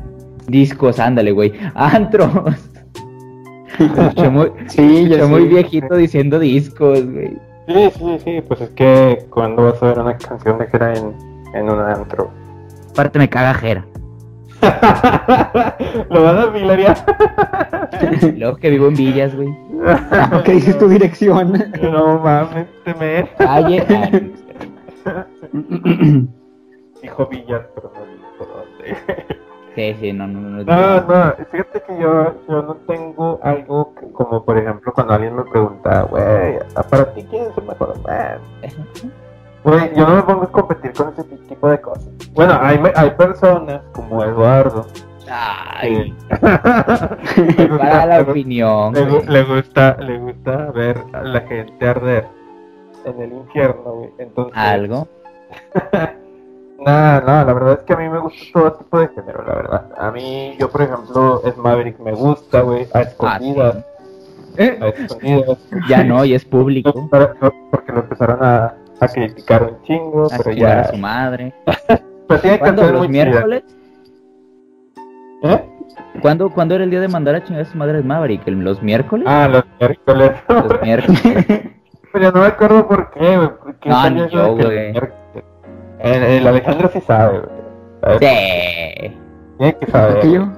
Discos, 0.46 1.00
ándale, 1.00 1.32
güey. 1.32 1.52
Antros. 1.74 2.30
Escuché 3.78 4.28
muy, 4.28 4.50
Sí, 4.68 5.04
escuché 5.04 5.24
muy 5.24 5.44
viejito 5.46 5.96
diciendo 5.96 6.38
discos, 6.38 7.04
güey. 7.10 7.49
Sí, 7.72 7.90
sí, 7.98 8.18
sí, 8.24 8.40
pues 8.46 8.60
es 8.62 8.70
que 8.70 9.26
cuando 9.30 9.64
vas 9.64 9.80
a 9.82 9.86
ver 9.86 9.98
una 10.00 10.16
canción 10.16 10.58
de 10.58 10.66
Jera 10.66 10.92
en, 10.94 11.14
en 11.54 11.70
un 11.70 11.78
antro. 11.78 12.30
Aparte 12.90 13.18
me 13.18 13.28
caga 13.28 13.54
Jera. 13.54 13.86
Lo 16.10 16.22
vas 16.22 16.46
a 16.48 16.52
filarear. 16.52 16.96
Luego 18.36 18.56
que 18.56 18.70
vivo 18.70 18.88
en 18.88 18.94
Villas, 18.94 19.34
güey. 19.36 19.48
¿Qué 20.44 20.52
dices 20.52 20.78
tu 20.78 20.88
dirección? 20.88 21.52
no 21.80 22.18
mames, 22.18 22.66
te 22.84 22.94
me 22.94 23.28
Calle. 23.38 23.86
dijo 27.02 27.26
Villas, 27.28 27.62
pero 27.74 27.92
no 27.94 28.00
dijo 28.04 28.46
dónde. 28.52 28.96
Sí, 29.74 29.96
sí, 30.00 30.12
no, 30.12 30.26
no, 30.26 30.40
no. 30.40 30.64
No, 30.64 31.00
no, 31.02 31.34
fíjate 31.50 31.80
que 31.86 31.98
yo, 31.98 32.34
yo 32.48 32.62
no 32.62 32.74
tengo 32.88 33.38
algo 33.42 33.94
que- 33.94 34.10
como 34.12 34.44
por 34.44 34.58
ejemplo 34.58 34.92
cuando 34.92 35.14
alguien 35.14 35.36
me 35.36 35.44
pregunta, 35.44 36.02
güey, 36.02 36.58
¿a- 36.74 36.82
para 36.82 37.14
ti 37.14 37.24
quién 37.30 37.44
es 37.44 37.56
el 37.56 37.64
mejor 37.64 37.94
man? 38.02 38.38
Güey, 39.62 39.94
yo 39.94 40.06
no 40.08 40.16
me 40.16 40.22
pongo 40.22 40.42
a 40.44 40.52
competir 40.52 40.92
con 40.92 41.10
ese 41.12 41.22
tipo 41.22 41.68
de 41.68 41.80
cosas. 41.80 42.08
Bueno, 42.34 42.58
hay, 42.60 42.80
hay 42.96 43.10
personas 43.12 43.82
como 43.92 44.24
Eduardo. 44.24 44.86
Ay, 45.32 46.12
para 46.40 48.06
la 48.06 48.20
opinión. 48.22 48.92
le, 48.94 49.04
güey. 49.04 49.26
le 49.26 49.44
gusta, 49.44 49.96
le 50.00 50.18
gusta 50.18 50.56
ver 50.72 51.04
a 51.12 51.22
la 51.22 51.40
gente 51.42 51.88
arder 51.88 52.26
en 53.04 53.22
el 53.22 53.32
infierno, 53.34 53.82
güey. 53.92 54.10
Entonces, 54.18 54.56
Algo. 54.56 55.06
Nada, 56.80 57.20
no, 57.20 57.44
la 57.46 57.52
verdad 57.52 57.72
es 57.74 57.84
que 57.84 57.92
a 57.92 57.96
mí 57.96 58.08
me 58.08 58.18
gusta 58.18 58.40
todo 58.52 58.72
tipo 58.72 58.98
de 59.00 59.08
género, 59.08 59.44
la 59.46 59.54
verdad. 59.54 59.86
A 59.98 60.10
mí, 60.10 60.56
yo 60.58 60.70
por 60.70 60.82
ejemplo, 60.82 61.42
es 61.44 61.56
Maverick 61.56 61.98
me 62.00 62.12
gusta, 62.12 62.62
güey, 62.62 62.86
a 62.94 63.00
escondidas, 63.02 63.84
a 64.58 64.86
escondidas. 64.88 65.58
Ya 65.88 66.02
no, 66.04 66.24
y 66.24 66.34
es 66.34 66.44
público. 66.44 66.92
Porque 67.70 67.92
lo 67.92 68.00
empezaron 68.00 68.42
a, 68.42 68.74
a 69.00 69.08
criticar 69.08 69.62
un 69.64 69.82
chingo, 69.82 70.26
A 70.32 70.36
pero 70.38 70.52
ya. 70.52 70.80
a 70.80 70.84
su 70.90 70.96
madre. 70.96 71.52
Pero 72.28 72.40
tiene 72.42 72.58
canciones 72.60 72.92
¿Los 72.92 73.00
muy 73.00 73.08
miércoles? 73.08 73.64
¿Eh? 75.42 75.64
¿Cuándo, 76.22 76.48
¿Cuándo 76.50 76.76
era 76.76 76.84
el 76.84 76.90
día 76.90 77.00
de 77.00 77.08
mandar 77.08 77.34
a 77.34 77.42
chingar 77.42 77.62
a 77.62 77.64
su 77.64 77.76
madre 77.76 77.98
el 77.98 78.04
Maverick? 78.04 78.46
¿El- 78.46 78.60
¿Los 78.60 78.80
miércoles? 78.82 79.26
Ah, 79.28 79.48
los 79.48 79.64
miércoles. 79.80 80.32
Los 80.48 80.80
miércoles. 80.82 81.22
pero 82.12 82.30
no 82.32 82.40
me 82.40 82.46
acuerdo 82.46 82.86
por 82.86 83.10
qué, 83.10 83.36
güey. 83.36 83.48
¿Por 83.48 83.74
qué 83.80 83.88
No, 83.88 84.28
yo, 84.28 84.56
que 84.56 84.64
güey. 84.64 84.92
El, 86.02 86.22
el 86.22 86.46
Alejandro 86.46 86.90
sí 86.92 87.00
sabe, 87.06 87.42
Sí. 88.18 89.16
Tiene 89.58 89.76
que 89.78 89.86
saber. 89.90 90.12
¿Por 90.14 90.20
qué 90.22 90.32
yo? 90.32 90.48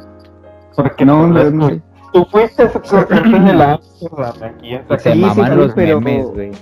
Porque 0.77 1.05
No, 1.05 1.23
tú, 1.23 1.27
no, 1.29 1.51
no 1.51 1.71
tú 2.13 2.25
fuiste 2.31 2.71
en 3.11 3.49
el 3.49 3.61
Amsterdam, 3.63 4.35
aquí 4.43 4.75
en 4.75 4.85
Se 4.89 4.99
Sí, 4.99 5.13
sí, 5.13 5.19
maman 5.19 5.51
sí, 5.53 5.57
los 5.57 5.73
pero- 5.75 6.01
memes, 6.01 6.27
güey. 6.27 6.53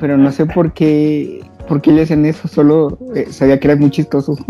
Pero 0.00 0.16
no 0.18 0.30
sé 0.32 0.44
por 0.46 0.72
qué, 0.72 1.48
por 1.68 1.80
qué 1.80 1.90
le 1.92 2.02
hacen 2.02 2.26
eso, 2.26 2.48
solo 2.48 2.98
eh, 3.14 3.26
sabía 3.30 3.58
que 3.60 3.68
era 3.68 3.76
muy 3.80 3.90
chistoso. 3.90 4.34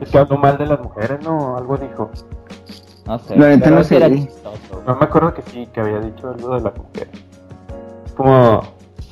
Es 0.00 0.08
que 0.10 0.16
habló 0.18 0.38
mal 0.38 0.56
de 0.56 0.64
las 0.66 0.80
mujeres, 0.80 1.18
¿no? 1.22 1.58
Algo 1.58 1.76
dijo. 1.76 2.10
No 3.06 3.18
sé. 3.18 3.36
La 3.36 3.48
neta 3.48 3.64
pero 3.64 3.76
no 3.76 3.82
sí 3.82 3.88
sé, 3.90 3.96
era 3.98 4.08
güey. 4.08 4.24
chistoso. 4.26 4.82
No 4.86 4.96
me 4.96 5.04
acuerdo 5.04 5.34
que 5.34 5.42
sí, 5.42 5.68
que 5.74 5.80
había 5.80 6.00
dicho 6.00 6.28
algo 6.30 6.54
de 6.56 6.60
las 6.62 6.74
mujeres. 6.76 7.10
Es 8.06 8.12
como... 8.12 8.62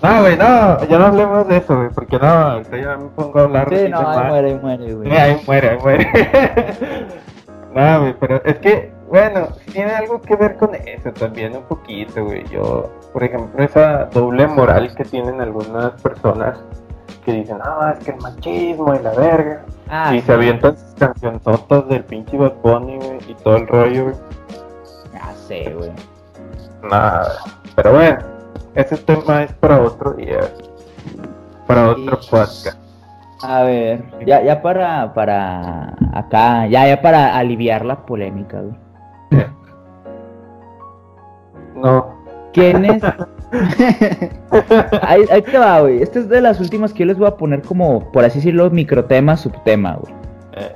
No, 0.01 0.21
güey, 0.21 0.37
no, 0.37 0.87
ya 0.87 0.99
no 0.99 1.07
hablemos 1.07 1.49
de 1.49 1.57
eso, 1.57 1.77
güey, 1.77 1.89
porque 1.91 2.19
no, 2.19 2.29
ahorita 2.29 2.77
ya 2.77 2.97
me 2.97 3.09
pongo 3.09 3.41
a 3.41 3.43
hablar 3.43 3.69
Sí, 3.69 3.75
de 3.75 3.89
no, 3.89 4.09
ahí 4.09 4.29
muere, 4.29 4.49
ahí 4.51 4.59
muere, 4.61 4.95
güey. 4.95 5.11
Sí, 5.11 5.17
ahí 5.17 5.43
muere, 5.45 5.69
ahí 5.71 5.79
muere. 5.79 6.09
no, 7.75 8.01
güey, 8.01 8.15
pero 8.21 8.45
es 8.45 8.59
que, 8.59 8.93
bueno, 9.09 9.49
tiene 9.73 9.91
algo 9.91 10.21
que 10.21 10.37
ver 10.37 10.57
con 10.57 10.73
eso 10.77 11.13
también, 11.13 11.57
un 11.57 11.65
poquito, 11.65 12.25
güey. 12.25 12.45
Yo, 12.49 12.93
por 13.13 13.25
ejemplo, 13.25 13.65
esa 13.65 14.05
doble 14.05 14.47
moral 14.47 14.95
que 14.95 15.03
tienen 15.03 15.41
algunas 15.41 16.01
personas 16.01 16.59
que 17.25 17.33
dicen, 17.33 17.59
no, 17.59 17.89
es 17.91 17.99
que 17.99 18.13
el 18.13 18.19
machismo 18.19 18.95
y 18.95 19.01
la 19.01 19.11
verga. 19.15 19.65
Ah, 19.89 20.15
y 20.15 20.21
sí. 20.21 20.27
se 20.27 20.33
avientan 20.33 20.79
sus 20.79 20.95
cancionzotas 20.95 21.89
del 21.89 22.05
pinche 22.05 22.37
Bad 22.37 22.55
Bunny, 22.63 22.99
güey, 22.99 23.19
y 23.27 23.35
todo 23.35 23.57
el 23.57 23.67
rollo, 23.67 24.05
güey. 24.05 24.17
Ya 25.13 25.35
sé, 25.35 25.75
güey. 25.77 25.91
Nada. 26.89 27.33
Pero 27.75 27.93
bueno, 27.93 28.38
ese 28.75 28.97
tema 28.97 29.45
es 29.45 29.53
para 29.55 29.83
otro 29.83 30.15
día. 30.15 30.41
Para 31.67 31.91
otro 31.91 32.19
podcast. 32.31 32.79
A 33.43 33.63
ver, 33.63 34.03
ya, 34.27 34.43
ya 34.43 34.63
para, 34.63 35.15
para 35.15 35.95
acá, 36.13 36.67
ya, 36.67 36.89
ya 36.89 37.01
para 37.01 37.37
aliviar 37.37 37.85
la 37.85 38.05
polémica, 38.05 38.61
güey. 38.61 39.47
No. 41.77 42.19
¿Quién 42.53 42.85
es? 42.85 43.03
ahí, 45.03 45.25
ahí 45.31 45.43
te 45.43 45.59
va, 45.59 45.81
güey. 45.81 46.03
Esta 46.03 46.19
es 46.19 46.29
de 46.29 46.41
las 46.41 46.61
últimas 46.61 46.93
que 46.93 47.01
yo 47.01 47.07
les 47.07 47.19
voy 47.19 47.29
a 47.29 47.37
poner 47.37 47.63
como, 47.63 48.11
por 48.11 48.25
así 48.25 48.39
decirlo, 48.39 48.71
microtema, 48.71 49.37
subtema, 49.37 49.95
güey. 49.95 50.15
Eh, 50.57 50.75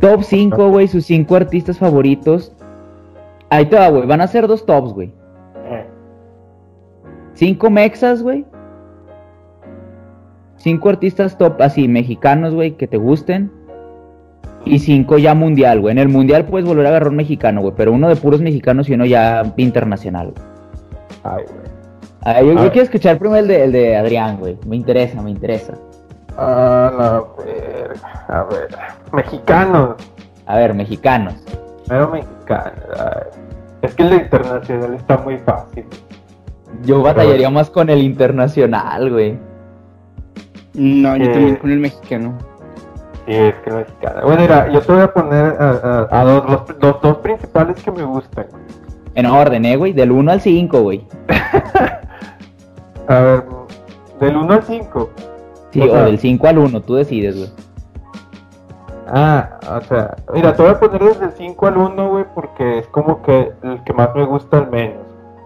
Top 0.00 0.22
5, 0.22 0.70
güey, 0.70 0.88
sus 0.88 1.04
5 1.06 1.36
artistas 1.36 1.78
favoritos. 1.78 2.52
Ahí 3.50 3.66
te 3.66 3.76
va, 3.76 3.88
güey. 3.88 4.06
Van 4.06 4.20
a 4.20 4.28
ser 4.28 4.46
dos 4.46 4.64
tops, 4.64 4.92
güey. 4.92 5.12
5 7.40 7.70
mexas, 7.70 8.22
güey. 8.22 8.44
5 10.56 10.88
artistas 10.90 11.38
top, 11.38 11.62
así, 11.62 11.88
mexicanos, 11.88 12.54
güey, 12.54 12.72
que 12.72 12.86
te 12.86 12.98
gusten. 12.98 13.50
Y 14.66 14.78
5 14.78 15.16
ya 15.16 15.34
mundial, 15.34 15.80
güey. 15.80 15.92
En 15.92 15.98
el 15.98 16.10
mundial 16.10 16.44
puedes 16.44 16.68
volver 16.68 16.84
a 16.84 16.90
agarrar 16.90 17.08
un 17.08 17.16
mexicano, 17.16 17.62
güey. 17.62 17.72
Pero 17.74 17.92
uno 17.92 18.10
de 18.10 18.16
puros 18.16 18.42
mexicanos 18.42 18.90
y 18.90 18.92
uno 18.92 19.06
ya 19.06 19.54
internacional, 19.56 20.32
güey. 20.32 20.46
Ay, 21.24 21.44
güey. 21.44 21.70
Ah, 22.20 22.42
yo, 22.42 22.50
A 22.50 22.54
yo 22.56 22.60
ver. 22.60 22.72
quiero 22.72 22.84
escuchar 22.84 23.18
primero 23.18 23.40
el 23.40 23.48
de, 23.48 23.64
el 23.64 23.72
de 23.72 23.96
Adrián, 23.96 24.36
güey. 24.36 24.58
Me 24.66 24.76
interesa, 24.76 25.22
me 25.22 25.30
interesa. 25.30 25.72
A 26.36 26.92
la 26.94 27.24
verga. 27.42 28.26
A 28.28 28.44
ver. 28.44 28.68
Mexicanos. 29.14 29.96
A 30.44 30.56
ver, 30.56 30.74
mexicanos. 30.74 31.36
Primero 31.86 32.10
mexicanos. 32.10 32.74
Es 33.80 33.94
que 33.94 34.02
el 34.02 34.10
de 34.10 34.16
internacional 34.16 34.92
está 34.92 35.16
muy 35.16 35.38
fácil. 35.38 35.86
Yo 36.84 37.02
batallaría 37.02 37.50
más 37.50 37.68
con 37.70 37.90
el 37.90 38.00
internacional, 38.02 39.10
güey. 39.10 39.38
No, 40.74 41.16
yo 41.16 41.24
Eh. 41.24 41.28
también 41.28 41.56
con 41.56 41.70
el 41.70 41.78
mexicano. 41.80 42.38
Sí, 43.26 43.34
es 43.34 43.54
que 43.56 43.70
el 43.70 43.76
mexicano. 43.76 44.20
Bueno, 44.24 44.40
mira, 44.42 44.68
yo 44.72 44.80
te 44.80 44.92
voy 44.92 45.02
a 45.02 45.12
poner 45.12 45.56
a, 45.60 45.70
a- 45.70 46.20
a 46.20 46.24
dos, 46.24 46.50
los, 46.50 46.82
los 46.82 47.00
dos 47.02 47.16
principales 47.18 47.82
que 47.82 47.90
me 47.90 48.02
gustan. 48.04 48.46
En 49.14 49.26
orden, 49.26 49.64
eh, 49.64 49.76
güey. 49.76 49.92
Del 49.92 50.10
1 50.12 50.30
al 50.32 50.40
5, 50.40 50.80
güey. 50.82 51.04
A 53.08 53.18
ver, 53.20 53.44
del 54.20 54.36
1 54.36 54.52
al 54.54 54.62
5. 54.62 55.10
Sí, 55.72 55.80
O 55.80 55.84
o, 55.84 55.88
sea- 55.90 56.04
del 56.04 56.18
5 56.18 56.46
al 56.46 56.58
1, 56.58 56.80
tú 56.82 56.94
decides, 56.94 57.36
güey. 57.36 57.50
Ah, 59.12 59.58
o 59.68 59.80
sea, 59.82 60.16
mira, 60.32 60.54
te 60.54 60.62
voy 60.62 60.70
a 60.70 60.78
poner 60.78 61.02
desde 61.02 61.24
el 61.24 61.32
5 61.32 61.66
al 61.66 61.76
1, 61.78 62.08
güey, 62.10 62.24
porque 62.34 62.78
es 62.78 62.86
como 62.88 63.20
que 63.22 63.50
el 63.62 63.82
que 63.82 63.92
más 63.92 64.14
me 64.14 64.24
gusta 64.24 64.58
al 64.58 64.70
menos. 64.70 64.98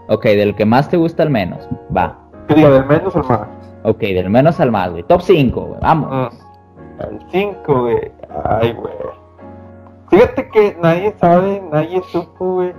Ok, 0.08 0.24
del 0.24 0.54
que 0.54 0.64
más 0.64 0.88
te 0.88 0.96
gusta 0.96 1.22
al 1.22 1.30
menos. 1.30 1.68
Va. 1.96 2.18
Que 2.48 2.54
diga, 2.54 2.70
del 2.70 2.84
menos 2.86 3.14
al 3.16 3.24
más. 3.24 3.40
Ok, 3.84 4.00
del 4.00 4.30
menos 4.30 4.60
al 4.60 4.70
más, 4.70 4.90
güey. 4.90 5.02
Top 5.04 5.20
5, 5.22 5.60
güey. 5.60 5.80
Vamos. 5.80 6.10
Mm, 6.10 7.00
Al 7.02 7.26
5, 7.30 7.80
güey. 7.82 8.12
Ay, 8.44 8.72
güey. 8.72 8.92
Fíjate 10.10 10.48
que 10.50 10.76
nadie 10.80 11.14
sabe, 11.18 11.62
nadie 11.72 12.00
supo, 12.12 12.54
güey, 12.54 12.72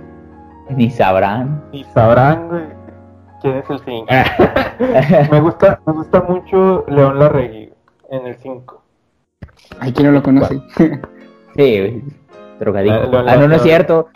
Ni 0.70 0.88
sabrán. 0.90 1.62
ni 1.72 1.84
sabrán, 1.84 2.48
güey, 2.48 2.64
quién 3.42 3.56
es 3.58 3.68
el 3.68 3.80
5. 3.80 4.06
me 5.32 5.40
gusta, 5.40 5.80
me 5.84 5.92
gusta 5.92 6.22
mucho 6.22 6.84
León 6.88 7.18
Larregui 7.18 7.72
en 8.10 8.26
el 8.26 8.36
5. 8.36 8.82
Ay, 9.80 9.92
¿quién 9.92 10.06
no 10.06 10.12
lo 10.12 10.22
conoce? 10.22 10.60
Sí, 10.78 11.78
güey. 11.80 12.02
Drogadicto. 12.60 13.18
Ah, 13.18 13.24
Ah, 13.28 13.36
no, 13.36 13.48
no 13.48 13.54
es 13.56 13.62
cierto. 13.62 14.08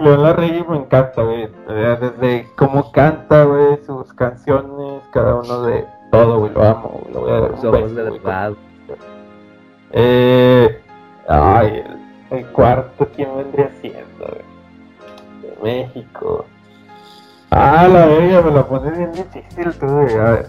León 0.00 0.22
Larregui 0.22 0.64
me 0.68 0.76
encanta, 0.78 1.22
güey. 1.22 1.48
Desde 1.68 2.48
cómo 2.56 2.90
canta, 2.92 3.44
güey, 3.44 3.78
sus 3.86 4.12
canciones, 4.14 5.02
cada 5.12 5.36
uno 5.36 5.62
de 5.62 5.84
todo, 6.10 6.40
güey, 6.40 6.52
lo 6.52 6.62
amo, 6.62 7.00
güey. 7.02 7.14
Lo 7.14 7.20
voy 7.20 7.30
a 7.30 7.40
dar 7.40 7.50
un 7.52 7.70
beso, 7.72 7.94
de 7.94 8.10
verdad. 8.10 8.52
Eh, 9.92 10.82
ay, 11.28 11.84
el, 12.30 12.38
el 12.38 12.46
cuarto, 12.48 13.08
¿quién 13.14 13.36
vendría 13.36 13.70
siendo, 13.80 14.02
güey? 14.18 14.42
De 15.42 15.56
México. 15.62 16.44
Ah, 17.50 17.86
la 17.88 18.06
verga, 18.06 18.42
me 18.42 18.50
la 18.50 18.66
pones 18.66 18.98
bien 18.98 19.12
difícil, 19.12 19.72
tú, 19.78 19.86
güey. 19.86 20.16
A 20.16 20.30
ver. 20.30 20.48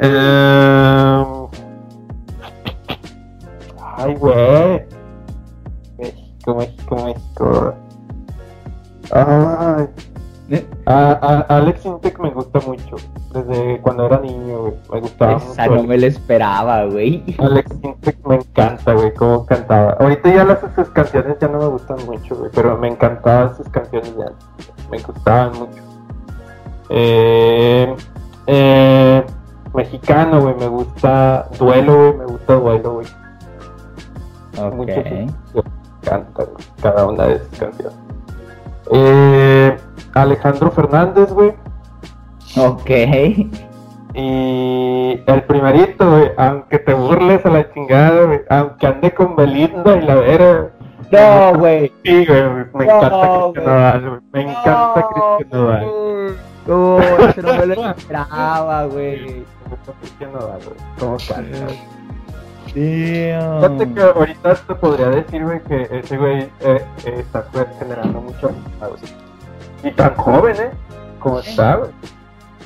Eh, 0.00 1.24
ay, 3.96 4.14
güey. 4.14 5.03
México, 6.52 6.96
México, 6.96 7.04
México. 7.04 7.74
Ay. 9.12 9.88
A, 10.84 11.12
a- 11.22 11.56
Alex 11.56 11.86
Intec 11.86 12.18
me 12.20 12.30
gusta 12.30 12.60
mucho. 12.66 12.96
Desde 13.32 13.80
cuando 13.80 14.04
era 14.06 14.20
niño, 14.20 14.58
güey. 14.60 14.74
Me 14.92 15.00
gustaba 15.00 15.36
Esa 15.38 15.62
mucho. 15.68 15.76
no 15.76 15.88
me 15.88 15.96
la 15.98 16.06
esperaba, 16.06 16.84
güey. 16.84 17.24
Alex 17.38 17.70
Intec 17.82 18.26
me 18.26 18.34
encanta, 18.36 18.92
güey, 18.92 19.14
cómo 19.14 19.46
cantaba. 19.46 19.92
Ahorita 20.00 20.34
ya 20.34 20.44
las 20.44 20.58
sus 20.76 20.88
canciones 20.90 21.38
ya 21.40 21.48
no 21.48 21.58
me 21.60 21.66
gustan 21.68 21.96
mucho, 22.04 22.36
güey, 22.36 22.50
pero 22.54 22.76
me 22.76 22.88
encantaban 22.88 23.56
sus 23.56 23.66
canciones 23.70 24.14
ya. 24.18 24.26
Me 24.90 24.98
gustaban 24.98 25.52
mucho. 25.58 25.82
Eh, 26.90 27.96
eh, 28.46 29.24
mexicano, 29.72 30.42
güey, 30.42 30.54
me 30.56 30.68
gusta 30.68 31.48
Duelo, 31.58 31.94
güey, 31.96 32.14
me 32.18 32.24
gusta 32.26 32.54
Duelo, 32.54 32.92
güey. 32.94 33.06
Ok. 34.58 34.74
Mucho 34.74 35.02
encanta, 36.04 36.44
cada 36.82 37.06
una 37.06 37.24
de 37.26 37.38
sus 37.38 37.58
canciones. 37.58 37.98
Eh, 38.92 39.76
Alejandro 40.14 40.70
Fernández, 40.70 41.32
güey. 41.32 41.52
Ok. 42.56 42.90
Y 44.16 45.20
el 45.26 45.42
primerito, 45.48 46.08
güey, 46.08 46.30
aunque 46.36 46.78
te 46.78 46.94
burles 46.94 47.44
a 47.44 47.48
la 47.48 47.72
chingada, 47.72 48.24
güey, 48.26 48.40
aunque 48.48 48.86
ande 48.86 49.12
con 49.12 49.34
Belinda 49.34 49.96
y 49.96 50.02
la 50.02 50.14
vera, 50.14 50.70
No, 51.10 51.58
güey. 51.58 51.92
Sí, 52.04 52.24
güey, 52.24 52.42
me 52.44 52.64
No, 52.72 52.82
encanta 52.82 53.10
Cristian 53.10 53.52
güey. 53.54 53.66
Nodal, 53.66 54.08
güey, 54.08 54.20
me 54.32 54.40
encanta 54.42 55.08
Cristian 55.08 55.48
Nodal. 55.50 56.36
No, 56.66 57.00
eso 57.00 57.42
no 57.42 57.54
me 57.54 57.66
lo 57.66 57.90
esperaba, 57.90 58.84
güey. 58.86 59.44
Cristian 60.00 60.32
Nodal, 60.32 60.60
güey, 60.64 60.76
cómo 61.00 61.16
canta. 61.28 61.74
Damn. 62.74 63.60
Fíjate 63.60 63.94
que 63.94 64.02
ahorita 64.02 64.54
te 64.54 64.74
podría 64.74 65.08
decir, 65.08 65.44
güey, 65.44 65.62
que 65.62 65.88
ese 65.92 66.16
güey 66.16 66.40
eh, 66.60 66.84
eh, 67.04 67.16
está 67.18 67.46
generando 67.78 68.20
mucho. 68.20 68.50
Y 69.84 69.90
tan 69.92 70.14
joven, 70.16 70.56
¿eh? 70.56 70.70
Como 71.20 71.38
está, 71.38 71.76
güey. 71.76 71.90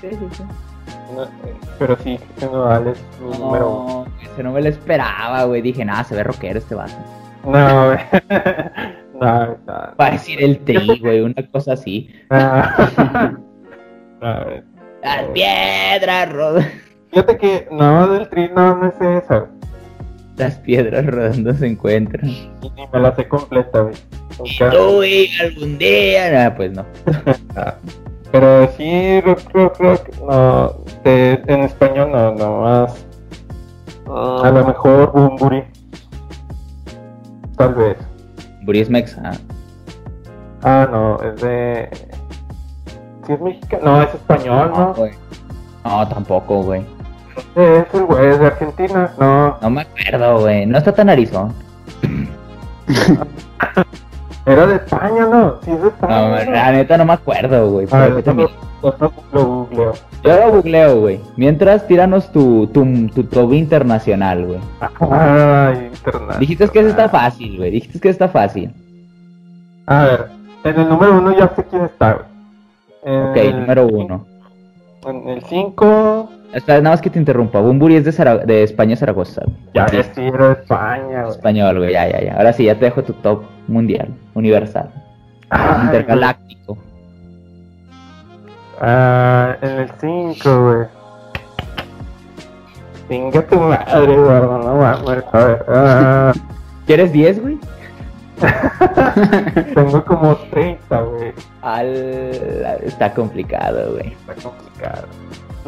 Sí, 0.00 0.08
sí, 0.10 0.28
sí. 0.32 0.42
No, 1.14 1.24
eh, 1.24 1.28
pero 1.78 1.96
sí, 2.02 2.18
Nodal 2.40 2.88
es 2.88 3.04
mi 3.20 3.38
número 3.38 3.70
uno. 3.70 4.06
No, 4.06 4.06
ese 4.22 4.42
no 4.42 4.52
me 4.52 4.62
lo 4.62 4.68
esperaba, 4.68 5.44
güey. 5.44 5.60
Dije, 5.60 5.84
nada, 5.84 6.04
se 6.04 6.14
ve 6.14 6.22
rockero 6.22 6.58
este 6.58 6.74
vato. 6.74 6.94
No, 7.44 7.86
güey. 7.86 7.98
no, 9.20 9.46
no. 9.66 9.72
Va 10.00 10.06
a 10.06 10.10
decir 10.12 10.42
el 10.42 10.58
tri, 10.60 10.98
güey, 11.00 11.20
una 11.20 11.46
cosa 11.52 11.74
así. 11.74 12.10
no. 12.30 12.62
No, 14.20 14.44
güey. 14.44 14.62
Las 15.00 15.22
piedras 15.26 16.32
rodan. 16.32 16.66
Fíjate 17.10 17.38
que 17.38 17.68
no 17.70 18.08
del 18.08 18.28
tri 18.28 18.48
no, 18.48 18.76
no 18.76 18.88
es 18.88 19.00
esa, 19.00 19.38
güey. 19.38 19.57
Las 20.38 20.54
piedras 20.56 21.04
rodando 21.06 21.52
se 21.54 21.66
encuentran. 21.66 22.28
Y 22.30 22.50
ni 22.76 22.86
me 22.92 23.00
la 23.00 23.14
sé 23.16 23.26
completa, 23.28 23.80
güey. 23.80 23.94
Algún 25.40 25.78
día. 25.78 26.30
Nah, 26.48 26.56
pues 26.56 26.72
no. 26.72 26.84
Ah, 27.56 27.74
Pero 28.30 28.70
sí, 28.76 29.20
rock, 29.22 29.40
rock, 29.52 29.78
rock, 29.80 30.08
no, 30.28 30.74
de- 31.02 31.42
en 31.46 31.60
español 31.62 32.12
no, 32.12 32.34
no 32.34 32.60
más. 32.60 33.04
A 34.06 34.50
lo 34.50 34.64
mejor 34.66 35.10
Bumburi. 35.12 35.64
Tal 37.56 37.74
vez. 37.74 37.96
Buris 38.64 38.88
Mexa. 38.88 39.32
Ah, 40.62 40.86
no, 40.90 41.20
es 41.22 41.40
de. 41.40 41.88
¿Sí 43.26 43.32
es 43.32 43.40
mexicano? 43.40 43.82
No, 43.84 44.02
es 44.02 44.14
español, 44.14 44.72
¿no? 44.76 44.94
güey. 44.94 45.12
No, 45.84 46.08
tampoco, 46.08 46.62
güey. 46.62 46.82
Es 47.54 47.94
el 47.94 48.04
güey, 48.04 48.26
es 48.26 48.38
de 48.40 48.46
Argentina. 48.46 49.10
No, 49.18 49.56
No 49.60 49.70
me 49.70 49.82
acuerdo, 49.82 50.40
güey. 50.40 50.66
No 50.66 50.78
está 50.78 50.92
tan 50.92 51.08
arizón. 51.10 51.52
era 54.46 54.66
de 54.66 54.76
España, 54.76 55.26
¿no? 55.26 55.56
Sí, 55.62 55.70
es 55.72 55.82
de 55.82 55.88
España. 55.88 56.20
No, 56.20 56.44
¿no? 56.44 56.50
la 56.52 56.72
neta 56.72 56.96
no 56.96 57.04
me 57.04 57.12
acuerdo, 57.12 57.70
güey. 57.70 57.86
Ver, 57.86 58.22
también- 58.22 58.48
lo, 58.80 59.44
googleo. 59.44 59.92
Yo 60.22 60.36
lo 60.36 60.52
googleo, 60.52 61.00
güey. 61.00 61.20
Mientras, 61.36 61.86
tíranos 61.86 62.30
tu, 62.32 62.66
tu, 62.68 63.08
tu 63.08 63.24
top 63.24 63.52
internacional, 63.52 64.44
güey. 64.46 64.60
Ay, 65.10 65.90
internacional. 65.92 66.38
Dijiste 66.38 66.68
que 66.68 66.78
eso 66.80 66.88
está 66.88 67.08
fácil, 67.08 67.56
güey. 67.58 67.70
Dijiste 67.72 67.98
que 68.00 68.08
está 68.08 68.28
fácil. 68.28 68.72
A 69.86 70.04
ver, 70.04 70.26
en 70.64 70.80
el 70.80 70.88
número 70.88 71.18
uno 71.18 71.36
ya 71.36 71.48
sé 71.56 71.64
quién 71.64 71.84
está, 71.84 72.12
güey. 72.14 72.26
En 73.04 73.22
Ok, 73.30 73.36
el- 73.36 73.60
número 73.60 73.86
uno. 73.86 74.26
En 75.06 75.28
el 75.28 75.42
5, 75.44 76.30
Espera, 76.52 76.80
nada 76.80 76.94
más 76.94 77.00
que 77.02 77.10
te 77.10 77.18
interrumpa. 77.18 77.60
Bumburi 77.60 77.96
es 77.96 78.04
de, 78.04 78.12
Zara- 78.12 78.38
de 78.44 78.62
España, 78.62 78.96
Zaragoza. 78.96 79.42
ya 79.74 79.86
ves, 79.86 80.10
sí, 80.14 80.22
era 80.22 80.48
de 80.48 80.52
España, 80.62 81.20
güey. 81.22 81.30
Español, 81.30 81.78
güey. 81.78 81.92
Ya, 81.92 82.08
ya, 82.08 82.20
ya. 82.22 82.34
Ahora 82.36 82.52
sí, 82.52 82.64
ya 82.64 82.74
te 82.78 82.86
dejo 82.86 83.02
tu 83.02 83.12
top 83.14 83.42
mundial, 83.66 84.08
universal, 84.34 84.90
Ay, 85.50 85.84
intergaláctico. 85.86 86.78
Ah, 88.80 89.56
en 89.60 89.70
el 89.70 89.90
5, 90.00 90.62
güey. 90.64 90.86
Venga 93.08 93.42
tu 93.46 93.56
madre, 93.58 94.14
Eduardo, 94.14 94.58
no 94.58 94.76
mames. 94.76 95.24
A 95.32 95.44
ver, 95.44 95.64
ah, 95.68 96.32
¿Quieres 96.86 97.12
10, 97.12 97.42
güey? 97.42 97.58
tengo 99.74 100.04
como 100.04 100.36
30, 100.50 101.00
güey. 101.02 101.32
Al... 101.60 101.86
Está 102.84 103.12
complicado, 103.12 103.92
güey. 103.94 104.12
Está 104.28 104.34
complicado. 104.48 105.08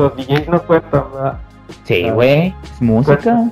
Los 0.00 0.16
DJs 0.16 0.48
no 0.48 0.62
cuentan, 0.62 1.04
¿verdad? 1.14 1.38
Sí, 1.84 2.06
Ah. 2.08 2.12
güey. 2.12 2.54
Es 2.64 2.82
música. 2.82 3.50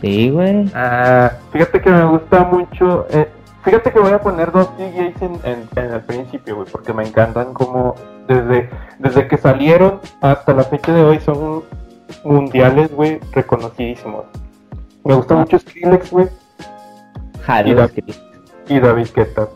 Sí, 0.00 0.30
güey. 0.30 0.70
Ah, 0.74 1.32
fíjate 1.52 1.80
que 1.80 1.90
me 1.90 2.04
gusta 2.04 2.44
mucho. 2.44 3.06
eh, 3.10 3.28
fíjate 3.62 3.92
que 3.92 3.98
voy 3.98 4.12
a 4.12 4.20
poner 4.20 4.50
dos 4.52 4.70
DJs 4.78 5.22
en, 5.22 5.40
en, 5.44 5.68
en 5.76 5.92
el 5.92 6.00
principio, 6.02 6.56
güey, 6.56 6.68
porque 6.70 6.92
me 6.92 7.06
encantan 7.06 7.52
como 7.52 7.94
desde, 8.26 8.70
desde 8.98 9.28
que 9.28 9.36
salieron 9.36 10.00
hasta 10.22 10.54
la 10.54 10.62
fecha 10.64 10.92
de 10.94 11.02
hoy 11.02 11.20
son 11.20 11.62
mundiales, 12.24 12.92
güey, 12.94 13.20
reconocidísimos. 13.32 14.24
Me 15.04 15.14
gusta 15.14 15.34
mucho 15.34 15.58
Skrillex, 15.58 16.10
güey, 16.10 16.28
Jalo, 17.44 17.84
Y 17.84 17.88
que- 17.88 18.14
y 18.68 18.78
David 18.80 19.08
Guetta. 19.14 19.48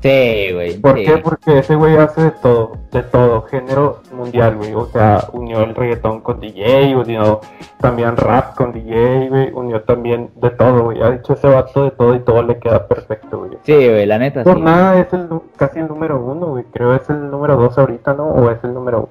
Sí, 0.00 0.52
güey. 0.52 0.78
¿Por 0.80 0.96
sí. 0.96 1.04
qué? 1.04 1.18
Porque 1.18 1.58
ese 1.58 1.74
güey 1.74 1.96
hace 1.96 2.22
de 2.22 2.30
todo, 2.30 2.72
de 2.92 3.02
todo, 3.02 3.42
género 3.42 4.00
mundial, 4.12 4.56
güey. 4.56 4.72
O 4.74 4.86
sea, 4.86 5.24
unió 5.32 5.60
el 5.64 5.74
reggaetón 5.74 6.20
con 6.20 6.38
DJ, 6.38 6.94
unió 6.94 7.40
también 7.80 8.16
rap 8.16 8.54
con 8.54 8.72
DJ, 8.72 9.28
güey, 9.28 9.52
unió 9.52 9.82
también 9.82 10.30
de 10.36 10.50
todo, 10.50 10.84
güey. 10.84 11.02
Ha 11.02 11.14
hecho 11.16 11.32
ese 11.32 11.48
vato 11.48 11.82
de 11.82 11.90
todo 11.90 12.14
y 12.14 12.20
todo 12.20 12.42
le 12.44 12.58
queda 12.60 12.86
perfecto, 12.86 13.38
güey. 13.40 13.58
Sí, 13.64 13.74
güey, 13.74 14.06
la 14.06 14.18
neta. 14.18 14.44
Por 14.44 14.56
sí. 14.58 14.62
nada 14.62 15.00
es 15.00 15.12
el 15.12 15.28
casi 15.56 15.80
el 15.80 15.88
número 15.88 16.20
uno, 16.22 16.46
güey. 16.46 16.64
Creo 16.72 16.94
es 16.94 17.10
el 17.10 17.28
número 17.30 17.56
dos 17.56 17.76
ahorita, 17.76 18.14
¿no? 18.14 18.28
O 18.28 18.50
es 18.52 18.62
el 18.62 18.72
número 18.74 18.98
uno. 19.00 19.08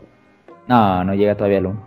No, 0.68 1.04
no 1.04 1.14
llega 1.16 1.36
todavía 1.36 1.58
al 1.60 1.66
1. 1.68 1.80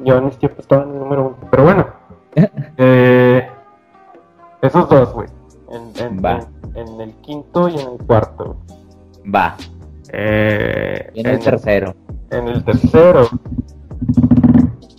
Yo 0.00 0.18
en 0.18 0.24
mis 0.26 0.36
tiempos 0.38 0.60
estaba 0.60 0.82
en 0.84 0.90
el 0.90 0.98
número 0.98 1.22
uno. 1.22 1.36
Pero 1.50 1.62
bueno, 1.64 1.86
eh, 2.76 3.48
esos 4.62 4.88
dos, 4.88 5.12
güey. 5.12 5.28
En, 5.70 6.04
en, 6.04 6.24
Va. 6.24 6.32
en- 6.38 6.55
en 6.76 7.00
el 7.00 7.12
quinto 7.22 7.68
y 7.68 7.74
en 7.78 7.88
el 7.92 7.98
cuarto. 8.06 8.56
Va. 9.34 9.56
Eh, 10.12 11.10
en 11.14 11.26
el 11.26 11.38
tercero. 11.40 11.94
En 12.30 12.48
el 12.48 12.64
tercero. 12.64 13.28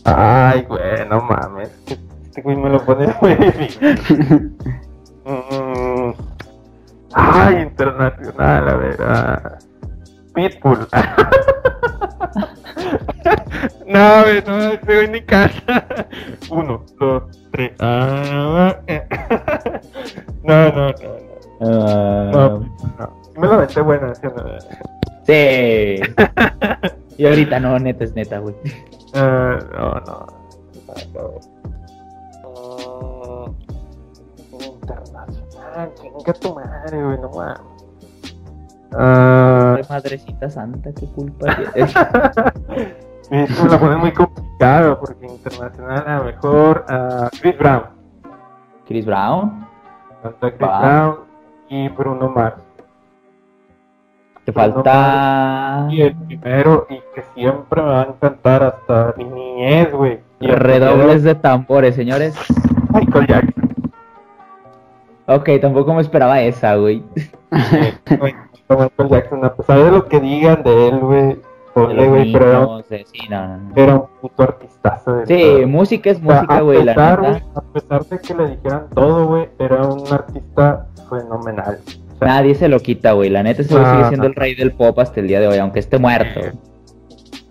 Ay, 0.04 0.64
güey, 0.64 1.08
no 1.10 1.22
mames. 1.22 1.72
Este 1.88 2.42
güey 2.42 2.58
me 2.58 2.70
lo 2.70 2.84
pone 2.84 3.08
muy 3.22 3.36
difícil. 3.36 4.56
Mm, 5.26 6.12
Ay, 7.14 7.62
internacional, 7.62 8.70
a 8.70 8.76
ver. 8.76 8.98
ah, 9.02 9.58
Pitbull. 10.34 10.88
no, 13.88 14.22
güey, 14.24 14.44
no, 14.46 14.58
este 14.72 14.96
güey 14.96 15.08
ni 15.10 15.22
casa. 15.22 15.86
Uno, 16.50 16.84
dos, 17.00 17.24
tres. 17.52 17.72
Ah, 17.80 18.76
eh. 18.88 19.08
no, 20.44 20.72
no, 20.72 20.88
no, 20.90 21.27
no. 21.60 22.66
Ah. 23.00 23.10
Sí 23.34 23.40
me 23.40 23.48
lo 23.48 23.58
metí 23.60 23.80
buena, 23.82 24.14
¿sí 24.16 24.28
y 27.18 27.26
ahorita 27.26 27.60
no, 27.60 27.80
neta 27.80 28.04
es 28.04 28.16
neta, 28.16 28.40
güey. 28.40 28.56
Eh, 29.14 29.60
no, 29.74 29.94
no. 30.02 30.26
Internacional, 34.52 35.94
chinga 35.96 36.34
tu 36.34 36.56
madre, 36.56 37.04
güey, 37.04 37.20
no 37.20 37.30
mames. 37.30 37.60
Ah, 38.94 39.80
Madrecita 39.90 40.50
santa, 40.50 40.92
qué 40.94 41.08
culpa 41.08 41.56
tienes. 41.56 41.94
me 43.32 43.70
la 43.70 43.80
pone 43.80 43.98
muy 43.98 44.14
complicado 44.14 45.00
porque 45.00 45.26
internacional 45.26 46.04
a 46.08 46.18
lo 46.20 46.24
mejor 46.26 46.86
a 46.88 47.30
Chris 47.42 47.58
Brown. 47.58 47.84
Chris 48.88 49.06
Brown. 49.06 49.68
Canta 50.24 50.50
Chris. 50.52 50.60
Brown 50.60 51.27
y 51.70 51.90
Bruno 51.90 52.30
Mars. 52.30 52.56
Te 54.46 54.54
falta 54.54 55.88
Y 55.90 56.02
el 56.02 56.16
primero 56.16 56.88
y 56.90 56.96
que 57.14 57.22
siempre 57.36 57.82
me 57.82 57.90
va 57.90 58.02
a 58.04 58.06
encantar 58.06 58.64
hasta 58.64 59.14
mi 59.18 59.26
niñez, 59.26 59.92
güey. 59.92 60.20
Redobles 60.40 61.24
de 61.24 61.36
tambores, 61.36 61.96
señores. 61.96 62.34
Michael 62.94 63.28
Jackson. 63.28 63.70
Ok, 65.26 65.50
tampoco 65.60 65.94
me 65.94 66.02
esperaba 66.02 66.40
esa, 66.42 66.76
güey. 66.78 67.04
Michael 67.52 69.10
Jackson, 69.10 69.44
a 69.44 69.54
pesar 69.54 69.80
de 69.84 69.92
lo 69.92 70.06
que 70.06 70.20
digan 70.22 70.64
de 70.64 70.88
él, 70.88 71.00
güey, 71.00 71.38
pero 71.74 72.50
era, 72.50 72.60
un- 72.68 72.84
sí, 72.84 73.04
no, 73.30 73.48
no, 73.48 73.58
no. 73.58 73.72
era 73.76 73.96
un 73.96 74.08
puto 74.22 74.44
artistazo. 74.44 75.26
Sí, 75.26 75.34
verdad. 75.36 75.68
música 75.68 76.10
es 76.12 76.18
O 76.18 76.22
sea, 76.22 76.36
música, 76.36 76.58
a 76.58 76.62
güey, 76.62 76.86
pesar, 76.86 77.22
neta. 77.22 77.30
güey, 77.32 77.44
a 77.56 77.62
pesar 77.74 78.06
de 78.06 78.20
que 78.20 78.34
le 78.34 78.48
dijeran 78.56 78.88
todo, 78.94 79.26
güey, 79.28 79.50
era 79.60 79.82
un 79.84 80.14
artista 80.14 80.88
fenomenal. 81.10 81.80
O 81.86 82.20
sea, 82.20 82.28
Nadie 82.28 82.56
se 82.56 82.68
lo 82.68 82.80
quita, 82.80 83.12
güey. 83.14 83.30
La 83.30 83.44
neta, 83.44 83.62
ese 83.62 83.74
güey 83.74 83.86
Ah. 83.86 83.96
sigue 83.98 84.08
siendo 84.10 84.28
el 84.28 84.36
rey 84.36 84.56
del 84.56 84.72
pop 84.74 84.98
hasta 85.00 85.20
el 85.20 85.28
día 85.28 85.40
de 85.40 85.48
hoy, 85.48 85.58
aunque 85.58 85.80
esté 85.80 85.98
muerto. 86.00 86.42
Sí. 86.42 86.50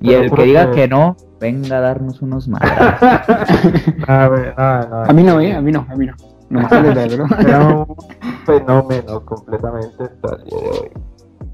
Y 0.00 0.12
el 0.14 0.30
que 0.30 0.42
diga 0.42 0.70
que- 0.70 0.82
que 0.82 0.88
no, 0.88 1.16
venga 1.40 1.78
a 1.78 1.80
darnos 1.80 2.20
unos. 2.22 2.48
Ah, 4.08 4.28
güey, 4.28 4.42
no, 4.56 4.88
no, 4.88 5.04
A 5.04 5.12
mí 5.12 5.22
no, 5.22 5.40
¿eh? 5.40 5.54
A 5.54 5.60
mí 5.60 5.72
no, 5.72 5.86
a 5.88 5.94
mí 5.96 6.06
no. 6.06 6.14
Nomás 6.48 6.70
se 6.70 6.82
les 6.82 6.94
da, 6.94 7.06
¿verdad? 7.06 7.40
Era 7.40 7.66
un 7.68 7.86
fenómeno 8.46 9.24
completamente 9.24 10.04
hasta 10.04 10.36
el 10.36 10.44
día 10.44 10.58
de 10.58 10.68
hoy. 10.70 10.90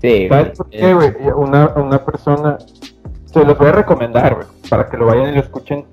Sí, 0.00 0.28
¿Sabes 0.28 0.44
güey. 0.44 0.52
por 0.56 0.68
qué, 0.70 0.94
güey? 0.94 1.12
Una, 1.36 1.68
una 1.76 2.04
persona, 2.04 2.58
se 3.26 3.44
los 3.44 3.56
voy 3.56 3.68
a 3.68 3.72
recomendar, 3.72 4.34
güey, 4.34 4.46
para 4.68 4.86
que 4.88 4.96
lo 4.96 5.06
vayan 5.06 5.30
y 5.30 5.34
lo 5.36 5.40
escuchen. 5.40 5.84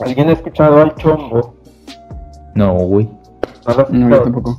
¿Alguien 0.00 0.28
ha 0.28 0.32
escuchado 0.32 0.80
al 0.82 0.94
Chombo? 0.96 1.54
No, 2.54 2.74
güey. 2.74 3.08
¿No 3.66 3.74
lo 3.74 3.86
No, 3.90 4.08
yo 4.10 4.22
tampoco. 4.22 4.58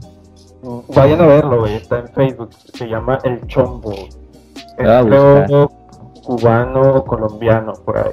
Vayan 0.96 1.22
a 1.22 1.26
verlo, 1.28 1.60
güey, 1.62 1.76
está 1.76 2.00
en 2.00 2.08
Facebook, 2.10 2.50
se 2.74 2.88
llama 2.88 3.20
El 3.24 3.46
Chombo. 3.48 3.92
Es 3.92 4.88
Ah, 4.88 5.04
creo 5.06 5.72
cubano 6.24 6.82
o 6.96 7.06
colombiano, 7.06 7.74
por 7.86 7.98
ahí. 7.98 8.12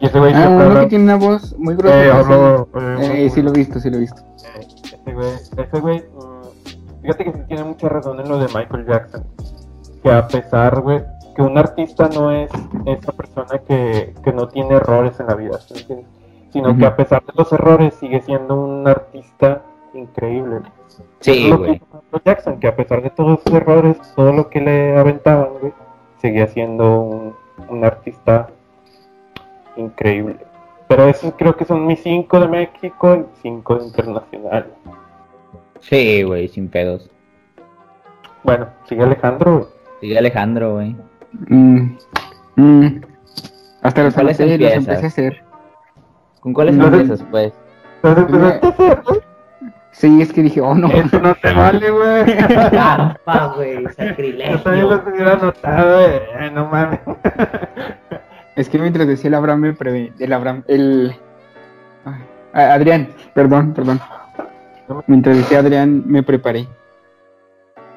Y 0.00 0.06
ese 0.06 0.18
güey 0.18 0.32
Ah, 0.32 0.36
siempre 0.36 0.56
uno 0.56 0.64
habla- 0.66 0.80
que 0.82 0.86
tiene 0.88 1.04
una 1.04 1.16
voz 1.16 1.56
muy 1.58 1.74
Eh, 1.84 2.10
hablo, 2.12 2.68
sí. 2.72 2.78
eh, 2.78 2.96
Eh, 3.00 3.08
muy- 3.20 3.30
sí 3.30 3.42
lo 3.42 3.50
he 3.50 3.52
visto, 3.52 3.80
sí 3.80 3.90
lo 3.90 3.96
he 3.96 4.00
visto. 4.00 4.22
Eh, 4.22 4.66
Ese 5.04 5.12
güey, 5.12 5.30
ese 5.56 5.80
güey, 5.80 5.98
mm, 5.98 7.02
fíjate 7.02 7.24
que 7.24 7.32
sí 7.32 7.38
tiene 7.48 7.64
mucha 7.64 7.88
razón 7.88 8.20
en 8.20 8.28
lo 8.28 8.38
de 8.38 8.46
Michael 8.46 8.86
Jackson. 8.86 9.24
Que 10.02 10.12
a 10.12 10.26
pesar, 10.28 10.80
güey, 10.80 11.02
que 11.34 11.42
un 11.42 11.58
artista 11.58 12.08
no 12.14 12.30
es 12.30 12.50
esa 12.86 13.12
persona 13.12 13.58
que, 13.66 14.14
que 14.22 14.32
no 14.32 14.46
tiene 14.48 14.74
errores 14.76 15.18
en 15.18 15.26
la 15.26 15.34
vida. 15.34 15.58
Sino 16.52 16.76
que 16.76 16.86
a 16.86 16.94
pesar 16.96 17.22
de 17.24 17.32
los 17.34 17.50
errores 17.52 17.94
sigue 17.94 18.20
siendo 18.22 18.54
un 18.60 18.86
artista 18.86 19.62
increíble. 19.94 20.60
Sí, 21.20 21.48
Lo 21.48 21.56
que 21.58 21.66
güey. 21.66 21.70
Michael 21.72 22.22
Jackson, 22.24 22.60
que 22.60 22.68
a 22.68 22.76
pesar 22.76 23.02
de 23.02 23.10
todos 23.10 23.40
sus 23.42 23.54
errores, 23.54 23.96
todo 24.16 24.32
lo 24.32 24.48
que 24.50 24.60
le 24.60 24.96
aventaban, 24.96 25.48
güey, 25.60 25.72
seguía 26.18 26.46
siendo 26.48 27.00
un, 27.00 27.34
un 27.68 27.84
artista 27.84 28.48
increíble. 29.76 30.36
Pero 30.88 31.08
esos 31.08 31.34
creo 31.38 31.56
que 31.56 31.64
son 31.64 31.86
mis 31.86 32.02
cinco 32.02 32.40
de 32.40 32.48
México 32.48 33.16
y 33.16 33.40
cinco 33.40 33.76
de 33.76 33.86
internacional. 33.86 34.66
Sí, 35.80 36.22
güey, 36.22 36.48
sin 36.48 36.68
pedos. 36.68 37.10
Bueno, 38.42 38.68
sigue 38.84 39.02
Alejandro, 39.02 39.58
güey. 39.58 39.68
Sigue 40.00 40.18
Alejandro, 40.18 40.74
güey. 40.74 40.96
Mm, 41.48 41.96
mm. 42.56 43.00
Hasta 43.82 44.02
los 44.02 44.14
¿Cuáles 44.14 44.38
los 44.38 44.48
empecé 44.50 45.04
a 45.04 45.08
hacer. 45.08 45.44
¿Con 46.40 46.52
cuáles 46.52 46.74
No, 46.74 46.86
empiezas, 46.86 47.24
pues? 47.30 47.52
Empezaste 48.02 48.66
a 48.66 48.70
hacer, 48.70 49.02
güey. 49.06 49.31
Sí, 49.92 50.20
es 50.22 50.32
que 50.32 50.42
dije, 50.42 50.60
oh 50.60 50.74
no. 50.74 50.88
Eso 50.88 51.20
no 51.20 51.34
te 51.34 51.52
vale, 51.52 51.90
güey. 51.90 52.24
Trampa, 52.70 53.52
güey, 53.56 53.84
Yo 53.84 54.60
también 54.60 54.88
los 54.88 55.00
hubiera 55.06 55.32
anotado, 55.34 55.98
güey. 56.08 56.20
Ay, 56.38 56.50
No 56.50 56.66
mames. 56.66 57.00
Es 58.56 58.68
que 58.68 58.78
mientras 58.78 59.06
decía 59.06 59.28
el 59.28 59.34
Abraham 59.34 59.60
me 59.60 59.72
prevé. 59.74 60.12
El 60.18 60.32
Abraham, 60.32 60.62
el. 60.66 61.14
Ay, 62.52 62.64
Adrián, 62.64 63.08
perdón, 63.34 63.72
perdón. 63.74 64.00
Mientras 65.06 65.36
decía 65.36 65.60
Adrián 65.60 66.02
me 66.06 66.22
preparé. 66.22 66.66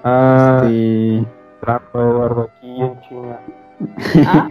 Ah, 0.03 0.61
Este, 0.63 1.25
trampa, 1.61 1.99
Eduardo, 1.99 2.49
aquí 2.57 2.81
en 2.81 3.01
China. 3.01 3.39
Ah, 4.27 4.47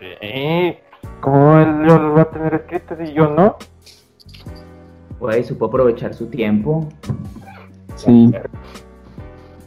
Sí. 0.00 0.78
¿Cómo 1.20 1.58
él 1.58 1.86
yo 1.88 1.98
los 1.98 2.16
va 2.18 2.22
a 2.22 2.30
tener 2.30 2.54
escritos 2.54 2.98
y 3.00 3.12
yo 3.14 3.28
no? 3.28 3.56
Güey, 5.24 5.44
supo 5.44 5.66
aprovechar 5.66 6.14
su 6.14 6.26
tiempo. 6.26 6.88
sí. 7.96 8.32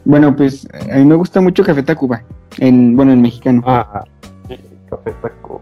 Bueno, 0.04 0.34
pues 0.34 0.66
a 0.90 0.96
mí 0.96 1.04
me 1.04 1.16
gusta 1.16 1.40
mucho 1.40 1.62
Café 1.62 1.82
Tacuba. 1.82 2.22
En, 2.58 2.96
bueno, 2.96 3.12
en 3.12 3.20
mexicano. 3.20 3.62
Ah, 3.66 4.04
sí, 4.48 4.56
Café 4.88 5.12
Taco. 5.20 5.60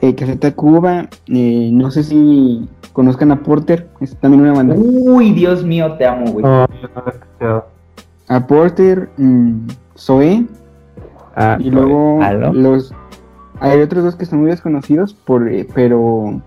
Eh, 0.00 0.14
Café 0.16 0.34
Tacuba, 0.36 1.08
eh, 1.28 1.70
no 1.72 1.90
sé 1.92 2.02
si 2.02 2.68
conozcan 2.92 3.30
a 3.30 3.42
Porter, 3.42 3.88
es 4.00 4.16
también 4.16 4.42
una 4.42 4.54
banda. 4.54 4.74
Uy, 4.76 5.32
Dios 5.32 5.64
mío, 5.64 5.92
te 5.92 6.04
amo, 6.04 6.32
güey. 6.32 6.44
No 6.44 6.64
escuchado. 7.06 7.66
A 8.28 8.46
Porter, 8.46 9.10
mm, 9.18 9.66
Zoé, 9.96 10.46
Ah, 11.36 11.56
y 11.58 11.70
luego 11.70 12.22
¿Aló? 12.22 12.52
los 12.52 12.94
hay 13.60 13.80
otros 13.80 14.04
dos 14.04 14.16
que 14.16 14.24
son 14.24 14.40
muy 14.40 14.50
desconocidos 14.50 15.14
por 15.14 15.48
eh, 15.48 15.66
pero 15.74 16.40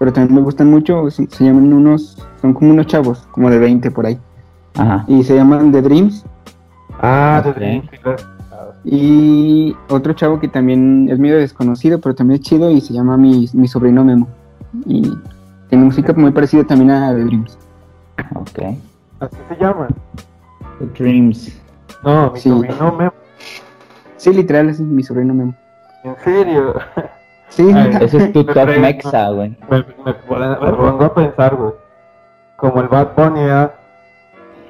pero 0.00 0.12
también 0.12 0.34
me 0.34 0.40
gustan 0.40 0.68
mucho 0.70 1.08
se, 1.10 1.26
se 1.28 1.44
llaman 1.44 1.72
unos 1.72 2.16
son 2.40 2.54
como 2.54 2.70
unos 2.72 2.86
chavos 2.86 3.18
como 3.32 3.50
de 3.50 3.58
20 3.58 3.90
por 3.90 4.06
ahí 4.06 4.18
Ajá. 4.74 5.04
y 5.06 5.22
se 5.22 5.36
llaman 5.36 5.70
The 5.70 5.82
Dreams 5.82 6.24
Ah, 7.02 7.42
Ok. 7.46 7.54
de 7.54 7.60
Dream 7.60 7.86
Theater. 7.88 8.16
Ah, 8.50 8.70
y 8.84 9.76
otro 9.90 10.12
chavo 10.14 10.40
que 10.40 10.48
también 10.48 11.08
es 11.10 11.18
medio 11.18 11.36
desconocido 11.36 12.00
pero 12.00 12.14
también 12.14 12.40
es 12.40 12.46
chido 12.48 12.70
y 12.70 12.80
se 12.80 12.92
llama 12.94 13.16
mi, 13.16 13.48
mi 13.52 13.68
sobrino 13.68 14.02
Memo 14.04 14.26
y 14.86 15.02
tiene 15.68 15.84
música 15.84 16.12
muy 16.14 16.30
parecida 16.32 16.64
también 16.64 16.90
a 16.90 17.14
The 17.14 17.24
Dreams 17.24 17.58
Ok. 18.34 18.58
Así 19.20 19.36
se 19.50 19.56
llaman. 19.62 19.94
The 20.78 20.86
Dreams. 21.02 21.60
No, 22.04 22.32
mi 22.32 22.40
Sí. 22.40 22.48
sobrino 22.48 22.92
me. 22.96 23.10
sí 24.16 24.32
literal 24.32 24.68
es 24.70 24.80
mi 24.80 25.02
sobrino 25.02 25.34
Memo 25.34 25.54
En 26.04 26.16
serio. 26.24 26.74
Sí 27.50 27.70
Ay, 27.74 27.98
Ese 28.00 28.16
es 28.16 28.32
tu 28.32 28.44
Me 28.44 28.52
top 28.54 28.68
mexa, 28.78 29.30
güey. 29.30 29.56
Me, 29.68 29.78
me, 30.04 30.14
pone- 30.14 30.48
me 30.48 30.72
pongo 30.72 31.04
a 31.04 31.14
pensar, 31.14 31.54
güey. 31.54 31.72
Como 32.56 32.80
el 32.80 32.88
Bad 32.88 33.08
Bunny, 33.16 33.44
¿verdad? 33.44 33.74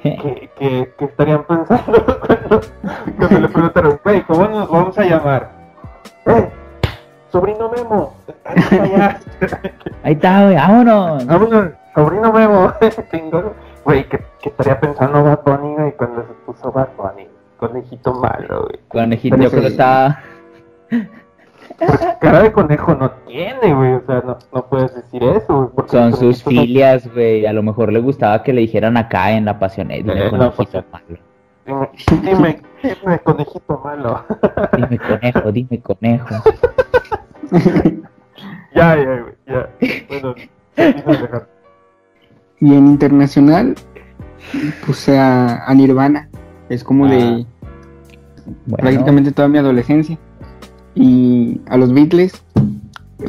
¿Qué, 0.02 0.50
qué, 0.56 0.94
qué 0.98 1.04
estarían 1.04 1.44
pensando 1.44 2.04
cuando, 2.26 2.60
cuando 3.18 3.40
le 3.40 3.48
preguntaron, 3.48 4.00
güey, 4.02 4.22
¿cómo 4.22 4.48
nos 4.48 4.70
vamos 4.70 4.98
a 4.98 5.04
llamar? 5.04 5.50
¡Eh! 6.26 6.48
Sobrino 7.30 7.70
Memo, 7.70 8.14
ahí 8.44 8.56
está 8.58 8.82
allá. 8.82 9.20
Ahí 10.02 10.12
está, 10.14 10.42
güey, 10.44 10.56
vámonos. 10.56 11.26
Vámonos, 11.26 11.70
sobrino 11.94 12.32
Memo. 12.32 12.72
Chingón. 13.12 13.52
Güey, 13.84 14.08
¿qué, 14.08 14.18
¿qué 14.42 14.48
estaría 14.48 14.80
pensando 14.80 15.22
Bad 15.22 15.40
Bunny, 15.44 15.74
güey, 15.76 15.92
cuando 15.92 16.22
se 16.22 16.32
puso 16.44 16.72
Bad 16.72 16.88
Bunny? 16.96 17.28
Conejito 17.58 18.14
malo, 18.14 18.62
güey. 18.62 18.80
Conejito, 18.88 19.36
yo 19.36 19.48
creo 19.50 19.62
que 19.62 19.68
estaba. 19.68 20.18
Porque 21.80 22.06
cara 22.20 22.42
de 22.42 22.52
conejo 22.52 22.94
no 22.94 23.10
tiene, 23.26 23.74
güey. 23.74 23.92
O 23.94 24.02
sea, 24.06 24.22
no, 24.26 24.38
no 24.52 24.66
puedes 24.66 24.94
decir 24.94 25.22
eso, 25.22 25.56
güey. 25.56 25.68
porque 25.74 25.90
Son 25.90 26.12
sus 26.14 26.44
filias, 26.44 27.12
güey. 27.12 27.46
A 27.46 27.52
lo 27.52 27.62
mejor 27.62 27.92
le 27.92 28.00
gustaba 28.00 28.42
que 28.42 28.52
le 28.52 28.60
dijeran 28.62 28.96
acá 28.96 29.32
en 29.32 29.44
la 29.46 29.58
pasioneta. 29.58 30.12
Dime, 30.12 30.26
Eh, 30.26 30.30
no, 30.32 30.52
conejito 30.54 30.84
pues- 30.90 30.92
malo. 30.92 31.18
Dime, 31.66 31.90
dime, 32.22 32.62
dime, 32.82 33.18
conejito 33.20 33.80
malo. 33.84 34.24
Dime 34.76 34.98
conejo, 34.98 35.52
dime 35.52 35.80
conejo. 35.80 36.34
ya, 38.74 38.96
ya, 38.96 39.20
güey, 39.20 39.34
ya. 39.46 39.68
Bueno. 40.08 40.34
Y 42.60 42.74
en 42.74 42.86
internacional, 42.88 43.74
puse 44.86 45.18
a, 45.18 45.64
a 45.64 45.74
Nirvana. 45.74 46.28
Es 46.68 46.84
como 46.84 47.06
de 47.08 47.46
Bueno, 48.66 48.76
prácticamente 48.76 49.32
toda 49.32 49.48
mi 49.48 49.58
adolescencia. 49.58 50.18
Y 50.94 51.60
a 51.66 51.76
los 51.76 51.92
Beatles. 51.92 52.32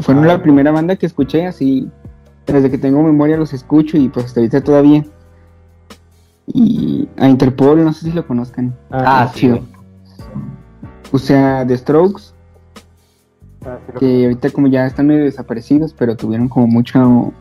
Fueron 0.01 0.23
Ah. 0.25 0.27
la 0.27 0.41
primera 0.43 0.71
banda 0.71 0.95
que 0.95 1.05
escuché 1.05 1.45
así. 1.45 1.89
Desde 2.47 2.69
que 2.71 2.77
tengo 2.77 3.03
memoria 3.03 3.37
los 3.37 3.53
escucho 3.53 3.97
y 3.97 4.09
pues 4.09 4.25
hasta 4.27 4.39
ahorita 4.39 4.61
todavía. 4.63 5.05
Y 6.47 7.07
a 7.17 7.29
Interpol, 7.29 7.83
no 7.83 7.93
sé 7.93 8.05
si 8.07 8.11
lo 8.11 8.25
conozcan. 8.27 8.75
Ah, 8.89 9.29
sí, 9.33 9.41
chido. 9.41 9.57
güey. 9.57 9.67
Puse 11.11 11.37
a 11.37 11.65
The 11.67 11.77
Strokes, 11.77 12.33
Ah, 13.65 13.77
sí, 13.85 13.93
que 13.99 14.23
ahorita 14.23 14.49
como 14.49 14.67
ya 14.67 14.87
están 14.87 15.05
medio 15.07 15.23
desaparecidos, 15.23 15.93
pero 15.93 16.15
tuvieron 16.15 16.47
como 16.49 16.65
mucho... 16.67 17.31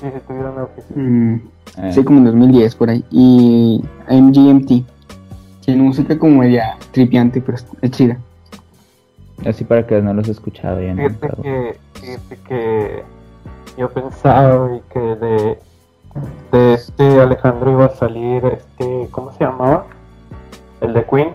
sí, 0.00 0.06
sí, 0.14 0.20
tuvieron 0.28 0.54
sí. 0.76 0.94
mm, 1.00 1.34
Eh, 1.78 1.92
Sí, 1.92 2.04
como 2.04 2.18
en 2.20 2.24
2010 2.26 2.74
por 2.76 2.88
ahí. 2.90 3.04
Y 3.10 3.82
MGMT. 4.08 4.84
Tiene 5.64 5.82
música 5.82 6.16
como 6.18 6.36
media 6.40 6.76
tripiante, 6.92 7.40
pero 7.40 7.58
es 7.82 7.90
chida. 7.90 8.16
Así 9.44 9.64
para 9.64 9.86
que 9.86 10.00
no 10.00 10.14
los 10.14 10.28
he 10.28 10.32
escuchado. 10.32 10.78
Fíjate 10.78 11.28
que, 11.42 11.76
fíjate 11.94 12.36
que 12.48 13.02
yo 13.76 13.90
pensaba 13.90 14.66
güey, 14.66 14.80
que 14.92 14.98
de, 14.98 15.58
de 16.52 16.74
este 16.74 17.20
Alejandro 17.20 17.70
iba 17.72 17.84
a 17.86 17.90
salir, 17.94 18.44
este, 18.46 19.08
¿cómo 19.10 19.32
se 19.32 19.44
llamaba? 19.44 19.84
El 20.80 20.94
de 20.94 21.04
Queen, 21.04 21.34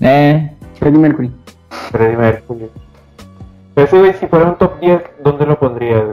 Eh, 0.00 0.50
Freddie 0.78 0.98
Mercury. 0.98 1.32
Freddie 1.90 2.16
Mercury. 2.16 2.70
Ese 3.76 3.98
güey, 3.98 4.12
si 4.14 4.26
fuera 4.26 4.46
un 4.46 4.58
top 4.58 4.80
10, 4.80 5.02
¿dónde 5.22 5.46
lo 5.46 5.58
pondrías? 5.58 6.04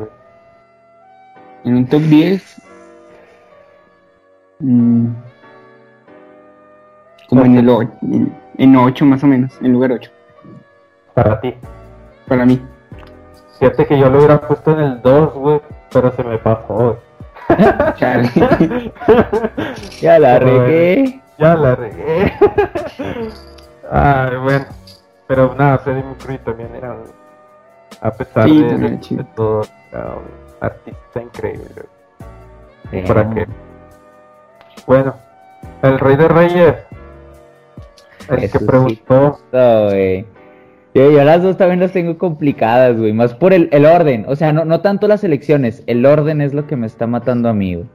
En 1.64 1.76
un 1.78 1.88
top 1.88 2.02
10. 2.02 2.62
mm, 4.60 5.08
como 7.30 7.46
en 7.46 7.58
el 7.58 7.70
8. 7.70 7.92
En 8.58 8.76
8 8.76 9.06
más 9.06 9.24
o 9.24 9.28
menos. 9.28 9.58
En 9.62 9.74
lugar 9.74 9.92
8. 9.92 10.12
Para 11.16 11.40
ti. 11.42 11.56
Para 12.28 12.46
mí. 12.46 12.62
Fíjate 13.60 13.86
que 13.88 13.98
yo 13.98 14.10
lo 14.10 14.18
hubiera 14.20 14.40
puesto 14.42 14.72
en 14.74 14.80
el 14.80 15.02
2, 15.02 15.34
güey, 15.34 15.62
pero 15.92 16.12
se 16.12 16.24
me 16.24 16.38
pasó. 16.38 17.00
Chale. 17.96 18.30
ya 20.02 20.20
la 20.20 20.40
Pero, 20.40 20.66
regué. 20.66 21.22
Ya 21.38 21.56
la 21.56 21.76
regué. 21.76 22.34
Ay, 23.92 24.36
bueno. 24.38 24.66
Pero 25.28 25.56
nada, 25.56 25.78
Freddie 25.80 26.04
Mercury 26.04 26.38
también 26.40 26.76
era 26.76 26.92
un, 26.94 27.04
a 28.02 28.12
pesar 28.12 28.44
Sí, 28.48 28.62
de, 28.64 28.78
de- 28.78 28.90
de 29.18 29.24
todo, 29.36 29.62
era 29.92 30.06
un 30.18 30.26
artista 30.62 31.22
increíble. 31.22 31.86
Sí. 32.92 33.02
¿Para 33.08 33.28
qué? 33.32 33.48
Bueno, 34.86 35.16
el 35.82 35.98
Rey 36.00 36.16
de 36.16 36.28
Reyes. 36.28 36.76
El 38.30 38.44
Eso 38.44 38.60
que 38.60 38.66
preguntó. 38.66 39.40
Yo, 40.96 41.12
yo 41.12 41.24
las 41.24 41.44
dos 41.44 41.58
también 41.58 41.82
las 41.82 41.92
tengo 41.92 42.18
complicadas, 42.18 42.98
güey. 42.98 43.14
Más 43.14 43.36
por 43.36 43.54
el, 43.54 43.70
el 43.72 43.86
orden. 43.86 44.26
O 44.28 44.36
sea, 44.36 44.52
no, 44.54 44.66
no 44.66 44.80
tanto 44.82 45.08
las 45.08 45.24
elecciones. 45.24 45.84
El 45.88 46.06
orden 46.06 46.42
es 46.42 46.54
lo 46.54 46.66
que 46.66 46.76
me 46.78 46.88
está 46.88 47.06
matando 47.06 47.50
a 47.50 47.54
mí, 47.54 47.76
güey. 47.76 47.88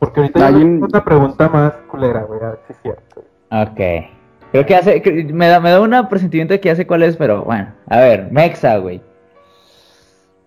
Porque 0.00 0.20
ahorita 0.20 0.46
Hay 0.48 0.54
un- 0.54 0.82
una 0.82 1.04
pregunta 1.04 1.48
más 1.48 1.72
culera, 1.88 2.24
güey. 2.24 2.40
A 2.42 2.50
ver 2.50 2.58
si 2.66 2.72
es 2.72 2.78
cierto. 2.82 3.20
Ok. 3.50 4.10
Creo 4.50 4.66
que 4.66 4.74
hace. 4.74 5.02
me, 5.32 5.46
da, 5.48 5.60
me 5.60 5.70
da 5.70 5.80
un 5.80 6.08
presentimiento 6.08 6.52
de 6.52 6.60
que 6.60 6.68
ya 6.68 6.76
sé 6.76 6.86
cuál 6.86 7.04
es, 7.04 7.16
pero 7.16 7.44
bueno. 7.44 7.68
A 7.88 7.98
ver, 7.98 8.28
Mexa, 8.32 8.76
güey. 8.78 9.00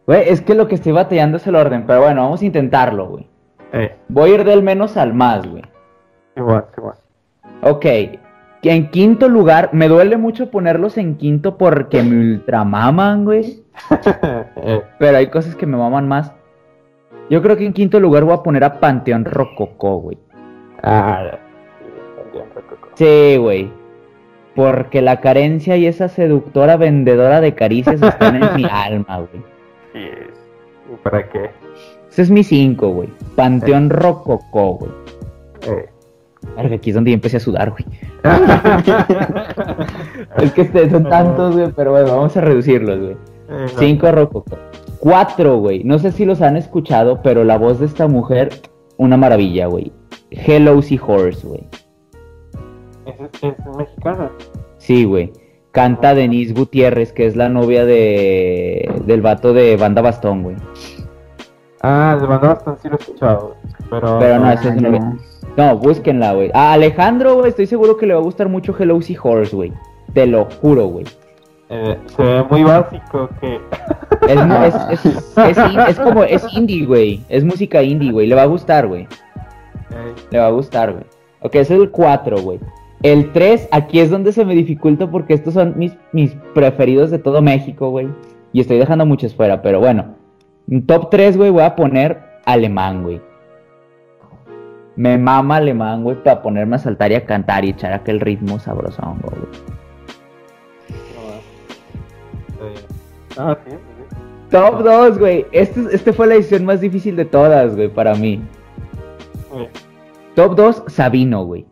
Güey, 0.05 0.29
es 0.29 0.41
que 0.41 0.53
lo 0.55 0.67
que 0.67 0.75
estoy 0.75 0.91
batallando 0.91 1.37
es 1.37 1.47
el 1.47 1.55
orden, 1.55 1.85
pero 1.87 2.01
bueno, 2.01 2.23
vamos 2.23 2.41
a 2.41 2.45
intentarlo, 2.45 3.07
güey. 3.07 3.27
Eh, 3.73 3.95
Voy 4.09 4.31
a 4.31 4.33
ir 4.35 4.43
del 4.45 4.63
menos 4.63 4.95
al 4.97 5.13
más, 5.13 5.45
güey. 5.47 5.63
igual, 6.35 6.65
igual. 6.77 6.95
Ok. 7.61 7.85
Que 8.67 8.73
en 8.73 8.89
quinto 8.89 9.29
lugar, 9.29 9.69
me 9.71 9.87
duele 9.87 10.17
mucho 10.17 10.51
ponerlos 10.51 10.97
en 10.97 11.15
quinto 11.15 11.57
porque 11.57 12.03
me 12.03 12.33
ultramaman, 12.33 13.23
güey. 13.23 13.63
Eh, 14.57 14.81
Pero 14.99 15.15
hay 15.15 15.27
cosas 15.27 15.55
que 15.55 15.65
me 15.65 15.77
maman 15.77 16.05
más. 16.05 16.33
Yo 17.29 17.41
creo 17.41 17.55
que 17.55 17.65
en 17.65 17.71
quinto 17.71 17.97
lugar 18.01 18.25
voy 18.25 18.33
a 18.33 18.43
poner 18.43 18.65
a 18.65 18.81
Panteón 18.81 19.23
Rococó, 19.23 19.99
güey. 20.01 20.17
ah, 20.83 21.37
sí, 21.79 21.85
también 22.21 22.45
rococó. 22.53 22.89
Sí, 22.95 23.37
güey. 23.37 23.71
Porque 24.53 25.01
la 25.01 25.21
carencia 25.21 25.77
y 25.77 25.85
esa 25.85 26.09
seductora 26.09 26.75
vendedora 26.75 27.39
de 27.39 27.55
caricias 27.55 28.01
están 28.01 28.43
en 28.43 28.53
mi 28.53 28.65
alma, 28.69 29.19
güey. 29.19 29.43
Sí, 29.93 30.09
¿y 30.93 30.95
para 31.03 31.29
qué? 31.29 31.51
Ese 32.09 32.23
es 32.23 32.29
mi 32.29 32.43
5, 32.43 32.89
güey. 32.89 33.09
Panteón 33.37 33.89
Rococó, 33.91 34.73
güey. 34.73 34.91
Eh. 35.69 35.89
Verga, 36.55 36.75
Aquí 36.75 36.89
es 36.89 36.95
donde 36.95 37.11
yo 37.11 37.15
empecé 37.15 37.37
a 37.37 37.39
sudar, 37.39 37.71
güey. 37.71 37.85
Es 40.37 40.51
que 40.53 40.61
este- 40.61 40.89
son 40.89 41.09
tantos, 41.09 41.55
güey, 41.55 41.71
pero 41.75 41.91
bueno, 41.91 42.07
vamos 42.15 42.35
a 42.37 42.41
reducirlos, 42.41 42.99
güey. 42.99 43.17
No. 43.49 43.67
5 43.67 44.11
Rococó. 44.11 44.57
4, 44.99 45.57
güey. 45.59 45.83
No 45.83 45.99
sé 45.99 46.11
si 46.11 46.25
los 46.25 46.41
han 46.41 46.57
escuchado, 46.57 47.21
pero 47.21 47.43
la 47.43 47.57
voz 47.57 47.79
de 47.79 47.85
esta 47.85 48.07
mujer, 48.07 48.49
una 48.97 49.17
maravilla, 49.17 49.67
güey. 49.67 49.91
Hello 50.31 50.79
Horse, 50.79 51.47
güey. 51.47 51.63
Es, 53.05 53.15
es 53.43 53.53
mexicana. 53.77 54.29
Sí, 54.77 55.05
güey. 55.05 55.31
Canta 55.71 56.15
Denise 56.15 56.53
Gutiérrez, 56.53 57.13
que 57.13 57.27
es 57.27 57.35
la 57.35 57.49
novia 57.49 57.85
de 57.85 58.89
del 59.05 59.21
vato 59.21 59.53
de 59.53 59.77
Banda 59.77 60.01
Bastón, 60.01 60.41
güey. 60.43 60.55
Ah, 61.83 62.17
de 62.19 62.25
banda 62.25 62.47
bastante 62.49 62.81
sí 62.81 62.89
lo 62.89 62.95
he 62.95 62.99
escuchado. 62.99 63.39
güey, 63.49 63.57
Pero, 63.91 64.17
Pero 64.19 64.39
no, 64.39 64.51
ese 64.51 64.69
es 64.69 64.75
no. 64.81 64.89
novia. 64.89 65.17
No, 65.57 65.75
búsquenla, 65.75 66.33
güey. 66.33 66.51
A 66.53 66.73
Alejandro, 66.73 67.35
güey, 67.35 67.49
estoy 67.49 67.65
seguro 67.65 67.97
que 67.97 68.05
le 68.05 68.13
va 68.13 68.19
a 68.19 68.23
gustar 68.23 68.47
mucho 68.47 68.75
Hello 68.77 68.99
Horse, 69.23 69.55
güey. 69.55 69.73
Te 70.13 70.27
lo 70.27 70.45
juro, 70.45 70.85
güey. 70.85 71.05
eh, 71.69 71.97
se 72.15 72.23
ve 72.23 72.43
muy 72.43 72.63
básico 72.63 73.27
que. 73.41 73.59
Es, 74.27 75.15
es, 75.89 75.99
como, 75.99 76.23
es 76.23 76.45
indie, 76.53 76.85
güey. 76.85 77.21
Es 77.27 77.43
música 77.43 77.81
indie, 77.81 78.11
güey. 78.11 78.27
Le 78.27 78.35
va 78.35 78.43
a 78.43 78.47
gustar, 78.47 78.87
güey. 78.87 79.07
Le 80.29 80.39
va 80.39 80.47
a 80.47 80.51
gustar, 80.51 80.91
güey. 80.91 81.03
Ok, 81.41 81.55
ese 81.55 81.75
es 81.75 81.81
el 81.81 81.89
4, 81.89 82.37
güey. 82.41 82.59
El 83.01 83.31
3, 83.31 83.69
aquí 83.71 83.99
es 83.99 84.09
donde 84.09 84.31
se 84.31 84.45
me 84.45 84.53
dificulta 84.55 85.09
porque 85.09 85.33
estos 85.33 85.55
son 85.55 85.73
mis, 85.77 85.95
mis 86.11 86.35
preferidos 86.53 87.09
de 87.09 87.19
todo 87.19 87.41
México, 87.41 87.89
güey. 87.89 88.07
Y 88.53 88.61
estoy 88.61 88.77
dejando 88.77 89.05
muchos 89.05 89.35
fuera, 89.35 89.61
pero 89.61 89.79
bueno. 89.79 90.15
En 90.69 90.85
top 90.85 91.09
3, 91.09 91.37
güey, 91.37 91.49
voy 91.49 91.63
a 91.63 91.75
poner 91.75 92.21
alemán, 92.45 93.03
güey. 93.03 93.21
Me 94.97 95.17
mama 95.17 95.57
alemán, 95.57 96.03
güey, 96.03 96.15
para 96.23 96.41
ponerme 96.41 96.75
a 96.75 96.79
saltar 96.79 97.11
y 97.11 97.15
a 97.15 97.25
cantar 97.25 97.63
y 97.63 97.69
echar 97.69 97.93
aquel 97.93 98.19
ritmo 98.19 98.57
sabrosón, 98.57 99.19
güey. 99.21 99.35
no, 103.37 103.51
ah, 103.51 103.57
sí, 103.63 103.71
sí. 103.71 103.77
Top 104.49 104.81
2, 104.83 105.19
güey. 105.19 105.45
Este, 105.51 105.81
este 105.91 106.13
fue 106.13 106.25
la 106.25 106.35
edición 106.35 106.65
más 106.65 106.81
difícil 106.81 107.15
de 107.15 107.25
todas, 107.25 107.75
güey, 107.75 107.89
para 107.89 108.15
mí. 108.15 108.41
Top 110.35 110.55
2, 110.55 110.85
Sabino, 110.87 111.45
güey. 111.45 111.67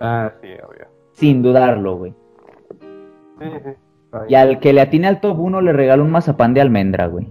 Ah, 0.00 0.30
sí, 0.42 0.48
obvio. 0.68 0.86
Sin 1.12 1.42
dudarlo, 1.42 1.96
güey. 1.96 2.14
Sí, 3.40 3.46
sí. 3.64 3.70
Ay. 4.12 4.26
Y 4.28 4.34
al 4.34 4.60
que 4.60 4.74
le 4.74 4.82
atine 4.82 5.08
al 5.08 5.20
top 5.20 5.38
1 5.38 5.60
le 5.62 5.72
regalo 5.72 6.04
un 6.04 6.10
mazapán 6.10 6.52
de 6.52 6.60
almendra, 6.60 7.06
güey. 7.06 7.30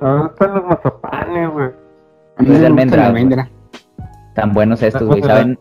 ¿Dónde 0.00 0.28
están 0.28 0.54
los 0.54 0.64
mazapanes, 0.64 1.50
güey? 1.50 1.68
Es 2.38 2.44
de 2.44 2.44
me 2.44 2.50
gusta 2.52 2.66
almendra, 2.66 3.06
almendra. 3.06 3.50
Tan 4.36 4.52
buenos 4.52 4.82
estos, 4.82 5.02
güey, 5.02 5.22
¿saben? 5.22 5.58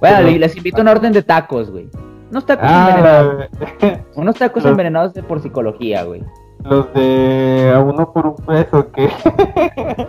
Bueno, 0.00 0.20
les 0.30 0.56
invito 0.56 0.78
a 0.78 0.80
un 0.82 0.88
orden 0.88 1.12
de 1.12 1.22
tacos, 1.22 1.70
güey. 1.70 1.88
Unos 2.30 2.46
tacos 2.46 2.64
Ah, 2.68 2.88
envenenados. 2.90 4.06
Unos 4.16 4.36
tacos 4.36 4.62
los- 4.62 4.70
envenenados 4.70 5.14
de 5.14 5.22
por 5.22 5.40
psicología, 5.40 6.04
güey. 6.04 6.22
los 6.64 6.92
de 6.94 7.72
a 7.74 7.80
uno 7.80 8.12
por 8.12 8.26
un 8.26 8.36
peso, 8.36 8.90
que 8.92 9.08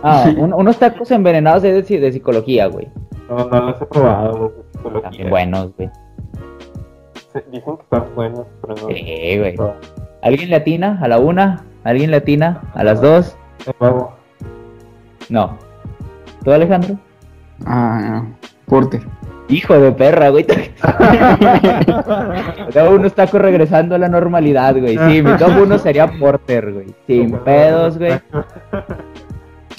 Ah, 0.02 0.26
un- 0.36 0.52
unos 0.54 0.78
tacos 0.78 1.10
envenenados 1.10 1.62
de, 1.62 1.82
de 1.82 2.12
psicología, 2.12 2.66
güey. 2.68 2.88
no, 3.28 3.44
no 3.46 3.60
los 3.60 3.80
he 3.82 3.86
probado, 3.86 4.38
los 4.38 4.52
de 4.54 4.62
psicología. 4.72 5.02
También 5.10 5.30
buenos, 5.30 5.76
güey. 5.76 5.90
Dicen 7.50 7.76
que 7.76 7.82
están 7.82 8.04
buenos, 8.14 8.46
pero 8.62 8.74
no. 8.76 8.88
Sí, 8.94 9.38
güey. 9.38 9.56
no. 9.56 9.72
¿Alguien 10.22 10.50
le 10.50 10.56
atina 10.56 10.98
a 11.02 11.08
la 11.08 11.18
una? 11.18 11.64
¿Alguien 11.82 12.10
le 12.10 12.18
atina 12.18 12.62
a 12.74 12.84
las 12.84 13.00
dos? 13.02 13.36
No. 15.28 15.58
¿Tú, 16.44 16.52
Alejandro? 16.52 16.98
Ah, 17.64 18.22
no. 18.22 18.36
Porter. 18.66 19.00
Hijo 19.48 19.78
de 19.78 19.92
perra, 19.92 20.30
güey. 20.30 20.46
Unos 22.94 23.14
tacos 23.14 23.40
regresando 23.40 23.94
a 23.94 23.98
la 23.98 24.08
normalidad, 24.08 24.76
güey. 24.78 24.96
Sí, 24.96 25.22
mi 25.22 25.36
top 25.36 25.62
uno 25.62 25.78
sería 25.78 26.06
Porter, 26.06 26.72
güey. 26.72 26.86
Sin 27.06 27.32
pedos, 27.38 27.98
güey. 27.98 28.14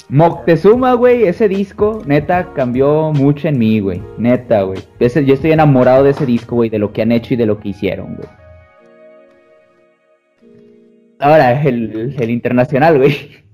Moctezuma, 0.08 0.94
güey, 0.94 1.24
ese 1.24 1.48
disco, 1.48 2.00
neta, 2.06 2.52
cambió 2.54 3.12
mucho 3.12 3.48
en 3.48 3.58
mí, 3.58 3.80
güey. 3.80 4.00
Neta, 4.18 4.62
güey. 4.62 4.78
Yo 5.00 5.34
estoy 5.34 5.50
enamorado 5.50 6.04
de 6.04 6.10
ese 6.10 6.24
disco, 6.24 6.54
güey, 6.56 6.70
de 6.70 6.78
lo 6.78 6.92
que 6.92 7.02
han 7.02 7.10
hecho 7.10 7.34
y 7.34 7.36
de 7.36 7.46
lo 7.46 7.58
que 7.58 7.70
hicieron, 7.70 8.14
güey. 8.14 8.28
Ahora, 11.18 11.60
el, 11.60 12.14
el 12.20 12.30
internacional, 12.30 12.98
güey. 12.98 13.45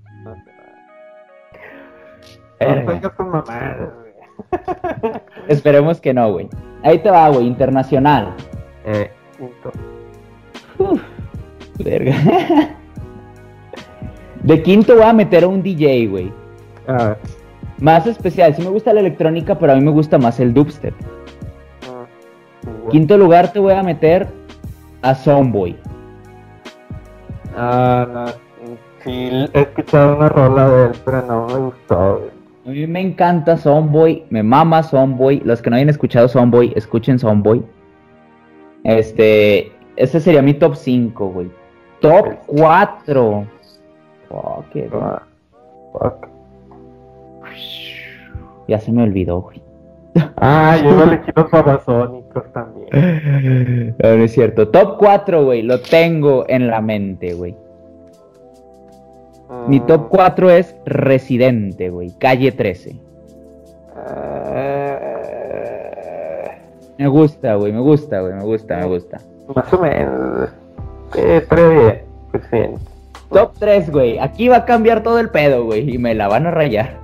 Verga. 2.67 3.13
güey. 3.19 4.13
Esperemos 5.49 6.01
que 6.01 6.13
no, 6.15 6.33
güey. 6.33 6.49
Ahí 6.83 6.99
te 6.99 7.11
va, 7.11 7.29
güey, 7.29 7.47
internacional. 7.47 8.35
Eh, 8.85 9.11
quinto. 9.39 9.71
Verga. 11.79 12.15
De 14.43 14.63
quinto 14.63 14.95
voy 14.97 15.05
a 15.05 15.13
meter 15.13 15.45
a 15.45 15.49
un 15.49 15.63
DJ, 15.63 16.07
güey. 16.09 16.33
A 16.89 16.93
ver. 16.93 17.19
Más 17.81 18.07
especial, 18.07 18.55
sí 18.55 18.63
me 18.63 18.69
gusta 18.71 18.93
la 18.93 19.01
electrónica, 19.01 19.57
pero 19.59 19.73
a 19.73 19.77
mí 19.77 19.81
me 19.83 19.91
gusta 19.91 20.19
más 20.19 20.39
el 20.41 20.53
dubstep. 20.55 20.95
Mm, 22.63 22.89
Quinto 22.91 23.17
lugar 23.17 23.53
te 23.53 23.59
voy 23.59 23.75
a 23.75 23.83
meter 23.83 24.29
a 25.03 25.15
Zomboy. 25.15 25.77
Ah, 27.57 28.07
no. 28.13 28.27
Sí, 29.05 29.49
he 29.53 29.61
escuchado 29.61 30.17
una 30.17 30.29
rola 30.29 30.69
de 30.69 30.87
él, 30.87 30.93
pero 31.05 31.23
no 31.23 31.47
me 31.49 31.59
gustó, 31.59 32.19
güey. 32.19 32.31
A 32.65 32.71
mí 32.71 32.87
me 32.87 33.01
encanta 33.01 33.57
Zomboy, 33.57 34.25
me 34.31 34.43
mama 34.43 34.83
Zomboy. 34.83 35.41
Los 35.45 35.61
que 35.61 35.71
no 35.71 35.77
hayan 35.77 35.89
escuchado 35.89 36.29
Zomboy, 36.29 36.73
escuchen 36.77 37.19
Zomboy. 37.19 37.65
Este, 38.85 39.73
ese 39.97 40.21
sería 40.21 40.43
mi 40.43 40.55
top 40.55 40.77
5, 40.77 41.29
güey. 41.29 41.51
Top 42.01 42.27
4. 42.47 43.47
Fuck 44.29 44.77
it. 44.77 44.93
Ah, 44.95 45.23
fuck. 45.93 46.29
Ya 48.69 48.79
se 48.79 48.93
me 48.93 49.03
olvidó, 49.03 49.41
güey. 49.41 49.63
Ah, 50.37 50.77
yo 50.83 51.01
a 51.01 51.05
elegir 51.05 51.33
los 51.37 51.51
babasónicos 51.51 52.53
también. 52.53 53.97
No, 54.03 54.17
no 54.17 54.25
es 54.25 54.33
cierto. 54.33 54.69
Top 54.69 54.99
4, 54.99 55.45
güey. 55.45 55.63
Lo 55.63 55.81
tengo 55.81 56.45
en 56.49 56.69
la 56.69 56.81
mente, 56.81 57.35
güey. 57.35 57.57
Mi 59.69 59.81
top 59.81 60.09
4 60.09 60.51
es 60.51 60.75
Residente, 60.87 61.91
güey. 61.91 62.11
Calle 62.19 62.53
13. 62.53 62.97
eh, 64.07 64.99
Me 66.99 67.09
gusta, 67.09 67.55
güey. 67.55 67.73
Me 67.73 67.81
gusta, 67.81 68.21
güey. 68.21 68.35
Me 68.35 68.43
gusta, 68.45 68.77
me 68.79 68.87
gusta. 68.87 69.19
más 69.55 69.73
o 69.73 69.79
menos. 69.79 70.49
Eh. 71.17 71.45
Pues 71.49 72.51
bien. 72.51 72.75
Top 73.31 73.53
3, 73.59 73.91
güey. 73.91 74.19
Aquí 74.19 74.49
va 74.49 74.59
a 74.59 74.65
cambiar 74.65 75.03
todo 75.03 75.19
el 75.19 75.31
pedo, 75.31 75.65
güey. 75.65 75.95
Y 75.95 75.99
me 75.99 76.15
la 76.15 76.29
van 76.29 76.47
a 76.47 76.51
rayar. 76.51 76.99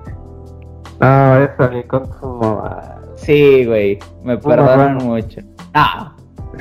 No, 0.99 1.07
a 1.07 1.49
salir 1.57 1.87
con 1.87 2.03
tu 2.19 2.25
mamá. 2.27 2.95
Sí, 3.15 3.65
güey. 3.65 3.99
Me 4.23 4.37
perdonan 4.37 4.97
mucho. 4.97 5.41
Ah. 5.73 6.13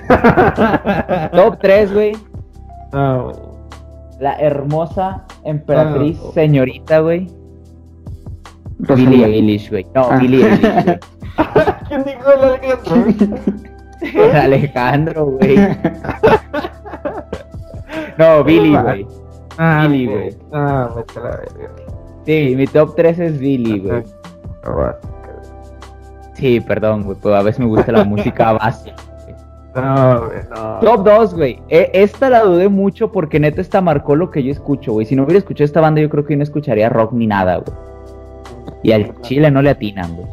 Top 1.33 1.59
3, 1.61 1.93
güey. 1.93 2.16
No, 2.93 3.25
güey. 3.25 3.48
La 4.19 4.35
hermosa 4.39 5.24
emperatriz 5.45 6.19
Ah. 6.23 6.31
señorita, 6.35 7.01
güey. 7.01 7.28
Billie 8.78 9.24
Eilish, 9.24 9.70
güey. 9.70 9.86
No, 9.95 10.09
Ah. 10.11 10.16
Billie 10.19 10.45
Eilish, 10.47 10.61
güey. 10.85 10.99
¿Quién 11.89 12.05
dijo 12.05 12.32
el 12.32 12.45
Alejandro? 12.45 14.35
Alejandro, 14.43 15.27
güey. 15.27 15.57
No, 18.19 18.45
Billy, 18.45 18.77
güey. 18.77 19.07
Ah, 19.59 19.86
Billy, 19.89 20.07
güey. 20.07 20.36
Ah, 20.53 20.89
a 20.95 21.20
la 21.20 21.31
verga. 21.31 21.70
Sí, 22.27 22.55
mi 22.57 22.66
top 22.66 22.95
3 22.97 23.19
es 23.19 23.39
Billy, 23.39 23.78
güey. 23.81 24.03
Básica. 24.65 24.99
Sí, 26.35 26.61
perdón, 26.61 27.05
güey, 27.05 27.16
pero 27.23 27.36
a 27.36 27.43
veces 27.43 27.61
me 27.61 27.66
gusta 27.66 27.90
la 27.93 28.05
música 28.05 28.53
básica. 28.53 28.97
No, 29.74 30.27
güey, 30.27 30.39
no. 30.51 30.78
Top 30.81 31.05
2, 31.05 31.35
güey. 31.35 31.61
E- 31.69 31.90
esta 31.95 32.31
la 32.31 32.40
dudé 32.43 32.69
mucho 32.69 33.12
porque 33.12 33.39
neta 33.39 33.61
esta 33.61 33.81
marcó 33.81 34.16
lo 34.16 34.31
que 34.31 34.43
yo 34.43 34.51
escucho, 34.51 34.93
güey. 34.93 35.07
Si 35.07 35.15
no 35.15 35.24
hubiera 35.24 35.39
escuchado 35.39 35.65
esta 35.66 35.81
banda, 35.81 36.01
yo 36.01 36.09
creo 36.09 36.24
que 36.24 36.32
yo 36.35 36.39
no 36.39 36.43
escucharía 36.43 36.89
rock 36.89 37.12
ni 37.12 37.27
nada, 37.27 37.57
güey. 37.59 37.77
Y 38.82 38.93
al 38.93 39.20
chile 39.23 39.51
no 39.51 39.61
le 39.62 39.70
atinan, 39.70 40.16
güey. 40.16 40.28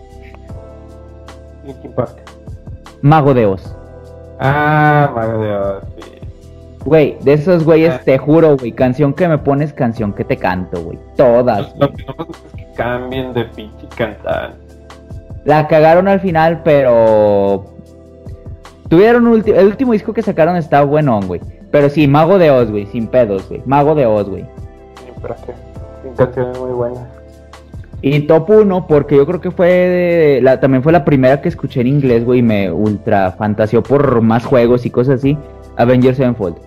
Linkin 1.66 1.92
Park. 1.94 2.18
Mago 3.02 3.34
de 3.34 3.46
Oz. 3.46 3.76
Ah, 4.40 5.12
mago 5.16 5.42
de 5.44 5.56
Oz, 5.56 5.84
sí. 6.00 6.12
Güey, 6.86 7.18
de 7.22 7.34
esos 7.34 7.64
güeyes, 7.66 7.96
Ah. 7.96 8.02
te 8.06 8.18
juro, 8.18 8.58
güey. 8.58 8.72
Canción 8.72 9.14
que 9.14 9.28
me 9.28 9.38
pones, 9.40 9.74
canción 9.74 10.14
que 10.14 10.24
te 10.24 10.38
canto, 10.38 10.82
güey. 10.84 11.00
Todas, 11.18 11.74
Lo 11.78 11.88
güey. 11.88 11.94
que 11.98 12.06
no 12.06 12.16
me 12.18 12.24
gusta 12.26 12.48
es 12.48 12.54
que 12.54 12.72
cambien 12.74 13.34
de 13.34 13.46
pinche 13.46 13.88
cantante. 13.98 14.58
La 15.46 15.68
cagaron 15.68 16.08
al 16.08 16.20
final, 16.20 16.62
pero. 16.64 17.66
Tuvieron 18.88 19.28
el 19.46 19.66
último 19.68 19.94
disco 19.94 20.14
que 20.14 20.22
sacaron 20.22 20.56
está 20.58 20.84
bueno, 20.84 21.20
güey. 21.26 21.42
Pero 21.72 21.90
sí, 21.90 22.08
Mago 22.08 22.38
de 22.38 22.52
Oz, 22.52 22.70
güey, 22.72 22.86
sin 22.88 23.08
pedos, 23.08 23.48
güey. 23.50 23.62
Mago 23.66 23.96
de 23.96 24.06
Oz, 24.06 24.30
güey. 24.30 24.46
Sin 26.04 26.14
canciones 26.14 26.60
muy 26.60 26.72
buenas. 26.72 27.00
Y 28.02 28.20
top 28.28 28.50
1, 28.52 28.86
porque 28.88 29.16
yo 29.18 29.26
creo 29.26 29.42
que 29.42 29.50
fue 29.50 29.68
de- 29.68 30.40
la, 30.44 30.60
también 30.60 30.84
fue 30.84 30.92
la 30.92 31.04
primera 31.04 31.42
que 31.42 31.50
escuché 31.50 31.82
en 31.82 31.88
inglés, 31.88 32.24
güey, 32.24 32.40
y 32.40 32.44
me 32.44 32.72
ultra 32.72 33.32
fantaseó 33.32 33.82
por 33.82 34.22
más 34.22 34.46
juegos 34.46 34.86
y 34.86 34.92
cosas 34.92 35.16
así. 35.20 35.36
Avengers 35.78 36.18
Sevenfold. 36.18 36.58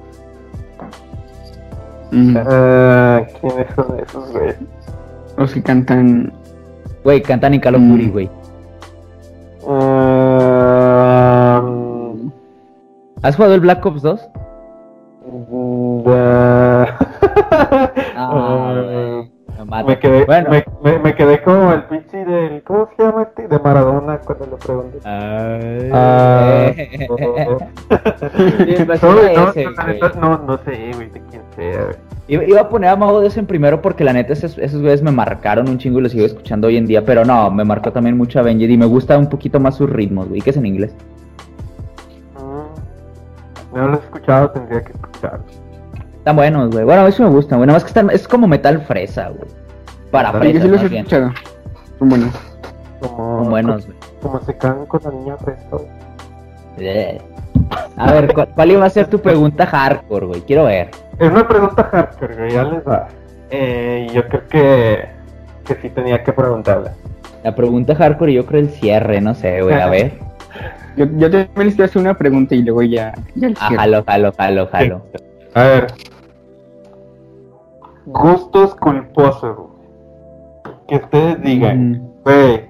Mm, 2.11 2.37
Ah, 2.39 3.23
¿quiénes 3.41 3.67
son 3.77 4.01
esos, 4.01 4.33
güey? 4.33 4.55
Los 5.37 5.53
que 5.53 5.63
cantan. 5.63 6.33
Güey, 7.05 7.23
cantan 7.23 7.55
en 7.55 7.61
Call 7.61 7.77
of 7.77 7.81
Mm. 7.83 7.91
Duty, 7.93 8.09
güey. 8.09 8.31
¿Has 13.29 13.37
jugado 13.37 13.55
el 13.57 13.61
Black 13.61 13.85
Ops 13.85 14.01
2? 14.01 14.29
mm, 15.31 16.03
ah, 18.17 19.23
me. 19.67 19.85
Me 19.85 19.99
quedé, 19.99 20.25
Bueno. 20.25 20.49
me, 20.49 20.65
me, 20.83 20.99
me 20.99 21.15
quedé 21.15 21.43
como 21.43 21.75
el 21.75 21.83
pinche 21.85 22.25
del. 22.25 22.63
¿Cómo 22.63 22.89
se 22.97 23.03
llama 23.03 23.25
este? 23.25 23.47
De 23.49 23.59
Maradona 23.59 24.17
cuando 24.21 24.47
le 24.47 24.57
pregunté. 24.57 24.99
Ay. 25.05 25.91
Ah, 25.93 26.73
Eh. 26.79 27.07
oh. 27.11 27.59
Pues 27.89 29.03
no, 29.03 29.13
no, 29.13 29.51
ese, 29.51 29.65
no, 29.65 29.71
la 29.73 29.85
güey. 29.85 29.95
neta, 30.01 30.13
no, 30.19 30.39
no 30.39 30.59
sé, 30.65 30.91
güey, 30.95 31.11
de 31.11 31.21
quién 31.31 31.43
sea, 31.55 31.85
güey. 32.29 32.49
Iba 32.49 32.63
a 32.63 32.69
poner 32.71 32.89
a 32.89 32.97
Mago 32.97 33.21
de 33.21 33.27
Oz 33.27 33.37
en 33.37 33.45
primero 33.47 33.83
porque 33.83 34.05
la 34.05 34.15
neta 34.15 34.33
esos, 34.33 34.57
esos 34.57 34.81
güeyes 34.81 35.03
me 35.03 35.11
marcaron 35.13 35.69
un 35.69 35.77
chingo 35.77 35.99
y 35.99 36.03
los 36.03 36.13
sigo 36.13 36.25
escuchando 36.25 36.69
hoy 36.69 36.79
en 36.79 36.87
día, 36.87 37.05
pero 37.05 37.27
no, 37.27 37.51
me 37.51 37.65
marcó 37.65 37.93
también 37.93 38.17
mucho 38.17 38.41
Avenged 38.41 38.71
y 38.71 38.79
me 38.79 38.87
gusta 38.87 39.19
un 39.19 39.29
poquito 39.29 39.61
más 39.61 39.77
sus 39.77 39.91
ritmos, 39.91 40.29
güey, 40.31 40.41
que 40.41 40.49
es 40.49 40.57
en 40.57 40.65
inglés. 40.65 40.95
No 43.79 43.89
lo 43.89 43.95
he 43.97 44.01
escuchado, 44.01 44.51
tendría 44.51 44.83
que 44.83 44.93
escucharlo. 44.93 45.45
Están 46.17 46.37
buenos, 46.37 46.71
güey. 46.71 46.85
Bueno, 46.85 47.07
eso 47.07 47.23
me 47.23 47.31
gusta, 47.31 47.57
güey. 47.57 47.67
Nada 47.67 47.77
más 47.77 47.85
que 47.85 47.89
están, 47.89 48.11
es 48.11 48.27
como 48.29 48.47
metal 48.49 48.81
fresa, 48.83 49.29
güey. 49.29 49.49
Para 50.11 50.33
Sí, 50.33 50.39
Sí, 50.39 50.53
yo 50.53 50.61
fresas, 50.61 50.63
sí 50.63 50.69
los 50.69 50.77
más 50.77 50.85
he 50.85 50.89
bien. 50.89 51.03
escuchado. 51.05 51.33
Son 51.99 52.09
buenos. 52.09 52.35
Como, 53.01 53.39
Son 53.39 53.51
buenos, 53.51 53.87
güey. 53.87 53.99
Como 54.23 54.41
se 54.41 54.57
cagan 54.57 54.87
con 54.87 55.01
la 55.05 55.11
niña 55.11 55.37
presto. 55.37 55.85
Eh. 56.79 57.21
A 57.97 58.13
ver, 58.13 58.33
¿cuál, 58.35 58.49
cuál 58.55 58.71
iba 58.71 58.85
a 58.87 58.91
ser 58.91 59.09
tu 59.09 59.19
pregunta 59.21 59.67
hardcore, 59.67 60.27
güey? 60.27 60.41
Quiero 60.43 60.65
ver. 60.65 60.91
Es 61.19 61.31
una 61.31 61.47
pregunta 61.47 61.85
hardcore, 61.85 62.37
güey, 62.37 62.51
ya 62.53 62.65
les 62.65 62.87
va. 62.87 63.09
Eh, 63.51 64.09
yo 64.13 64.27
creo 64.29 64.47
que, 64.49 65.09
que 65.65 65.75
sí 65.77 65.89
tenía 65.91 66.23
que 66.23 66.33
preguntarla. 66.33 66.93
La 67.45 67.55
pregunta 67.55 67.95
hardcore 67.95 68.33
yo 68.33 68.45
creo 68.47 68.61
el 68.61 68.71
cierre, 68.71 69.21
no 69.21 69.35
sé, 69.35 69.63
güey. 69.63 69.81
A 69.81 69.87
ver. 69.91 70.13
Yo, 70.99 71.05
yo 71.17 71.31
también 71.31 71.49
les 71.67 71.75
quiero 71.75 71.85
hacer 71.91 72.03
una 72.03 72.15
pregunta 72.15 72.55
y 72.55 72.63
luego 72.63 72.83
ya. 72.83 73.13
Ah, 73.17 73.23
cierro. 73.35 73.55
jalo, 73.77 74.05
jalo, 74.05 74.33
jalo, 74.37 74.67
jalo. 74.67 75.03
A 75.55 75.63
ver. 75.63 75.87
Gustos 78.07 78.75
culposos. 78.77 79.57
güey. 79.57 79.69
Que 80.89 80.97
ustedes 80.97 81.43
digan, 81.43 81.91
Mm, 81.93 82.09
güey. 82.25 82.69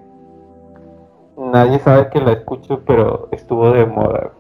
Nadie 1.53 1.79
sabe 1.79 2.09
que 2.11 2.21
la 2.21 2.33
escucho, 2.33 2.83
pero 2.85 3.29
estuvo 3.31 3.71
de 3.73 3.87
moda. 3.87 4.33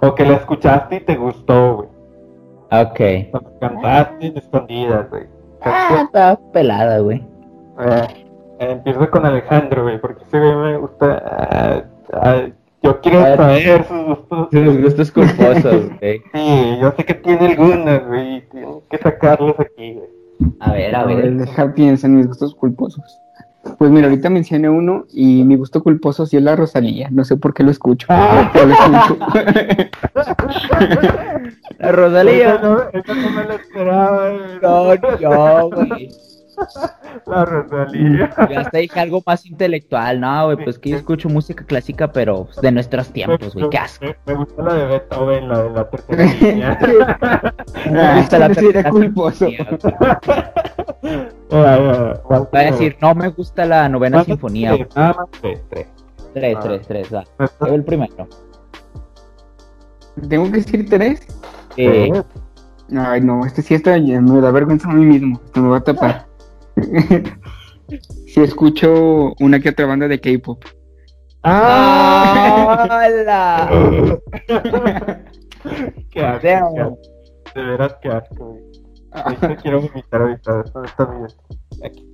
güey. 0.00 0.10
O 0.10 0.14
que 0.14 0.24
la 0.24 0.34
escuchaste 0.34 0.96
y 0.96 1.00
te 1.00 1.16
gustó, 1.16 1.76
güey. 1.76 1.88
Ok. 2.72 3.30
Cuando 3.30 3.58
cantaste 3.60 4.26
en 4.26 4.36
escondidas, 4.38 5.10
güey. 5.10 5.24
Ah, 5.62 6.02
está 6.04 6.38
pelada, 6.52 6.98
güey. 7.00 7.24
Eh, 7.80 8.26
empiezo 8.60 9.10
con 9.10 9.26
Alejandro, 9.26 9.82
güey, 9.84 10.00
porque 10.00 10.24
ese 10.24 10.38
güey 10.38 10.54
me 10.56 10.76
gusta. 10.78 11.22
ah, 11.26 11.82
ah, 12.14 12.42
yo 12.82 13.00
quiero 13.00 13.20
ver. 13.22 13.36
saber 13.36 13.84
sus 13.86 14.04
gustos. 14.06 14.48
Sus 14.52 14.82
gustos 14.82 15.10
culposos, 15.12 15.82
güey. 16.00 16.22
Sí, 16.32 16.78
yo 16.80 16.92
sé 16.96 17.04
que 17.04 17.14
tiene 17.14 17.46
algunos, 17.48 18.06
güey, 18.06 18.36
y 18.36 18.40
tienen 18.42 18.80
que 18.90 18.98
sacarlos 18.98 19.54
aquí, 19.58 19.94
güey. 19.94 20.08
A 20.60 20.72
ver, 20.72 20.94
a 20.96 21.00
a 21.00 21.04
ver, 21.06 21.16
ver. 21.16 21.34
deja 21.36 21.74
piensa 21.74 22.06
en 22.06 22.16
mis 22.16 22.26
gustos 22.26 22.54
culposos. 22.54 23.04
Pues 23.78 23.90
mira, 23.90 24.06
ahorita 24.08 24.30
mencioné 24.30 24.70
uno 24.70 25.04
y 25.12 25.44
mi 25.44 25.54
gusto 25.56 25.82
culposo 25.82 26.24
sí 26.24 26.38
es 26.38 26.42
la 26.42 26.56
Rosalía. 26.56 27.08
No 27.10 27.24
sé 27.26 27.36
por 27.36 27.52
qué 27.52 27.62
lo 27.62 27.70
escucho. 27.70 28.06
Ah. 28.08 28.48
pero 28.54 28.66
lo 28.68 28.72
escucho. 28.72 29.18
La 31.78 31.92
Rosalía. 31.92 32.54
Esa 32.54 32.62
no, 32.62 32.80
esa 32.92 33.14
no 33.14 33.30
me 33.30 33.44
la 33.44 33.54
esperaba. 33.54 34.30
güey. 34.30 34.40
No, 34.62 34.94
yo, 35.18 35.70
güey. 35.70 36.08
La 37.26 37.44
Rosalía. 37.44 38.30
Ya 38.50 38.60
hasta 38.60 38.78
dije 38.78 39.00
algo 39.00 39.22
más 39.26 39.44
intelectual, 39.46 40.20
no, 40.20 40.46
güey, 40.46 40.64
pues 40.64 40.78
que 40.78 40.90
yo 40.90 40.96
escucho 40.96 41.28
música 41.28 41.64
clásica, 41.64 42.10
pero 42.12 42.48
de 42.62 42.72
nuestros 42.72 43.08
tiempos, 43.10 43.54
güey, 43.54 43.68
qué 43.70 43.78
asco. 43.78 44.04
Me, 44.06 44.16
me 44.26 44.34
gusta 44.34 44.62
la 44.62 44.74
de 44.74 44.86
Beethoven, 44.86 45.48
la 45.48 45.62
de 45.62 45.70
la 45.70 45.90
tercera 45.90 46.24
línea. 46.24 46.78
Ah, 47.96 48.14
gusta 48.18 48.38
la 48.38 48.48
tercera 48.52 48.90
culposo. 48.90 49.48
Va 51.52 52.46
a 52.52 52.62
decir, 52.62 52.96
no 53.00 53.14
me 53.14 53.28
gusta 53.28 53.64
la 53.64 53.88
novena 53.88 54.22
sinfonía. 54.24 54.72
tres, 54.76 54.88
Nada 54.96 55.14
más 55.14 55.26
tres, 55.40 55.60
tres. 55.70 55.86
Tres, 56.34 56.56
Ah. 56.56 56.60
tres, 56.62 56.86
tres, 56.86 57.12
va. 57.14 57.24
Yo 57.66 57.74
el 57.74 57.84
primero. 57.84 58.28
¿Tengo 60.28 60.44
que 60.44 60.58
decir 60.58 60.88
tres? 60.88 61.26
Eh, 61.76 62.12
Ay, 62.96 63.20
no, 63.20 63.44
este 63.46 63.62
sí 63.62 63.74
está 63.74 63.96
me 63.98 64.40
da 64.40 64.50
vergüenza 64.50 64.88
a 64.90 64.92
mí 64.92 65.04
mismo. 65.06 65.40
Esto 65.44 65.60
me 65.60 65.68
va 65.70 65.76
a 65.78 65.80
tapar. 65.84 66.26
Si 68.26 68.40
escucho 68.40 69.34
una 69.40 69.58
que 69.58 69.70
otra 69.70 69.86
banda 69.86 70.06
de 70.06 70.20
K-pop. 70.20 70.64
¡Ah! 71.42 72.86
¡Hola! 73.08 74.20
¡Qué 76.10 76.20
asco! 76.20 76.98
De 77.54 77.62
veras, 77.62 77.96
qué 78.00 78.08
asco, 78.08 78.54
güey. 78.54 79.56
Quiero 79.62 79.80
vomitar 79.80 80.22
ahorita. 80.22 80.62
Esto 80.64 80.84
está 80.84 81.04
bien. 81.06 81.26
Aquí. 81.84 82.12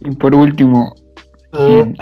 Y 0.00 0.16
por 0.16 0.34
último, 0.34 0.94
¿quién? 1.52 1.94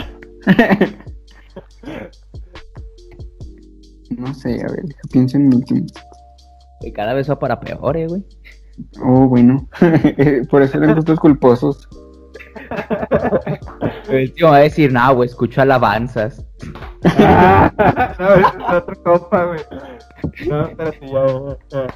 no 4.11 4.33
sé, 4.35 4.61
a 4.63 4.71
ver, 4.71 4.85
pienso 5.11 5.37
en 5.37 5.49
mi 5.49 5.57
último. 5.57 5.85
Que 6.81 6.93
cada 6.93 7.13
vez 7.15 7.29
va 7.29 7.41
para 7.41 7.59
peor, 7.59 7.97
eh, 7.97 8.07
güey. 8.07 8.25
Oh, 9.03 9.29
bueno. 9.29 9.69
por 10.51 10.63
eso 10.63 10.79
eran 10.79 10.95
gustos 10.97 11.21
culposos. 11.21 11.89
El 14.09 14.33
tío 14.35 14.49
va 14.49 14.57
a 14.57 14.61
decir, 14.61 14.93
no, 14.93 15.15
güey, 15.15 15.29
escucho 15.29 15.63
alabanzas. 15.63 16.45
Ah, 17.05 17.73
no, 18.19 18.35
es 18.35 18.83
otro 18.83 19.03
compa, 19.03 19.45
güey. 19.47 19.61
No, 20.49 20.67
espérate, 20.67 21.01
ya, 21.07 21.27
ya, 21.27 21.59
ya. 21.71 21.87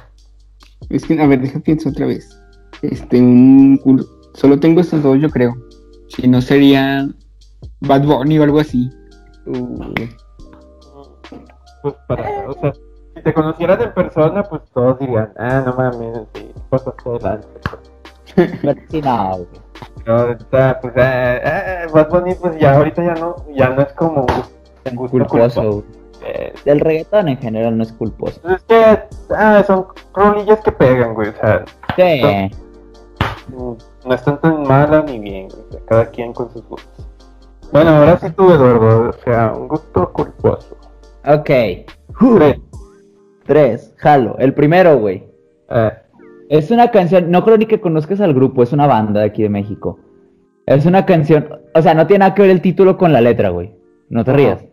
Es 0.89 1.05
que, 1.05 1.21
a 1.21 1.27
ver, 1.27 1.41
deja, 1.41 1.59
pienso 1.59 1.89
otra 1.89 2.07
vez. 2.07 2.39
Este, 2.81 3.19
un. 3.19 4.05
Solo 4.33 4.59
tengo 4.59 4.81
estos 4.81 5.03
dos, 5.03 5.19
yo 5.19 5.29
creo. 5.29 5.55
Si 6.09 6.27
no 6.27 6.41
sería 6.41 7.07
Bad 7.81 8.03
Bunny 8.05 8.39
o 8.39 8.43
algo 8.43 8.59
así. 8.59 8.89
Uh, 9.45 9.93
Pues 11.81 11.95
para, 12.07 12.49
o 12.49 12.53
sea, 12.53 12.73
te 13.23 13.33
conocieran 13.33 13.81
en 13.81 13.93
persona, 13.93 14.43
pues 14.43 14.61
todos 14.73 14.99
dirían, 14.99 15.31
ah, 15.37 15.63
no 15.65 15.73
mames, 15.73 16.21
sí, 16.33 16.51
pasaste 16.69 17.09
adelante. 17.09 17.47
pero 18.35 18.79
sí, 18.89 19.01
no. 19.01 19.37
Pero 20.03 20.19
ahorita, 20.19 20.79
pues, 20.81 20.93
ah, 20.97 21.35
ah, 21.45 21.87
Bad 21.93 22.09
Bunny, 22.09 22.35
pues 22.35 22.57
ya, 22.59 22.75
ahorita 22.75 23.03
ya 23.03 23.13
no, 23.15 23.35
ya 23.53 23.69
no 23.69 23.81
es 23.81 23.93
como 23.93 24.21
un 24.21 24.95
gusto 24.95 25.17
culposo. 25.17 25.61
culposo. 25.61 25.83
Eh, 26.25 26.53
Del 26.65 26.79
reggaetón 26.79 27.27
en 27.29 27.37
general 27.37 27.77
no 27.77 27.83
es 27.83 27.91
culposo. 27.93 28.39
pues 28.41 28.55
es 28.55 28.63
que, 28.63 28.99
ah, 29.35 29.63
son 29.65 29.87
rolillas 30.13 30.59
que 30.61 30.71
pegan, 30.71 31.13
güey, 31.13 31.29
o 31.29 31.33
sea, 31.33 31.65
Sí. 31.95 32.21
no 33.49 34.13
están 34.15 34.39
tan 34.41 34.63
mala 34.63 35.01
ni 35.03 35.19
bien, 35.19 35.47
güey, 35.49 35.61
o 35.67 35.71
sea, 35.71 35.81
cada 35.87 36.05
quien 36.07 36.33
con 36.33 36.49
sus 36.51 36.65
gustos. 36.67 37.07
Bueno, 37.71 37.89
ahora 37.91 38.17
sí 38.19 38.29
tú, 38.31 38.51
Eduardo, 38.51 39.09
o 39.09 39.13
sea, 39.23 39.51
un 39.55 39.67
gusto 39.67 40.11
culposo. 40.13 40.77
Ok. 41.25 41.49
Tres. 42.37 42.59
Tres. 43.45 43.93
Jalo. 43.97 44.35
El 44.39 44.53
primero, 44.53 44.97
güey. 44.99 45.23
Es 46.49 46.71
una 46.71 46.91
canción, 46.91 47.31
no 47.31 47.43
creo 47.43 47.57
ni 47.57 47.65
que 47.65 47.81
conozcas 47.81 48.21
al 48.21 48.33
grupo, 48.33 48.63
es 48.63 48.73
una 48.73 48.85
banda 48.85 49.21
de 49.21 49.25
aquí 49.27 49.43
de 49.43 49.49
México. 49.49 49.99
Es 50.65 50.85
una 50.85 51.05
canción, 51.05 51.47
o 51.73 51.81
sea, 51.81 51.93
no 51.93 52.07
tiene 52.07 52.19
nada 52.19 52.35
que 52.35 52.43
ver 52.43 52.51
el 52.51 52.61
título 52.61 52.97
con 52.97 53.11
la 53.11 53.21
letra, 53.21 53.49
güey. 53.49 53.71
No 54.09 54.23
te 54.23 54.33
rías. 54.33 54.63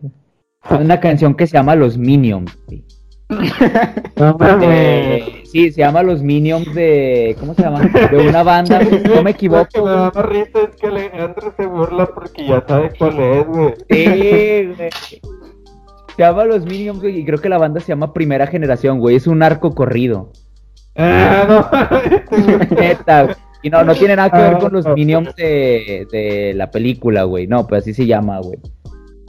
Es 0.70 0.78
una 0.78 1.01
canción 1.01 1.34
que 1.34 1.47
se 1.47 1.55
llama 1.55 1.74
Los 1.74 1.97
Minions, 1.97 2.56
güey. 2.66 2.84
no. 4.16 4.36
Eh, 4.62 5.42
sí, 5.44 5.70
se 5.70 5.80
llama 5.80 6.02
Los 6.02 6.22
Minions 6.22 6.74
de. 6.74 7.36
¿Cómo 7.38 7.55
se 7.55 7.62
llama? 7.62 7.80
De 7.80 8.28
una 8.28 8.42
banda, 8.42 8.82
güey. 8.84 9.02
No 9.05 9.09
me 9.09 9.16
Lo 9.16 9.24
que 9.24 9.30
equivoco. 9.30 9.84
me 9.84 9.90
da 9.90 10.10
risa 10.22 10.59
es 10.68 10.76
que 10.76 10.86
Alejandro 10.88 11.55
se 11.56 11.66
burla 11.66 12.06
porque 12.06 12.47
ya 12.47 12.64
sabe 12.66 12.90
cuál 12.98 13.20
es, 13.20 13.47
güey. 13.47 13.74
Sí, 13.88 14.74
güey. 14.76 15.20
Se 16.16 16.23
llama 16.23 16.45
Los 16.45 16.65
Minions, 16.65 17.01
güey, 17.01 17.19
y 17.20 17.24
creo 17.24 17.39
que 17.41 17.49
la 17.49 17.59
banda 17.59 17.81
se 17.81 17.89
llama 17.89 18.12
Primera 18.12 18.47
Generación, 18.47 18.99
güey. 18.99 19.16
Es 19.16 19.27
un 19.27 19.43
arco 19.43 19.74
corrido. 19.74 20.32
Ah, 20.97 21.45
no. 21.49 22.37
Neta. 22.77 23.37
Y 23.62 23.70
no, 23.70 23.85
no 23.85 23.95
tiene 23.95 24.16
nada 24.16 24.31
que 24.31 24.39
ver 24.39 24.59
con 24.59 24.73
los 24.73 24.87
Ah. 24.87 24.95
Minions 24.95 25.35
de, 25.37 26.07
de 26.11 26.53
la 26.55 26.70
película, 26.70 27.24
güey. 27.24 27.47
No, 27.47 27.66
pues 27.66 27.82
así 27.82 27.95
se 27.95 28.07
llama, 28.07 28.41
güey. 28.41 28.59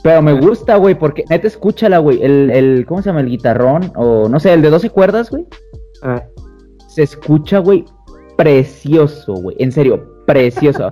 Pero 0.03 0.21
me 0.21 0.33
gusta, 0.33 0.77
güey, 0.77 0.95
porque 0.95 1.23
neta, 1.29 1.47
escúchala, 1.47 1.99
güey. 1.99 2.23
El, 2.23 2.49
el, 2.49 2.85
¿cómo 2.87 3.01
se 3.01 3.09
llama? 3.09 3.19
El 3.21 3.29
guitarrón, 3.29 3.91
o 3.95 4.27
no 4.27 4.39
sé, 4.39 4.51
el 4.53 4.61
de 4.61 4.69
12 4.71 4.89
cuerdas, 4.89 5.29
güey. 5.29 5.45
Ah, 6.01 6.23
Se 6.87 7.03
escucha, 7.03 7.59
güey, 7.59 7.85
precioso, 8.37 9.33
güey. 9.33 9.55
En 9.59 9.71
serio, 9.71 10.23
precioso. 10.25 10.91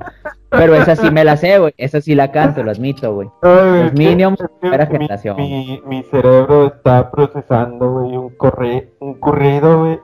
Pero 0.50 0.76
esa 0.76 0.96
sí 0.96 1.12
me 1.12 1.24
la 1.24 1.38
sé, 1.38 1.60
güey. 1.60 1.74
Esa 1.78 2.02
sí 2.02 2.16
la 2.16 2.32
canto, 2.32 2.64
lo 2.64 2.72
admito, 2.72 3.14
güey. 3.14 3.30
Los 3.42 3.94
Minions, 3.94 4.40
primera 4.60 4.86
mi- 4.86 4.92
generación. 4.92 5.38
Mi, 5.38 5.82
mi 5.86 6.04
cerebro 6.04 6.68
está 6.68 7.12
procesando, 7.12 7.92
güey, 7.92 8.18
un, 8.18 8.30
corre, 8.36 8.94
un 9.00 9.14
corrido, 9.20 9.80
güey. 9.80 10.00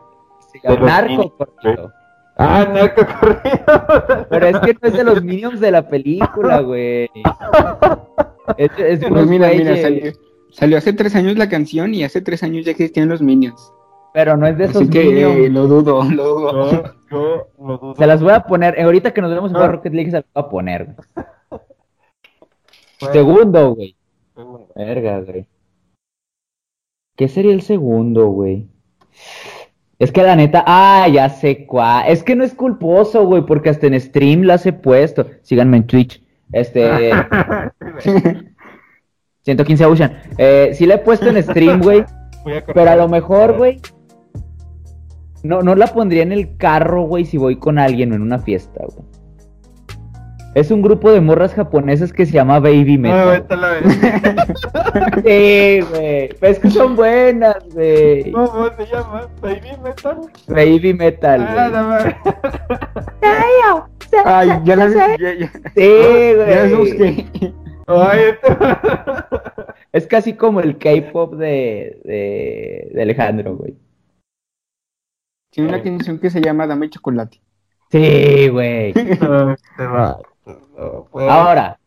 Los 0.64 0.80
Narco 0.80 1.10
Minions, 1.10 1.32
corrido. 1.38 1.92
Ah, 2.38 2.66
narco 2.72 3.02
corrido. 3.20 4.26
Pero 4.30 4.46
es 4.48 4.60
que 4.60 4.74
no 4.74 4.80
es 4.90 4.94
de 4.94 5.04
los 5.04 5.24
Minions 5.24 5.60
de 5.60 5.72
la 5.72 5.88
película, 5.88 6.60
güey. 6.62 7.10
Es, 8.58 8.70
es 8.78 9.00
de 9.00 9.08
Pues 9.08 9.26
mira, 9.28 9.50
mira, 9.50 9.76
salió, 9.78 10.12
salió 10.52 10.78
hace 10.78 10.94
tres 10.94 11.16
años 11.16 11.38
la 11.38 11.50
canción 11.50 11.94
y 11.94 12.04
hace 12.04 12.22
tres 12.22 12.44
años 12.44 12.66
ya 12.66 12.72
existían 12.72 13.10
los 13.10 13.22
Minions. 13.22 13.72
Pero 14.16 14.38
no 14.38 14.48
es 14.48 14.58
de 14.58 14.64
esos 14.64 14.78
Así 14.84 14.90
que 14.90 15.46
eh, 15.46 15.50
lo 15.50 15.68
dudo, 15.68 16.02
lo 16.10 16.24
dudo. 16.24 16.72
Yo, 16.72 16.94
yo 17.12 17.48
lo 17.60 17.78
dudo. 17.78 17.96
Se 17.98 18.08
las 18.08 18.22
voy 18.24 18.32
a 18.32 18.44
poner, 18.44 18.80
eh, 18.80 18.84
ahorita 18.84 19.12
que 19.14 19.22
nos 19.22 19.30
vemos 19.30 19.52
jugar 19.52 19.70
Ah. 19.70 19.72
Rocket 19.74 19.94
League 19.94 20.10
se 20.10 20.16
las 20.18 20.26
voy 20.34 20.42
a 20.46 20.50
poner. 20.50 20.86
güey. 20.86 20.96
Bueno, 23.02 23.14
Segundo, 23.14 23.76
güey. 23.76 23.96
segundo. 24.34 24.68
Verga, 24.74 25.20
güey. 25.20 25.46
¿Qué 27.18 27.28
sería 27.28 27.52
el 27.52 27.62
segundo, 27.62 28.28
güey? 28.28 28.70
Es 30.00 30.14
que 30.14 30.24
la 30.24 30.38
neta, 30.38 30.64
ah, 30.66 31.08
ya 31.12 31.28
sé 31.28 31.66
cuál. 31.66 32.06
Es 32.08 32.24
que 32.24 32.38
no 32.38 32.46
es 32.46 32.54
culposo, 32.54 33.26
güey, 33.26 33.46
porque 33.46 33.70
hasta 33.70 33.88
en 33.88 34.00
stream 34.00 34.44
las 34.44 34.66
he 34.66 34.72
puesto. 34.72 35.26
Síganme 35.42 35.76
en 35.78 35.88
Twitch. 35.88 36.24
Este, 36.54 37.12
115 39.42 39.86
Ocean. 39.86 40.18
Eh, 40.38 40.72
sí 40.74 40.86
la 40.86 40.96
he 40.96 41.00
puesto 41.00 41.28
en 41.28 41.44
stream, 41.44 41.82
güey. 41.82 42.06
Pero 42.74 42.90
a 42.90 42.96
lo 42.96 43.10
mejor, 43.10 43.58
güey. 43.58 43.82
No, 45.46 45.62
no 45.62 45.76
la 45.76 45.88
pondría 45.88 46.24
en 46.24 46.32
el 46.32 46.58
carro, 46.58 47.04
güey, 47.04 47.26
si 47.26 47.38
voy 47.38 47.58
con 47.58 47.78
alguien 47.78 48.12
o 48.12 48.16
en 48.16 48.22
una 48.22 48.40
fiesta, 48.40 48.82
güey. 48.84 49.06
Es 50.56 50.72
un 50.72 50.82
grupo 50.82 51.12
de 51.12 51.20
morras 51.20 51.54
japonesas 51.54 52.14
que 52.14 52.26
se 52.26 52.32
llama 52.32 52.60
Baby 52.62 52.98
No, 52.98 53.10
Metal. 53.10 53.28
vete 53.30 53.54
a 53.54 53.58
la 53.58 53.70
vez. 53.72 53.84
Sí, 55.26 55.82
güey. 55.92 56.30
Pero 56.40 56.52
es 56.52 56.60
que 56.60 56.70
son 56.70 56.96
buenas, 56.96 57.58
güey. 57.74 58.32
¿Cómo 58.32 58.70
se 58.78 58.86
llama? 58.86 59.28
¿Baby 59.42 59.72
Metal? 59.84 60.18
Baby 60.48 60.94
Metal, 60.94 61.46
Ah, 61.48 61.70
güey. 62.00 62.16
no. 63.22 63.90
Ay, 64.24 64.48
ya 64.64 64.76
las, 64.78 64.94
ya, 64.94 65.18
ya, 65.18 65.52
Sí, 65.76 65.92
ya 66.38 66.46
las 66.46 66.72
güey. 66.72 66.76
busqué. 66.76 67.54
Ay, 67.88 68.20
este- 68.30 68.58
Es 69.92 70.08
casi 70.08 70.34
como 70.34 70.62
el 70.62 70.78
K-pop 70.78 71.36
de, 71.36 72.00
de, 72.06 72.92
de 72.94 73.02
Alejandro, 73.02 73.58
güey. 73.58 73.76
Tiene 75.56 75.70
una 75.70 75.82
canción 75.82 76.20
que 76.20 76.30
se 76.30 76.42
llama 76.42 76.68
Dame 76.68 76.90
Chocolate. 76.90 77.40
Sí, 77.90 78.50
güey. 78.50 78.92
Va. 79.80 80.20
No, 80.46 81.08
pues. 81.10 81.30
Ahora, 81.30 81.80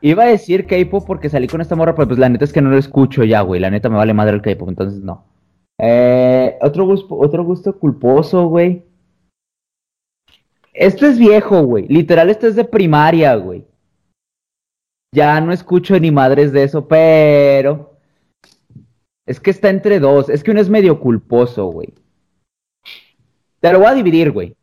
iba 0.00 0.22
a 0.22 0.28
decir 0.28 0.68
K-pop 0.68 1.04
porque 1.04 1.28
salí 1.28 1.48
con 1.48 1.60
esta 1.60 1.74
morra, 1.74 1.96
pero 1.96 2.06
pues 2.06 2.20
la 2.20 2.28
neta 2.28 2.44
es 2.44 2.52
que 2.52 2.62
no 2.62 2.70
lo 2.70 2.78
escucho 2.78 3.24
ya, 3.24 3.40
güey. 3.40 3.60
La 3.60 3.70
neta 3.70 3.88
me 3.88 3.96
vale 3.96 4.14
madre 4.14 4.36
el 4.36 4.42
K-pop, 4.42 4.68
entonces 4.68 5.02
no. 5.02 5.24
Eh, 5.78 6.56
otro 6.62 6.86
gusto, 6.86 7.16
otro 7.16 7.42
gusto 7.42 7.76
culposo, 7.76 8.46
güey. 8.46 8.84
Esto 10.72 11.06
es 11.06 11.18
viejo, 11.18 11.64
güey. 11.64 11.88
Literal, 11.88 12.30
esto 12.30 12.46
es 12.46 12.54
de 12.54 12.64
primaria, 12.64 13.34
güey. 13.34 13.66
Ya 15.12 15.40
no 15.40 15.50
escucho 15.52 15.98
ni 15.98 16.12
madres 16.12 16.52
de 16.52 16.62
eso, 16.62 16.86
pero. 16.86 17.98
Es 19.26 19.40
que 19.40 19.50
está 19.50 19.70
entre 19.70 19.98
dos. 19.98 20.28
Es 20.28 20.44
que 20.44 20.52
uno 20.52 20.60
es 20.60 20.68
medio 20.68 21.00
culposo, 21.00 21.66
güey. 21.66 21.92
Te 23.66 23.72
lo 23.72 23.80
voy 23.80 23.88
a 23.88 23.94
dividir, 23.94 24.30
güey. 24.30 24.54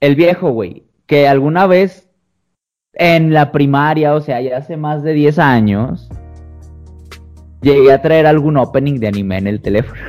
El 0.00 0.14
viejo, 0.14 0.52
güey. 0.52 0.84
Que 1.06 1.26
alguna 1.26 1.66
vez 1.66 2.08
en 2.92 3.34
la 3.34 3.50
primaria, 3.50 4.14
o 4.14 4.20
sea, 4.20 4.40
ya 4.40 4.58
hace 4.58 4.76
más 4.76 5.02
de 5.02 5.12
10 5.12 5.40
años, 5.40 6.08
llegué 7.60 7.92
a 7.92 8.00
traer 8.00 8.28
algún 8.28 8.56
opening 8.56 9.00
de 9.00 9.08
anime 9.08 9.38
en 9.38 9.46
el 9.48 9.60
teléfono. 9.60 10.00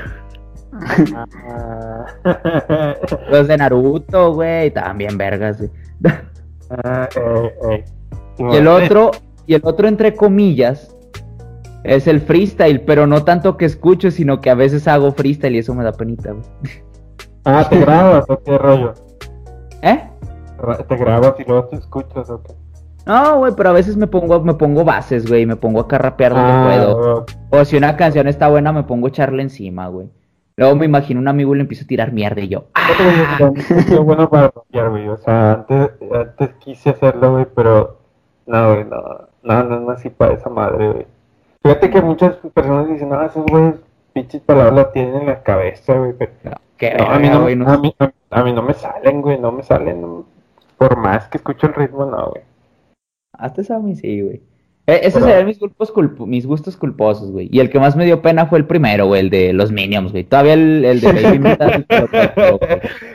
Ah, 2.26 2.96
Los 3.32 3.48
de 3.48 3.58
Naruto, 3.58 4.36
güey, 4.36 4.70
también 4.70 5.18
vergas. 5.18 5.58
güey. 5.58 5.72
ah, 6.84 7.10
eh, 7.16 7.54
eh. 7.72 7.86
Y 8.38 8.56
el 8.56 8.68
otro, 8.68 9.10
y 9.48 9.56
el 9.56 9.62
otro 9.64 9.88
entre 9.88 10.14
comillas, 10.14 10.96
es 11.84 12.08
el 12.08 12.22
freestyle, 12.22 12.82
pero 12.82 13.08
no 13.08 13.24
tanto 13.24 13.58
que 13.58 13.66
escucho, 13.66 14.12
sino 14.12 14.40
que 14.42 14.50
a 14.50 14.56
veces 14.56 14.88
hago 14.88 15.12
freestyle 15.12 15.56
y 15.56 15.60
eso 15.60 15.74
me 15.74 15.84
da 15.84 15.92
penita, 15.92 16.32
güey. 16.32 16.46
Ah, 17.46 17.66
¿te 17.70 17.78
grabas 17.82 18.26
o 18.30 18.42
qué 18.44 18.58
rollo? 18.58 18.94
¿Eh? 19.82 20.04
¿Te 20.88 20.96
grabas 20.98 21.34
y 21.40 21.44
luego 21.44 21.66
te 21.66 21.76
escuchas 21.76 22.30
o 22.30 22.42
qué? 22.42 22.54
No, 23.06 23.40
güey, 23.40 23.54
pero 23.56 23.70
a 23.70 23.74
veces 23.74 23.98
me 23.98 24.08
pongo, 24.08 24.42
me 24.42 24.54
pongo 24.54 24.86
bases, 24.86 25.28
güey, 25.28 25.46
me 25.46 25.58
pongo 25.58 25.82
acá 25.82 25.98
a 25.98 26.00
rapear 26.00 26.34
donde 26.34 26.52
Ah, 26.54 26.66
puedo. 26.66 27.26
O 27.50 27.66
si 27.66 27.76
una 27.76 27.98
canción 27.98 28.28
está 28.28 28.48
buena, 28.48 28.72
me 28.72 28.84
pongo 28.84 29.08
a 29.08 29.10
echarle 29.10 29.44
encima, 29.44 29.88
güey. 29.90 30.10
Luego 30.56 30.76
me 30.76 30.86
imagino 30.86 31.20
un 31.20 31.28
amigo 31.28 31.54
y 31.54 31.58
le 31.58 31.62
empiezo 31.64 31.84
a 31.84 31.88
tirar 31.88 32.14
mierda 32.14 32.40
y 32.40 32.48
yo. 32.48 32.66
¡ah! 32.76 33.52
Yo 33.90 34.04
bueno 34.04 34.30
para 34.30 34.52
rapear, 34.56 34.90
güey. 34.90 35.10
O 35.10 35.18
sea, 35.18 35.54
antes, 35.54 35.90
antes 36.14 36.50
quise 36.60 36.92
hacerlo, 36.92 37.34
güey, 37.34 37.48
pero 37.54 37.98
no, 38.46 38.74
güey, 38.74 38.86
no, 38.86 39.28
no, 39.44 39.64
no, 39.64 39.80
no 39.82 39.92
así 39.92 40.10
para 40.10 40.36
esa 40.36 40.50
madre, 40.50 40.92
güey. 40.92 41.08
Fíjate 41.64 41.90
que 41.90 42.02
muchas 42.02 42.36
personas 42.54 42.90
dicen, 42.90 43.10
no, 43.10 43.24
esos 43.26 43.46
güeyes 43.46 43.76
pinches 44.14 44.42
palabras 44.42 44.74
las 44.76 44.92
tienen 44.94 45.16
en 45.22 45.26
la 45.28 45.42
cabeza, 45.42 45.94
güey, 45.98 46.14
pero 46.18 46.32
No, 46.98 47.06
a 47.10 47.20
mí 47.20 47.30
no, 47.30 47.42
güey, 47.42 47.56
no 47.56 47.68
a, 47.72 47.78
mí, 47.78 47.96
a, 48.00 48.12
a 48.32 48.44
mí 48.44 48.52
no 48.54 48.62
me 48.62 48.74
salen, 48.74 49.22
güey, 49.22 49.40
no 49.40 49.52
me 49.52 49.64
salen. 49.64 50.24
Por 50.78 50.98
más 50.98 51.28
que 51.30 51.38
escucho 51.38 51.68
el 51.68 51.74
ritmo, 51.74 52.06
no, 52.06 52.32
güey. 52.32 52.44
Hasta 53.38 53.62
eso 53.62 53.76
a 53.76 53.80
mí 53.80 53.96
sí, 53.96 54.22
güey. 54.22 54.42
Eh, 54.86 55.00
esos 55.04 55.14
Pero- 55.22 55.28
serían 55.28 55.46
mis, 55.48 55.60
gustos 55.60 55.94
culp- 55.94 56.26
mis 56.28 56.46
gustos 56.46 56.76
culposos, 56.76 57.32
güey. 57.32 57.48
Y 57.52 57.62
el 57.62 57.70
que 57.70 57.80
más 57.80 57.96
me 57.96 58.04
dio 58.06 58.22
pena 58.22 58.48
fue 58.48 58.60
el 58.60 58.66
primero, 58.66 59.08
güey, 59.08 59.22
el 59.22 59.30
de 59.30 59.54
los 59.54 59.72
Minions, 59.72 60.12
güey. 60.12 60.26
Todavía 60.26 60.54
el, 60.56 60.84
el 60.84 61.00
de 61.00 61.12
Baby 61.24 61.40
Metal. 61.40 61.88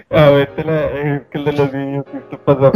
Pero- 0.09 0.21
pero- 0.21 0.25
pero- 0.25 0.25
A 0.25 0.31
ver, 0.31 0.49
te 0.57 0.65
la, 0.65 0.85
es 0.87 1.23
que 1.31 1.39
el 1.39 1.45
de 1.45 1.53
los 1.53 1.73
niños, 1.73 2.05
¿qué 2.11 2.19
te 2.19 2.37
pasó? 2.39 2.73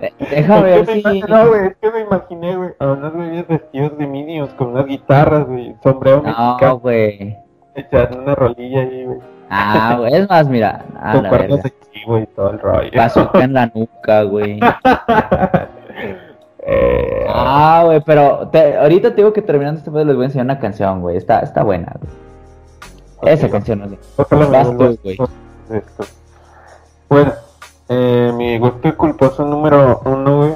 Eh, 0.00 0.12
Deja 0.30 0.60
ver 0.60 0.86
me 0.86 0.94
si. 1.02 1.20
No, 1.22 1.48
güey, 1.48 1.66
es 1.68 1.76
que 1.80 1.90
me 1.90 2.00
imaginé, 2.00 2.56
güey, 2.56 2.70
a 2.78 2.86
unos 2.86 3.12
güeyes 3.14 3.48
vestidos 3.48 3.98
de 3.98 4.06
Minions 4.06 4.52
con 4.54 4.68
unas 4.68 4.86
guitarras, 4.86 5.46
güey, 5.46 5.74
sombrero 5.82 6.18
No, 6.22 6.24
mexicano, 6.24 6.78
güey. 6.78 7.36
echando 7.74 8.18
una 8.22 8.34
rolilla 8.34 8.80
ahí, 8.82 9.04
güey, 9.06 9.18
Ah, 9.50 9.96
güey. 9.98 10.14
Es 10.14 10.28
más, 10.28 10.48
mira. 10.48 10.84
A 11.00 11.12
con 11.12 11.22
la 11.24 11.28
cuernos 11.28 11.62
verga. 11.62 11.76
de 11.82 11.90
chivo 12.00 12.18
y 12.18 12.26
todo 12.28 12.50
el 12.50 12.58
rollo. 12.60 12.90
Bazooka 12.96 13.44
en 13.44 13.52
la 13.54 13.66
nuca, 13.74 14.22
güey. 14.24 14.58
eh, 16.66 17.26
Ah, 17.28 17.82
güey, 17.84 18.00
pero 18.04 18.48
te- 18.48 18.76
ahorita 18.76 19.10
te 19.10 19.16
digo 19.16 19.32
que 19.32 19.42
terminando 19.42 19.78
este 19.78 19.90
pedo 19.90 20.04
les 20.04 20.16
voy 20.16 20.24
a 20.24 20.26
enseñar 20.26 20.46
una 20.46 20.58
canción, 20.58 21.00
güey. 21.00 21.16
Está, 21.16 21.40
está 21.40 21.62
buena, 21.62 21.92
güey. 22.00 23.32
Esa 23.32 23.48
canción, 23.48 23.78
no 23.80 23.88
sé. 23.88 23.98
vas 24.50 24.70
tú, 24.76 24.98
güey. 25.02 25.18
Esto. 25.70 26.04
Bueno, 27.08 27.32
eh, 27.88 28.32
mi 28.36 28.58
gusto 28.58 28.96
culposo 28.96 29.44
número 29.44 30.00
uno, 30.04 30.36
güey, 30.38 30.54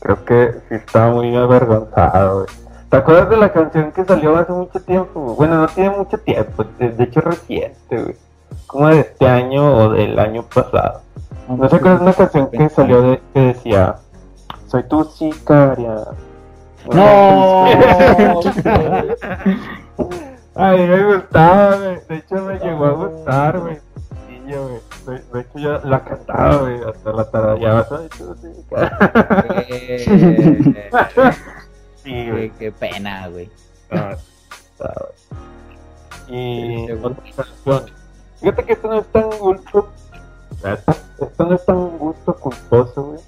creo 0.00 0.24
que 0.24 0.52
sí 0.68 0.74
estaba 0.74 1.12
muy 1.12 1.34
avergonzado, 1.36 2.44
güey. 2.44 2.46
¿Te 2.88 2.96
acuerdas 2.96 3.30
de 3.30 3.36
la 3.36 3.52
canción 3.52 3.92
que 3.92 4.04
salió 4.04 4.36
hace 4.36 4.52
mucho 4.52 4.80
tiempo? 4.80 5.20
güey? 5.20 5.36
Bueno, 5.36 5.62
no 5.62 5.68
tiene 5.68 5.90
mucho 5.90 6.18
tiempo, 6.18 6.64
de, 6.78 6.90
de 6.90 7.04
hecho 7.04 7.20
reciente, 7.20 8.02
güey. 8.02 8.16
Como 8.66 8.88
de 8.88 9.00
este 9.00 9.28
año 9.28 9.76
o 9.76 9.90
del 9.90 10.18
año 10.18 10.42
pasado. 10.42 11.02
¿No 11.48 11.68
te 11.68 11.76
acuerdas 11.76 11.98
de 11.98 12.04
una 12.04 12.14
canción 12.14 12.50
que 12.50 12.68
salió 12.68 13.02
de, 13.02 13.20
que 13.34 13.40
decía 13.40 13.96
Soy 14.66 14.84
tu 14.84 15.04
sicaria? 15.04 15.96
No. 16.92 17.66
Ay, 20.54 20.86
me 20.86 21.04
gustaba, 21.04 21.76
güey. 21.76 22.00
De 22.08 22.16
hecho, 22.16 22.34
me 22.36 22.58
llegó 22.58 22.84
a 22.86 22.90
gustar, 22.90 23.58
güey. 23.60 23.78
Yo, 24.50 24.68
güey. 24.68 24.80
De, 25.18 25.24
de 25.32 25.40
hecho, 25.40 25.58
yo 25.58 25.78
la 25.84 26.04
cantaba, 26.04 26.56
güey. 26.58 26.80
Hasta 26.82 27.12
la 27.12 27.30
tu 28.08 28.34
sicaria. 28.36 28.98
Eh, 29.68 30.04
Sí, 32.02 32.30
güey. 32.30 32.50
qué, 32.50 32.56
qué 32.58 32.72
pena, 32.72 33.28
güey. 33.28 33.50
Ah, 33.90 34.16
Y 36.28 36.86
Sí, 36.86 36.92
otra 36.92 37.14
canción. 37.36 37.84
Fíjate 38.40 38.64
que 38.64 38.72
esto 38.72 38.88
no 38.88 38.98
es 39.00 39.06
tan 39.08 39.30
gusto. 39.38 39.88
Esto, 40.64 41.44
no 41.44 41.54
es 41.54 41.64
tan 41.66 41.98
gusto 41.98 42.34
culposo, 42.36 43.02
güey. 43.02 43.20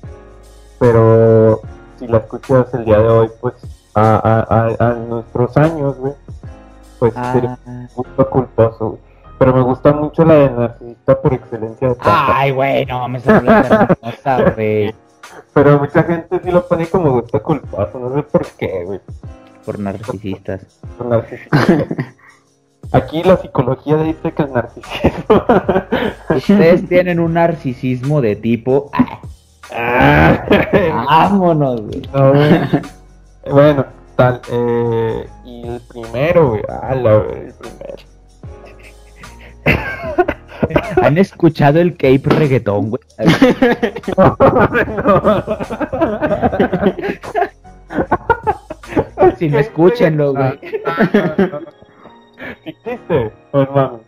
Pero 0.78 1.60
si 1.98 2.06
la 2.08 2.18
escuchas 2.18 2.72
el 2.74 2.84
día 2.84 2.98
de 2.98 3.08
hoy, 3.08 3.30
pues 3.40 3.54
a, 3.94 4.16
a, 4.16 4.40
a, 4.40 4.90
a 4.90 4.94
nuestros 4.94 5.56
años, 5.56 5.96
güey, 5.98 6.14
pues 6.98 7.12
sería 7.14 7.52
Ah. 7.52 7.58
un 7.66 7.88
gusto 7.94 8.30
culposo, 8.30 8.88
güey. 8.90 9.11
Pero 9.42 9.54
me 9.56 9.62
gusta 9.62 9.92
mucho 9.92 10.24
la 10.24 10.34
de 10.34 10.50
Narcisista 10.50 11.20
por 11.20 11.34
excelencia 11.34 11.88
de 11.88 11.94
Tata. 11.96 12.38
Ay, 12.38 12.52
güey, 12.52 12.86
no, 12.86 13.08
me 13.08 13.18
güey. 14.54 14.94
Pero 15.52 15.80
mucha 15.80 16.04
gente 16.04 16.40
sí 16.44 16.50
lo 16.52 16.64
pone 16.68 16.86
como 16.86 17.10
gusto 17.10 17.42
culposo, 17.42 17.98
no 17.98 18.14
sé 18.14 18.22
por 18.22 18.46
qué, 18.52 18.84
güey. 18.84 19.00
Por 19.66 19.80
narcisistas. 19.80 20.80
Por 20.96 21.06
narcisista. 21.08 21.58
Aquí 22.92 23.24
la 23.24 23.36
psicología 23.36 23.96
dice 23.96 24.30
que 24.30 24.42
el 24.44 24.52
narcisismo. 24.52 25.44
Ustedes 26.36 26.88
tienen 26.88 27.18
un 27.18 27.34
narcisismo 27.34 28.20
de 28.20 28.36
tipo. 28.36 28.92
ah, 28.94 29.18
Ah, 29.74 30.46
vámonos, 31.08 31.80
güey. 31.80 32.02
no, 32.14 32.32
güey. 32.32 32.60
Bueno, 33.50 33.86
tal. 34.14 34.40
Eh, 34.52 35.26
y 35.44 35.66
el 35.66 35.80
primero, 35.88 36.50
güey. 36.50 36.62
Ah, 36.68 36.94
la, 36.94 37.14
el 37.16 37.52
primero. 37.54 38.11
¿Han 41.02 41.18
escuchado 41.18 41.80
el 41.80 41.92
Cape 41.96 42.22
reggaetón, 42.24 42.90
güey? 42.90 43.02
Si 49.38 49.48
no, 49.48 49.58
escúchenlo, 49.58 50.34
güey. 50.34 50.58
¿Sí 52.64 52.70
existe? 52.70 53.32
Pues 53.50 53.68
mami. 53.70 53.98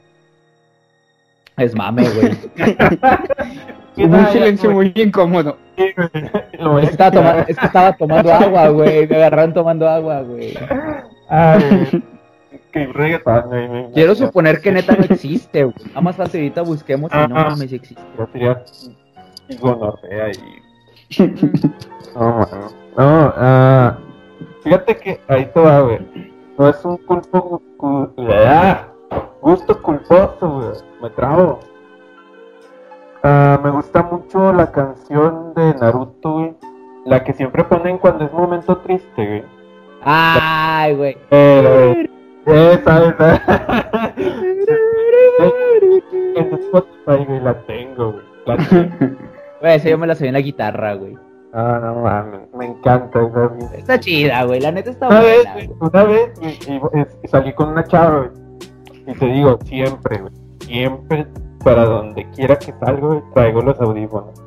Es 1.57 1.75
mame, 1.75 2.09
güey. 2.09 2.37
Hubo 3.97 4.17
un 4.17 4.27
silencio 4.29 4.71
muy 4.73 4.93
incómodo. 4.97 5.57
Estaba 5.77 7.11
toma- 7.13 7.31
quitar. 7.33 7.51
es 7.51 7.59
que 7.59 7.67
estaba 7.67 7.93
tomando 7.97 8.33
agua, 8.33 8.69
güey. 8.69 9.07
Me 9.07 9.17
agarraron 9.17 9.55
tomando 9.55 9.89
agua, 9.89 10.23
güey. 10.23 10.55
Ay, 11.29 12.03
reggaetón, 12.75 13.91
Quiero 13.93 14.15
suponer 14.15 14.61
que 14.61 14.73
neta 14.73 14.95
no 14.97 15.05
existe, 15.09 15.65
güey. 15.65 15.75
Nada 15.89 16.01
más 16.01 16.17
fácil 16.17 16.41
ahorita 16.41 16.63
busquemos 16.63 17.11
y 17.13 17.17
no 17.29 17.37
Ajá. 17.37 17.51
mames 17.51 17.71
si 17.71 17.77
existe. 17.77 18.03
Yo 18.19 18.27
sería 18.33 18.63
y 19.49 19.57
gonorrea 19.57 20.31
y. 20.33 21.23
No, 22.15 22.21
mano. 22.39 22.69
No, 22.97 23.33
ah. 23.37 23.99
Fíjate 24.63 24.97
que 24.97 25.21
ahí 25.29 25.47
te 25.53 25.61
va, 25.61 25.81
güey. 25.81 25.99
No 26.59 26.69
es 26.69 26.85
un 26.85 26.97
culpo. 26.99 27.61
cu- 27.77 28.11
ah, 28.47 28.87
gusto 29.43 29.81
culposo, 29.83 30.37
güey. 30.49 30.69
Me 31.03 31.11
trabo. 31.11 31.61
Ah, 33.23 33.59
me 33.63 33.71
gusta 33.71 34.03
mucho 34.03 34.53
la 34.53 34.71
canción 34.71 35.55
de 35.55 35.75
Naruto, 35.75 36.33
güey. 36.33 36.55
La 37.07 37.23
que 37.25 37.33
siempre 37.35 37.65
ponen 37.65 37.99
cuando 37.99 38.25
es 38.25 38.33
momento 38.33 38.77
triste, 38.79 39.27
güey. 39.27 39.45
Ay, 40.03 40.95
güey. 40.95 41.17
Pero, 41.31 41.95
esa, 42.47 43.09
esa. 43.09 43.43
en 46.37 46.55
Spotify, 46.55 47.25
güey, 47.27 47.41
la 47.41 47.55
tengo, 47.67 48.13
güey. 48.13 48.25
La 48.47 48.57
tengo. 48.57 49.17
Güey, 49.61 49.77
esa 49.77 49.89
yo 49.89 49.99
me 49.99 50.07
la 50.07 50.15
sabía 50.15 50.29
en 50.31 50.35
la 50.35 50.41
guitarra, 50.41 50.95
güey. 50.95 51.17
Ah, 51.53 51.79
no 51.83 52.03
mames, 52.03 52.41
me 52.55 52.67
encanta 52.67 53.21
esa. 53.23 53.77
Está 53.77 54.01
chida, 54.01 54.45
güey. 54.45 54.61
La 54.61 54.73
neta 54.73 54.91
está 54.91 55.07
Una 55.09 55.21
vez, 55.21 55.45
buena, 55.45 55.55
güey. 55.55 55.71
una 55.81 56.05
vez 56.05 56.33
y- 56.43 56.99
es- 57.01 57.19
y 57.23 57.29
salí 57.29 57.53
con 57.55 57.69
una 57.71 57.85
chava, 57.85 58.19
güey. 58.19 58.31
Y 59.07 59.13
te 59.15 59.27
digo, 59.27 59.59
siempre, 59.65 60.19
güey. 60.19 60.33
Siempre, 60.61 61.27
para 61.63 61.85
donde 61.85 62.29
quiera 62.31 62.57
que 62.59 62.73
salgo, 62.81 63.09
güey, 63.09 63.23
traigo 63.35 63.61
los 63.63 63.81
audífonos. 63.81 64.43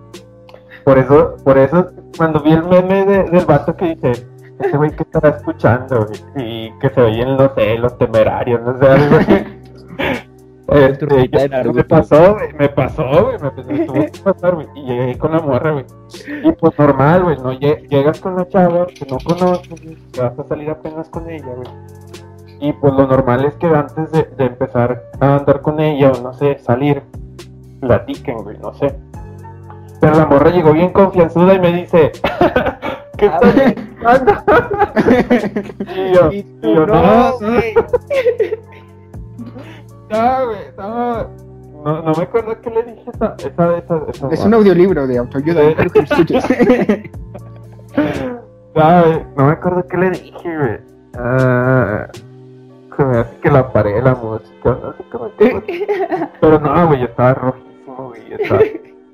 Por 0.84 0.98
eso, 0.98 1.36
por 1.44 1.58
eso, 1.58 1.88
cuando 2.18 2.42
vi 2.42 2.52
el 2.54 2.64
meme 2.66 3.06
de- 3.06 3.24
del 3.24 3.46
vato 3.46 3.76
que 3.76 3.96
dice, 3.96 4.28
este 4.60 4.78
güey 4.78 4.92
que 4.92 5.04
estará 5.04 5.30
escuchando, 5.30 6.08
y 6.36 6.72
que 6.80 6.90
se 6.90 7.02
oyen, 7.02 7.38
no 7.38 7.54
sé, 7.54 7.78
los 7.78 7.98
temerarios, 7.98 8.62
no 8.62 8.78
sé, 8.78 8.88
algo 8.88 9.18
así. 9.18 9.34
Este, 10.70 11.30
yo- 11.64 11.72
me 11.72 11.84
pasó, 11.86 12.34
güey, 12.36 12.52
me 12.60 12.68
pasó, 12.68 13.04
güey, 13.06 13.38
me, 13.40 13.74
me 13.74 13.86
tuvo 13.86 13.94
que 14.06 14.20
pasar, 14.22 14.56
güey, 14.56 14.68
y 14.76 14.82
llegué 14.84 15.18
con 15.18 15.32
la 15.32 15.40
morra, 15.40 15.72
güey. 15.72 15.86
Y 16.44 16.52
pues 16.52 16.78
normal, 16.78 17.24
güey, 17.24 17.38
no 17.38 17.54
Lle- 17.54 17.88
llegas 17.88 18.20
con 18.20 18.36
la 18.36 18.46
chava 18.50 18.86
que 18.88 19.06
no 19.10 19.18
conoces, 19.24 19.82
güey, 19.82 19.96
que 20.12 20.20
vas 20.22 20.38
a 20.38 20.44
salir 20.44 20.70
apenas 20.70 21.08
con 21.08 21.30
ella, 21.30 21.46
güey. 21.56 21.70
Y 22.60 22.74
pues 22.74 22.94
lo 22.96 23.08
normal 23.08 23.46
es 23.46 23.56
que 23.56 23.68
antes 23.68 24.12
de, 24.12 24.24
de 24.24 24.44
empezar 24.46 25.04
a 25.22 25.36
andar 25.38 25.62
con 25.62 25.80
ella 25.80 26.12
o 26.12 26.22
no 26.22 26.34
sé, 26.34 26.58
salir, 26.60 27.02
platiquen, 27.80 28.44
güey, 28.44 28.58
no 28.58 28.74
sé. 28.74 28.94
Pero 30.02 30.16
la 30.16 30.26
morra 30.26 30.50
llegó 30.50 30.74
bien 30.74 30.90
confianzuda 30.92 31.54
y 31.54 31.60
me 31.62 31.72
dice, 31.72 32.12
¿qué 33.18 33.26
estás 33.26 34.26
buscando? 34.26 34.32
y 35.96 36.14
yo, 36.14 36.32
Y 36.32 36.44
tú, 36.62 36.74
yo, 36.76 36.86
no, 36.88 37.38
güey. 37.40 37.74
no, 40.10 40.46
güey, 40.46 40.60
no. 40.78 41.48
No, 41.84 42.02
no 42.02 42.12
me 42.18 42.24
acuerdo 42.24 42.60
qué 42.62 42.70
le 42.70 42.84
dije 42.84 43.04
esa, 43.14 43.36
esa, 43.38 43.78
esa, 43.78 44.02
esa 44.10 44.28
Es 44.32 44.44
un 44.44 44.54
audiolibro 44.56 45.06
de 45.08 45.18
autoayuda. 45.20 45.74
Quiero 45.76 45.92
que 45.92 46.00
lo 46.00 46.06
escuches. 46.06 46.46
No, 48.76 49.04
güey, 49.04 49.26
no 49.36 49.46
me 49.46 49.52
acuerdo 49.54 49.88
qué 49.88 49.98
le 49.98 50.12
dije, 50.12 50.58
güey. 50.58 50.80
Ah, 51.18 52.08
se 52.96 53.06
me 53.06 53.18
hace 53.18 53.36
que 53.40 53.50
la 53.50 53.72
paré 53.74 54.00
la 54.04 54.14
música, 54.14 54.70
no 54.70 54.94
sé 54.94 55.04
cómo 55.12 55.32
Pero 56.42 56.60
no, 56.60 56.88
güey, 56.88 57.00
yo 57.00 57.06
estaba 57.08 57.34
rojísimo, 57.34 58.10
güey. 58.10 58.30
yo 58.30 58.36
Estaba, 58.38 58.62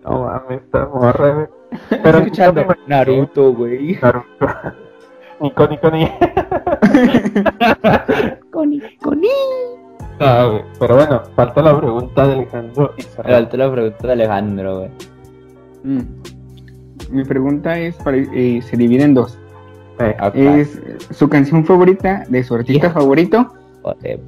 no 0.03 0.23
mames, 0.25 0.61
esta 0.63 0.85
morra, 0.87 1.29
güey. 1.29 1.47
Pero 1.89 2.17
escuchando 2.19 2.65
Naruto, 2.87 3.53
güey. 3.53 3.97
Naruto. 4.01 4.47
Nico, 5.41 5.67
Nico, 5.67 5.91
ni. 5.91 6.07
Coni, 8.51 8.81
coni. 9.01 9.27
Ah, 10.19 10.47
güey. 10.49 10.61
Pero 10.79 10.95
bueno, 10.95 11.21
falta 11.35 11.61
la 11.61 11.77
pregunta 11.77 12.27
de 12.27 12.33
Alejandro. 12.33 12.93
Falta 13.15 13.57
la 13.57 13.71
pregunta 13.71 14.07
de 14.07 14.13
Alejandro, 14.13 14.77
güey. 14.79 14.89
Mm. 15.83 16.01
Mi 17.11 17.23
pregunta 17.25 17.77
es, 17.77 17.95
para- 17.97 18.17
eh, 18.17 18.61
se 18.63 18.77
divide 18.77 19.03
en 19.03 19.13
dos. 19.15 19.37
Eh. 19.99 20.15
Es 20.61 20.81
su 21.11 21.29
canción 21.29 21.65
favorita 21.65 22.23
de 22.29 22.43
su 22.43 22.55
artista 22.55 22.89
favorito 22.89 23.53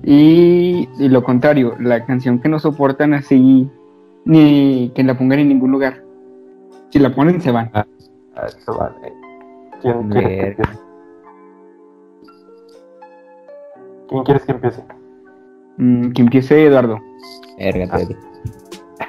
y 0.04 0.88
lo 1.00 1.24
contrario, 1.24 1.76
la 1.80 2.06
canción 2.06 2.40
que 2.40 2.50
no 2.50 2.60
soportan 2.60 3.14
así 3.14 3.68
ni 4.26 4.92
que 4.94 5.04
la 5.04 5.18
pongan 5.18 5.40
en 5.40 5.50
ningún 5.50 5.72
lugar. 5.72 6.04
Si 6.96 7.00
la 7.02 7.14
ponen 7.14 7.42
se 7.42 7.52
van. 7.52 7.70
ah, 7.74 7.86
eso 8.48 8.78
vale. 8.78 8.96
¿Quién 9.82 10.10
quiere 10.12 10.30
que 10.30 10.36
Verga. 10.38 10.64
empiece? 10.64 10.80
¿Quién 14.08 14.24
quieres 14.24 14.46
que 14.46 14.52
empiece? 14.54 14.84
Mm, 15.76 16.12
que 16.14 16.22
empiece 16.22 16.66
Eduardo. 16.66 16.98
Verga, 17.58 17.98
te 17.98 18.06
digo. 18.06 18.20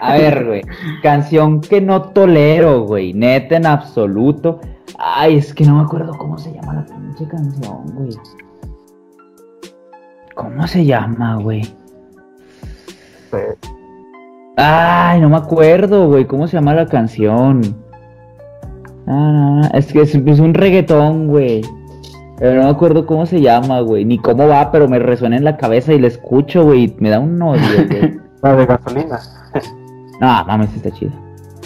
A 0.00 0.14
ver, 0.14 0.44
güey. 0.46 0.62
Canción 1.00 1.60
que 1.60 1.80
no 1.80 2.10
tolero, 2.10 2.80
güey. 2.82 3.14
Neta 3.14 3.54
en 3.56 3.66
absoluto. 3.66 4.60
Ay, 4.98 5.36
es 5.36 5.54
que 5.54 5.64
no 5.64 5.76
me 5.76 5.82
acuerdo 5.82 6.12
cómo 6.18 6.36
se 6.38 6.52
llama 6.52 6.74
la 6.74 6.86
pinche 6.86 7.28
canción, 7.28 7.86
güey. 7.94 8.10
¿Cómo 10.34 10.66
se 10.66 10.84
llama, 10.84 11.36
güey? 11.36 11.62
Eh, 13.32 13.54
Ay, 14.56 15.20
no 15.20 15.28
me 15.28 15.36
acuerdo, 15.36 16.08
güey. 16.08 16.26
¿Cómo 16.26 16.48
se 16.48 16.56
llama 16.56 16.74
la 16.74 16.86
canción? 16.86 17.60
Ah, 19.06 19.70
es 19.74 19.92
que 19.92 20.00
es, 20.00 20.14
es 20.14 20.40
un 20.40 20.54
reggaetón, 20.54 21.28
güey. 21.28 21.62
Pero 22.38 22.56
no 22.56 22.64
me 22.64 22.70
acuerdo 22.70 23.06
cómo 23.06 23.26
se 23.26 23.40
llama, 23.40 23.80
güey. 23.80 24.04
Ni 24.04 24.18
cómo 24.18 24.48
va, 24.48 24.70
pero 24.70 24.88
me 24.88 24.98
resuena 24.98 25.36
en 25.36 25.44
la 25.44 25.56
cabeza 25.56 25.92
y 25.92 25.98
la 25.98 26.08
escucho, 26.08 26.64
güey. 26.64 26.94
Me 26.98 27.10
da 27.10 27.20
un 27.20 27.40
odio, 27.40 27.60
güey. 27.88 28.18
la 28.42 28.56
de 28.56 28.66
gasolina. 28.66 29.20
No, 30.20 30.44
mames, 30.46 30.74
está 30.74 30.90
chido. 30.90 31.12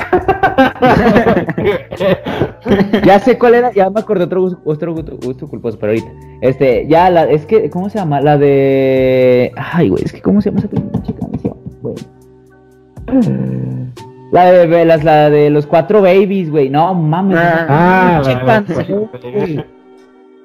Ya 3.04 3.18
sé 3.18 3.38
cuál 3.38 3.54
era, 3.54 3.72
ya 3.72 3.88
me 3.90 4.00
acordé 4.00 4.24
otro 4.24 4.42
gusto, 4.42 4.60
otro 4.64 4.92
gusto, 4.92 5.16
gusto 5.24 5.48
culposo, 5.48 5.78
pero 5.78 5.92
ahorita. 5.92 6.10
Este, 6.42 6.86
ya 6.86 7.10
la, 7.10 7.24
es 7.24 7.46
que, 7.46 7.70
¿cómo 7.70 7.88
se 7.88 7.98
llama? 7.98 8.20
La 8.20 8.36
de. 8.36 9.52
Ay, 9.56 9.88
güey, 9.88 10.04
es 10.04 10.12
que 10.12 10.20
¿cómo 10.20 10.40
se 10.40 10.50
llama 10.50 10.60
esa 10.60 10.68
pinche 10.68 11.14
canción, 11.14 11.56
güey? 11.80 11.94
La 14.32 14.52
de 14.52 14.84
las, 14.84 15.02
la 15.02 15.28
de 15.28 15.50
los 15.50 15.66
cuatro 15.66 16.02
babies, 16.02 16.50
güey. 16.50 16.70
No 16.70 16.94
mames. 16.94 17.38
Ah. 17.40 18.22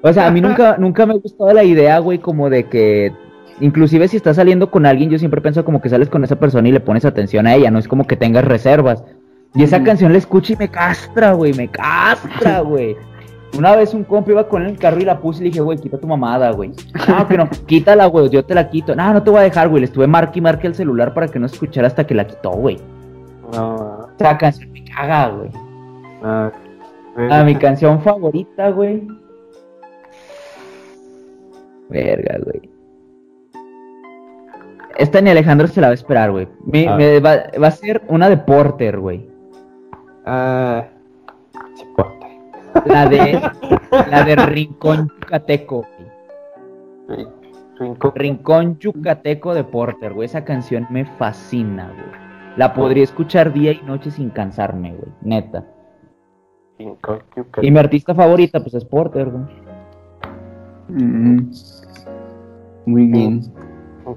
O 0.02 0.12
sea, 0.12 0.26
a 0.26 0.30
mí 0.30 0.40
nunca, 0.40 0.76
nunca 0.78 1.06
me 1.06 1.14
ha 1.14 1.18
gustado 1.18 1.52
la 1.52 1.64
idea, 1.64 1.98
güey, 1.98 2.18
como 2.18 2.50
de 2.50 2.64
que. 2.64 3.12
Inclusive 3.60 4.06
si 4.08 4.18
estás 4.18 4.36
saliendo 4.36 4.70
con 4.70 4.84
alguien, 4.84 5.08
yo 5.08 5.18
siempre 5.18 5.40
pienso 5.40 5.64
como 5.64 5.80
que 5.80 5.88
sales 5.88 6.10
con 6.10 6.22
esa 6.22 6.36
persona 6.36 6.68
y 6.68 6.72
le 6.72 6.80
pones 6.80 7.06
atención 7.06 7.46
a 7.46 7.54
ella, 7.54 7.70
no 7.70 7.78
es 7.78 7.88
como 7.88 8.06
que 8.06 8.16
tengas 8.16 8.44
reservas. 8.44 9.02
Y 9.54 9.62
esa 9.62 9.82
canción 9.82 10.12
la 10.12 10.18
escucho 10.18 10.52
y 10.52 10.56
me 10.56 10.68
castra, 10.68 11.32
güey, 11.32 11.54
me 11.54 11.68
castra, 11.68 12.60
güey. 12.60 12.94
Una 13.58 13.74
vez 13.76 13.94
un 13.94 14.04
compa 14.04 14.30
iba 14.32 14.48
con 14.48 14.62
el 14.66 14.78
carro 14.78 15.00
y 15.00 15.04
la 15.04 15.18
puse 15.20 15.40
y 15.40 15.44
le 15.44 15.48
dije, 15.50 15.60
güey, 15.60 15.78
quita 15.78 15.98
tu 15.98 16.06
mamada, 16.06 16.50
güey. 16.52 16.72
No, 17.08 17.26
que 17.28 17.36
no, 17.38 17.48
quítala, 17.66 18.06
güey, 18.06 18.28
yo 18.28 18.44
te 18.44 18.54
la 18.54 18.68
quito. 18.68 18.94
No, 18.94 19.12
no 19.12 19.22
te 19.22 19.30
voy 19.30 19.40
a 19.40 19.44
dejar, 19.44 19.68
güey. 19.68 19.80
Le 19.80 19.86
estuve 19.86 20.06
marque 20.06 20.38
y 20.38 20.42
marque 20.42 20.66
el 20.66 20.74
celular 20.74 21.14
para 21.14 21.28
que 21.28 21.38
no 21.38 21.46
escuchara 21.46 21.86
hasta 21.86 22.06
que 22.06 22.14
la 22.14 22.26
quitó, 22.26 22.50
güey. 22.50 22.78
No, 23.52 24.08
Esa 24.18 24.36
canción 24.36 24.72
me 24.72 24.84
caga, 24.84 25.28
güey. 25.28 25.50
no. 26.22 26.52
A 27.30 27.44
mi 27.44 27.54
canción 27.54 28.00
favorita, 28.02 28.70
güey. 28.70 29.06
Verga, 31.88 32.38
güey. 32.44 32.70
Esta 34.98 35.20
ni 35.20 35.30
Alejandro 35.30 35.66
se 35.68 35.80
la 35.80 35.88
va 35.88 35.90
a 35.92 35.94
esperar, 35.94 36.30
güey. 36.30 36.48
Mi- 36.64 36.86
A 36.86 36.96
me 36.96 37.20
va, 37.20 37.44
va 37.62 37.68
a 37.68 37.70
ser 37.70 38.02
una 38.08 38.28
de 38.28 38.36
Porter, 38.38 38.98
güey. 38.98 39.28
Ah, 40.24 40.84
chipote. 41.74 42.25
La 42.84 43.08
de 43.08 43.40
la 44.10 44.24
de 44.24 44.36
Rincón 44.36 45.10
Yucateco, 45.20 45.86
güey. 47.06 47.26
Cinco. 47.78 48.12
Rincón 48.14 48.78
Yucateco 48.78 49.54
de 49.54 49.64
Porter, 49.64 50.12
güey. 50.14 50.26
Esa 50.26 50.44
canción 50.44 50.86
me 50.90 51.04
fascina, 51.04 51.88
güey. 51.88 52.26
La 52.56 52.72
podría 52.72 53.04
escuchar 53.04 53.52
día 53.52 53.72
y 53.72 53.82
noche 53.82 54.10
sin 54.10 54.30
cansarme, 54.30 54.94
güey. 54.94 55.12
Neta. 55.22 55.64
Cinco. 56.78 57.18
Y 57.60 57.70
mi 57.70 57.78
artista 57.78 58.14
favorita, 58.14 58.60
pues 58.60 58.74
es 58.74 58.84
Porter, 58.84 59.30
güey. 59.30 59.44
Mm. 60.88 61.50
Muy 62.86 63.06
bien. 63.06 63.42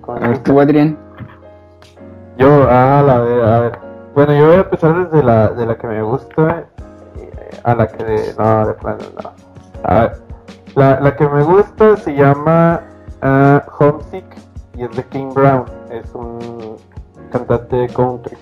A 0.08 0.28
ver, 0.28 0.38
tú, 0.44 0.60
Adrián. 0.60 0.98
Yo, 2.38 2.68
ah, 2.70 3.04
la 3.06 3.20
de, 3.22 3.44
a 3.44 3.60
ver. 3.60 3.80
Bueno, 4.16 4.34
yo 4.34 4.48
voy 4.48 4.56
a 4.56 4.62
empezar 4.62 5.10
desde 5.10 5.24
la, 5.24 5.50
de 5.50 5.66
la 5.66 5.78
que 5.78 5.88
me 5.88 6.02
gusta 6.02 6.68
eh, 7.70 7.72
a 7.72 7.76
la 7.76 7.88
que 7.88 8.04
de, 8.04 8.34
no, 8.38 8.68
de 8.68 8.74
plano, 8.74 9.00
no. 9.24 9.32
La, 10.76 11.00
la 11.00 11.16
que 11.16 11.28
me 11.28 11.44
gusta 11.44 11.98
se 11.98 12.16
llama 12.16 12.82
ah, 13.22 13.64
Homesick 13.80 14.26
y 14.76 14.84
es 14.84 14.96
de 14.96 15.04
King 15.06 15.34
Brown. 15.34 15.66
Es 15.90 16.14
un 16.14 16.78
cantante 17.32 17.76
de 17.76 17.88
country. 17.88 18.38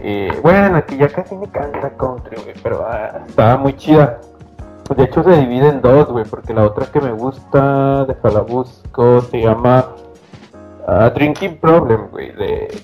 Y 0.00 0.30
bueno, 0.40 0.78
aquí 0.78 0.96
ya 0.96 1.08
casi 1.08 1.36
me 1.36 1.48
canta 1.48 1.90
country, 1.90 2.36
güey, 2.42 2.54
pero 2.62 2.84
ah, 2.86 3.22
estaba 3.26 3.56
muy 3.56 3.76
chida. 3.76 4.18
De 4.96 5.04
hecho 5.04 5.22
se 5.22 5.30
divide 5.30 5.68
en 5.68 5.80
dos, 5.80 6.08
güey, 6.08 6.24
porque 6.24 6.52
la 6.52 6.64
otra 6.64 6.86
que 6.86 7.00
me 7.00 7.12
gusta, 7.12 8.04
de 8.04 8.16
la 8.30 8.40
busco, 8.40 9.20
se 9.22 9.40
llama 9.40 9.86
ah, 10.88 11.10
Drinking 11.14 11.58
Problem, 11.60 12.08
güey, 12.10 12.32
de... 12.32 12.82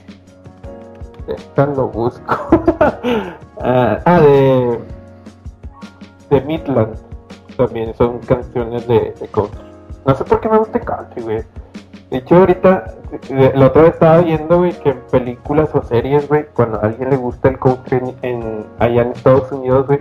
de 1.27 1.67
lo 1.75 1.89
busco. 1.89 2.49
ah, 3.63 3.99
ah, 4.05 4.21
de... 4.21 4.79
de 6.31 6.41
Midland. 6.43 6.97
También 7.57 7.95
son 7.95 8.19
canciones 8.21 8.87
de, 8.87 9.15
de 9.21 9.29
country. 9.29 9.61
No 10.07 10.15
sé 10.15 10.25
por 10.25 10.41
qué 10.41 10.49
me 10.49 10.59
gusta 10.59 10.81
country, 10.81 11.23
güey. 11.23 11.45
De 12.11 12.19
hecho, 12.19 12.37
ahorita, 12.37 12.95
eh, 13.29 13.53
la 13.55 13.67
otra 13.67 13.83
vez 13.83 13.93
estaba 13.93 14.19
viendo, 14.21 14.59
güey, 14.59 14.73
que 14.81 14.91
en 14.91 15.01
películas 15.11 15.69
o 15.75 15.83
series, 15.83 16.27
güey, 16.27 16.47
cuando 16.55 16.79
a 16.79 16.87
alguien 16.87 17.11
le 17.11 17.17
gusta 17.17 17.51
el 17.51 17.59
country 17.59 18.01
en, 18.23 18.65
allá 18.79 19.03
en 19.03 19.09
Estados 19.13 19.53
Unidos, 19.53 19.87
güey, 19.87 20.01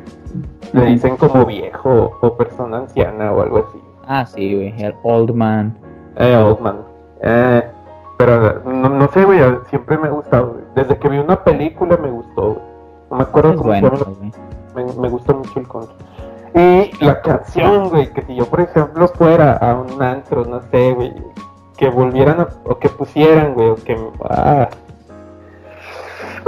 le 0.72 0.86
dicen 0.86 1.18
como 1.18 1.46
viejo 1.46 2.18
o 2.22 2.38
persona 2.38 2.78
anciana 2.78 3.34
o 3.34 3.42
algo 3.42 3.58
así. 3.58 3.82
Ah, 4.08 4.26
sí, 4.26 4.56
güey. 4.56 4.82
El 4.82 4.96
Old 5.04 5.34
Man. 5.36 5.78
Eh, 6.16 6.36
old 6.38 6.62
man. 6.62 6.78
Eh, 7.22 7.64
pero 8.18 8.62
no, 8.64 8.90
no 8.90 9.08
sé, 9.10 9.26
güey, 9.26 9.40
siempre 9.70 9.98
me 9.98 10.08
ha 10.08 10.12
gustado, 10.12 10.54
güey. 10.54 10.64
Desde 10.76 10.98
que 10.98 11.10
vi 11.10 11.18
una 11.18 11.44
película 11.44 11.98
me 11.98 12.10
gustó, 12.10 12.54
güey. 12.54 12.67
No 13.10 13.18
me 13.18 13.24
acuerdo 13.24 13.52
Es 13.52 13.58
cómo 13.58 13.70
bueno, 13.70 13.90
güey. 13.90 14.32
me, 14.76 14.94
me 15.02 15.10
gusta 15.10 15.34
mucho 15.34 15.60
el 15.60 15.68
country. 15.68 15.96
Y 16.56 17.06
la 17.06 17.22
canción, 17.22 17.90
güey, 17.90 18.12
que 18.14 18.22
si 18.24 18.36
yo, 18.36 18.46
por 18.48 18.62
ejemplo, 18.62 19.08
fuera 19.10 19.54
a 19.58 19.76
un 19.76 20.02
antro, 20.02 20.44
no 20.46 20.62
sé, 20.72 20.94
güey, 20.94 21.14
que 21.78 21.90
volvieran 21.90 22.40
a, 22.42 22.48
o 22.66 22.78
que 22.80 22.90
pusieran, 22.90 23.54
güey, 23.54 23.70
o 23.70 23.76
que... 23.76 23.96
Ah. 24.30 24.68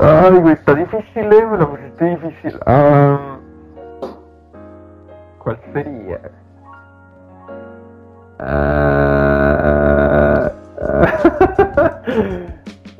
Ay, 0.02 0.38
güey, 0.40 0.53
está 0.53 0.73
difícil, 0.73 1.31
eh, 1.34 1.45
me 1.45 1.57
lo 1.57 1.69
pusiste 1.69 2.06
difícil. 2.06 2.60
Ah, 2.65 3.38
¿Cuál 5.44 5.60
sería? 5.73 6.19
Ah, 8.40 10.52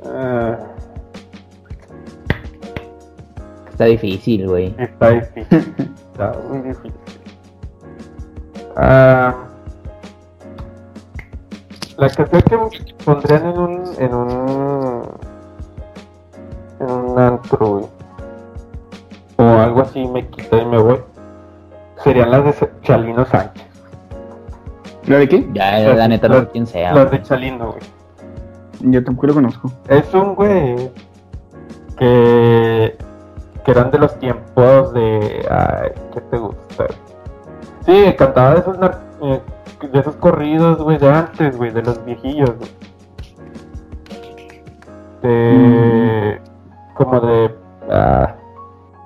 ah, 0.06 0.58
Está 3.80 3.86
difícil, 3.92 4.46
güey. 4.46 4.76
Está 4.78 5.10
difícil. 5.12 5.46
Está 6.12 6.36
muy 6.50 6.60
difícil. 6.68 6.94
Ah, 8.76 9.34
la 11.98 12.10
canción 12.10 12.42
que 12.72 12.94
pondrían 13.06 13.46
en 13.46 13.58
un. 13.58 13.84
en 14.00 14.14
un. 14.14 15.04
en 16.82 16.92
un 16.92 17.20
antro, 17.20 17.68
güey. 19.38 19.60
algo 19.62 19.82
así 19.84 20.06
me 20.10 20.28
quito 20.28 20.58
y 20.62 20.66
me 20.66 20.78
voy, 20.78 21.00
serían 22.04 22.32
las 22.32 22.60
de 22.60 22.70
Chalino 22.82 23.26
Sánchez. 23.28 23.66
¿La 25.08 25.20
de 25.20 25.30
qué? 25.30 25.50
Ya, 25.54 25.80
Las- 25.80 25.98
la 25.98 26.08
neta, 26.10 26.28
no 26.28 26.34
las- 26.36 26.44
sé 26.44 26.50
quién 26.52 26.68
sea. 26.68 26.94
Las 26.94 27.12
de 27.12 27.22
Chalino, 27.22 27.68
güey. 27.72 27.82
Yo 28.92 29.02
tampoco 29.06 29.28
lo 29.28 29.34
conozco. 29.36 29.72
Es 29.88 30.14
un 30.14 30.36
güey 30.36 30.92
que, 31.98 32.98
que 33.70 33.80
eran 33.80 33.92
de 33.92 34.00
los 34.00 34.18
tiempos 34.18 34.94
de. 34.94 35.46
Ay, 35.48 35.92
¿qué 36.12 36.22
te 36.22 36.38
gusta? 36.38 36.88
Sí, 37.86 38.16
cantaba 38.18 38.56
de 38.56 38.60
esos, 38.62 38.78
eh, 39.22 39.42
de 39.92 40.00
esos 40.00 40.16
corridos, 40.16 40.82
güey, 40.82 40.98
de 40.98 41.08
antes, 41.08 41.56
güey, 41.56 41.70
de 41.70 41.84
los 41.84 42.04
viejillos, 42.04 42.52
güey. 42.58 42.72
De. 45.22 46.42
Como 46.96 47.20
de. 47.20 47.56
ah, 47.92 48.36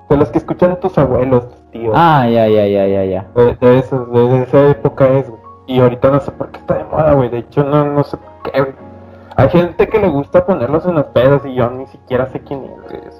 de 0.08 0.16
los 0.16 0.30
que 0.30 0.38
escuchan 0.38 0.80
tus 0.80 0.96
abuelos, 0.96 1.46
tus 1.50 1.70
tíos. 1.70 1.92
Ah, 1.94 2.26
ya, 2.26 2.48
ya, 2.48 2.66
ya, 2.66 2.86
ya, 2.86 3.04
ya. 3.04 3.26
De, 3.34 3.56
de 3.60 3.78
esos, 3.78 4.10
de, 4.12 4.28
de 4.28 4.42
esa 4.44 4.68
época 4.70 5.08
es, 5.08 5.28
güey. 5.28 5.42
Y 5.66 5.80
ahorita 5.80 6.10
no 6.10 6.20
sé 6.20 6.30
por 6.32 6.48
qué 6.48 6.60
está 6.60 6.78
de 6.78 6.84
moda, 6.84 7.12
güey. 7.12 7.28
De 7.28 7.38
hecho, 7.38 7.64
no, 7.64 7.84
no 7.84 8.02
sé 8.02 8.16
por 8.16 8.50
qué, 8.50 8.60
güey. 8.62 8.74
Hay 9.36 9.48
gente 9.50 9.88
que 9.88 9.98
le 9.98 10.08
gusta 10.08 10.46
ponerlos 10.46 10.86
en 10.86 10.94
los 10.94 11.06
pedos 11.06 11.44
y 11.44 11.54
yo 11.54 11.68
ni 11.68 11.86
siquiera 11.86 12.26
sé 12.28 12.40
quién 12.40 12.64
es. 12.64 13.13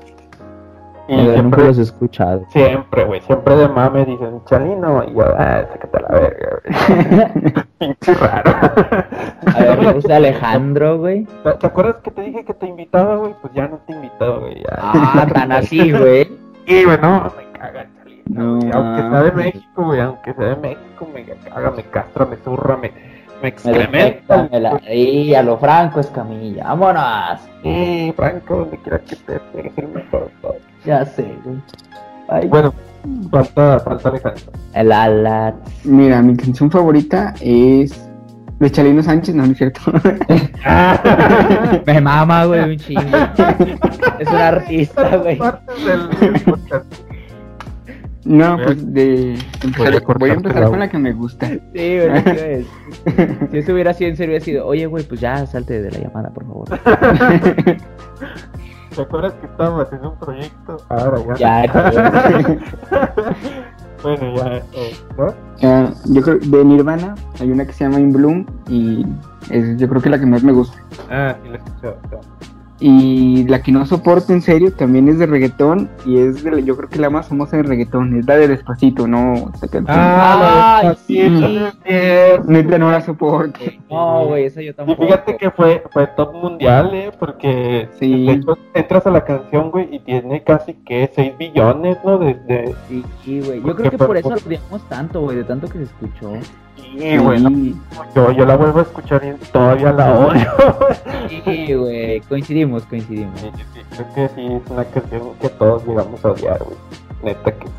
Y 1.06 1.16
nunca 1.16 1.32
siempre, 1.34 1.64
los 1.64 1.78
he 1.78 1.82
escuchado. 1.82 2.44
siempre, 2.48 3.04
güey, 3.04 3.20
siempre 3.22 3.56
de 3.56 3.68
mame 3.68 4.04
dicen 4.06 4.42
Chalino. 4.46 5.04
Y 5.04 5.12
yo, 5.14 5.24
ah, 5.38 5.62
sácate 5.72 5.96
a 5.98 6.00
la 6.00 6.08
verga, 6.20 6.48
güey. 6.64 7.64
Pinche 7.78 8.14
raro. 8.14 8.50
A 9.54 9.58
ver, 9.60 9.78
me 9.80 9.92
gusta 9.92 10.16
Alejandro, 10.16 10.98
güey. 10.98 11.24
¿Te, 11.42 11.52
te 11.52 11.66
acuerdas 11.66 11.96
que 12.02 12.10
te 12.10 12.22
dije 12.22 12.44
que 12.44 12.54
te 12.54 12.66
invitaba, 12.66 13.16
güey? 13.16 13.34
Pues 13.42 13.52
ya 13.54 13.68
no 13.68 13.76
te 13.86 13.92
invitaba, 13.92 14.38
güey. 14.38 14.54
Ya. 14.62 14.76
Ah, 14.78 15.26
tan 15.32 15.52
así, 15.52 15.92
güey. 15.92 16.30
Y, 16.66 16.84
güey, 16.84 16.98
no, 17.02 17.30
me 17.36 17.58
caga 17.58 17.86
Chalino. 17.98 18.24
No. 18.60 18.70
Aunque 18.72 19.02
sea 19.02 19.22
de. 19.22 19.32
México, 19.32 19.84
güey, 19.84 20.00
aunque 20.00 20.32
sea 20.32 20.44
de 20.46 20.56
México, 20.56 21.08
me 21.12 21.24
caga, 21.24 21.70
me 21.70 21.82
castra, 21.82 22.24
me 22.24 22.36
zurra, 22.36 22.76
me, 22.78 22.88
me 22.88 22.94
Me 23.42 23.48
excrementa. 23.48 23.98
detesta, 23.98 24.48
me 24.50 24.60
la- 24.60 24.80
Y 24.94 25.34
a 25.34 25.42
lo 25.42 25.58
Franco 25.58 26.00
Escamilla. 26.00 26.64
Vámonos. 26.64 27.40
Sí, 27.62 28.12
Franco, 28.16 28.56
donde 28.56 28.78
quiera 28.78 28.98
que 29.00 29.16
te 29.16 29.34
el 29.76 29.88
mejor. 29.88 30.30
todo. 30.40 30.54
Ya 30.84 31.04
sé, 31.04 31.34
güey. 31.44 31.56
Ay, 32.28 32.48
Bueno, 32.48 32.72
falta, 33.30 33.80
falta 33.80 34.08
Alejandro. 34.08 34.42
el 34.74 34.92
ala. 34.92 35.54
Mira, 35.84 36.22
mi 36.22 36.36
canción 36.36 36.70
favorita 36.70 37.34
es 37.40 38.00
de 38.60 38.70
Chalino 38.70 39.02
Sánchez, 39.02 39.34
no, 39.34 39.44
no 39.46 39.52
es 39.52 39.58
cierto. 39.58 39.80
Me 41.86 42.00
mama, 42.00 42.44
güey, 42.46 42.70
un 42.70 42.76
chingo. 42.78 43.02
Es 44.18 44.28
un 44.28 44.36
artista, 44.36 45.16
güey. 45.16 45.38
No, 48.24 48.56
pues 48.56 48.94
de 48.94 49.36
Voy 49.76 49.86
a 49.88 50.00
voy 50.18 50.30
a 50.30 50.34
empezar 50.34 50.64
con 50.70 50.78
la 50.78 50.88
que 50.88 50.96
me 50.96 51.12
gusta. 51.12 51.46
Sí, 51.46 51.60
güey, 51.74 52.22
decir. 52.22 52.66
Si 53.50 53.58
eso 53.58 53.72
hubiera 53.74 53.92
sido 53.92 54.08
en 54.10 54.16
serio, 54.16 54.30
hubiera 54.30 54.44
sido, 54.44 54.66
oye, 54.66 54.86
güey, 54.86 55.04
pues 55.04 55.20
ya 55.20 55.44
salte 55.46 55.82
de 55.82 55.90
la 55.90 55.98
llamada, 55.98 56.30
por 56.30 56.46
favor. 56.46 56.68
¿Te 58.94 59.02
acuerdas 59.02 59.32
que 59.34 59.46
estábamos 59.46 59.82
haciendo 59.86 60.10
un 60.12 60.18
proyecto? 60.18 60.76
Ahora 60.88 61.18
ya. 61.36 61.64
Ya, 61.64 61.72
bueno, 64.02 64.36
ya. 64.36 64.56
eh, 64.72 64.96
¿No? 65.16 65.34
Ah, 65.62 65.90
yo 66.06 66.22
creo 66.22 66.38
de 66.38 66.64
Nirvana 66.64 67.14
hay 67.40 67.50
una 67.50 67.64
que 67.66 67.72
se 67.72 67.84
llama 67.84 67.98
In 68.00 68.12
Bloom 68.12 68.46
y 68.68 69.04
es 69.50 69.76
yo 69.78 69.88
creo 69.88 70.00
que 70.02 70.10
la 70.10 70.18
que 70.18 70.26
más 70.26 70.42
me 70.42 70.52
gusta. 70.52 70.78
Ah, 71.10 71.34
sí, 71.42 71.48
lo 71.48 71.54
he 71.54 71.58
escuchado. 71.58 71.96
Y 72.80 73.44
la 73.48 73.62
que 73.62 73.70
no 73.70 73.86
soporto 73.86 74.32
en 74.32 74.42
serio 74.42 74.72
también 74.72 75.08
es 75.08 75.18
de 75.20 75.26
reggaetón 75.26 75.88
y 76.04 76.18
es 76.18 76.42
de 76.42 76.50
la- 76.50 76.58
yo 76.60 76.76
creo 76.76 76.88
que 76.88 76.98
la 76.98 77.08
más 77.08 77.28
famosa 77.28 77.56
de 77.56 77.62
reggaetón, 77.62 78.18
es 78.18 78.26
la 78.26 78.36
de 78.36 78.48
Despacito, 78.48 79.06
no 79.06 79.34
esa 79.54 79.68
canción. 79.68 79.86
Ah, 79.88 80.80
despacito, 80.82 81.48
sí. 81.48 81.60
Neta 82.48 82.78
no 82.78 82.90
la 82.90 83.00
soporto. 83.00 83.60
No, 83.88 84.26
güey, 84.26 84.46
eso 84.46 84.60
yo 84.60 84.70
Y 84.70 84.74
tampoco. 84.74 85.04
fíjate 85.04 85.36
que 85.36 85.50
fue, 85.52 85.84
fue 85.92 86.08
top 86.08 86.34
mundial, 86.34 86.90
¿eh? 86.94 87.10
Porque 87.18 87.88
Sí. 88.00 88.26
de 88.26 88.32
hecho, 88.32 88.58
entras 88.74 89.06
a 89.06 89.10
la 89.10 89.24
canción, 89.24 89.70
güey, 89.70 89.88
y 89.94 90.00
tiene 90.00 90.42
casi 90.42 90.74
que 90.74 91.08
6 91.14 91.32
billones, 91.38 91.96
¿no? 92.04 92.18
De, 92.18 92.34
de... 92.34 92.74
Sí, 93.24 93.40
güey. 93.40 93.62
Yo 93.62 93.76
creo 93.76 93.90
que 93.92 93.98
por 93.98 94.16
eso 94.16 94.28
por- 94.30 94.40
lo 94.40 94.46
odiamos 94.48 94.88
tanto, 94.88 95.20
güey, 95.20 95.36
de 95.36 95.44
tanto 95.44 95.68
que 95.68 95.78
se 95.78 95.84
escuchó. 95.84 96.32
Sí, 96.76 97.16
güey, 97.18 97.38
Sí. 97.38 97.74
yo, 98.14 98.32
yo 98.32 98.44
la 98.46 98.56
vuelvo 98.56 98.80
a 98.80 98.82
escuchar 98.82 99.22
y 99.24 99.44
todavía 99.52 99.92
la 99.92 100.12
odio. 100.12 100.52
Sí, 101.44 101.72
güey, 101.74 102.20
coincidimos, 102.22 102.63
coincidimos. 102.84 103.38
Sí, 103.40 103.50
sí, 103.74 103.80
creo 103.90 104.14
que 104.14 104.34
sí, 104.34 104.46
es 104.64 104.70
una 104.70 104.84
canción 104.84 105.22
que 105.40 105.48
todos 105.50 105.86
llegamos 105.86 106.24
a 106.24 106.30
odiar, 106.32 106.58
güey. 106.64 106.76
Neta 107.22 107.52
que 107.52 107.66
sí. 107.66 107.72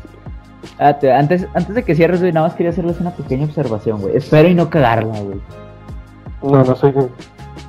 Ah, 0.78 0.98
te- 0.98 1.12
antes, 1.12 1.46
antes 1.54 1.74
de 1.74 1.82
que 1.82 1.94
cierres, 1.94 2.20
güey, 2.20 2.32
nada 2.32 2.48
más 2.48 2.56
quería 2.56 2.70
hacerles 2.70 3.00
una 3.00 3.10
pequeña 3.10 3.44
observación, 3.44 4.00
güey. 4.00 4.16
Espero 4.16 4.48
y 4.48 4.54
no 4.54 4.68
cagarla, 4.70 5.18
güey. 5.20 5.40
No, 6.42 6.64
no 6.64 6.76
soy 6.76 6.92
de... 6.92 7.08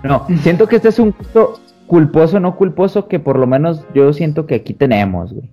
No, 0.04 0.26
siento 0.42 0.68
que 0.68 0.76
este 0.78 0.90
es 0.90 1.00
un 1.00 1.12
gusto 1.18 1.60
culposo, 1.88 2.40
no 2.40 2.56
culposo, 2.56 3.08
que 3.08 3.20
por 3.20 3.38
lo 3.40 3.48
menos 3.48 3.86
yo 3.94 4.12
siento 4.14 4.46
que 4.46 4.56
aquí 4.56 4.74
tenemos, 4.74 5.34
güey. 5.34 5.50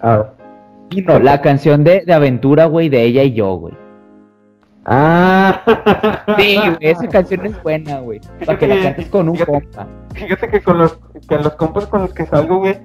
Ah, 0.00 0.26
Y 0.90 1.02
no, 1.02 1.18
la 1.18 1.40
canción 1.40 1.84
de, 1.84 2.02
de 2.04 2.12
aventura, 2.12 2.66
güey, 2.66 2.88
de 2.88 3.04
ella 3.04 3.22
y 3.22 3.32
yo, 3.34 3.54
güey. 3.54 3.74
Ah. 4.90 5.62
Sí, 6.38 6.56
güey, 6.56 6.76
esa 6.80 7.06
canción 7.08 7.46
es 7.46 7.62
buena, 7.62 8.00
güey. 8.00 8.20
Para 8.44 8.58
que 8.58 8.66
la 8.66 8.82
cantes 8.82 9.08
con 9.08 9.28
un 9.28 9.34
Fíjate. 9.36 9.52
compa. 9.52 9.86
Fíjate 10.14 10.48
que 10.48 10.60
con 10.62 10.78
los, 10.78 10.98
que 11.28 11.36
los 11.36 11.54
compas 11.54 11.86
con 11.86 12.02
los 12.02 12.12
que 12.12 12.26
salgo, 12.26 12.58
güey, 12.58 12.78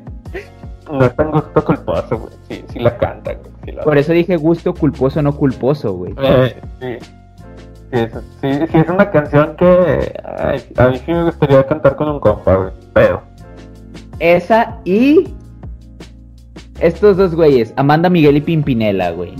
no 0.92 1.06
es 1.06 1.16
tan 1.16 1.32
gusto 1.32 1.64
culposo, 1.64 2.20
güey. 2.20 2.34
Sí, 2.50 2.66
sí 2.72 2.80
la 2.80 2.98
cantan, 2.98 3.38
güey. 3.38 3.54
Sí, 3.66 3.72
la... 3.72 3.84
Por 3.84 3.98
eso 3.98 4.14
dije 4.14 4.36
gusto 4.38 4.74
culposo, 4.74 5.22
no 5.22 5.36
culposo, 5.36 5.94
güey. 5.94 6.14
Eh, 6.22 6.56
sí. 6.80 6.98
Sí, 7.00 8.00
es, 8.00 8.12
sí, 8.12 8.68
sí, 8.72 8.78
es 8.78 8.90
una 8.90 9.12
canción 9.12 9.56
que 9.56 10.20
ay, 10.38 10.64
a 10.78 10.88
mí 10.88 10.98
sí 10.98 11.12
me 11.12 11.26
gustaría 11.26 11.64
cantar 11.68 11.96
con 11.96 12.10
un 12.10 12.20
compa, 12.20 12.56
güey. 12.56 12.72
Pero, 12.94 13.22
Esa 14.20 14.80
y 14.84 15.32
estos 16.80 17.18
dos 17.18 17.36
güeyes, 17.36 17.72
Amanda 17.78 18.10
Miguel 18.10 18.38
y 18.38 18.42
Pimpinela, 18.42 19.12
güey. 19.12 19.36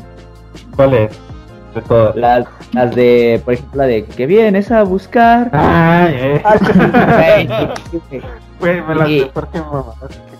¿cuál 0.76 0.94
es? 0.94 1.20
Las, 2.16 2.46
las 2.74 2.96
de, 2.96 3.42
por 3.44 3.54
ejemplo, 3.54 3.78
la 3.80 3.86
de 3.88 4.06
que 4.06 4.26
vienes 4.26 4.72
a 4.72 4.84
buscar. 4.84 5.50
Eh. 5.54 6.42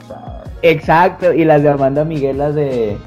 Sabe. 0.08 0.44
Exacto, 0.62 1.34
y 1.34 1.44
las 1.44 1.64
de 1.64 1.70
Amanda 1.70 2.06
Miguel, 2.06 2.38
las 2.38 2.56
de. 2.56 2.98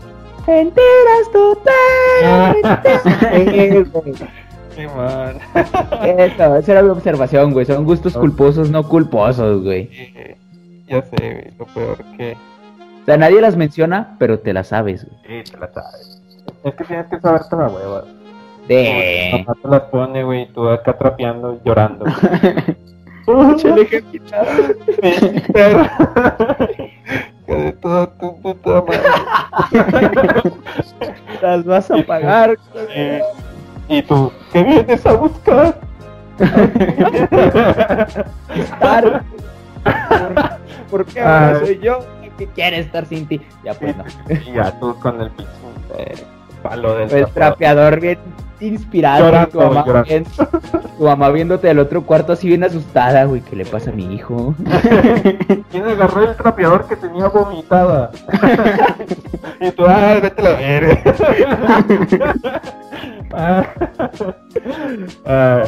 Totalmente. 1.32 3.84
güey. 3.92 4.14
Sí, 4.76 4.82
man. 4.94 5.38
Eso, 6.02 6.56
esa 6.56 6.72
era 6.72 6.82
mi 6.82 6.90
observación, 6.90 7.52
güey. 7.52 7.64
Son 7.64 7.84
gustos 7.84 8.16
culposos, 8.16 8.70
no 8.70 8.86
culposos, 8.86 9.62
güey. 9.62 9.88
Sí, 9.88 10.12
Ya 10.86 11.02
sé, 11.02 11.16
güey. 11.18 11.54
Lo 11.58 11.64
peor 11.66 11.96
que. 12.16 12.36
O 13.02 13.04
sea, 13.06 13.16
nadie 13.16 13.40
las 13.40 13.56
menciona, 13.56 14.16
pero 14.18 14.38
te 14.38 14.52
las 14.52 14.68
sabes, 14.68 15.06
güey. 15.06 15.42
Sí, 15.44 15.50
te 15.50 15.58
la 15.58 15.72
sabes. 15.72 16.22
Es 16.64 16.74
que 16.74 16.84
tienes 16.84 17.06
que 17.06 17.20
saberte 17.20 17.56
la 17.56 17.68
hueva. 17.68 18.04
De. 18.68 19.30
Mamá 19.32 19.54
te 19.62 19.68
las 19.68 19.80
pone, 19.82 20.24
güey, 20.24 20.42
y 20.42 20.46
tú 20.46 20.68
acá 20.68 20.96
trapeando, 20.98 21.60
llorando. 21.64 22.04
Sí, 23.26 23.32
pero- 25.52 25.86
Que 27.46 27.54
de 27.54 27.72
toda 27.74 28.06
tu 28.18 28.40
puta 28.40 28.82
madre. 28.82 29.00
Las 31.42 31.64
vas 31.64 31.90
a 31.90 32.02
pagar. 32.04 32.56
Eh, 32.90 33.20
Y 33.88 34.02
tú, 34.02 34.32
¿qué 34.52 34.62
vienes 34.64 35.06
a 35.06 35.12
buscar? 35.14 35.78
estar. 38.54 39.22
¿Por, 40.88 40.90
por 40.90 41.06
qué 41.06 41.20
ahora 41.20 41.60
soy 41.60 41.78
yo 41.78 41.98
que 42.36 42.46
quiere 42.48 42.80
estar 42.80 43.06
sin 43.06 43.26
ti? 43.26 43.40
Ya 43.64 43.74
pues 43.74 43.96
no. 43.96 44.04
Y 44.28 44.52
ya 44.52 44.78
tú 44.80 44.98
con 45.00 45.20
el 45.22 45.30
pinche 45.30 45.52
eh, 45.98 46.14
palo 46.68 46.94
del 46.96 47.10
El 47.10 47.26
trapeador 47.28 48.00
bien 48.00 48.18
inspirado. 48.60 49.24
Llorando, 49.26 49.50
tu, 49.50 49.58
mamá 49.58 49.84
llorando. 49.86 50.08
bien- 50.08 50.24
tu 50.98 51.04
mamá 51.04 51.28
viéndote 51.30 51.66
del 51.66 51.78
otro 51.78 52.02
cuarto 52.04 52.32
así 52.32 52.48
bien 52.48 52.64
asustada, 52.64 53.24
güey. 53.24 53.40
¿Qué 53.42 53.54
le 53.56 53.66
pasa 53.66 53.90
a 53.90 53.92
mi 53.92 54.14
hijo? 54.14 54.54
¿Quién 55.70 55.84
agarró 55.84 56.30
el 56.30 56.36
trapeador 56.36 56.86
que 56.86 56.96
tenía 56.96 57.28
vomitada? 57.28 58.10
y 59.60 59.70
tú, 59.72 59.84
ah, 59.86 60.18
vete 60.22 60.42
la. 60.42 60.56
Ah, 63.38 63.66
ah, 65.26 65.64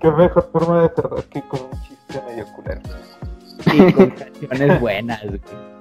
qué 0.00 0.10
mejor 0.10 0.48
forma 0.50 0.82
de 0.82 0.88
cerrar 0.96 1.22
que 1.24 1.40
con 1.42 1.60
un 1.60 1.82
chiste 1.82 2.20
medio 2.26 2.44
culero. 2.56 2.80
Y 3.72 3.92
con 3.92 4.10
canciones 4.10 4.80
buenas, 4.80 5.20
güey. 5.24 5.40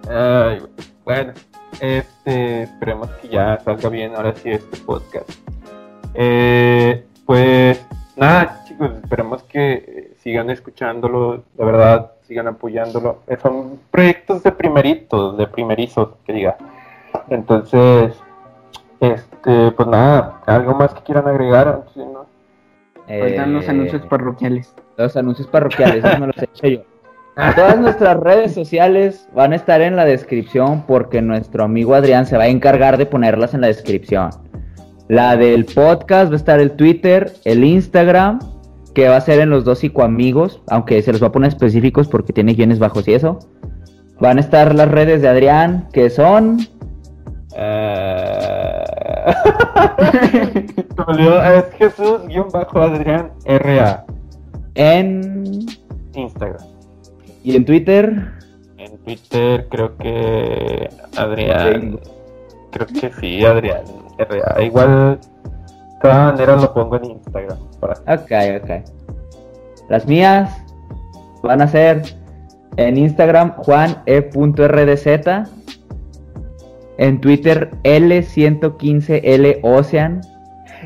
Ay, 0.10 0.60
güey. 0.60 0.72
bueno, 1.06 1.34
este, 1.80 2.64
esperemos 2.64 3.10
que 3.22 3.30
ya 3.30 3.60
salga 3.60 3.90
bien 3.90 4.16
ahora 4.16 4.34
sí 4.36 4.50
este 4.52 4.78
podcast. 4.78 5.30
Eh, 6.14 7.06
pues 7.26 7.86
nada, 8.16 8.64
chicos, 8.68 8.92
esperemos 9.02 9.44
que 9.44 9.74
eh, 9.74 10.14
sigan 10.20 10.50
escuchándolo, 10.50 11.44
de 11.58 11.66
verdad, 11.66 12.12
sigan 12.28 12.48
apoyándolo. 12.48 13.20
Eh, 13.28 13.38
son 13.42 13.80
proyectos 13.90 14.44
de 14.44 14.52
primeritos, 14.52 15.38
de 15.38 15.48
primerizos, 15.48 16.10
que 16.26 16.34
diga. 16.34 16.58
Entonces, 17.30 18.16
este, 19.00 19.72
pues 19.72 19.88
nada, 19.88 20.42
algo 20.46 20.74
más 20.76 20.94
que 20.94 21.02
quieran 21.02 21.28
agregar. 21.28 21.86
¿sí, 21.94 22.00
no? 22.00 22.26
Faltan 23.08 23.54
los 23.54 23.66
Eh, 23.66 23.70
anuncios 23.70 24.06
parroquiales. 24.06 24.74
Los 24.98 25.18
anuncios 25.18 25.48
parroquiales, 25.48 26.04
eso 26.04 26.20
me 26.20 26.28
los 26.28 26.38
he 26.38 26.46
hecho 26.46 26.68
yo. 26.68 26.91
Todas 27.56 27.80
nuestras 27.80 28.18
redes 28.18 28.54
sociales 28.54 29.28
van 29.34 29.54
a 29.54 29.56
estar 29.56 29.82
en 29.82 29.96
la 29.96 30.06
descripción 30.06 30.84
porque 30.86 31.22
nuestro 31.22 31.64
amigo 31.64 31.96
Adrián 31.96 32.26
se 32.26 32.38
va 32.38 32.44
a 32.44 32.48
encargar 32.48 32.98
de 32.98 33.06
ponerlas 33.06 33.54
en 33.54 33.62
la 33.62 33.68
descripción. 33.68 34.30
La 35.08 35.38
del 35.38 35.66
podcast 35.66 36.30
va 36.30 36.34
a 36.34 36.38
estar 36.38 36.60
el 36.60 36.72
Twitter, 36.72 37.34
el 37.46 37.64
Instagram, 37.64 38.40
que 38.94 39.08
va 39.08 39.16
a 39.16 39.22
ser 39.22 39.40
en 39.40 39.50
los 39.50 39.64
dos 39.64 39.80
psicoamigos, 39.80 40.62
aunque 40.70 41.02
se 41.02 41.14
los 41.14 41.24
va 41.24 41.28
a 41.28 41.32
poner 41.32 41.50
específicos 41.50 42.08
porque 42.08 42.34
tiene 42.34 42.54
guiones 42.54 42.80
bajos 42.80 43.08
y 43.08 43.14
eso. 43.14 43.40
Van 44.20 44.38
a 44.38 44.42
estar 44.42 44.76
las 44.76 44.90
redes 44.90 45.22
de 45.22 45.30
Adrián, 45.30 45.88
que 45.94 46.10
son... 46.10 46.60
Olvidó, 51.08 51.44
es 51.44 51.66
Jesús-Adrián 51.78 53.32
RA, 53.46 54.06
En... 54.76 55.66
Instagram. 56.14 56.71
Y 57.44 57.56
en 57.56 57.66
Twitter... 57.66 58.32
En 58.78 58.98
Twitter 59.00 59.68
creo 59.70 59.96
que 59.98 60.90
Adrián, 61.16 62.00
creo 62.72 62.88
que 62.88 63.12
sí, 63.20 63.46
Adrián 63.46 63.84
RA. 64.18 64.64
Igual, 64.64 65.20
de 65.20 65.28
todas 66.02 66.34
maneras 66.34 66.62
lo 66.64 66.74
pongo 66.74 66.96
en 66.98 67.06
Instagram. 67.06 67.60
Para... 67.80 67.94
Ok, 68.08 68.32
ok. 68.64 68.70
Las 69.90 70.08
mías 70.08 70.50
van 71.44 71.62
a 71.62 71.68
ser 71.68 72.02
en 72.78 72.98
Instagram 72.98 73.54
juane.rdz, 73.58 75.08
en 76.98 77.22
Twitter 77.22 77.70
L115L 77.84 79.60
Ocean 79.64 80.22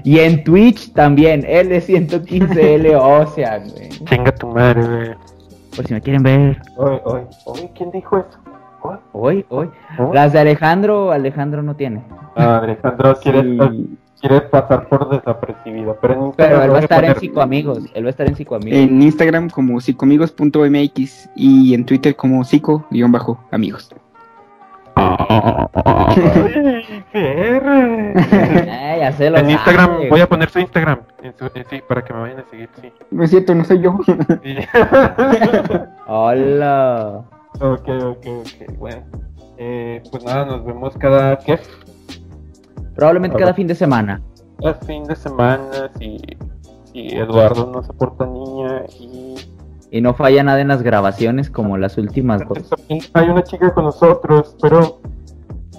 y 0.04 0.20
en 0.20 0.44
Twitch 0.44 0.92
también 0.94 1.44
L115L 1.44 2.96
Ocean. 3.00 3.70
güey. 3.70 3.90
Chinga 3.90 4.32
tu 4.36 4.48
madre, 4.48 4.86
güey. 4.86 5.16
Por 5.76 5.86
si 5.88 5.94
me 5.94 6.02
quieren 6.02 6.24
ver. 6.24 6.62
Oye, 6.78 7.02
oye, 7.06 7.26
oye, 7.46 7.72
¿quién 7.76 7.92
dijo 7.92 8.18
eso? 8.18 8.40
Hoy, 9.14 9.44
hoy. 9.50 9.70
Las 10.14 10.32
de 10.34 10.40
Alejandro, 10.40 11.12
Alejandro 11.12 11.64
no 11.64 11.76
tiene. 11.76 12.04
Ah, 12.36 12.60
Alejandro 12.62 13.16
quiere, 13.20 13.42
Sí. 13.42 13.98
quiere 14.22 14.42
pasar 14.42 14.88
por 14.88 15.10
desapercibido, 15.10 15.98
pero 16.00 16.14
en 16.28 16.32
Pero 16.34 16.62
él 16.62 16.72
va 16.72 16.78
a 16.78 16.82
estar 16.82 17.04
en 17.04 17.14
poner- 17.14 17.20
Psicoamigos. 17.20 17.80
Él 17.96 18.04
va 18.04 18.08
a 18.08 18.10
estar 18.12 18.28
en 18.28 18.36
Psicoamigos. 18.36 18.80
En 18.80 19.02
Instagram 19.02 19.50
como 19.50 19.82
psicomigos.mx 19.82 21.30
y 21.36 21.74
en 21.74 21.84
Twitter 21.86 22.16
como 22.16 22.44
psico-amigos. 22.44 23.90
En 29.10 29.50
Instagram, 29.50 30.10
voy 30.10 30.22
a 30.22 30.28
poner 30.28 30.50
su 30.50 30.60
Instagram. 30.60 31.00
en 31.24 31.34
su- 31.38 31.48
sí, 31.70 31.82
para 31.88 32.04
que 32.04 32.14
me 32.14 32.20
vayan 32.22 32.40
a 32.40 32.46
seguir, 32.50 32.70
sí. 32.82 32.92
No 33.12 33.24
es 33.24 33.30
cierto, 33.30 33.54
no 33.56 33.64
soy 33.66 33.82
yo. 33.82 33.98
Sí. 34.44 34.56
Hola. 36.08 37.24
ok, 37.60 37.88
ok, 37.90 38.26
ok. 38.28 38.78
Bueno, 38.78 39.04
eh, 39.58 40.02
pues 40.12 40.24
nada, 40.24 40.46
nos 40.46 40.66
vemos 40.66 40.96
cada, 40.98 41.38
¿qué? 41.40 41.60
Probablemente 42.96 43.38
cada 43.38 43.54
fin 43.54 43.68
de 43.68 43.76
semana. 43.76 44.22
Cada 44.62 44.76
fin 44.76 45.04
de 45.04 45.16
semana, 45.16 45.90
si, 46.00 46.18
si 46.92 47.08
Eduardo 47.16 47.70
no 47.74 47.84
se 47.84 47.92
porta 47.94 48.26
niña 48.26 48.84
y 49.00 49.36
Y 49.92 50.02
no 50.02 50.14
falla 50.14 50.44
nada 50.44 50.62
en 50.62 50.70
las 50.70 50.82
grabaciones 50.82 51.50
como 51.50 51.78
las 51.78 51.98
últimas 51.98 52.42
dos. 52.48 52.70
hay 53.14 53.30
una 53.30 53.44
chica 53.44 53.74
con 53.74 53.86
nosotros, 53.86 54.56
pero 54.62 55.00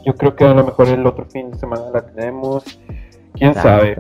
yo 0.05 0.15
creo 0.15 0.37
que 0.37 0.45
a 0.45 0.55
lo 0.55 0.65
mejor 0.65 0.89
el 0.89 1.07
otro 1.07 1.25
fin 1.27 1.51
de 1.51 1.59
semana 1.59 1.85
la 1.93 2.03
tenemos. 2.07 2.65
¿Quién 3.37 3.55
sabe? 3.55 3.97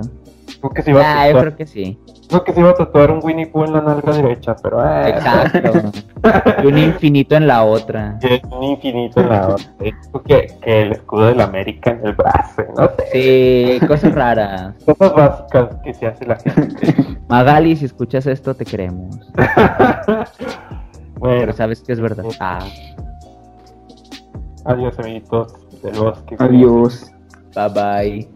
Creo 0.60 0.70
que 0.70 0.82
se 0.82 0.90
iba 0.90 1.00
a 1.00 1.04
Ah, 1.22 1.26
yo 1.28 1.34
tatuar, 1.34 1.44
creo 1.44 1.56
que 1.58 1.66
sí. 1.66 1.98
creo 2.28 2.44
que 2.44 2.52
se 2.52 2.60
iba 2.60 2.70
a 2.70 2.74
tatuar 2.74 3.10
un 3.10 3.20
Winnie 3.22 3.46
Pooh 3.46 3.64
en 3.64 3.72
la 3.74 3.80
nalga 3.82 4.12
derecha, 4.12 4.56
pero 4.62 4.82
eh, 4.84 5.10
Exacto. 5.10 5.90
Y 6.62 6.66
un 6.66 6.78
infinito 6.78 7.36
en 7.36 7.46
la 7.46 7.62
otra. 7.62 8.18
es 8.22 8.40
un 8.50 8.62
infinito 8.64 9.20
en 9.20 9.28
la 9.28 9.48
otra. 9.48 9.66
Es 9.80 9.94
que, 10.26 10.46
que 10.60 10.82
el 10.82 10.92
escudo 10.92 11.26
de 11.26 11.34
la 11.36 11.44
América 11.44 11.90
en 11.90 12.04
el 12.06 12.14
brazo, 12.14 12.62
no 12.76 12.88
sé. 13.12 13.78
Sí, 13.80 13.86
cosas 13.86 14.14
raras. 14.14 14.74
Cosas 14.84 15.14
básicas 15.14 15.68
que 15.84 15.94
se 15.94 16.06
hace 16.06 16.26
la 16.26 16.36
gente. 16.36 16.94
Magali, 17.28 17.76
si 17.76 17.84
escuchas 17.84 18.26
esto, 18.26 18.54
te 18.54 18.64
queremos. 18.64 19.16
bueno, 21.18 21.40
Pero 21.40 21.52
sabes 21.52 21.80
que 21.82 21.92
es 21.92 22.00
verdad. 22.00 22.24
Ah, 22.40 22.66
adiós 24.64 24.98
amiguitos 24.98 25.54
del 25.82 25.94
bosque. 26.00 26.34
Adiós. 26.38 27.12
bye 27.54 27.68
bye. 27.68 28.35